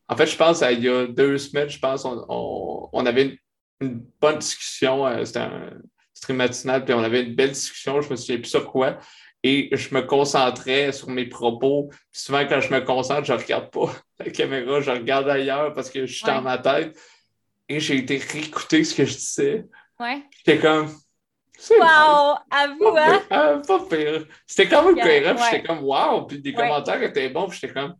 en 0.08 0.16
fait, 0.16 0.26
je 0.26 0.36
pense, 0.36 0.62
il 0.70 0.84
y 0.84 0.88
a 0.88 1.06
deux 1.06 1.38
semaines, 1.38 1.68
je 1.68 1.78
pense, 1.78 2.04
on, 2.04 3.06
avait 3.06 3.38
une, 3.80 4.04
bonne 4.20 4.38
discussion. 4.38 5.06
Euh, 5.06 5.24
c'était 5.24 5.40
un, 5.40 5.70
stream 6.12 6.36
matinal, 6.38 6.84
puis 6.84 6.94
on 6.94 7.02
avait 7.02 7.22
une 7.22 7.34
belle 7.34 7.50
discussion, 7.50 8.00
je 8.00 8.10
me 8.10 8.16
souviens 8.16 8.36
plus 8.36 8.50
sur 8.50 8.70
quoi. 8.70 8.98
Et 9.42 9.68
je 9.72 9.94
me 9.94 10.00
concentrais 10.00 10.90
sur 10.92 11.10
mes 11.10 11.26
propos. 11.26 11.88
Puis 11.90 12.22
souvent, 12.22 12.46
quand 12.46 12.60
je 12.60 12.72
me 12.72 12.80
concentre, 12.80 13.24
je 13.24 13.32
ne 13.34 13.38
regarde 13.38 13.70
pas 13.70 13.94
la 14.18 14.30
caméra, 14.30 14.80
je 14.80 14.90
regarde 14.90 15.28
ailleurs 15.28 15.74
parce 15.74 15.90
que 15.90 16.06
je 16.06 16.14
suis 16.14 16.26
dans 16.26 16.40
ma 16.40 16.58
tête. 16.58 16.98
Et 17.68 17.80
j'ai 17.80 17.96
été 17.96 18.18
réécouter 18.18 18.84
ce 18.84 18.94
que 18.94 19.04
je 19.04 19.14
disais. 19.14 19.64
Ouais. 19.98 20.22
J'étais 20.38 20.58
comme. 20.58 20.90
Wow! 21.70 22.36
Avoue, 22.50 22.96
hein? 22.96 23.22
Ah, 23.30 23.60
pas 23.66 23.84
pire. 23.86 24.26
C'était 24.46 24.68
quand 24.68 24.84
même 24.84 25.00
cohérent, 25.00 25.36
j'étais 25.36 25.62
comme 25.62 25.82
wow! 25.82 26.26
Puis 26.26 26.40
des 26.40 26.52
commentaires 26.52 27.02
étaient 27.02 27.28
bons, 27.28 27.48
puis 27.48 27.58
j'étais 27.60 27.72
comme 27.74 27.96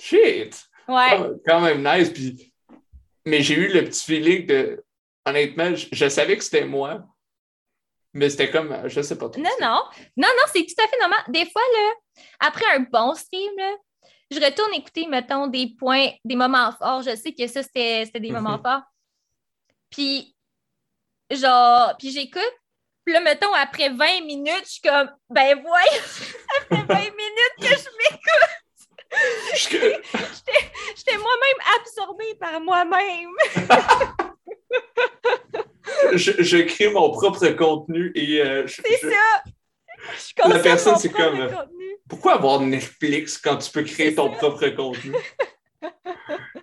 shit! 0.00 0.64
Ouais. 0.88 1.30
Quand 1.46 1.60
même 1.60 1.82
nice. 1.82 2.10
Puis... 2.10 2.52
Mais 3.26 3.42
j'ai 3.42 3.54
eu 3.54 3.72
le 3.72 3.84
petit 3.84 4.04
feeling 4.04 4.46
de. 4.46 4.84
Honnêtement, 5.26 5.74
je 5.74 6.08
savais 6.08 6.36
que 6.36 6.44
c'était 6.44 6.66
moi, 6.66 7.02
mais 8.12 8.28
c'était 8.28 8.50
comme, 8.50 8.86
je 8.86 9.00
sais 9.00 9.16
pas 9.16 9.30
trop. 9.30 9.40
Non, 9.40 9.50
non. 9.60 9.82
Non, 10.16 10.28
non, 10.28 10.44
c'est 10.52 10.66
tout 10.66 10.82
à 10.82 10.86
fait 10.86 10.98
normal. 11.00 11.20
Des 11.28 11.46
fois, 11.46 11.62
là, 11.72 12.22
après 12.40 12.66
un 12.74 12.80
bon 12.80 13.14
stream, 13.14 13.50
là, 13.56 13.74
je 14.30 14.38
retourne 14.38 14.74
écouter, 14.74 15.06
mettons, 15.06 15.46
des 15.46 15.74
points, 15.78 16.10
des 16.24 16.36
moments 16.36 16.72
forts. 16.72 17.02
Je 17.02 17.16
sais 17.16 17.32
que 17.32 17.46
ça, 17.46 17.62
c'était 17.62 18.04
des 18.20 18.30
moments 18.30 18.60
forts. 18.62 18.82
Puis, 19.88 20.36
genre, 21.30 21.96
puis 21.98 22.10
j'écoute. 22.10 22.42
Puis 23.04 23.12
là, 23.12 23.20
mettons, 23.20 23.52
après 23.52 23.90
20 23.90 24.24
minutes, 24.24 24.64
je 24.64 24.70
suis 24.70 24.80
comme, 24.80 25.10
ben 25.28 25.60
voyons, 25.60 26.02
ça 26.02 26.24
fait 26.68 26.84
20 26.86 26.94
minutes 26.94 27.58
que 27.60 27.68
je 27.68 27.88
m'écoute. 27.98 28.64
J'étais 29.56 31.18
moi-même 31.18 31.60
absorbée 31.78 32.34
par 32.40 32.60
moi-même. 32.60 33.30
je, 36.14 36.62
crée 36.62 36.90
mon 36.90 37.10
propre 37.10 37.46
contenu 37.50 38.10
et. 38.14 38.40
Euh, 38.40 38.66
c'est 38.66 38.96
ça! 38.98 39.44
Je 40.18 40.48
la 40.48 40.58
personne, 40.58 40.96
c'est 40.96 41.10
comme. 41.12 41.48
Pourquoi 42.08 42.34
avoir 42.34 42.60
Netflix 42.60 43.38
quand 43.38 43.56
tu 43.58 43.70
peux 43.70 43.82
créer 43.82 44.14
ton 44.14 44.30
propre 44.30 44.68
contenu? 44.68 45.12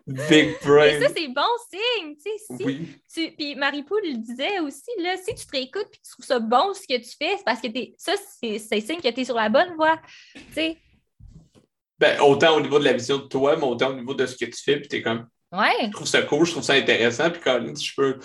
Big 0.08 0.56
brain. 0.66 1.00
Ça, 1.02 1.08
c'est 1.16 1.28
bon 1.28 1.42
signe. 1.70 2.16
Tu 2.16 2.22
sais, 2.24 2.56
si 2.58 2.64
Oui. 2.66 2.88
tu... 3.14 3.32
Puis 3.32 3.56
Marie-Paul 3.56 4.02
le 4.04 4.18
disait 4.18 4.60
aussi, 4.60 4.92
là, 5.00 5.16
si 5.18 5.34
tu 5.36 5.46
te 5.46 5.52
réécoutes 5.52 5.88
et 5.94 5.98
tu 6.04 6.12
trouves 6.12 6.26
ça 6.26 6.40
bon 6.40 6.74
ce 6.74 6.82
que 6.82 6.98
tu 7.00 7.10
fais, 7.18 7.38
c'est 7.38 7.44
parce 7.46 7.62
que 7.62 7.68
t'es... 7.68 7.94
ça, 7.98 8.14
c'est, 8.42 8.60
c'est 8.60 8.82
signe 8.82 9.00
que 9.02 9.08
tu 9.10 9.22
es 9.22 9.26
sur 9.26 9.36
la 9.36 9.50
bonne 9.50 9.74
voie. 9.76 10.00
Tu 10.34 10.42
sais, 10.54 10.78
Ben, 12.00 12.20
autant 12.22 12.56
au 12.58 12.62
niveau 12.62 12.80
de 12.80 12.86
la 12.86 12.94
vision 12.94 13.18
de 13.20 13.28
toi, 13.28 13.56
mais 13.56 13.64
autant 13.64 13.90
au 13.90 13.94
niveau 13.96 14.14
de 14.14 14.26
ce 14.26 14.36
que 14.36 14.46
tu 14.46 14.62
fais, 14.64 14.78
puis 14.80 14.88
t'es 14.88 15.02
comme, 15.02 15.28
ouais. 15.52 15.86
je 15.86 15.92
trouve 15.92 16.08
ça 16.08 16.22
cool, 16.24 16.46
je 16.46 16.52
trouve 16.52 16.64
ça 16.64 16.74
intéressant, 16.74 17.30
puis 17.30 17.42
Colin, 17.42 17.76
si 17.76 17.86
je 17.86 17.96
peux, 17.96 18.18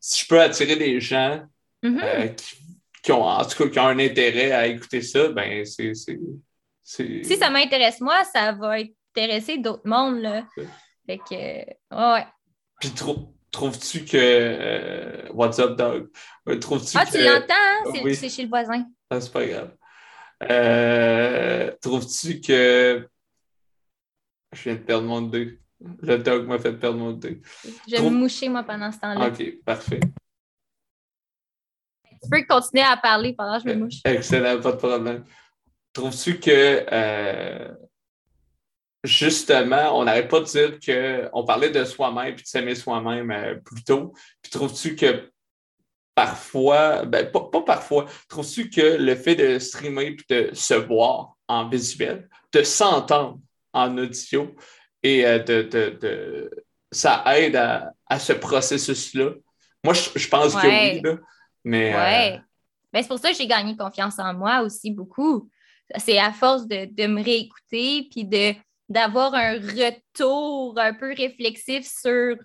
si 0.00 0.22
je 0.24 0.28
peux 0.28 0.40
attirer 0.40 0.76
des 0.76 1.00
gens 1.00 1.42
Mhm. 1.82 2.00
euh, 2.04 2.28
qui, 2.28 2.56
qui 3.02 3.12
ont, 3.12 3.22
en 3.24 3.42
tout 3.46 3.56
cas, 3.64 3.68
qui 3.70 3.78
ont 3.78 3.86
un 3.86 3.98
intérêt 3.98 4.52
à 4.52 4.66
écouter 4.66 5.00
ça, 5.00 5.28
ben, 5.28 5.64
c'est, 5.64 5.94
c'est, 5.94 6.18
c'est- 6.84 7.24
Si 7.24 7.36
ça 7.38 7.48
m'intéresse 7.48 8.02
moi, 8.02 8.22
ça 8.24 8.52
va 8.52 8.80
intéresser 9.14 9.58
d'autres 9.58 9.86
mondes. 9.86 10.20
Là. 10.20 10.44
Ouais. 10.56 10.66
Fait 11.06 11.18
que, 11.18 11.34
euh, 11.94 12.14
ouais. 12.14 12.26
Puis 12.80 12.90
trou- 12.90 13.34
trouves-tu 13.50 14.04
que, 14.04 14.16
euh, 14.16 15.28
what's 15.32 15.58
up, 15.58 15.76
dog? 15.76 16.08
Euh, 16.48 16.58
Trouves-tu 16.58 16.96
Ah, 16.98 17.04
que... 17.04 17.10
tu 17.12 17.22
l'entends? 17.24 17.46
hein? 17.50 17.90
C'est, 17.94 18.02
oui. 18.02 18.14
c'est 18.14 18.28
chez 18.28 18.42
le 18.44 18.48
voisin. 18.48 18.84
Ah, 19.10 19.20
c'est 19.20 19.32
pas 19.32 19.46
grave. 19.46 19.76
Euh, 20.50 21.70
trouves-tu 21.82 22.40
que, 22.40 23.08
je 24.52 24.62
viens 24.62 24.74
de 24.74 24.80
perdre 24.80 25.06
mon 25.06 25.22
dé. 25.22 25.58
Le 26.02 26.18
dog 26.18 26.46
m'a 26.46 26.58
fait 26.58 26.72
perdre 26.74 26.98
mon 26.98 27.12
dé. 27.12 27.40
Je 27.86 27.90
vais 27.92 27.96
Trouve- 27.96 28.12
me 28.12 28.18
moucher, 28.18 28.48
moi, 28.48 28.62
pendant 28.62 28.90
ce 28.92 28.98
temps-là. 29.00 29.28
Ok, 29.28 29.62
parfait. 29.64 30.00
Tu 32.22 32.28
peux 32.30 32.42
continuer 32.44 32.84
à 32.84 32.96
parler 32.96 33.34
pendant 33.34 33.58
que 33.60 33.68
je 33.68 33.74
me 33.74 33.80
mouche. 33.84 34.00
Excellent, 34.04 34.60
pas 34.60 34.72
de 34.72 34.76
problème. 34.76 35.24
Trouves-tu 35.92 36.38
que 36.38 36.50
euh, 36.92 37.74
justement, 39.04 39.98
on 39.98 40.04
n'arrête 40.04 40.28
pas 40.28 40.40
de 40.40 40.44
dire 40.44 40.78
qu'on 41.30 41.44
parlait 41.44 41.70
de 41.70 41.84
soi-même 41.84 42.34
puis 42.34 42.44
de 42.44 42.48
s'aimer 42.48 42.74
soi-même 42.74 43.30
euh, 43.30 43.54
plus 43.56 43.82
tôt. 43.84 44.12
Puis 44.42 44.50
trouves-tu 44.50 44.96
que 44.96 45.30
parfois, 46.14 47.04
ben 47.04 47.30
pas, 47.30 47.48
pas 47.50 47.62
parfois, 47.62 48.06
trouves-tu 48.28 48.68
que 48.68 48.96
le 48.98 49.14
fait 49.14 49.34
de 49.36 49.58
streamer 49.58 50.12
puis 50.16 50.26
de 50.28 50.50
se 50.54 50.74
voir 50.74 51.34
en 51.48 51.68
visuel, 51.68 52.28
de 52.52 52.62
s'entendre 52.62 53.38
en 53.72 53.96
audio 53.96 54.54
et 55.02 55.24
euh, 55.26 55.38
de, 55.38 55.62
de- 55.62 55.98
de- 56.00 56.64
ça 56.92 57.22
aide 57.36 57.56
à, 57.56 57.92
à 58.06 58.18
ce 58.18 58.32
processus-là? 58.32 59.30
Moi, 59.84 59.94
je, 59.94 60.10
je 60.18 60.28
pense 60.28 60.54
que 60.54 60.66
oui, 60.66 61.00
là, 61.02 61.16
mais 61.64 61.94
euh, 61.94 61.98
Ouais. 61.98 62.40
Ben, 62.92 63.02
c'est 63.02 63.08
pour 63.08 63.20
ça 63.20 63.30
que 63.30 63.36
j'ai 63.36 63.46
gagné 63.46 63.76
confiance 63.76 64.18
en 64.18 64.34
moi 64.34 64.62
aussi 64.62 64.90
beaucoup. 64.90 65.48
C'est 65.96 66.18
à 66.18 66.32
force 66.32 66.66
de, 66.66 66.86
de 66.92 67.06
me 67.06 67.22
réécouter 67.22 68.08
puis 68.10 68.24
de, 68.24 68.52
d'avoir 68.90 69.34
un 69.34 69.54
retour 69.54 70.78
un 70.78 70.92
peu 70.92 71.14
réflexif 71.16 71.86
sur 71.86 72.36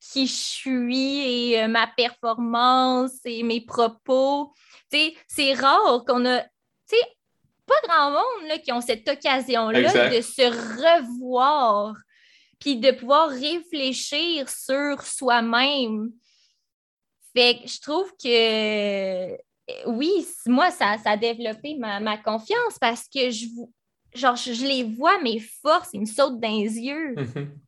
qui 0.00 0.26
je 0.28 0.32
suis 0.32 1.50
et 1.50 1.62
euh, 1.62 1.68
ma 1.68 1.88
performance 1.88 3.18
et 3.24 3.42
mes 3.42 3.60
propos. 3.60 4.52
C'est 4.90 5.54
rare 5.54 6.04
qu'on 6.06 6.24
a, 6.24 6.44
pas 7.66 7.74
grand 7.86 8.10
monde 8.12 8.48
là, 8.48 8.58
qui 8.58 8.72
ont 8.72 8.80
cette 8.80 9.06
occasion-là 9.08 10.08
de 10.16 10.20
se 10.22 10.42
revoir 10.46 11.94
puis 12.58 12.76
de 12.76 12.90
pouvoir 12.92 13.28
réfléchir 13.28 14.48
sur 14.48 15.02
soi-même. 15.02 16.10
Fait 17.36 17.60
que 17.60 17.68
je 17.68 17.80
trouve 17.80 18.10
que 18.22 19.36
oui, 19.86 20.26
moi, 20.46 20.70
ça, 20.70 20.96
ça 21.02 21.10
a 21.10 21.16
développé 21.16 21.76
ma, 21.76 22.00
ma 22.00 22.16
confiance 22.16 22.78
parce 22.80 23.06
que 23.08 23.30
je, 23.30 23.46
vous- 23.54 23.72
genre, 24.14 24.36
je, 24.36 24.52
je 24.52 24.64
les 24.64 24.84
vois, 24.84 25.20
mes 25.20 25.40
forces, 25.40 25.90
ils 25.92 26.00
me 26.00 26.06
sautent 26.06 26.40
dans 26.40 26.48
les 26.48 26.78
yeux. 26.78 27.14
mhm. 27.16 27.58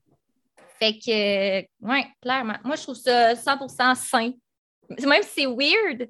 Fait 0.78 0.98
que, 0.98 1.60
ouais, 1.86 2.06
clairement. 2.22 2.56
Moi, 2.64 2.74
je 2.76 2.82
trouve 2.82 2.96
ça 2.96 3.34
100% 3.34 3.94
sain. 3.94 4.32
Même 4.88 5.22
si 5.22 5.28
c'est 5.34 5.46
weird, 5.46 6.08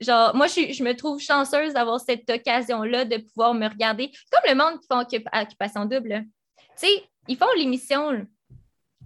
genre, 0.00 0.34
moi, 0.34 0.48
je, 0.48 0.82
me 0.82 0.92
trouve 0.92 1.20
chanceuse 1.20 1.72
d'avoir 1.72 2.00
cette 2.00 2.28
occasion-là 2.28 3.04
de 3.04 3.18
pouvoir 3.18 3.54
me 3.54 3.68
regarder. 3.68 4.10
Comme 4.30 4.42
le 4.48 4.56
monde 4.56 4.80
qui 4.80 4.86
font 4.90 5.00
occup- 5.00 5.42
Occupation 5.42 5.84
Double. 5.84 6.24
Tu 6.58 6.64
sais, 6.76 7.04
ils 7.28 7.36
font 7.36 7.46
l'émission. 7.56 8.26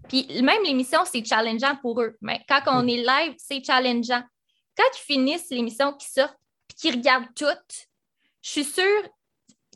Puis 0.08 0.26
même 0.42 0.62
l'émission, 0.62 1.00
c'est 1.04 1.24
challengeant 1.24 1.76
pour 1.76 2.00
eux. 2.00 2.16
Mais 2.22 2.40
quand 2.48 2.62
on 2.66 2.86
est 2.88 2.96
live, 2.96 3.34
c'est 3.36 3.62
challengeant. 3.62 4.22
Quand 4.76 4.84
ils 4.94 5.04
finissent 5.14 5.50
l'émission, 5.50 5.92
qu'ils 5.92 6.08
sortent, 6.08 6.38
puis 6.68 6.76
qu'ils 6.78 6.94
regardent 6.96 7.34
toutes, 7.34 7.86
je 8.40 8.50
suis 8.50 8.64
sûre, 8.64 9.02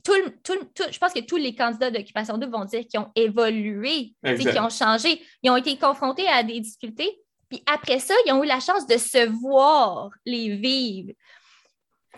tout, 0.03 0.13
le- 0.15 0.37
tout 0.43 0.55
le- 0.55 0.65
tout- 0.75 0.91
je 0.91 0.99
pense 0.99 1.13
que 1.13 1.21
tous 1.21 1.37
les 1.37 1.55
candidats 1.55 1.91
d'Occupation 1.91 2.39
Double 2.39 2.53
vont 2.53 2.65
dire 2.65 2.87
qu'ils 2.87 3.01
ont 3.01 3.11
évolué, 3.15 4.15
tu 4.25 4.45
qu'ils 4.51 4.61
ont 4.61 4.71
changé. 4.71 5.23
Ils 5.43 5.51
ont 5.51 5.57
été 5.57 5.77
confrontés 5.77 6.27
à 6.29 6.43
des 6.43 6.61
difficultés. 6.61 7.21
Puis 7.49 7.63
après 7.67 7.99
ça, 7.99 8.15
ils 8.27 8.33
ont 8.33 8.43
eu 8.45 8.47
la 8.47 8.61
chance 8.61 8.87
de 8.87 8.97
se 8.97 9.29
voir 9.41 10.11
les 10.25 10.55
vivre. 10.57 11.13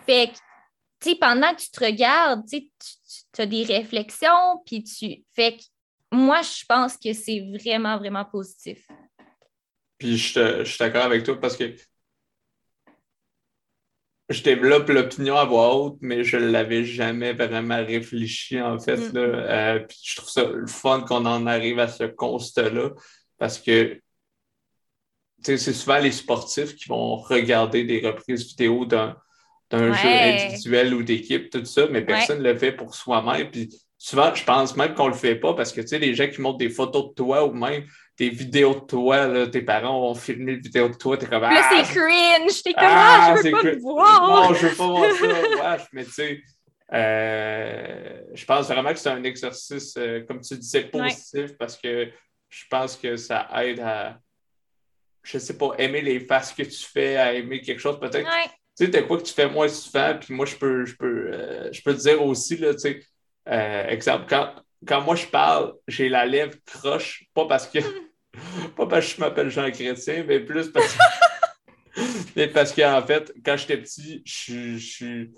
Fait 0.05 0.27
que, 0.27 0.33
tu 0.99 1.09
sais, 1.11 1.15
pendant 1.15 1.53
que 1.53 1.61
tu 1.61 1.71
te 1.71 1.83
regardes, 1.83 2.45
tu 2.47 3.41
as 3.41 3.45
des 3.45 3.63
réflexions, 3.63 4.61
puis 4.65 4.83
tu. 4.83 5.23
Fait 5.33 5.57
que 5.57 5.63
moi, 6.11 6.41
je 6.41 6.63
pense 6.67 6.97
que 6.97 7.13
c'est 7.13 7.39
vraiment, 7.57 7.97
vraiment 7.97 8.25
positif. 8.25 8.87
Puis 9.97 10.17
je 10.17 10.63
suis 10.63 10.77
d'accord 10.77 11.05
avec 11.05 11.23
toi 11.23 11.39
parce 11.39 11.55
que 11.57 11.73
je 14.29 14.41
développe 14.41 14.89
l'opinion 14.89 15.35
à 15.35 15.45
voix 15.45 15.75
haute, 15.75 15.97
mais 16.01 16.23
je 16.23 16.37
ne 16.37 16.49
l'avais 16.49 16.85
jamais 16.85 17.33
vraiment 17.33 17.83
réfléchi 17.83 18.61
en 18.61 18.79
fait. 18.79 18.97
Mm. 18.97 19.13
là. 19.13 19.21
Euh, 19.21 19.79
puis 19.79 19.97
je 20.03 20.15
trouve 20.15 20.29
ça 20.29 20.43
le 20.45 20.67
fun 20.67 21.01
qu'on 21.01 21.25
en 21.25 21.45
arrive 21.45 21.79
à 21.79 21.87
ce 21.87 22.03
constat-là 22.05 22.91
parce 23.37 23.59
que 23.59 23.99
c'est 25.43 25.57
souvent 25.57 25.99
les 25.99 26.11
sportifs 26.13 26.75
qui 26.75 26.87
vont 26.87 27.17
regarder 27.17 27.83
des 27.83 27.99
reprises 27.99 28.47
vidéo 28.47 28.85
d'un 28.85 29.15
Ouais. 29.71 29.91
jeu 29.93 30.07
individuel 30.07 30.93
ou 30.93 31.01
d'équipe, 31.03 31.49
tout 31.49 31.65
ça, 31.65 31.87
mais 31.89 32.05
personne 32.05 32.43
ne 32.43 32.43
le 32.43 32.57
fait 32.57 32.71
pour 32.71 32.93
soi-même. 32.93 33.49
Puis 33.49 33.69
souvent, 33.97 34.33
je 34.35 34.43
pense 34.43 34.77
même 34.77 34.93
qu'on 34.93 35.07
le 35.07 35.15
fait 35.15 35.35
pas 35.35 35.55
parce 35.55 35.73
que 35.73 35.81
tu 35.81 35.87
sais, 35.87 35.99
les 35.99 36.13
gens 36.13 36.27
qui 36.27 36.41
montrent 36.41 36.59
des 36.59 36.69
photos 36.69 37.09
de 37.09 37.13
toi 37.15 37.45
ou 37.45 37.53
même 37.53 37.83
des 38.17 38.29
vidéos 38.29 38.75
de 38.75 38.79
toi, 38.85 39.27
là, 39.27 39.47
tes 39.47 39.61
parents 39.63 40.09
ont 40.09 40.13
filmé 40.15 40.53
une 40.53 40.59
vidéo 40.61 40.87
de 40.89 40.93
toi, 40.95 41.17
t'es 41.17 41.25
comme 41.25 41.41
Là, 41.41 41.49
Ah, 41.63 41.83
c'est 41.83 41.93
cringe. 41.99 42.61
T'es 42.63 42.73
comme, 42.73 42.83
ah, 42.85 43.33
ah, 43.33 43.35
je 43.37 43.43
veux 43.43 43.51
pas 43.51 43.61
te 43.61 43.79
voir. 43.79 44.49
Non, 44.49 44.53
je 44.53 44.67
veux 44.67 44.75
pas 44.75 44.87
voir 44.87 45.11
ça. 45.11 45.25
wesh, 45.77 45.87
mais 45.93 46.05
tu 46.05 46.11
sais, 46.11 46.41
euh, 46.93 48.21
je 48.33 48.45
pense 48.45 48.67
vraiment 48.67 48.91
que 48.91 48.99
c'est 48.99 49.09
un 49.09 49.23
exercice, 49.23 49.95
euh, 49.97 50.21
comme 50.27 50.41
tu 50.41 50.55
disais, 50.57 50.83
positif 50.85 51.57
parce 51.57 51.77
que 51.77 52.09
je 52.49 52.63
pense 52.69 52.95
que 52.95 53.15
ça 53.15 53.47
aide 53.63 53.79
à, 53.79 54.19
je 55.23 55.37
sais 55.39 55.57
pas, 55.57 55.71
aimer 55.79 56.01
les 56.01 56.19
faces 56.19 56.53
que 56.53 56.63
tu 56.63 56.83
fais, 56.85 57.17
à 57.17 57.33
aimer 57.33 57.61
quelque 57.61 57.79
chose. 57.79 57.99
Peut-être, 57.99 58.25
Ouais. 58.27 58.45
tu 58.77 58.85
sais, 58.85 58.91
t'as 58.91 59.01
quoi 59.01 59.17
que 59.17 59.23
tu 59.23 59.33
fais 59.33 59.49
moins 59.49 59.67
souvent, 59.67 60.15
puis 60.19 60.33
moi, 60.35 60.45
je 60.45 60.55
peux, 60.55 60.85
je 60.85 60.95
peux, 60.95 61.29
euh, 61.33 61.69
je 61.71 61.81
peux 61.81 61.95
te 61.95 62.01
dire 62.01 62.23
aussi, 62.23 62.57
là, 62.57 62.73
tu 62.73 62.79
sais, 62.79 63.03
euh, 63.49 63.87
exemple, 63.87 64.25
quand, 64.29 64.53
quand 64.87 65.01
moi 65.01 65.15
je 65.15 65.25
parle, 65.27 65.73
j'ai 65.87 66.09
la 66.09 66.25
lèvre 66.25 66.55
croche, 66.65 67.25
pas 67.33 67.45
parce 67.47 67.67
que, 67.67 67.79
pas 68.75 68.87
parce 68.87 69.07
que 69.07 69.15
je 69.15 69.19
m'appelle 69.19 69.49
Jean 69.49 69.69
Chrétien, 69.71 70.23
mais 70.27 70.39
plus 70.39 70.69
parce 70.71 70.93
que, 70.93 70.99
mais 72.35 72.47
parce 72.47 72.73
qu'en 72.73 73.01
fait, 73.01 73.33
quand 73.45 73.55
j'étais 73.57 73.77
petit, 73.77 74.21
je 74.25 74.77
suis- 74.77 75.31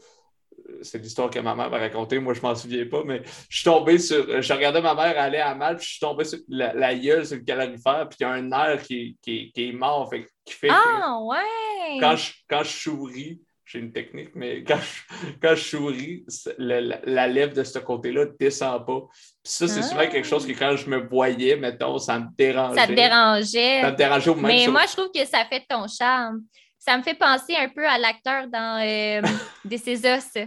c'est 0.82 0.98
l'histoire 0.98 1.30
que 1.30 1.38
ma 1.40 1.54
mère 1.54 1.70
m'a 1.70 1.78
racontée, 1.78 2.18
moi 2.18 2.34
je 2.34 2.42
m'en 2.42 2.56
souviens 2.56 2.86
pas, 2.88 3.04
mais 3.06 3.22
je 3.50 3.58
suis 3.58 3.66
tombé 3.66 4.00
sur, 4.00 4.42
je 4.42 4.54
regardais 4.54 4.82
ma 4.82 4.96
mère 4.96 5.20
aller 5.20 5.38
à 5.38 5.54
mal, 5.54 5.76
puis 5.78 5.86
je 5.86 5.92
suis 5.92 6.00
tombé 6.00 6.24
sur 6.24 6.40
la, 6.48 6.74
la 6.74 6.96
gueule 6.96 7.26
sur 7.26 7.36
le 7.38 7.44
calorifère, 7.44 8.08
puis 8.10 8.18
il 8.22 8.24
y 8.24 8.26
a 8.26 8.32
un 8.32 8.42
nerf 8.42 8.82
qui, 8.84 9.16
qui, 9.22 9.52
qui 9.54 9.70
est 9.70 9.74
mort, 9.74 10.10
fait, 10.10 10.26
qui 10.44 10.54
fait 10.54 10.68
que 10.70 10.74
Ah, 10.74 11.20
ouais. 11.22 12.00
quand 12.00 12.16
je, 12.16 12.32
quand 12.50 12.64
je 12.64 12.70
souris, 12.70 13.42
j'ai 13.76 13.80
une 13.82 13.92
technique, 13.92 14.32
mais 14.36 14.64
quand 14.68 14.78
je, 14.80 15.32
quand 15.42 15.56
je 15.56 15.64
souris, 15.64 16.26
le- 16.58 16.80
la, 16.80 17.00
la 17.04 17.28
lèvre 17.28 17.54
de 17.54 17.64
ce 17.64 17.80
côté-là 17.80 18.26
ne 18.26 18.32
descend 18.40 18.86
pas. 18.86 19.02
Puis 19.02 19.14
ça, 19.44 19.68
c'est 19.68 19.84
souvent 19.84 20.02
Ah. 20.04 20.08
quelque 20.08 20.28
chose 20.28 20.46
que 20.48 20.54
quand 20.54 20.76
je 20.76 20.90
me 20.90 20.98
voyais, 21.08 21.56
mettons, 21.58 21.98
ça 22.00 22.20
me 22.20 22.28
dérangeait. 22.38 22.80
Ça 22.82 22.88
te 22.88 22.94
dérangeait. 22.94 23.82
Ça 23.82 23.92
me 23.92 23.96
dérangeait 23.98 24.30
au 24.30 24.36
même 24.36 24.46
Mais 24.46 24.64
chose. 24.66 24.72
moi, 24.74 24.82
je 24.88 24.94
trouve 24.94 25.12
que 25.14 25.26
ça 25.26 25.46
fait 25.46 25.64
ton 25.70 25.86
charme. 25.88 26.42
Ça 26.80 26.98
me 26.98 27.04
fait 27.04 27.16
penser 27.16 27.56
un 27.56 27.70
peu 27.70 27.86
à 27.88 27.98
l'acteur 27.98 28.48
dans 28.48 28.80
euh, 28.82 29.22
Des 29.66 29.82
Is 29.90 30.02
Us. 30.06 30.46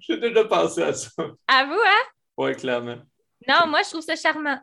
J'ai 0.00 0.18
déjà 0.18 0.44
pensé 0.44 0.82
à 0.82 0.92
ça. 0.92 1.10
À 1.48 1.64
vous, 1.64 1.72
hein? 1.72 2.02
Oui, 2.36 2.54
clairement. 2.54 2.96
Non, 3.48 3.66
moi, 3.68 3.80
je 3.84 3.90
trouve 3.90 4.02
ça 4.02 4.16
charmant. 4.16 4.58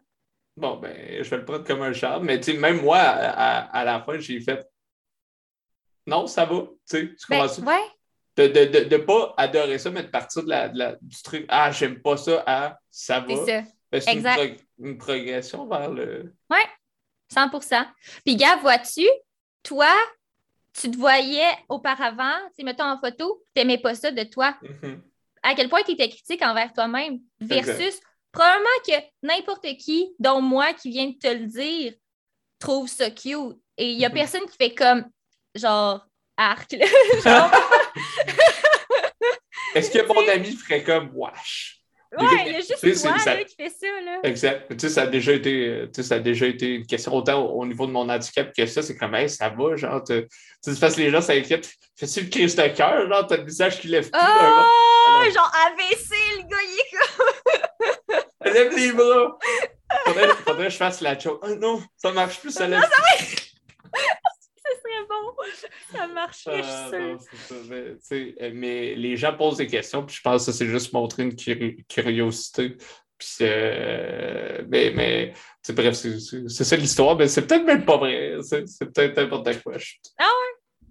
Bon, 0.57 0.77
ben, 0.77 1.23
je 1.23 1.29
vais 1.29 1.37
le 1.37 1.45
prendre 1.45 1.63
comme 1.65 1.81
un 1.81 1.93
charme, 1.93 2.25
mais 2.25 2.39
tu 2.39 2.51
sais, 2.51 2.57
même 2.57 2.81
moi, 2.81 2.97
à, 2.97 3.29
à- 3.59 3.77
à 3.79 3.85
la 3.85 4.01
fin, 4.01 4.19
j'ai 4.19 4.39
fait 4.41 4.65
non, 6.11 6.27
ça 6.27 6.45
va. 6.45 6.61
Tu 6.61 6.67
sais, 6.85 7.07
tu 7.15 7.25
Ben, 7.29 7.39
comprends-tu? 7.47 7.61
ouais. 7.61 7.91
De 8.37 8.43
ne 8.43 8.65
de, 8.65 8.83
de 8.89 8.97
pas 8.97 9.33
adorer 9.37 9.77
ça, 9.77 9.89
mais 9.91 10.03
de 10.03 10.07
partir 10.07 10.43
de 10.43 10.49
la, 10.49 10.69
de 10.69 10.77
la- 10.77 10.95
du 11.01 11.21
truc 11.21 11.45
Ah, 11.49 11.71
j'aime 11.71 12.01
pas 12.01 12.15
ça, 12.17 12.43
à 12.45 12.79
ça 12.89 13.19
va. 13.19 13.27
C'est 13.27 13.45
ça. 13.45 13.67
Ben, 13.91 14.01
c'est 14.01 14.11
une, 14.13 14.17
Exact. 14.19 14.37
prog- 14.37 14.59
une 14.79 14.97
progression 14.97 15.67
vers 15.67 15.89
le. 15.91 16.33
100% 17.33 17.85
Puis, 18.25 18.35
gars, 18.35 18.57
vois-tu, 18.57 19.07
toi, 19.63 19.91
tu 20.73 20.89
te 20.91 20.97
voyais 20.97 21.49
auparavant, 21.69 22.35
tu 22.57 22.63
mettons 22.65 22.83
en 22.85 22.99
photo, 22.99 23.43
tu 23.55 23.61
n'aimais 23.61 23.77
pas 23.77 23.95
ça 23.95 24.11
de 24.11 24.23
toi. 24.23 24.55
Mhm. 24.61 25.01
À 25.43 25.55
quel 25.55 25.69
point 25.69 25.81
tu 25.83 25.91
étais 25.91 26.09
critique 26.09 26.41
envers 26.41 26.71
toi-même 26.73 27.19
versus 27.39 27.99
probablement 28.31 28.69
que 28.85 28.93
n'importe 29.23 29.67
qui, 29.77 30.13
dont 30.19 30.41
moi 30.41 30.73
qui 30.73 30.89
vient 30.89 31.07
de 31.09 31.17
te 31.17 31.27
le 31.27 31.47
dire, 31.47 31.93
trouve 32.59 32.87
ça 32.87 33.09
cute. 33.11 33.57
Et 33.77 33.91
il 33.91 33.97
n'y 33.97 34.05
a 34.05 34.09
Mhm. 34.09 34.15
personne 34.15 34.45
qui 34.45 34.55
fait 34.57 34.73
comme, 34.75 35.05
genre, 35.55 36.05
arc. 36.37 36.75
Genre, 37.23 37.51
Est-ce 39.75 39.91
que 39.91 40.05
mon 40.07 40.27
ami 40.27 40.53
ferait 40.55 40.83
comme 40.83 41.11
wesh? 41.13 41.77
ouais, 42.19 42.25
il 42.45 42.51
y 42.51 42.55
a 42.55 42.59
juste 42.59 42.75
c'est- 42.77 42.93
ça- 42.95 43.13
qui 43.43 43.55
fait 43.55 43.69
ça. 43.69 43.87
Là. 44.03 44.19
Exact. 44.23 44.67
Tu 44.69 44.79
sais, 44.79 44.89
ça 44.89 45.03
a 45.03 45.07
déjà 45.07 45.31
été, 45.31 45.67
euh, 45.67 45.85
tu 45.85 46.01
sais, 46.01 46.03
ça 46.09 46.15
a 46.15 46.19
déjà 46.19 46.45
été 46.45 46.75
une 46.75 46.85
question 46.85 47.13
autant 47.15 47.41
au, 47.45 47.61
au 47.61 47.65
niveau 47.65 47.85
de 47.87 47.91
mon 47.91 48.09
handicap 48.09 48.51
que 48.53 48.65
ça. 48.65 48.81
C'est 48.81 48.97
comme, 48.97 49.15
hey, 49.15 49.29
ça 49.29 49.47
va, 49.49 49.75
genre, 49.77 50.03
tu 50.03 50.27
sais, 50.61 50.79
parce 50.79 50.95
que 50.95 51.01
les 51.01 51.09
gens 51.09 51.21
s'inquiètent. 51.21 51.71
Fais-tu 51.97 52.21
une 52.21 52.29
crise 52.29 52.55
de 52.55 52.67
cœur, 52.67 53.07
genre, 53.07 53.25
t'as 53.27 53.37
le 53.37 53.43
visage 53.45 53.79
qui 53.79 53.87
lève. 53.87 54.09
Oh, 54.13 54.17
Alors- 54.17 55.31
genre 55.33 55.51
AVC, 55.67 56.09
le 56.37 56.41
gars, 56.49 56.57
il 56.63 56.79
est 56.79 56.97
comme. 56.97 58.53
Lève 58.53 58.75
les 58.75 58.91
bras. 58.91 59.37
Faudrait, 60.05 60.27
faudrait 60.45 60.63
que 60.65 60.69
je 60.71 60.77
fasse 60.77 60.99
la 61.01 61.17
joke. 61.17 61.39
Oh 61.43 61.55
non, 61.55 61.81
ça 61.97 62.11
marche 62.11 62.39
plus, 62.39 62.51
ça 62.51 62.67
lève 62.67 62.81
Ce 62.81 62.89
serait 62.89 63.41
bon. 65.09 65.43
Ça 65.97 66.07
marcherait, 66.07 66.63
je 66.63 67.19
suis 67.27 67.37
sûre. 67.47 67.57
Mais, 67.69 67.83
tu 67.95 67.97
sais, 68.01 68.51
mais 68.53 68.95
les 68.95 69.17
gens 69.17 69.33
posent 69.35 69.57
des 69.57 69.67
questions, 69.67 70.05
puis 70.05 70.15
je 70.15 70.21
pense 70.21 70.45
que 70.45 70.51
c'est 70.51 70.67
juste 70.67 70.93
montrer 70.93 71.23
une 71.23 71.33
curi- 71.33 71.83
curiosité. 71.87 72.75
Puis, 73.17 73.29
euh, 73.41 74.63
mais, 74.67 75.33
bref, 75.69 75.93
c'est 75.95 76.63
ça 76.63 76.75
l'histoire, 76.75 77.15
mais 77.15 77.27
c'est 77.27 77.45
peut-être 77.45 77.65
même 77.65 77.85
pas 77.85 77.97
vrai. 77.97 78.37
C'est 78.41 78.65
peut-être 78.91 79.15
n'importe 79.17 79.61
quoi. 79.61 79.73
Ah 80.17 80.23
ouais? 80.23 80.87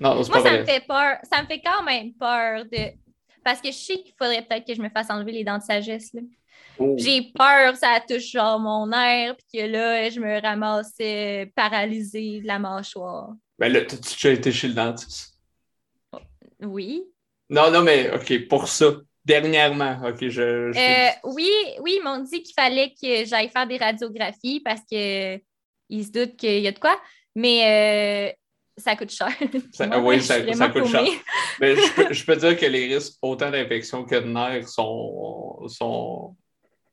Non, 0.00 0.14
Moi, 0.16 0.24
pas 0.24 0.32
ça 0.40 0.40
vrai. 0.40 0.60
me 0.60 0.64
fait 0.64 0.84
peur. 0.86 1.16
Ça 1.30 1.42
me 1.42 1.46
fait 1.46 1.60
quand 1.60 1.82
même 1.82 2.12
peur 2.14 2.64
de. 2.64 2.92
Parce 3.44 3.60
que 3.60 3.68
je 3.68 3.76
sais 3.76 3.96
qu'il 3.98 4.14
faudrait 4.18 4.42
peut-être 4.42 4.66
que 4.66 4.74
je 4.74 4.80
me 4.80 4.88
fasse 4.88 5.10
enlever 5.10 5.32
les 5.32 5.44
dents 5.44 5.58
de 5.58 5.62
sagesse. 5.62 6.12
là. 6.14 6.22
Oh. 6.78 6.94
J'ai 6.98 7.30
peur 7.34 7.76
ça 7.76 8.00
touche 8.08 8.30
genre 8.32 8.58
mon 8.58 8.90
air, 8.90 9.36
puis 9.36 9.60
que 9.60 9.66
là, 9.66 10.08
je 10.10 10.18
me 10.18 10.40
ramasse 10.40 10.94
euh, 11.00 11.46
paralysée 11.54 12.40
de 12.40 12.46
la 12.46 12.58
mâchoire. 12.58 13.30
Ben 13.58 13.72
là, 13.72 13.82
t'as-tu 13.82 14.14
déjà 14.14 14.30
été 14.32 14.52
chez 14.52 14.68
le 14.68 14.74
dentiste? 14.74 15.38
Oui. 16.62 17.04
Non, 17.50 17.70
non, 17.70 17.82
mais 17.82 18.10
OK, 18.14 18.48
pour 18.48 18.68
ça, 18.68 18.86
dernièrement, 19.24 20.00
OK, 20.04 20.18
je. 20.22 20.72
je- 20.72 20.78
Euh, 20.78 21.10
oui, 21.24 21.50
oui, 21.80 21.96
ils 21.98 22.02
m'ont 22.02 22.18
dit 22.20 22.42
qu'il 22.42 22.54
fallait 22.54 22.90
que 23.00 23.24
j'aille 23.24 23.50
faire 23.50 23.66
des 23.66 23.76
radiographies 23.76 24.60
parce 24.60 24.80
que 24.90 25.36
ils 25.90 26.04
se 26.04 26.10
doutent 26.10 26.36
qu'il 26.36 26.60
y 26.60 26.68
a 26.68 26.72
de 26.72 26.78
quoi, 26.78 26.98
mais 27.34 28.30
euh, 28.32 28.32
ça 28.80 28.96
coûte 28.96 29.10
cher. 29.12 29.28
Ça- 29.72 29.86
Moi, 29.86 29.98
oui, 30.00 30.20
je 30.20 30.24
ça- 30.54 30.68
coûte 30.70 30.86
cher. 30.86 31.04
Mais 31.60 31.76
je 31.76 31.92
peux, 31.94 32.06
je 32.12 32.24
peux 32.24 32.36
dire 32.36 32.58
que 32.58 32.66
les 32.66 32.94
risques, 32.94 33.18
autant 33.22 33.50
d'infection 33.50 34.04
que 34.04 34.14
de 34.16 34.26
nerfs, 34.26 34.68
sont, 34.68 35.68
sont, 35.68 36.34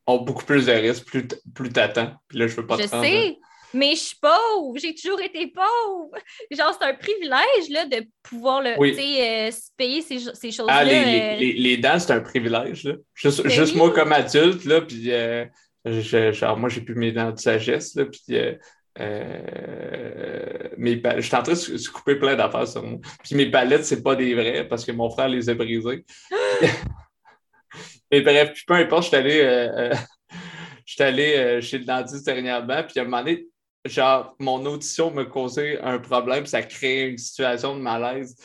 ont 0.06 0.18
beaucoup 0.18 0.46
plus 0.46 0.66
de 0.66 0.72
risques 0.74 1.06
plus, 1.06 1.28
plus 1.56 1.70
t'attends. 1.72 2.14
Puis 2.28 2.38
là, 2.40 2.48
je 2.48 2.56
veux 2.58 2.68
pas 2.68 2.78
Je 2.78 2.84
te 2.84 2.90
rendre- 2.92 3.06
sais, 3.06 3.40
mais 3.74 3.92
je 3.92 4.00
suis 4.02 4.18
pauvre. 4.22 4.78
J'ai 4.78 4.94
toujours 4.96 5.22
été 5.22 5.48
pauvre. 5.48 6.12
Genre, 6.52 6.78
c'est 6.80 6.88
un 6.88 6.94
privilège 6.94 7.70
là, 7.70 7.86
de 7.86 8.06
pouvoir 8.24 8.62
le, 8.62 8.76
Oui. 8.78 8.92
euh, 9.00 9.52
se 9.52 9.70
payer 9.78 10.02
ces, 10.02 10.20
ces 10.34 10.52
choses-là. 10.52 10.74
Ah, 10.78 10.84
les, 10.84 10.94
euh, 10.96 11.02
les, 11.02 11.38
les, 11.38 11.54
les 11.54 11.78
dents, 11.78 12.00
c'est 12.00 12.14
un 12.14 12.22
privilège. 12.22 12.84
Là. 12.84 12.94
Juste, 13.14 13.44
Ben 13.44 13.50
juste 13.52 13.76
moi 13.76 13.92
comme 13.92 14.12
adulte, 14.14 14.66
là, 14.66 14.82
puis 14.82 15.12
euh, 15.12 15.46
je- 15.86 16.32
genre, 16.32 16.58
moi, 16.58 16.70
j'ai 16.70 16.82
plus 16.82 16.96
mes 16.96 17.12
dents 17.12 17.32
de 17.32 17.40
sagesse, 17.40 17.96
là, 17.96 18.06
puis 18.06 18.22
euh, 18.38 18.54
euh, 19.00 20.70
mes 20.78 21.02
je 21.18 21.22
suis 21.22 21.36
en 21.36 21.44
train 21.44 21.54
de 21.54 21.58
se 21.58 21.90
couper 21.90 22.16
plein 22.16 22.36
d'affaires 22.36 22.68
sur 22.68 22.84
moi. 22.84 23.00
Puis 23.24 23.36
mes 23.36 23.50
palettes, 23.50 23.86
c'est 23.86 24.04
pas 24.04 24.16
des 24.16 24.34
vraies 24.36 24.68
parce 24.68 24.84
que 24.86 24.92
mon 24.92 25.10
frère 25.10 25.30
les 25.30 25.50
a 25.50 25.54
brisées. 25.54 26.04
Mais 28.12 28.22
bref, 28.22 28.52
puis 28.54 28.64
peu 28.68 28.74
importe, 28.74 29.04
je 29.04 29.08
suis 29.08 29.18
allé, 29.18 29.40
euh, 29.42 29.70
euh, 29.92 29.96
allé 31.00 31.36
euh, 31.38 31.62
chez 31.62 31.78
le 31.78 31.86
dentiste 31.86 32.26
dernièrement, 32.26 32.84
puis 32.84 33.00
à 33.00 33.04
un 33.04 33.06
moment 33.06 33.20
donné, 33.24 33.46
genre, 33.86 34.36
mon 34.40 34.66
audition 34.66 35.12
me 35.12 35.24
causait 35.24 35.80
un 35.82 36.00
problème, 36.00 36.46
ça 36.46 36.62
crée 36.62 37.10
une 37.10 37.18
situation 37.18 37.76
de 37.76 37.82
malaise. 37.82 38.36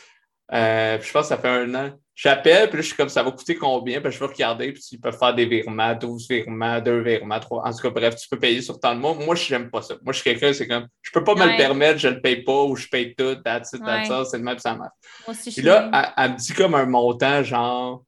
Euh, 0.53 0.97
puis 0.97 1.07
je 1.07 1.13
pense 1.13 1.23
que 1.23 1.35
ça 1.35 1.37
fait 1.37 1.49
un 1.49 1.73
an. 1.75 1.91
J'appelle, 2.15 2.67
puis 2.69 2.77
là, 2.77 2.81
je 2.81 2.87
suis 2.87 2.95
comme, 2.95 3.09
ça 3.09 3.21
va 3.21 3.29
coûter 3.31 3.55
combien? 3.55 4.01
Puis 4.01 4.11
je 4.11 4.19
vais 4.19 4.25
regarder, 4.25 4.71
puis 4.71 4.81
ils 4.93 4.99
peuvent 4.99 5.17
faire 5.17 5.35
des 5.35 5.45
virements, 5.45 5.93
12 5.93 6.27
virements, 6.27 6.79
2 6.81 7.01
virements, 7.01 7.39
3. 7.39 7.67
En 7.67 7.71
tout 7.71 7.77
cas, 7.77 7.89
bref, 7.91 8.15
tu 8.15 8.27
peux 8.27 8.39
payer 8.39 8.61
sur 8.61 8.79
tant 8.79 8.95
de 8.95 8.99
mois. 8.99 9.13
Moi, 9.13 9.35
je 9.35 9.53
n'aime 9.53 9.69
pas 9.69 9.83
ça. 9.83 9.95
Moi, 10.01 10.13
je 10.13 10.21
suis 10.21 10.31
quelqu'un, 10.31 10.51
c'est 10.51 10.67
comme, 10.67 10.87
je 11.01 11.11
peux 11.11 11.23
pas 11.23 11.35
me 11.35 11.45
le 11.45 11.57
permettre, 11.57 11.99
je 11.99 12.07
le 12.07 12.19
paye 12.19 12.43
pas, 12.43 12.63
ou 12.63 12.75
je 12.75 12.87
paye 12.87 13.13
tout, 13.13 13.35
that's 13.43 13.73
it, 13.73 13.83
that's 13.83 14.09
Ouais. 14.09 14.25
c'est 14.25 14.37
le 14.37 14.43
même, 14.43 14.57
ça 14.57 14.73
marche. 14.73 14.93
aussi, 15.27 15.51
Puis 15.51 15.61
là, 15.61 15.91
elle, 15.93 16.13
elle 16.17 16.31
me 16.31 16.37
dit 16.37 16.53
comme 16.53 16.73
un 16.73 16.85
montant, 16.87 17.43
genre 17.43 18.03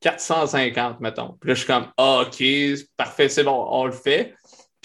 450, 0.00 1.00
mettons. 1.00 1.36
Puis 1.40 1.48
là, 1.48 1.54
je 1.54 1.58
suis 1.60 1.66
comme, 1.66 1.88
ah, 1.96 2.24
OK, 2.26 2.44
parfait, 2.96 3.28
c'est 3.28 3.42
bon, 3.44 3.66
on 3.70 3.86
le 3.86 3.92
fait. 3.92 4.34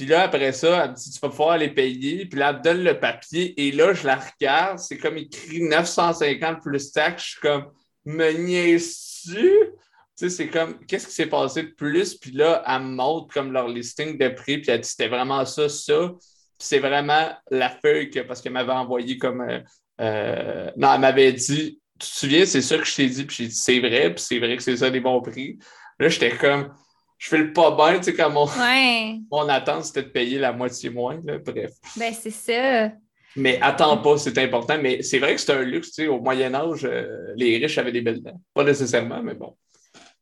Puis 0.01 0.09
là, 0.09 0.23
après 0.23 0.51
ça, 0.51 0.83
elle 0.83 0.89
me 0.89 0.95
dit, 0.95 1.11
tu 1.11 1.19
vas 1.19 1.29
pouvoir 1.29 1.51
aller 1.51 1.69
payer. 1.69 2.25
Puis 2.25 2.39
là, 2.39 2.49
elle 2.49 2.55
me 2.55 2.61
donne 2.63 2.83
le 2.83 2.99
papier. 2.99 3.53
Et 3.61 3.71
là, 3.71 3.93
je 3.93 4.07
la 4.07 4.15
regarde. 4.15 4.79
C'est 4.79 4.97
comme 4.97 5.15
écrit 5.15 5.61
950 5.61 6.59
plus 6.59 6.91
taxe. 6.91 7.23
Je 7.23 7.29
suis 7.29 7.39
comme, 7.39 7.67
me 8.05 8.31
niaises-tu? 8.31 9.31
Tu 9.31 9.69
sais, 10.15 10.29
c'est 10.31 10.47
comme, 10.47 10.83
qu'est-ce 10.87 11.05
qui 11.05 11.13
s'est 11.13 11.27
passé 11.27 11.61
de 11.61 11.67
plus? 11.67 12.15
Puis 12.15 12.31
là, 12.31 12.63
elle 12.65 12.81
me 12.81 12.95
montre 12.95 13.31
comme 13.31 13.51
leur 13.51 13.67
listing 13.67 14.17
de 14.17 14.29
prix. 14.29 14.57
Puis 14.57 14.71
elle 14.71 14.81
dit, 14.81 14.89
c'était 14.89 15.07
vraiment 15.07 15.45
ça, 15.45 15.69
ça. 15.69 16.09
Puis 16.09 16.17
c'est 16.57 16.79
vraiment 16.79 17.29
la 17.51 17.69
feuille 17.69 18.09
que, 18.09 18.21
parce 18.21 18.41
qu'elle 18.41 18.53
m'avait 18.53 18.71
envoyé 18.71 19.19
comme, 19.19 19.41
euh, 19.41 19.59
euh, 20.01 20.71
non, 20.77 20.95
elle 20.95 21.01
m'avait 21.01 21.33
dit, 21.33 21.79
tu 21.99 22.07
te 22.07 22.11
souviens, 22.11 22.47
c'est 22.47 22.63
ça 22.63 22.79
que 22.79 22.85
je 22.85 22.95
t'ai 22.95 23.05
dit, 23.07 23.23
puis 23.25 23.35
j'ai 23.35 23.47
dit, 23.49 23.55
c'est 23.55 23.79
vrai, 23.79 24.15
puis 24.15 24.23
c'est 24.23 24.39
vrai 24.39 24.57
que 24.57 24.63
c'est 24.63 24.77
ça 24.77 24.89
des 24.89 24.99
bons 24.99 25.21
prix. 25.21 25.59
Là, 25.99 26.09
j'étais 26.09 26.35
comme, 26.35 26.73
je 27.21 27.29
fais 27.29 27.37
le 27.37 27.53
pas 27.53 27.69
bien, 27.75 27.99
tu 27.99 28.05
sais, 28.05 28.13
comme 28.15 28.33
mon, 28.33 28.45
Ouais, 28.47 29.19
mon 29.31 29.47
attente, 29.47 29.85
c'était 29.85 30.01
de 30.03 30.09
payer 30.09 30.39
la 30.39 30.51
moitié 30.53 30.89
moins, 30.89 31.19
là, 31.23 31.37
bref. 31.37 31.71
ben 31.95 32.11
c'est 32.13 32.31
ça. 32.31 32.91
Mais 33.35 33.59
attends 33.61 33.99
pas, 33.99 34.17
c'est 34.17 34.35
important, 34.39 34.77
mais 34.81 35.03
c'est 35.03 35.19
vrai 35.19 35.35
que 35.35 35.39
c'est 35.41 35.53
un 35.53 35.61
luxe, 35.61 35.89
tu 35.91 36.01
sais, 36.03 36.07
au 36.07 36.19
Moyen-Âge, 36.19 36.83
euh, 36.83 37.31
les 37.35 37.57
riches 37.59 37.77
avaient 37.77 37.91
des 37.91 38.01
belles 38.01 38.21
dents. 38.23 38.41
Pas 38.55 38.63
nécessairement, 38.63 39.21
mais 39.21 39.35
bon. 39.35 39.55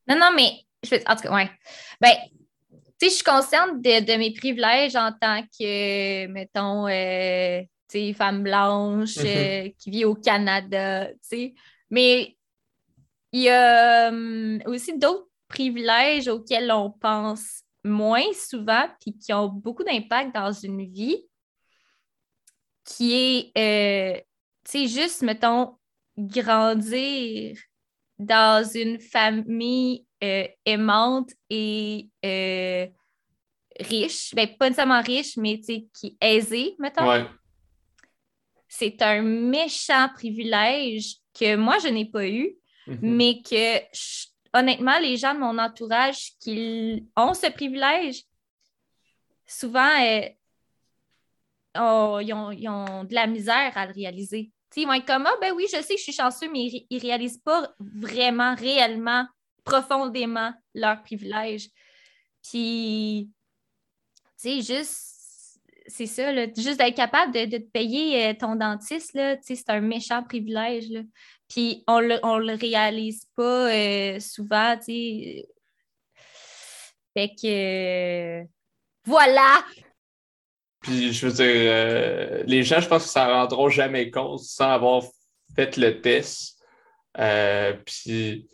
Non, 0.07 0.17
non, 0.19 0.31
mais 0.35 0.51
je 0.83 0.89
fais, 0.89 1.09
en 1.09 1.15
tout 1.15 1.23
cas, 1.23 1.33
ouais. 1.33 1.49
Ben, 2.01 2.11
tu 2.99 3.07
sais, 3.07 3.09
je 3.09 3.15
suis 3.15 3.23
consciente 3.23 3.81
de, 3.81 4.03
de 4.05 4.17
mes 4.17 4.33
privilèges 4.33 4.95
en 4.97 5.11
tant 5.13 5.41
que, 5.57 6.27
mettons, 6.27 6.85
euh, 6.87 7.61
tu 7.89 7.99
sais, 8.09 8.13
femme 8.13 8.43
blanche 8.43 9.15
Mhm. 9.17 9.25
euh, 9.25 9.69
qui 9.79 9.89
vit 9.89 10.05
au 10.05 10.15
Canada, 10.15 11.07
tu 11.07 11.15
sais. 11.21 11.53
Mais 11.89 12.35
il 13.31 13.41
y 13.43 13.49
a 13.49 14.09
hum, 14.09 14.59
aussi 14.67 14.97
d'autres 14.97 15.28
privilèges 15.49 16.27
auxquels 16.29 16.71
on 16.71 16.91
pense 16.91 17.63
moins 17.83 18.31
souvent 18.33 18.87
puis 19.01 19.17
qui 19.17 19.33
ont 19.33 19.47
beaucoup 19.47 19.83
d'impact 19.83 20.33
dans 20.33 20.51
une 20.51 20.89
vie, 20.91 21.25
qui 22.85 23.13
est, 23.13 23.57
euh, 23.57 24.21
tu 24.65 24.71
sais, 24.71 24.87
juste, 24.87 25.21
mettons, 25.21 25.77
grandir 26.17 27.57
dans 28.17 28.67
une 28.67 28.99
famille 28.99 30.05
euh, 30.23 30.47
aimante 30.65 31.31
et 31.49 32.09
euh, 32.25 32.87
riche, 33.79 34.33
ben, 34.35 34.47
pas 34.57 34.69
nécessairement 34.69 35.01
riche, 35.01 35.37
mais 35.37 35.57
tu 35.57 35.63
sais, 35.63 35.87
qui 35.93 36.17
est 36.19 36.35
aisée, 36.35 36.75
mettons. 36.79 37.07
Ouais. 37.07 37.25
C'est 38.67 39.01
un 39.01 39.21
méchant 39.21 40.09
privilège 40.13 41.15
que 41.33 41.55
moi, 41.55 41.77
je 41.79 41.87
n'ai 41.87 42.05
pas 42.05 42.27
eu, 42.27 42.55
Mhm. 42.87 42.99
mais 43.01 43.41
que 43.41 43.79
je- 43.93 44.27
honnêtement, 44.53 44.99
les 44.99 45.17
gens 45.17 45.33
de 45.33 45.39
mon 45.39 45.57
entourage 45.57 46.33
qui 46.39 47.07
ont 47.15 47.33
ce 47.33 47.47
privilège, 47.51 48.23
souvent, 49.45 50.01
euh, 50.01 50.27
oh, 51.77 52.19
ils, 52.21 52.33
ont, 52.33 53.03
de 53.03 53.13
la 53.13 53.27
misère 53.27 53.71
à 53.75 53.85
le 53.85 53.93
réaliser. 53.93 54.51
Ils 54.75 54.85
vont 54.85 54.93
être 54.93 55.05
comme, 55.05 55.25
ah 55.25 55.33
ben 55.41 55.51
oui, 55.53 55.65
je 55.67 55.81
sais 55.81 55.95
que 55.95 55.99
je 55.99 56.03
suis 56.03 56.13
chanceux, 56.13 56.49
mais 56.51 56.65
ils 56.89 56.97
ne 56.97 57.01
réalisent 57.01 57.41
pas 57.43 57.69
vraiment, 57.79 58.55
réellement, 58.55 59.25
profondément 59.63 60.53
leur 60.73 61.01
privilège. 61.01 61.69
Puis, 62.43 63.29
tu 64.41 64.61
sais, 64.61 64.61
juste, 64.61 65.09
c'est 65.87 66.05
ça, 66.05 66.33
juste 66.55 66.77
d'être 66.77 66.95
capable 66.95 67.33
de, 67.33 67.57
te 67.57 67.71
payer 67.71 68.27
euh, 68.27 68.33
ton 68.33 68.55
dentiste, 68.55 69.17
c'est 69.41 69.69
un 69.69 69.81
méchant 69.81 70.23
privilège. 70.23 70.89
Là. 70.89 71.01
Puis, 71.49 71.83
on 71.87 71.99
le, 71.99 72.19
on 72.21 72.37
le 72.37 72.53
réalise 72.53 73.25
pas 73.35 73.73
euh, 73.73 74.19
souvent, 74.19 74.77
tu 74.77 74.83
sais. 74.85 75.47
Fait 77.17 77.29
que, 77.29 78.41
euh, 78.41 78.43
voilà! 79.03 79.63
Puis, 80.81 81.11
je 81.11 81.27
veux 81.27 81.33
dire, 81.33 81.45
euh, 81.47 82.43
les 82.45 82.63
gens, 82.63 82.79
je 82.79 82.87
pense 82.87 83.03
que 83.05 83.09
ça 83.09 83.27
rendront 83.27 83.69
jamais 83.69 84.11
compte 84.11 84.41
sans 84.41 84.71
avoir 84.71 85.03
fait 85.55 85.75
le 85.77 85.99
test. 86.01 86.63
Puis, 87.85 88.47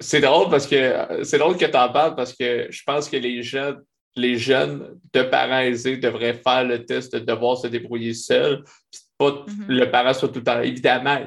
c'est 0.00 0.20
drôle 0.20 0.48
parce 0.48 0.66
que 0.66 1.24
c'est 1.24 1.38
drôle 1.38 1.58
que 1.58 1.66
tu 1.66 1.76
en 1.76 1.92
parles 1.92 2.16
parce 2.16 2.32
que 2.32 2.68
je 2.70 2.82
pense 2.84 3.08
que 3.10 3.18
les 3.18 3.42
jeunes, 3.42 3.84
les 4.16 4.38
jeunes 4.38 4.98
de 5.12 5.22
parents 5.22 5.60
aisés 5.60 5.98
devraient 5.98 6.34
faire 6.34 6.64
le 6.64 6.86
test 6.86 7.14
de 7.14 7.18
devoir 7.18 7.58
se 7.58 7.66
débrouiller 7.66 8.14
seuls. 8.14 8.64
Pas 9.20 9.44
Mhm. 9.46 9.66
le 9.68 9.90
parent 9.90 10.14
soit 10.14 10.28
tout 10.28 10.38
le 10.38 10.44
temps. 10.44 10.60
Évidemment, 10.60 11.18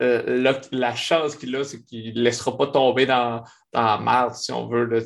euh, 0.00 0.52
la 0.72 0.94
chance 0.94 1.36
qu'il 1.36 1.54
a, 1.56 1.64
c'est 1.64 1.82
qu'il 1.84 2.14
ne 2.14 2.22
laissera 2.22 2.56
pas 2.56 2.66
tomber 2.66 3.06
dans, 3.06 3.42
dans 3.72 3.82
la 3.82 3.98
merde, 3.98 4.34
si 4.34 4.50
on 4.50 4.66
veut. 4.66 4.84
Là, 4.84 5.00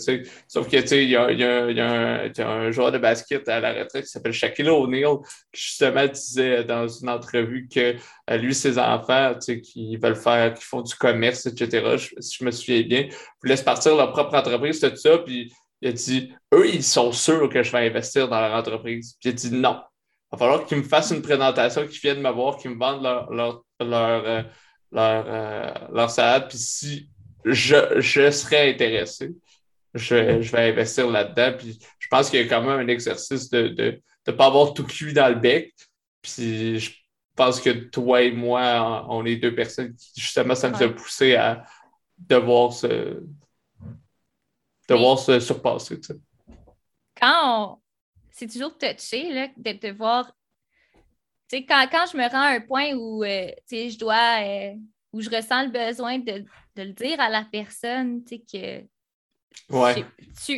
Sauf 0.48 0.68
que 0.68 0.76
il 0.94 1.10
y 1.10 1.16
a, 1.16 1.30
y, 1.32 1.44
a, 1.44 1.70
y, 1.70 2.40
a 2.40 2.48
un 2.48 2.70
joueur 2.70 2.92
de 2.92 2.98
basket 2.98 3.46
à 3.48 3.60
la 3.60 3.72
retraite 3.74 4.04
qui 4.04 4.10
s'appelle 4.10 4.32
Shaquille 4.32 4.70
O'Neal, 4.70 5.18
qui 5.52 5.60
justement 5.62 6.06
disait 6.06 6.64
dans 6.64 6.88
une 6.88 7.10
entrevue 7.10 7.68
que 7.68 7.96
euh, 8.30 8.36
lui, 8.38 8.54
ses 8.54 8.78
enfants, 8.78 9.34
qui 9.38 9.96
veulent 9.98 10.16
faire, 10.16 10.54
qui 10.54 10.64
font 10.64 10.80
du 10.82 10.94
commerce, 10.94 11.44
etc., 11.46 11.96
si 12.20 12.38
je 12.40 12.44
me 12.44 12.50
souviens 12.50 12.82
bien, 12.82 13.08
voulaient 13.42 13.56
se 13.56 13.64
partir 13.64 13.96
leur 13.96 14.12
propre 14.12 14.34
entreprise, 14.34 14.80
tout 14.80 14.96
ça, 14.96 15.18
puis 15.18 15.52
il 15.82 15.88
a 15.88 15.92
dit 15.92 16.32
eux, 16.54 16.66
ils 16.68 16.82
sont 16.82 17.12
sûrs 17.12 17.48
que 17.50 17.62
je 17.62 17.70
vais 17.70 17.86
investir 17.86 18.28
dans 18.28 18.40
leur 18.40 18.54
entreprise. 18.54 19.16
Puis 19.20 19.28
il 19.30 19.32
a 19.32 19.34
dit 19.34 19.50
non. 19.52 19.78
Il 20.32 20.32
va 20.32 20.38
falloir 20.38 20.66
qu'ils 20.66 20.78
me 20.78 20.82
fassent 20.82 21.12
une 21.12 21.22
présentation, 21.22 21.86
qu'ils 21.86 22.00
viennent 22.00 22.20
me 22.20 22.30
voir, 22.30 22.56
qu'ils 22.56 22.72
me 22.72 22.78
vendent 22.78 23.02
leur, 23.02 23.30
leur, 23.30 23.64
leur, 23.80 24.24
euh, 24.26 24.42
leur, 24.90 25.24
euh, 25.26 25.72
leur 25.92 26.10
salade. 26.10 26.48
Puis 26.48 26.58
si 26.58 27.10
je, 27.44 28.00
je 28.00 28.30
serais 28.30 28.70
intéressé, 28.70 29.32
je, 29.94 30.42
je 30.42 30.52
vais 30.52 30.70
investir 30.70 31.08
là-dedans. 31.08 31.56
Puis 31.56 31.78
je 31.98 32.08
pense 32.08 32.28
qu'il 32.28 32.40
y 32.40 32.42
a 32.42 32.48
quand 32.48 32.60
même 32.60 32.80
un 32.80 32.88
exercice 32.88 33.48
de 33.50 33.62
ne 33.62 33.68
de, 33.68 34.02
de 34.26 34.32
pas 34.32 34.46
avoir 34.46 34.74
tout 34.74 34.84
cuit 34.84 35.12
dans 35.12 35.28
le 35.28 35.36
bec. 35.36 35.72
Puis 36.22 36.80
je 36.80 36.90
pense 37.36 37.60
que 37.60 37.70
toi 37.70 38.22
et 38.22 38.32
moi, 38.32 39.06
on 39.08 39.24
est 39.24 39.36
deux 39.36 39.54
personnes 39.54 39.94
qui, 39.94 40.20
justement, 40.20 40.54
ça 40.54 40.70
nous 40.70 40.82
a 40.82 40.88
poussé 40.88 41.36
à 41.36 41.64
devoir 42.18 42.72
se, 42.72 43.22
devoir 44.88 45.18
se 45.18 45.38
surpasser. 45.38 46.00
Quand 47.20 47.78
on... 47.78 47.85
C'est 48.36 48.48
toujours 48.48 48.76
touché 48.76 49.32
là, 49.32 49.48
de 49.56 49.72
te 49.72 49.86
voir 49.86 50.30
quand, 51.50 51.88
quand 51.90 52.04
je 52.12 52.16
me 52.18 52.28
rends 52.28 52.42
à 52.42 52.56
un 52.56 52.60
point 52.60 52.92
où 52.92 53.24
euh, 53.24 53.50
je 53.70 53.98
dois, 53.98 54.42
euh, 54.42 54.74
où 55.12 55.22
je 55.22 55.30
ressens 55.30 55.64
le 55.64 55.70
besoin 55.70 56.18
de, 56.18 56.44
le 56.76 56.92
dire 56.92 57.18
à 57.18 57.30
la 57.30 57.44
personne, 57.50 58.22
que 58.24 58.34
tu 58.36 58.56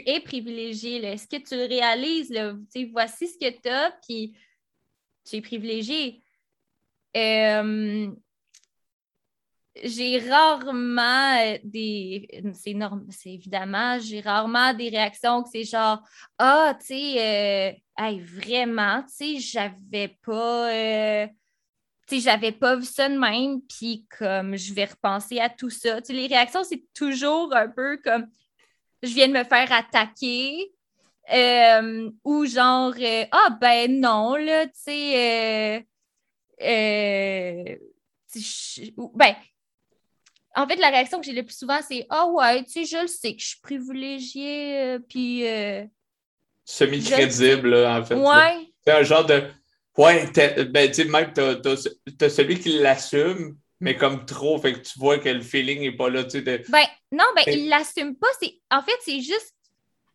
es 0.07 0.21
privilégié. 0.21 1.05
Est-ce 1.05 1.29
que 1.29 1.37
tu 1.37 1.55
le 1.55 1.67
réalises? 1.67 2.31
Là? 2.31 2.55
Voici 2.91 3.29
ce 3.29 3.39
que 3.39 3.61
tu 3.61 3.69
as, 3.69 3.93
puis 4.07 4.37
tu 5.25 5.37
es 5.37 5.41
privilégié. 5.41 6.21
Euh, 7.17 8.11
j'ai 9.85 10.19
rarement 10.29 11.39
euh, 11.41 11.59
des. 11.65 12.29
C'est 12.55 12.75
c'est 13.11 13.31
évidemment, 13.31 13.99
j'ai 14.01 14.21
rarement 14.21 14.75
des 14.75 14.89
réactions 14.89 15.43
que 15.43 15.49
c'est 15.51 15.65
genre 15.65 16.03
Ah, 16.39 16.77
tu 16.81 16.87
sais, 16.87 17.73
euh, 17.99 18.19
vraiment, 18.23 19.03
tu 19.03 19.09
sais, 19.09 19.39
j'avais 19.39 20.17
pas. 20.25 20.73
Euh, 20.73 21.27
j'avais 22.11 22.53
pas 22.53 22.77
vu 22.77 22.85
ça 22.85 23.09
de 23.09 23.19
même, 23.19 23.61
puis 23.63 24.07
comme 24.19 24.57
je 24.57 24.73
vais 24.73 24.87
repenser 24.87 25.41
à 25.41 25.51
tout 25.51 25.71
ça. 25.71 26.01
Tu 26.01 26.13
les 26.13 26.27
réactions, 26.27 26.65
c'est 26.65 26.85
toujours 26.95 27.55
un 27.55 27.69
peu 27.69 27.99
comme 27.99 28.27
je 29.03 29.13
viens 29.13 29.29
de 29.29 29.35
me 29.35 29.45
faire 29.45 29.71
attaquer. 29.73 30.73
ou 32.25 32.47
genre 32.47 32.95
Ah 33.31 33.59
ben 33.61 34.01
non, 34.01 34.37
là, 34.37 34.67
tu 34.67 34.73
sais. 34.75 35.87
ben, 39.15 39.35
en 40.59 40.67
fait, 40.67 40.77
la 40.77 40.89
réaction 40.89 41.21
que 41.21 41.27
j'ai 41.27 41.33
le 41.33 41.45
plus 41.45 41.57
souvent, 41.57 41.79
c'est 41.87 42.05
Ah 42.11 42.27
ouais, 42.27 42.65
tu 42.65 42.73
sais, 42.73 42.85
je 42.85 43.03
le 43.03 43.07
sais 43.07 43.35
que 43.35 43.41
je 43.41 43.47
suis 43.47 43.61
privilégiée, 43.61 44.79
euh, 44.81 44.99
puis. 44.99 45.47
Euh, 45.47 45.85
Semi-crédible, 46.65 47.75
en 47.75 48.05
fait. 48.05 48.15
Ouais. 48.15 48.73
C'est 48.85 48.93
un 48.93 49.03
genre 49.05 49.25
de. 49.25 49.45
Ouais, 49.97 50.27
ben, 50.71 50.89
tu 50.91 50.95
sais, 50.95 51.05
même, 51.05 51.33
t'as 51.33 52.29
celui 52.29 52.59
qui 52.59 52.79
l'assume, 52.79 53.57
mais 53.81 53.97
comme 53.97 54.25
trop, 54.27 54.59
fait 54.59 54.73
que 54.73 54.79
tu 54.79 54.99
vois 54.99 55.19
que 55.19 55.29
le 55.29 55.41
feeling 55.43 55.81
n'est 55.81 55.97
pas 55.97 56.11
là, 56.11 56.25
tu 56.25 56.31
sais. 56.31 56.43
De... 56.43 56.63
Ben, 56.69 56.85
non, 57.13 57.25
ben, 57.37 57.45
il 57.47 57.69
l'assume 57.69 58.17
pas. 58.17 58.29
En 58.71 58.83
fait, 58.83 58.97
c'est 59.05 59.21
juste. 59.21 59.55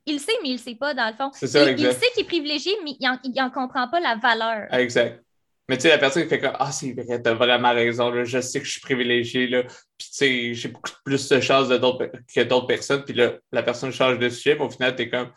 Il 0.06 0.20
sait, 0.20 0.34
mais 0.44 0.49
il 0.49 0.60
sait 0.60 0.76
pas, 0.76 0.94
dans 0.94 1.07
le 1.07 1.14
fond. 1.14 1.32
C'est 1.34 1.48
ça, 1.48 1.72
il, 1.72 1.80
il, 1.80 1.91
sait 1.94 2.10
qu'il 2.14 2.24
est 2.24 2.28
privilégié, 2.28 2.74
mais 2.84 2.91
il 2.99 3.34
n'en 3.36 3.49
comprend 3.49 3.88
pas 3.88 4.02
la 4.02 4.18
valeur. 4.18 4.74
Exact. 4.74 5.24
Mais 5.69 5.77
tu 5.77 5.84
sais, 5.84 5.90
la 5.90 5.98
personne 5.98 6.23
qui 6.23 6.30
fait 6.30 6.41
comme 6.41 6.56
Ah, 6.60 6.72
c'est 6.72 6.91
vrai, 6.94 7.22
t'as 7.22 7.34
vraiment 7.34 7.73
raison, 7.73 8.10
là, 8.10 8.26
je 8.26 8.41
sais 8.41 8.60
que 8.60 8.65
je 8.65 8.72
suis 8.72 8.81
privilégié, 8.81 9.48
là, 9.48 9.64
puis 9.64 10.07
tu 10.10 10.14
sais, 10.14 10.53
j'ai 10.53 10.69
beaucoup 10.69 10.91
plus 11.06 11.30
de 11.30 11.40
chance 11.40 11.69
que 11.69 12.44
d'autres 12.44 12.68
personnes, 12.68 13.03
puis 13.03 13.14
là, 13.14 13.34
la 13.52 13.64
personne 13.64 13.91
change 13.91 14.19
de 14.19 14.30
sujet, 14.30 14.56
mais 14.56 14.65
au 14.65 14.69
final, 14.69 14.95
t'es 14.95 15.10
comme 15.10 15.31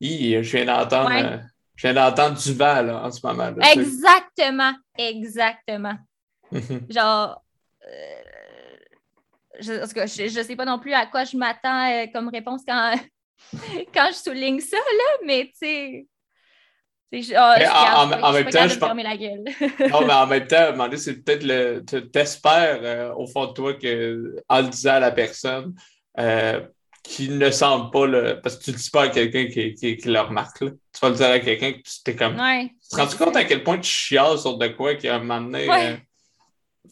je 0.00 0.40
viens 0.40 0.64
d'entendre. 0.64 1.10
Euh, 1.12 1.38
je 1.76 1.86
viens 1.86 1.94
d'entendre 1.94 2.38
du 2.38 2.52
vent 2.52 2.82
là, 2.82 3.04
en 3.04 3.10
ce 3.10 3.26
moment. 3.26 3.50
Là, 3.50 3.72
exactement, 3.72 4.74
exactement. 4.98 5.96
Genre, 6.90 7.42
euh, 7.86 8.20
je, 9.60 10.38
ne 10.38 10.42
sais 10.42 10.56
pas 10.56 10.64
non 10.66 10.78
plus 10.78 10.92
à 10.92 11.06
quoi 11.06 11.24
je 11.24 11.36
m'attends 11.36 11.90
euh, 11.90 12.06
comme 12.12 12.28
réponse 12.28 12.62
quand, 12.66 12.94
quand 13.94 14.08
je 14.10 14.16
souligne 14.16 14.60
ça, 14.60 14.76
là, 14.76 15.24
mais 15.24 15.44
tu 15.46 15.52
sais, 15.54 16.06
Oh, 17.12 17.16
en, 17.16 18.32
même 18.32 18.50
temps, 18.50 18.68
je 18.68 18.78
pense. 18.78 18.88
non, 18.88 20.06
mais 20.06 20.12
en 20.12 20.26
même 20.28 20.46
temps, 20.46 20.96
c'est 20.96 21.24
peut-être 21.24 21.42
le. 21.42 21.82
Tu 21.84 22.18
espères 22.18 22.80
euh, 22.82 23.12
au 23.14 23.26
fond 23.26 23.46
de 23.46 23.52
toi 23.52 23.74
que, 23.74 24.36
en 24.48 24.60
le 24.60 24.68
disant 24.68 24.92
à 24.92 25.00
la 25.00 25.10
personne, 25.10 25.74
euh, 26.20 26.60
qui 27.02 27.28
ne 27.28 27.50
semble 27.50 27.90
pas 27.90 28.06
le. 28.06 28.40
Parce 28.40 28.56
que 28.56 28.64
tu 28.64 28.70
ne 28.70 28.76
le 28.76 28.80
dis 28.80 28.90
pas 28.90 29.02
à 29.04 29.08
quelqu'un 29.08 29.46
qui, 29.46 29.74
qui, 29.74 29.96
qui, 29.96 30.08
le 30.08 30.20
remarque. 30.20 30.60
Là. 30.60 30.70
Tu 30.70 31.00
vas 31.02 31.08
le 31.08 31.16
dire 31.16 31.30
à 31.30 31.40
quelqu'un 31.40 31.72
que 31.72 31.78
tu 31.78 32.02
t'es 32.04 32.14
comme. 32.14 32.38
Ouais, 32.38 32.70
tu 32.80 32.96
te 32.96 32.96
rends 32.96 33.24
compte 33.24 33.36
à 33.36 33.44
quel 33.44 33.64
point 33.64 33.78
tu 33.78 33.90
chiales 33.90 34.38
sur 34.38 34.56
de 34.56 34.68
quoi 34.68 34.94
qui 34.94 35.08
a 35.08 35.16
un 35.16 35.18
moment 35.18 35.40
donné. 35.40 35.68
Euh, 35.68 35.96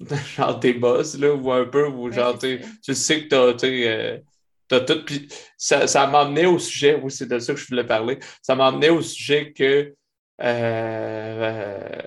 genre 0.36 0.59
tes 0.59 0.73
boss, 0.73 1.16
là, 1.16 1.32
ou 1.32 1.53
un 1.53 1.65
peu, 1.65 1.86
ou 1.86 2.11
genre, 2.11 2.36
tu 2.39 2.61
sais 2.93 3.28
que 3.28 3.55
t'as. 3.55 4.20
T'as 4.69 4.81
tout, 4.81 5.03
puis 5.03 5.27
ça, 5.57 5.86
ça 5.86 6.07
m'a 6.07 6.20
amené 6.20 6.45
au 6.45 6.59
sujet, 6.59 7.01
oui, 7.03 7.11
c'est 7.11 7.27
de 7.27 7.39
ça 7.39 7.55
que 7.55 7.59
je 7.59 7.66
voulais 7.66 7.86
parler. 7.86 8.19
Ça 8.43 8.55
m'a 8.55 8.66
amené 8.66 8.90
au 8.90 9.01
sujet 9.01 9.51
que 9.53 9.95
euh, 10.40 12.02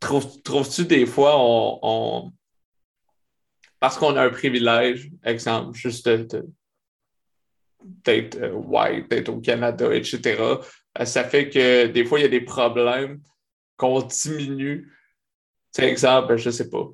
trouves-tu 0.00 0.84
des 0.84 1.06
fois, 1.06 1.34
on, 1.36 2.32
parce 3.80 3.98
qu'on 3.98 4.16
a 4.16 4.24
un 4.24 4.30
privilège, 4.30 5.10
exemple, 5.24 5.76
juste 5.76 6.08
d'être 7.80 8.36
euh, 8.36 8.52
white, 8.52 9.10
d'être 9.10 9.28
au 9.28 9.40
Canada, 9.40 9.92
etc., 9.94 10.40
euh, 10.98 11.04
ça 11.04 11.24
fait 11.24 11.48
que 11.48 11.86
des 11.86 12.04
fois, 12.04 12.18
il 12.18 12.22
y 12.22 12.26
a 12.26 12.28
des 12.28 12.42
problèmes 12.42 13.20
qu'on 13.76 14.02
diminue. 14.02 14.92
C'est 15.70 15.88
exemple, 15.88 16.36
je 16.36 16.50
sais 16.50 16.68
pas. 16.68 16.86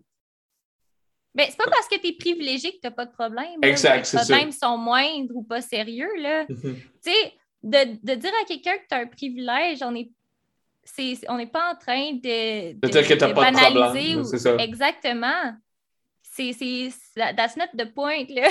Mais 1.34 1.48
c'est 1.50 1.56
pas 1.56 1.70
parce 1.70 1.88
que 1.88 1.96
tu 2.00 2.09
es 2.09 2.12
privilégié 2.12 2.70
que 2.72 2.76
tu 2.76 2.86
n'as 2.86 2.90
pas 2.90 3.06
de 3.06 3.12
problème. 3.12 3.59
Exact, 3.62 4.10
Les 4.12 4.18
problèmes 4.20 4.52
sont 4.52 4.78
moindres 4.78 5.34
ou 5.36 5.42
pas 5.42 5.60
sérieux. 5.60 6.10
Là. 6.16 6.46
Mm-hmm. 6.46 6.74
Tu 6.74 7.10
sais, 7.10 7.34
de, 7.62 7.98
de, 8.02 8.14
dire 8.14 8.32
à 8.40 8.44
quelqu'un 8.46 8.78
que 8.78 8.86
tu 8.88 8.94
as 8.94 8.98
un 8.98 9.06
privilège, 9.06 9.82
on 9.82 9.94
est 9.94 10.10
on 11.28 11.36
n'est 11.36 11.47
pas 11.47 11.73
en 11.73 11.77
train 11.77 12.12
de, 12.12 12.73
de, 12.73 13.32
banaliser. 13.32 14.16
ou... 14.16 14.24
ça. 14.24 14.56
Exactement. 14.56 15.55
C'est, 16.23 16.93
that's 17.16 17.56
not 17.56 17.66
the 17.77 17.93
point, 17.93 18.27
là. 18.28 18.48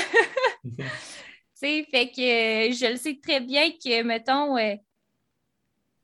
fait 1.60 2.12
que 2.16 2.74
je 2.76 2.92
le 2.92 2.98
sais 2.98 3.20
très 3.22 3.40
bien 3.40 3.72
que, 3.72 4.04
mettons, 4.04 4.58
euh, 4.58 4.76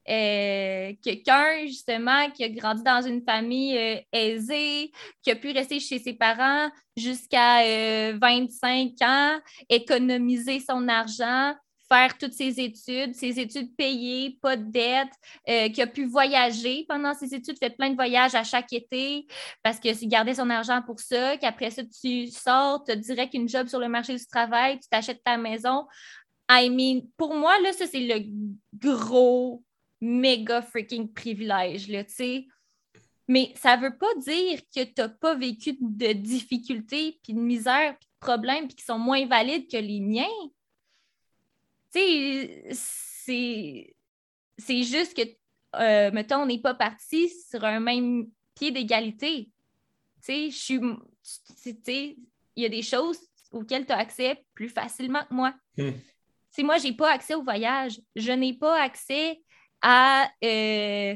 euh, 0.10 0.94
quelqu'un, 1.02 1.66
justement, 1.66 2.30
qui 2.32 2.44
a 2.44 2.50
grandi 2.50 2.84
dans 2.84 3.02
une 3.02 3.22
famille 3.22 3.78
euh, 3.78 4.00
aisée, 4.12 4.92
qui 5.22 5.32
a 5.32 5.36
pu 5.36 5.52
rester 5.52 5.80
chez 5.80 6.00
ses 6.00 6.14
parents 6.14 6.70
jusqu'à 6.98 7.64
25 8.14 8.94
ans, 9.02 9.40
économiser 9.70 10.60
son 10.60 10.88
argent, 10.88 11.54
toutes 12.20 12.34
ses 12.34 12.60
études, 12.60 13.14
ses 13.16 13.40
études 13.40 13.76
payées, 13.76 14.38
pas 14.42 14.56
de 14.56 14.70
dette, 14.72 15.14
euh, 15.50 15.70
qui 15.70 15.82
a 15.82 15.88
pu 15.88 16.06
voyager 16.06 16.86
pendant 16.88 17.14
ses 17.14 17.34
études, 17.34 17.58
fait 17.58 17.76
plein 17.76 17.90
de 17.90 17.96
voyages 17.96 18.36
à 18.36 18.44
chaque 18.44 18.72
été 18.74 19.26
parce 19.62 19.80
c'est 19.82 20.08
gardait 20.08 20.36
son 20.36 20.50
argent 20.50 20.82
pour 20.82 21.00
ça, 21.00 21.38
qu'après 21.38 21.72
ça, 21.72 21.84
tu 21.84 22.28
sors, 22.28 22.84
tu 22.84 22.92
as 22.92 22.96
direct 22.96 23.34
une 23.34 23.48
job 23.48 23.68
sur 23.68 23.80
le 23.80 23.88
marché 23.88 24.16
du 24.16 24.26
travail, 24.26 24.80
tu 24.80 24.90
t'achètes 24.90 25.24
ta 25.24 25.38
maison. 25.38 25.86
I 26.50 26.70
mean, 26.70 27.08
pour 27.18 27.34
moi, 27.36 27.60
là, 27.62 27.72
ça, 27.74 27.86
c'est 27.88 28.00
le 28.00 28.20
gros, 28.76 29.64
méga 30.02 30.62
freaking 30.62 31.12
privilège, 31.12 31.88
là, 31.88 32.04
tu 32.04 32.14
sais. 32.14 32.48
Mais 33.28 33.54
ça 33.56 33.78
ne 33.78 33.84
veut 33.84 33.98
pas 33.98 34.14
dire 34.18 34.60
que 34.76 34.84
tu 34.84 34.94
n'as 34.98 35.10
pas 35.10 35.34
vécu 35.36 35.78
de 35.80 36.12
difficultés, 36.12 37.20
puis 37.24 37.34
de 37.34 37.40
misère, 37.40 37.96
puis 37.98 38.08
de 38.08 38.26
problèmes, 38.26 38.68
puis 38.68 38.76
qui 38.76 38.84
sont 38.84 39.00
moins 39.00 39.26
valides 39.26 39.72
que 39.72 39.78
les 39.78 40.02
miens 40.02 40.26
c'est, 41.94 43.96
c'est 44.58 44.84
juste 44.84 45.16
que, 45.16 45.22
euh, 45.76 46.12
mettons, 46.12 46.44
on 46.44 46.46
n'est 46.46 46.62
pas 46.62 46.74
parti 46.74 47.30
sur 47.30 47.64
un 47.64 47.80
même 47.80 48.28
pied 48.56 48.72
d'égalité. 48.72 49.50
Tu 50.22 50.22
sais, 50.22 50.50
je 50.50 50.58
suis. 50.58 50.80
il 52.56 52.64
y 52.64 52.66
a 52.66 52.70
des 52.70 52.82
choses 52.82 53.20
auxquelles 53.52 53.86
tu 53.86 53.92
as 53.92 53.98
accès 53.98 54.44
plus 54.54 54.70
facilement 54.70 55.24
que 55.30 55.34
moi. 55.34 55.54
Hmm. 55.78 55.92
moi, 56.60 56.78
je 56.78 56.86
n'ai 56.86 56.94
pas 56.94 57.12
accès 57.12 57.36
au 57.36 57.44
voyage. 57.44 58.00
Je 58.16 58.32
n'ai 58.32 58.54
pas 58.54 58.82
accès 58.82 59.42
à. 59.82 60.30
Euh, 60.44 61.16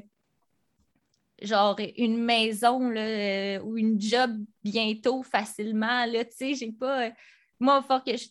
genre 1.42 1.80
une 1.98 2.18
maison 2.18 2.90
là, 2.90 3.62
ou 3.64 3.78
une 3.78 4.02
job 4.02 4.32
bientôt 4.64 5.24
facilement. 5.24 6.06
Là, 6.06 6.24
j'ai 6.40 6.72
pas. 6.72 7.12
Moi, 7.60 7.82
faut 7.84 8.00
que 8.00 8.18
je, 8.18 8.28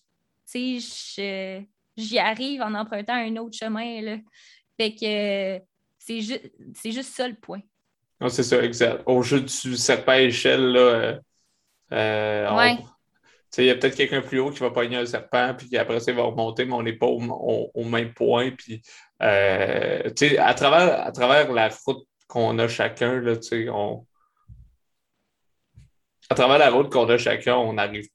j'y 1.97 2.19
arrive 2.19 2.63
en 2.63 2.75
empruntant 2.75 3.15
un 3.15 3.37
autre 3.37 3.57
chemin. 3.57 4.01
Là. 4.03 4.17
Fait 4.79 4.95
que 4.95 5.65
c'est, 5.99 6.21
juste 6.21 7.15
ça 7.15 7.27
le 7.27 7.35
point. 7.35 7.61
Non, 8.21 8.29
c'est 8.29 8.43
ça, 8.43 8.63
exact. 8.63 9.03
Au 9.07 9.23
jeu 9.23 9.41
du 9.41 9.77
serpent 9.77 10.13
à 10.13 10.21
échelle, 10.21 10.73
là, 10.73 11.21
euh, 11.93 12.77
il 13.59 13.65
y 13.65 13.71
a 13.71 13.75
peut-être 13.75 13.97
quelqu'un 13.97 14.21
plus 14.21 14.39
haut 14.39 14.51
qui 14.51 14.61
va 14.61 14.71
pogner 14.71 14.97
un 14.97 15.07
serpent, 15.07 15.55
puis 15.57 15.77
après 15.77 16.01
ça, 16.01 16.11
il 16.13 16.17
va 16.17 16.25
remonter, 16.25 16.65
mais 16.65 16.75
on 16.75 16.83
n'est 16.83 16.93
pas 16.93 17.07
au, 17.07 17.85
même 17.85 18.13
point. 18.13 18.51
Puis, 18.51 18.83
euh, 19.23 20.11
à, 20.39 20.55
travers, 20.55 21.07
à 21.07 21.13
travers 21.13 21.53
la 21.53 21.69
route 21.87 22.07
qu'on 22.27 22.59
a 22.59 22.69
chacun, 22.69 23.21
là, 23.21 23.35
on... 23.73 24.07
à 26.29 26.35
travers 26.35 26.59
la 26.59 26.71
route 26.71 26.91
qu'on 26.91 27.09
a 27.09 27.19
chacun, 27.19 27.57
on 27.57 27.79
arrive. 27.79 28.09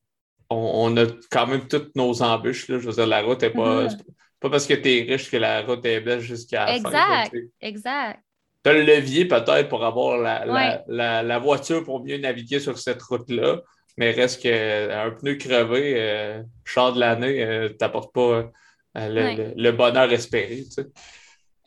On, 0.54 0.98
a 0.98 1.06
quand 1.32 1.48
même 1.48 1.68
toutes 1.68 1.96
nos 1.96 2.22
embûches. 2.22 2.68
Là. 2.68 2.78
Je 2.80 2.88
veux 2.88 2.94
dire, 2.94 3.08
la 3.08 3.22
route 3.22 3.42
n'est 3.42 3.52
pas. 3.52 3.86
Mm-hmm. 3.86 3.98
pas 4.42 4.50
parce 4.50 4.68
que 4.68 4.74
tu 4.74 4.90
es 4.90 5.02
riche 5.04 5.32
que 5.32 5.38
la 5.38 5.62
route 5.62 5.86
est 5.86 6.02
belle 6.02 6.20
jusqu'à 6.20 6.66
la 6.66 6.76
exact, 6.76 6.92
fin. 6.92 7.24
Exact, 7.24 7.36
exact. 7.62 8.20
Tu 8.64 8.70
as 8.70 8.74
le 8.74 8.84
levier 8.84 9.26
peut-être 9.26 9.70
pour 9.70 9.84
avoir 9.84 10.18
la, 10.18 10.84
la, 10.88 11.40
voiture 11.40 11.84
pour 11.84 12.04
mieux 12.04 12.18
naviguer 12.18 12.60
sur 12.60 12.78
cette 12.78 13.02
route-là, 13.02 13.62
mais 13.98 14.12
reste 14.12 14.42
qu'un 14.42 15.12
pneu 15.12 15.36
crevé, 15.36 15.96
euh, 15.98 16.44
char 16.64 16.94
de 16.94 17.00
l'année, 17.00 17.44
euh, 17.44 17.70
t'apporte 17.70 18.14
pas 18.14 18.52
euh, 18.98 19.54
le, 19.56 19.72
bonheur 19.72 20.12
espéré. 20.12 20.66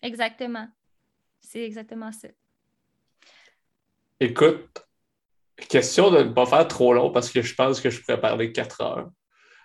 Exactement. 0.03 0.69
C'est 1.41 1.65
exactement 1.65 2.13
ça. 2.13 2.29
Écoute, 4.21 4.84
question 5.69 6.11
de 6.11 6.19
ne 6.19 6.33
pas 6.33 6.47
faire 6.47 6.67
trop 6.69 6.93
long 6.93 7.11
parce 7.11 7.31
que 7.31 7.43
je 7.43 7.55
pense 7.55 7.81
que 7.81 7.91
je 7.91 8.01
pourrais 8.01 8.21
parler 8.21 8.53
quatre 8.53 8.81
heures. 8.81 9.09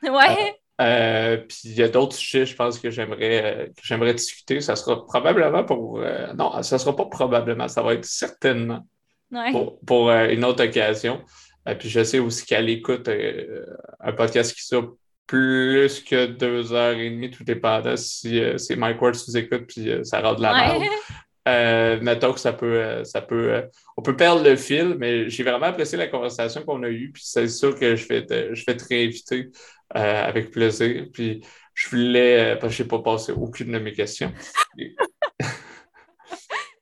Ouais. 0.03 0.55
Euh, 0.81 1.37
puis 1.37 1.59
il 1.65 1.75
y 1.75 1.83
a 1.83 1.89
d'autres 1.89 2.15
sujets, 2.15 2.45
je 2.45 2.55
pense, 2.55 2.79
que 2.79 2.89
j'aimerais 2.89 3.71
j'aimerais 3.83 4.13
discuter. 4.13 4.61
Ça 4.61 4.75
sera 4.75 5.05
probablement 5.05 5.63
pour. 5.65 6.01
non, 6.35 6.61
ça 6.63 6.77
sera 6.77 6.95
pas 6.95 7.05
probablement, 7.05 7.67
ça 7.67 7.81
va 7.81 7.95
être 7.95 8.05
certainement 8.05 8.85
pour, 9.85 10.11
une 10.11 10.45
autre 10.45 10.63
occasion. 10.63 11.21
Puis 11.79 11.89
je 11.89 12.03
sais 12.03 12.19
aussi 12.19 12.45
qu'elle 12.45 12.69
écoute 12.69 13.09
un 13.99 14.13
podcast 14.13 14.55
qui 14.55 14.63
sort 14.63 14.95
plus 15.27 15.99
que 15.99 16.25
deux 16.25 16.71
heures 16.71 16.97
et 16.97 17.09
demie, 17.09 17.29
tout 17.29 17.43
dépendant 17.43 17.97
si 17.97 18.41
c'est 18.57 18.77
Mike 18.77 19.01
Ward 19.01 19.15
sous 19.15 19.35
écoute, 19.37 19.65
puis 19.67 19.91
ça 20.03 20.21
rend 20.21 20.33
de 20.35 20.41
la 20.41 20.53
merde. 20.53 20.83
Euh, 21.49 21.99
mettons 22.01 22.33
que 22.33 22.39
ça 22.39 22.53
peut, 22.53 22.81
euh, 22.81 23.03
ça 23.03 23.21
peut, 23.21 23.53
euh, 23.53 23.61
on 23.97 24.01
peut 24.01 24.15
perdre 24.15 24.43
le 24.43 24.55
fil, 24.55 24.95
mais 24.97 25.29
j'ai 25.29 25.43
vraiment 25.43 25.67
apprécié 25.67 25.97
la 25.97 26.07
conversation 26.07 26.63
qu'on 26.63 26.83
a 26.83 26.89
eue, 26.89 27.11
puis 27.11 27.23
c'est 27.25 27.47
sûr 27.47 27.77
que 27.77 27.95
je 27.95 28.07
vais 28.07 28.25
te, 28.25 28.53
je 28.53 28.65
vais 28.65 28.77
te 28.77 28.85
réinviter 28.85 29.49
avec 29.91 30.51
plaisir. 30.51 31.07
Puis 31.11 31.41
je 31.73 31.89
voulais, 31.89 32.55
parce 32.59 32.73
que 32.73 32.77
je 32.77 32.83
n'ai 32.83 32.89
pas 32.89 32.99
passé 32.99 33.31
aucune 33.31 33.71
de 33.71 33.79
mes 33.79 33.93
questions. 33.93 34.31
mais 34.77 34.85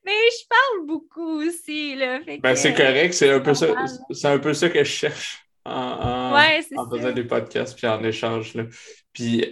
je 0.06 0.48
parle 0.50 0.86
beaucoup 0.86 1.42
aussi, 1.42 1.96
là. 1.96 2.20
Ben, 2.42 2.56
c'est 2.56 2.74
correct, 2.74 3.14
c'est 3.14 3.32
un, 3.32 3.40
peu 3.40 3.54
ça, 3.54 3.68
c'est 4.12 4.28
un 4.28 4.40
peu 4.40 4.54
ça 4.54 4.70
que 4.70 4.84
je 4.84 4.90
cherche 4.90 5.46
en, 5.64 6.34
en, 6.34 6.90
faisant 6.90 7.12
des 7.12 7.24
podcasts 7.24 7.78
puis 7.78 7.88
en 7.88 8.04
échange. 8.04 8.56
Là. 8.56 8.64
Puis 9.14 9.46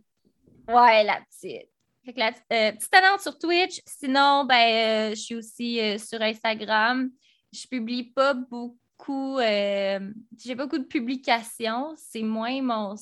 ouais, 0.69 1.05
la 1.05 1.21
petite. 1.23 1.69
Euh, 2.09 2.73
petite 2.73 2.95
annonce 2.95 3.23
sur 3.23 3.39
Twitch. 3.39 3.81
Sinon, 3.87 4.45
ben, 4.45 4.55
euh, 4.55 5.11
je 5.11 5.21
suis 5.21 5.35
aussi 5.35 5.99
sur 5.99 6.21
Instagram. 6.21 7.11
Je 7.53 7.67
publie 7.67 8.13
pas 8.13 8.35
beaucoup. 8.35 9.39
J'ai 9.39 10.55
beaucoup 10.57 10.79
de 10.79 10.85
publications. 10.85 11.95
C'est 11.97 12.23
moins 12.23 12.63
mon. 12.63 12.95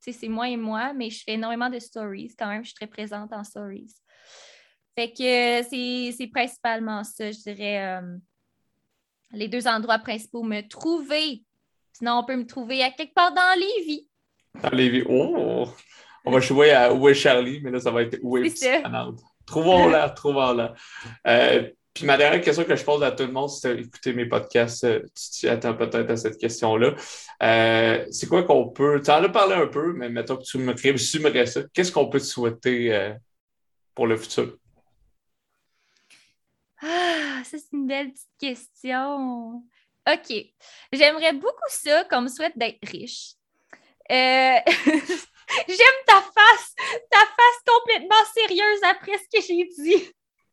C'est 0.00 0.28
moins 0.28 0.56
moi, 0.56 0.92
mais 0.92 1.10
je 1.10 1.24
fais 1.24 1.32
énormément 1.32 1.68
de 1.68 1.80
stories 1.80 2.32
quand 2.38 2.46
même. 2.46 2.62
Je 2.62 2.68
suis 2.68 2.76
très 2.76 2.86
présente 2.86 3.32
en 3.32 3.42
stories. 3.42 3.92
Fait 4.94 5.12
que 5.12 5.68
c'est 5.68 6.30
principalement 6.32 7.02
ça, 7.02 7.32
je 7.32 7.38
dirais, 7.38 8.00
les 9.32 9.48
deux 9.48 9.66
endroits 9.66 9.98
principaux. 9.98 10.44
Me 10.44 10.60
trouver. 10.68 11.42
Sinon, 11.92 12.18
on 12.18 12.24
peut 12.24 12.36
me 12.36 12.46
trouver 12.46 12.84
à 12.84 12.90
quelque 12.92 13.14
part 13.14 13.34
dans 13.34 13.58
Lévis. 13.58 14.06
Oh! 15.08 15.68
On 16.24 16.32
va 16.32 16.40
jouer 16.40 16.72
à 16.72 16.92
Où 16.92 17.08
est 17.08 17.14
Charlie, 17.14 17.60
mais 17.62 17.70
là, 17.70 17.80
ça 17.80 17.90
va 17.90 18.02
être 18.02 18.18
Où 18.22 18.36
est 18.36 18.52
Trouvons-la, 19.46 20.10
trouvons-la. 20.10 20.74
Euh, 21.28 21.70
puis 21.94 22.04
ma 22.04 22.16
dernière 22.16 22.40
question 22.40 22.64
que 22.64 22.74
je 22.74 22.84
pose 22.84 23.02
à 23.04 23.12
tout 23.12 23.22
le 23.22 23.32
monde, 23.32 23.48
c'est 23.48 23.76
d'écouter 23.76 24.12
mes 24.12 24.26
podcasts, 24.26 24.82
euh, 24.84 25.00
tu 25.38 25.48
attends 25.48 25.74
peut-être 25.74 26.10
à 26.10 26.16
cette 26.16 26.36
question-là. 26.36 26.94
Euh, 27.44 28.04
c'est 28.10 28.28
quoi 28.28 28.42
qu'on 28.42 28.68
peut. 28.68 29.00
Tu 29.02 29.10
en 29.10 29.22
as 29.22 29.28
parlé 29.28 29.54
un 29.54 29.68
peu, 29.68 29.92
mais 29.92 30.08
mettons 30.08 30.36
que 30.36 30.42
tu 30.42 30.58
me 30.58 30.74
résumerais 30.74 31.46
ça. 31.46 31.62
Qu'est-ce 31.72 31.92
qu'on 31.92 32.08
peut 32.08 32.18
te 32.18 32.24
souhaiter 32.24 33.14
pour 33.94 34.08
le 34.08 34.16
futur? 34.16 34.58
Ah, 36.82 37.42
ça, 37.44 37.56
c'est 37.56 37.72
une 37.72 37.86
belle 37.86 38.12
petite 38.12 38.28
question. 38.38 39.62
OK. 40.08 40.44
J'aimerais 40.92 41.32
beaucoup 41.32 41.68
ça 41.68 42.04
comme 42.04 42.28
souhaite 42.28 42.58
d'être 42.58 42.84
riche. 42.86 43.35
Euh, 44.10 44.58
j'aime 45.68 46.00
ta 46.06 46.20
face, 46.20 46.74
ta 47.10 47.18
face 47.18 47.62
complètement 47.66 48.24
sérieuse 48.34 48.80
après 48.82 49.18
ce 49.18 49.38
que 49.38 49.44
j'ai 49.44 49.64
dit. 49.64 50.10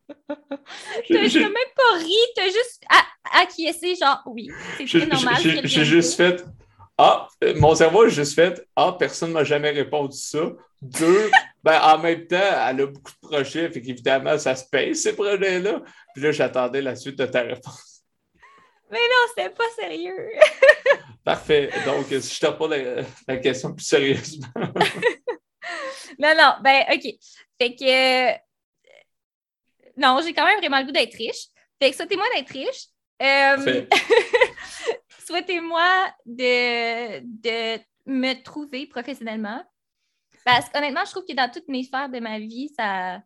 t'as 0.27 1.39
même 1.39 1.73
pas 1.75 1.97
ri, 1.97 2.15
t'as 2.35 2.45
juste 2.45 2.84
acquiescé, 3.31 3.95
genre 3.95 4.21
oui, 4.25 4.49
c'est 4.77 5.05
normal. 5.05 5.35
J'ai 5.63 5.85
juste 5.85 6.15
fait 6.15 6.43
Ah, 6.97 7.27
mon 7.55 7.73
cerveau 7.73 8.03
a 8.03 8.09
juste 8.09 8.35
fait 8.35 8.65
Ah, 8.75 8.95
personne 8.97 9.30
ne 9.30 9.35
m'a 9.35 9.43
jamais 9.43 9.71
répondu 9.71 10.17
ça. 10.17 10.51
Deux, 10.81 11.31
ben 11.63 11.80
en 11.81 11.97
même 11.99 12.27
temps, 12.27 12.35
elle 12.38 12.81
a 12.81 12.85
beaucoup 12.88 13.11
de 13.11 13.27
projets, 13.27 13.69
fait 13.71 13.81
qu'évidemment, 13.81 14.38
ça 14.38 14.55
se 14.55 14.65
paye 14.69 14.95
ces 14.95 15.15
projets-là. 15.15 15.81
Puis 16.13 16.23
là, 16.23 16.31
j'attendais 16.31 16.81
la 16.81 16.95
suite 16.95 17.17
de 17.17 17.25
ta 17.25 17.41
réponse. 17.41 18.03
Mais 18.91 18.99
non, 18.99 19.27
c'était 19.30 19.49
pas 19.49 19.69
sérieux. 19.75 20.30
Parfait. 21.23 21.69
Donc, 21.85 22.07
si 22.07 22.35
je 22.35 22.39
te 22.39 22.45
repose 22.45 22.72
la, 23.27 23.38
question 23.38 23.73
plus 23.73 23.85
sérieusement. 23.85 24.47
non, 26.19 26.34
non, 26.38 26.55
ben, 26.61 26.84
OK. 26.91 27.14
Fait 27.60 27.76
que. 27.76 28.31
Non, 29.95 30.19
j'ai 30.23 30.34
quand 30.34 30.45
même 30.45 30.60
vraiment 30.60 30.80
le 30.80 30.85
goût 30.85 30.91
d'être 30.91 31.15
riche. 31.15 31.47
Fait 31.81 31.91
que 31.91 31.95
souhaitez-moi 31.95 32.26
d'être 32.35 32.49
riche. 32.49 32.88
Euh... 33.22 33.85
Souhaitez-moi 35.26 36.14
de, 36.26 37.19
de 37.22 37.81
me 38.05 38.43
trouver 38.43 38.88
professionnellement. 38.88 39.64
Parce 40.43 40.68
qu'honnêtement, 40.69 41.05
je 41.05 41.11
trouve 41.11 41.26
que 41.26 41.34
dans 41.34 41.49
toutes 41.49 41.69
mes 41.69 41.84
sphères 41.84 42.10
de 42.10 42.19
ma 42.19 42.39
vie, 42.39 42.69
ça, 42.77 43.22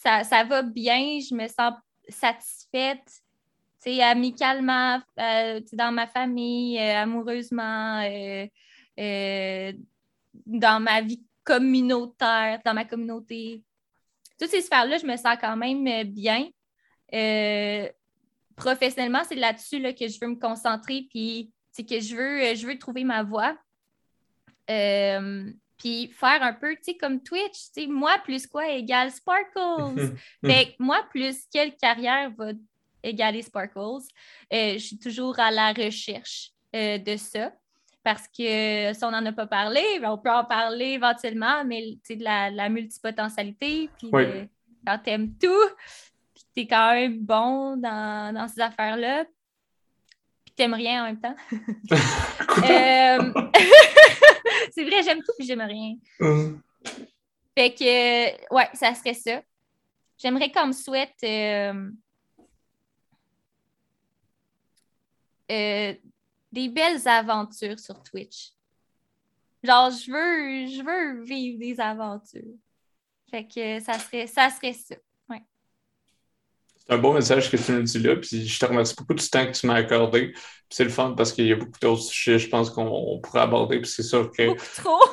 ça, 0.00 0.24
ça 0.24 0.44
va 0.44 0.62
bien, 0.62 1.20
je 1.20 1.34
me 1.34 1.46
sens 1.46 1.74
satisfaite 2.08 3.21
amicalement, 4.02 5.00
euh, 5.18 5.60
dans 5.72 5.92
ma 5.92 6.06
famille, 6.06 6.78
euh, 6.78 7.02
amoureusement, 7.02 8.02
euh, 8.98 9.72
dans 10.46 10.80
ma 10.80 11.00
vie 11.00 11.22
communautaire, 11.44 12.60
dans 12.64 12.74
ma 12.74 12.84
communauté. 12.84 13.62
Toutes 14.38 14.50
ces 14.50 14.60
sphères-là, 14.60 14.98
je 14.98 15.06
me 15.06 15.16
sens 15.16 15.36
quand 15.40 15.56
même 15.56 15.84
bien. 16.04 16.48
professionnellement, 18.56 19.22
c'est 19.28 19.34
là-dessus 19.34 19.80
là, 19.80 19.92
que 19.92 20.06
je 20.06 20.18
veux 20.20 20.28
me 20.28 20.38
concentrer, 20.38 21.06
puis 21.10 21.50
c'est 21.72 21.84
que 21.84 21.98
je 22.00 22.14
veux, 22.14 22.54
je 22.54 22.66
veux 22.66 22.78
trouver 22.78 23.02
ma 23.02 23.22
voie. 23.24 23.56
puis 24.66 26.06
faire 26.12 26.42
un 26.42 26.52
peu, 26.52 26.76
tu 26.76 26.82
sais, 26.82 26.96
comme 26.96 27.20
Twitch, 27.20 27.72
tu 27.74 27.82
sais, 27.82 27.86
moi 27.88 28.16
plus 28.22 28.46
quoi 28.46 28.68
égale 28.68 29.10
Sparkles. 29.10 30.14
fait 30.44 30.76
moi 30.78 31.04
plus 31.10 31.46
quelle 31.50 31.74
carrière 31.74 32.30
va 32.36 32.52
égaler 33.02 33.42
Sparkles. 33.42 34.04
Euh, 34.52 34.74
je 34.74 34.78
suis 34.78 34.98
toujours 34.98 35.38
à 35.38 35.50
la 35.50 35.72
recherche 35.72 36.50
euh, 36.74 36.98
de 36.98 37.16
ça. 37.16 37.52
parce 38.02 38.26
que 38.26 38.92
si 38.92 39.04
on 39.04 39.10
n'en 39.10 39.24
a 39.26 39.32
pas 39.32 39.46
parlé, 39.46 39.82
ben, 40.00 40.10
on 40.10 40.18
peut 40.18 40.30
en 40.30 40.44
parler 40.44 40.92
éventuellement, 40.92 41.64
mais 41.64 41.98
de 42.08 42.24
la, 42.24 42.50
la 42.50 42.68
multipotentialité, 42.68 43.88
puis 43.98 44.10
quand 44.86 44.98
tu 44.98 45.10
aimes 45.10 45.34
tout, 45.38 45.68
puis 46.34 46.44
tu 46.54 46.62
es 46.62 46.66
quand 46.66 46.92
même 46.94 47.18
bon 47.20 47.76
dans, 47.76 48.34
dans 48.34 48.48
ces 48.48 48.60
affaires-là, 48.60 49.24
puis 50.44 50.54
tu 50.56 50.62
n'aimes 50.62 50.74
rien 50.74 51.02
en 51.02 51.06
même 51.06 51.20
temps. 51.20 51.36
Euh, 52.64 53.32
c'est 54.72 54.84
vrai, 54.84 55.02
j'aime 55.02 55.20
tout, 55.20 55.32
puis 55.38 55.46
j'aime 55.46 55.62
rien. 55.62 55.94
Fait 57.56 57.72
que, 57.72 58.54
ouais, 58.54 58.68
ça 58.74 58.94
serait 58.94 59.14
ça. 59.14 59.40
J'aimerais 60.18 60.50
comme 60.50 60.72
souhaite 60.72 61.16
euh, 61.24 61.90
euh, 65.52 65.94
des 66.50 66.68
belles 66.68 67.06
aventures 67.06 67.78
sur 67.78 68.02
Twitch. 68.02 68.50
Genre, 69.62 69.90
je 69.90 70.10
veux, 70.10 70.66
je 70.66 70.82
veux 70.82 71.22
vivre 71.22 71.58
des 71.58 71.78
aventures. 71.78 72.56
Fait 73.30 73.46
que 73.46 73.80
ça 73.80 73.98
serait 73.98 74.26
ça. 74.26 74.50
Serait 74.50 74.72
ça. 74.72 74.96
Ouais. 75.28 75.42
C'est 76.76 76.92
un 76.92 76.98
beau 76.98 77.12
message 77.12 77.50
que 77.50 77.56
tu 77.56 77.72
nous 77.72 77.82
dis 77.82 77.98
là. 78.00 78.16
Puis 78.16 78.46
je 78.46 78.58
te 78.58 78.66
remercie 78.66 78.94
beaucoup 78.96 79.14
du 79.14 79.28
temps 79.28 79.46
que 79.46 79.52
tu 79.52 79.66
m'as 79.66 79.76
accordé. 79.76 80.34
c'est 80.68 80.84
le 80.84 80.90
fun 80.90 81.14
parce 81.16 81.32
qu'il 81.32 81.46
y 81.46 81.52
a 81.52 81.56
beaucoup 81.56 81.78
d'autres 81.80 82.02
sujets, 82.02 82.38
je 82.38 82.48
pense, 82.48 82.70
qu'on 82.70 83.20
pourrait 83.22 83.40
aborder. 83.42 83.80
Puis 83.80 83.90
c'est 83.90 84.02
sûr 84.02 84.30
que. 84.30 84.48
Beaucoup 84.48 84.66
trop. 84.76 85.04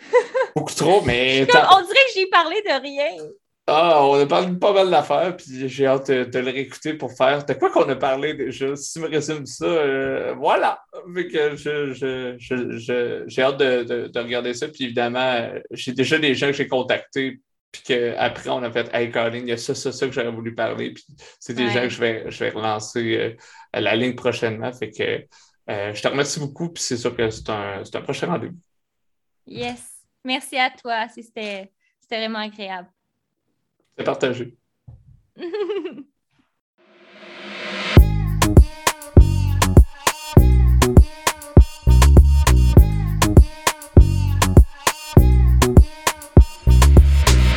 beaucoup 0.56 0.74
trop, 0.74 1.02
mais. 1.02 1.42
on 1.42 1.82
dirait 1.82 1.94
que 1.94 2.12
j'ai 2.14 2.26
parlé 2.28 2.62
de 2.62 2.80
rien. 2.80 3.28
Ah, 3.68 4.04
on 4.04 4.14
a 4.14 4.26
parlé 4.26 4.46
de 4.52 4.58
pas 4.58 4.72
mal 4.72 4.90
d'affaires, 4.90 5.36
puis 5.36 5.68
j'ai 5.68 5.86
hâte 5.86 6.08
de, 6.08 6.38
le 6.38 6.50
réécouter 6.50 6.94
pour 6.94 7.12
faire. 7.16 7.44
De 7.44 7.52
quoi 7.54 7.70
qu'on 7.72 7.88
a 7.88 7.96
parlé 7.96 8.34
déjà? 8.34 8.76
Si 8.76 8.92
tu 8.92 9.00
me 9.00 9.08
résumes 9.08 9.44
ça, 9.44 9.64
euh, 9.64 10.34
voilà! 10.34 10.84
que 10.92 11.56
j'ai 11.56 13.42
hâte 13.42 13.58
de, 13.58 14.18
regarder 14.20 14.54
ça, 14.54 14.68
puis 14.68 14.84
évidemment, 14.84 15.50
j'ai 15.72 15.92
déjà 15.92 16.16
des 16.18 16.36
gens 16.36 16.46
que 16.46 16.52
j'ai 16.52 16.68
contactés, 16.68 17.40
puis 17.72 17.82
qu'après, 17.82 18.50
on 18.50 18.62
a 18.62 18.70
fait 18.70 18.88
Hey 18.92 19.10
Colin, 19.10 19.38
il 19.38 19.48
y 19.48 19.52
a 19.52 19.56
ça, 19.56 19.74
ça, 19.74 19.90
ça 19.90 20.06
que 20.06 20.12
j'aurais 20.12 20.30
voulu 20.30 20.54
parler, 20.54 20.92
puis 20.92 21.04
c'est 21.40 21.54
des 21.54 21.68
gens 21.70 21.82
que 21.82 21.88
je 21.88 22.00
vais, 22.00 22.30
je 22.30 22.44
vais 22.44 22.50
relancer 22.50 23.16
euh, 23.18 23.36
à 23.72 23.80
la 23.80 23.96
ligne 23.96 24.14
prochainement. 24.14 24.72
Fait 24.72 24.90
que 24.90 25.26
euh, 25.70 25.92
je 25.92 26.00
te 26.00 26.06
remercie 26.06 26.38
beaucoup, 26.38 26.68
puis 26.68 26.84
c'est 26.84 26.96
sûr 26.96 27.16
que 27.16 27.30
c'est 27.30 27.50
un, 27.50 27.82
un 27.82 28.00
prochain 28.02 28.28
rendez-vous. 28.28 28.58
Yes! 29.44 30.04
Merci 30.24 30.56
à 30.56 30.70
toi, 30.70 31.08
c'était 31.08 31.72
vraiment 32.08 32.38
agréable. 32.38 32.88
C'est 33.96 34.04
partagé. 34.04 34.56